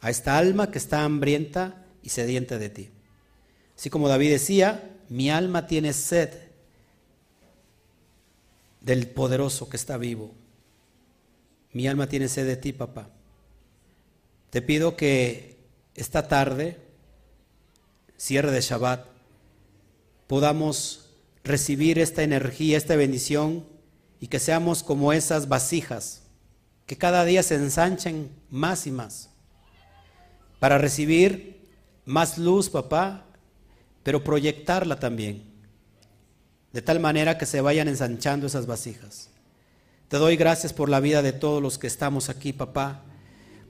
a 0.00 0.10
esta 0.10 0.38
alma 0.38 0.70
que 0.70 0.78
está 0.78 1.02
hambrienta 1.02 1.84
y 2.04 2.10
sedienta 2.10 2.56
de 2.60 2.70
ti. 2.70 2.90
Así 3.76 3.90
como 3.90 4.06
David 4.06 4.30
decía, 4.30 4.92
mi 5.08 5.28
alma 5.28 5.66
tiene 5.66 5.92
sed 5.92 6.30
del 8.80 9.08
poderoso 9.08 9.68
que 9.68 9.76
está 9.76 9.98
vivo. 9.98 10.36
Mi 11.72 11.86
alma 11.88 12.08
tiene 12.08 12.28
sed 12.28 12.46
de 12.46 12.56
ti, 12.56 12.72
papá. 12.72 13.08
Te 14.50 14.62
pido 14.62 14.96
que 14.96 15.56
esta 15.94 16.28
tarde, 16.28 16.78
cierre 18.16 18.50
de 18.50 18.60
Shabbat, 18.60 19.06
podamos 20.26 21.10
recibir 21.44 21.98
esta 21.98 22.22
energía, 22.22 22.76
esta 22.76 22.96
bendición 22.96 23.66
y 24.20 24.28
que 24.28 24.38
seamos 24.38 24.82
como 24.82 25.12
esas 25.12 25.48
vasijas 25.48 26.22
que 26.86 26.96
cada 26.96 27.24
día 27.24 27.42
se 27.42 27.54
ensanchen 27.54 28.30
más 28.50 28.86
y 28.86 28.90
más 28.90 29.30
para 30.62 30.78
recibir 30.78 31.60
más 32.04 32.38
luz, 32.38 32.70
papá, 32.70 33.24
pero 34.04 34.22
proyectarla 34.22 35.00
también, 35.00 35.42
de 36.72 36.82
tal 36.82 37.00
manera 37.00 37.36
que 37.36 37.46
se 37.46 37.60
vayan 37.60 37.88
ensanchando 37.88 38.46
esas 38.46 38.66
vasijas. 38.66 39.28
Te 40.12 40.18
doy 40.18 40.36
gracias 40.36 40.74
por 40.74 40.90
la 40.90 41.00
vida 41.00 41.22
de 41.22 41.32
todos 41.32 41.62
los 41.62 41.78
que 41.78 41.86
estamos 41.86 42.28
aquí, 42.28 42.52
papá, 42.52 43.02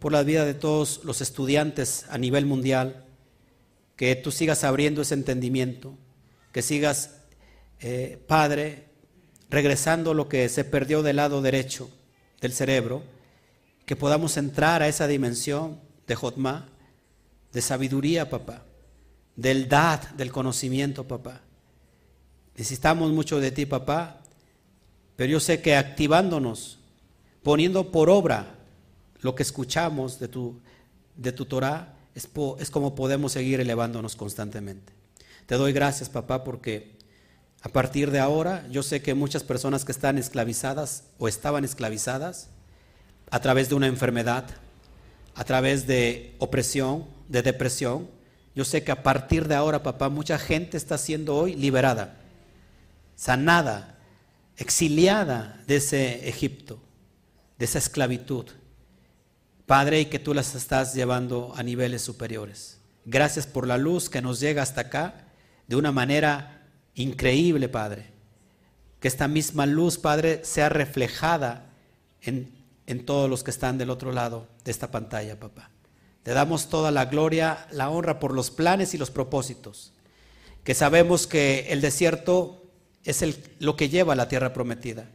por 0.01 0.11
la 0.11 0.25
vida 0.25 0.45
de 0.45 0.55
todos 0.55 1.05
los 1.05 1.21
estudiantes 1.21 2.05
a 2.11 2.19
nivel 2.19 2.47
mundial, 2.47 3.05
que 3.95 4.17
tú 4.17 4.33
sigas 4.33 4.65
abriendo 4.65 5.03
ese 5.03 5.15
entendimiento, 5.15 5.97
que 6.51 6.61
sigas, 6.61 7.11
eh, 7.79 8.21
Padre, 8.27 8.89
regresando 9.51 10.15
lo 10.15 10.29
que 10.29 10.49
se 10.49 10.65
perdió 10.65 11.05
del 11.05 11.15
lado 11.15 11.43
derecho 11.43 11.89
del 12.41 12.53
cerebro, 12.53 13.05
que 13.87 13.95
podamos 13.95 14.37
entrar 14.37 14.83
a 14.83 14.89
esa 14.89 15.07
dimensión 15.07 15.79
de 16.09 16.17
Jotma, 16.17 16.71
de 17.53 17.63
sabiduría, 17.63 18.31
papá, 18.31 18.65
del 19.37 19.69
dad, 19.69 20.01
del 20.17 20.33
conocimiento, 20.33 21.07
papá. 21.07 21.43
Necesitamos 22.57 23.13
mucho 23.13 23.39
de 23.39 23.53
ti, 23.53 23.65
papá, 23.65 24.22
pero 25.17 25.31
yo 25.31 25.41
sé 25.41 25.61
que 25.61 25.77
activándonos, 25.77 26.79
poniendo 27.43 27.91
por 27.91 28.11
obra 28.11 28.55
lo 29.21 29.35
que 29.35 29.43
escuchamos 29.43 30.19
de 30.19 30.29
tu, 30.29 30.61
de 31.17 31.33
tu 31.33 31.45
Torah, 31.45 31.95
es, 32.15 32.29
es 32.59 32.71
como 32.71 32.95
podemos 32.95 33.33
seguir 33.33 33.61
elevándonos 33.61 34.17
constantemente. 34.17 34.93
Te 35.47 35.57
doy 35.57 35.73
gracias, 35.73 36.09
papá, 36.09 36.45
porque 36.45 36.93
a 37.63 37.69
partir 37.69 38.11
de 38.11 38.19
ahora 38.19 38.67
yo 38.71 38.83
sé 38.83 39.03
que 39.03 39.15
muchas 39.15 39.45
personas 39.45 39.85
que 39.85 39.93
están 39.93 40.19
esclavizadas 40.19 41.05
o 41.19 41.29
estaban 41.29 41.65
esclavizadas 41.65 42.49
a 43.31 43.41
través 43.41 43.69
de 43.69 43.77
una 43.77 43.87
enfermedad, 43.87 44.47
a 45.35 45.45
través 45.45 45.87
de 45.87 46.35
opresión, 46.39 47.07
de 47.29 47.43
depresión, 47.43 48.09
yo 48.55 48.65
sé 48.65 48.85
que 48.85 48.93
a 48.93 49.03
partir 49.03 49.49
de 49.49 49.55
ahora, 49.55 49.83
papá, 49.83 50.09
mucha 50.09 50.39
gente 50.39 50.77
está 50.77 50.99
siendo 50.99 51.37
hoy 51.37 51.55
liberada, 51.55 52.17
sanada, 53.17 53.92
exiliada 54.63 55.61
de 55.67 55.77
ese 55.77 56.29
Egipto, 56.29 56.81
de 57.59 57.65
esa 57.65 57.79
esclavitud. 57.79 58.47
Padre, 59.67 60.01
y 60.01 60.07
que 60.07 60.21
tú 60.21 60.35
las 60.35 60.55
estás 60.55 60.95
llevando 60.95 61.53
a 61.57 61.65
niveles 61.65 62.03
superiores. 62.03 62.79
Gracias 63.05 63.47
por 63.49 63.67
la 63.67 63.77
luz 63.77 64.09
que 64.09 64.23
nos 64.23 64.39
llega 64.39 64.63
hasta 64.63 64.83
acá 64.83 65.27
de 65.67 65.75
una 65.75 65.91
manera 65.91 66.69
increíble, 66.95 67.69
Padre. 67.69 68.13
Que 69.01 69.09
esta 69.09 69.27
misma 69.27 69.67
luz, 69.67 69.99
Padre, 69.99 70.45
sea 70.45 70.69
reflejada 70.69 71.67
en, 72.21 72.55
en 72.87 73.05
todos 73.05 73.29
los 73.29 73.43
que 73.43 73.51
están 73.51 73.79
del 73.79 73.91
otro 73.91 74.13
lado 74.13 74.47
de 74.65 74.71
esta 74.71 74.93
pantalla, 74.93 75.41
papá. 75.41 75.71
Te 76.23 76.35
damos 76.35 76.69
toda 76.69 76.93
la 76.93 77.07
gloria, 77.07 77.67
la 77.73 77.91
honra 77.91 78.21
por 78.21 78.33
los 78.33 78.53
planes 78.53 78.95
y 78.95 78.99
los 78.99 79.11
propósitos. 79.11 79.93
Que 80.63 80.75
sabemos 80.75 81.27
que 81.27 81.67
el 81.71 81.81
desierto 81.81 82.62
es 83.05 83.25
lo 83.59 83.77
que 83.77 83.89
lleva 83.89 84.13
a 84.13 84.17
la 84.17 84.29
tierra 84.29 84.53
prometida. 84.53 85.07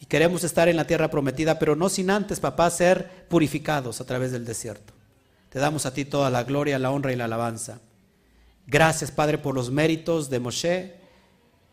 Y 0.00 0.06
queremos 0.06 0.44
estar 0.44 0.68
en 0.68 0.76
la 0.76 0.86
tierra 0.86 1.10
prometida, 1.10 1.58
pero 1.58 1.76
no 1.76 1.88
sin 1.88 2.10
antes, 2.10 2.40
papá, 2.40 2.68
ser 2.70 3.26
purificados 3.28 4.00
a 4.00 4.04
través 4.04 4.32
del 4.32 4.44
desierto. 4.44 4.92
Te 5.48 5.58
damos 5.58 5.86
a 5.86 5.94
ti 5.94 6.04
toda 6.04 6.28
la 6.30 6.44
gloria, 6.44 6.78
la 6.78 6.90
honra 6.90 7.12
y 7.12 7.16
la 7.16 7.24
alabanza. 7.24 7.80
Gracias, 8.66 9.10
Padre, 9.10 9.38
por 9.38 9.54
los 9.54 9.70
méritos 9.70 10.28
de 10.28 10.40
Moshe, 10.40 10.94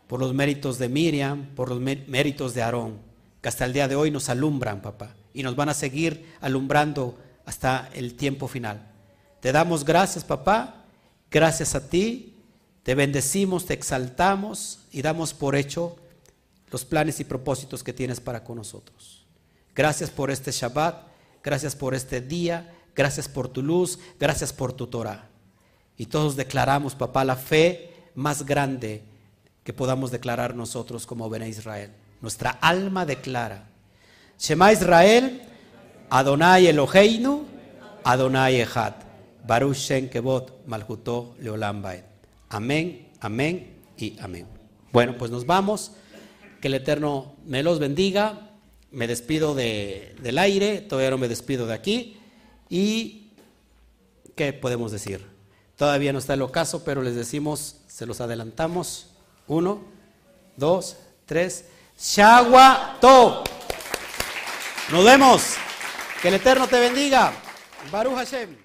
por 0.06 0.20
los 0.20 0.32
méritos 0.32 0.78
de 0.78 0.88
Miriam, 0.88 1.46
por 1.54 1.68
los 1.68 1.80
méritos 1.80 2.54
de 2.54 2.62
Aarón, 2.62 2.98
que 3.42 3.48
hasta 3.48 3.64
el 3.64 3.72
día 3.72 3.88
de 3.88 3.96
hoy 3.96 4.10
nos 4.10 4.28
alumbran, 4.28 4.80
papá, 4.80 5.14
y 5.34 5.42
nos 5.42 5.56
van 5.56 5.68
a 5.68 5.74
seguir 5.74 6.32
alumbrando 6.40 7.18
hasta 7.44 7.90
el 7.94 8.14
tiempo 8.14 8.48
final. 8.48 8.90
Te 9.40 9.52
damos 9.52 9.84
gracias, 9.84 10.24
papá, 10.24 10.84
gracias 11.30 11.74
a 11.74 11.88
ti, 11.88 12.33
te 12.84 12.94
bendecimos, 12.94 13.66
te 13.66 13.74
exaltamos 13.74 14.78
y 14.92 15.02
damos 15.02 15.34
por 15.34 15.56
hecho 15.56 15.96
los 16.70 16.84
planes 16.84 17.18
y 17.18 17.24
propósitos 17.24 17.82
que 17.82 17.92
tienes 17.92 18.20
para 18.20 18.44
con 18.44 18.56
nosotros. 18.56 19.24
Gracias 19.74 20.10
por 20.10 20.30
este 20.30 20.52
Shabbat, 20.52 21.02
gracias 21.42 21.74
por 21.74 21.94
este 21.94 22.20
día, 22.20 22.72
gracias 22.94 23.26
por 23.26 23.48
tu 23.48 23.62
luz, 23.62 23.98
gracias 24.20 24.52
por 24.52 24.72
tu 24.72 24.86
Torah. 24.86 25.28
Y 25.96 26.06
todos 26.06 26.36
declaramos, 26.36 26.94
papá, 26.94 27.24
la 27.24 27.36
fe 27.36 27.90
más 28.14 28.44
grande 28.44 29.02
que 29.64 29.72
podamos 29.72 30.10
declarar 30.10 30.54
nosotros 30.54 31.06
como 31.06 31.30
Bene 31.30 31.48
Israel. 31.48 31.90
Nuestra 32.20 32.50
alma 32.50 33.06
declara. 33.06 33.66
Shema 34.38 34.72
Israel, 34.72 35.42
Adonai 36.10 36.66
Eloheinu, 36.66 37.46
Adonai 38.04 38.60
Echad. 38.60 38.94
Baruch 39.46 39.76
Shen 39.76 40.08
Kevot 40.08 40.66
Malchuto 40.66 41.36
Leolam 41.40 41.82
Amén, 42.54 43.10
amén 43.18 43.82
y 43.96 44.16
amén. 44.20 44.46
Bueno, 44.92 45.16
pues 45.18 45.32
nos 45.32 45.44
vamos. 45.44 45.90
Que 46.60 46.68
el 46.68 46.74
Eterno 46.74 47.34
me 47.44 47.64
los 47.64 47.80
bendiga. 47.80 48.52
Me 48.92 49.08
despido 49.08 49.56
del 49.56 50.38
aire, 50.38 50.80
todavía 50.80 51.10
no 51.10 51.18
me 51.18 51.26
despido 51.26 51.66
de 51.66 51.74
aquí. 51.74 52.16
Y, 52.68 53.32
¿qué 54.36 54.52
podemos 54.52 54.92
decir? 54.92 55.26
Todavía 55.76 56.12
no 56.12 56.20
está 56.20 56.34
el 56.34 56.42
ocaso, 56.42 56.84
pero 56.84 57.02
les 57.02 57.16
decimos, 57.16 57.80
se 57.88 58.06
los 58.06 58.20
adelantamos. 58.20 59.08
Uno, 59.48 59.82
dos, 60.56 60.96
tres. 61.26 61.64
Shawato. 61.98 63.42
Nos 64.92 65.04
vemos. 65.04 65.42
Que 66.22 66.28
el 66.28 66.34
Eterno 66.34 66.68
te 66.68 66.78
bendiga. 66.78 67.32
Baruch 67.90 68.14
Hashem. 68.14 68.63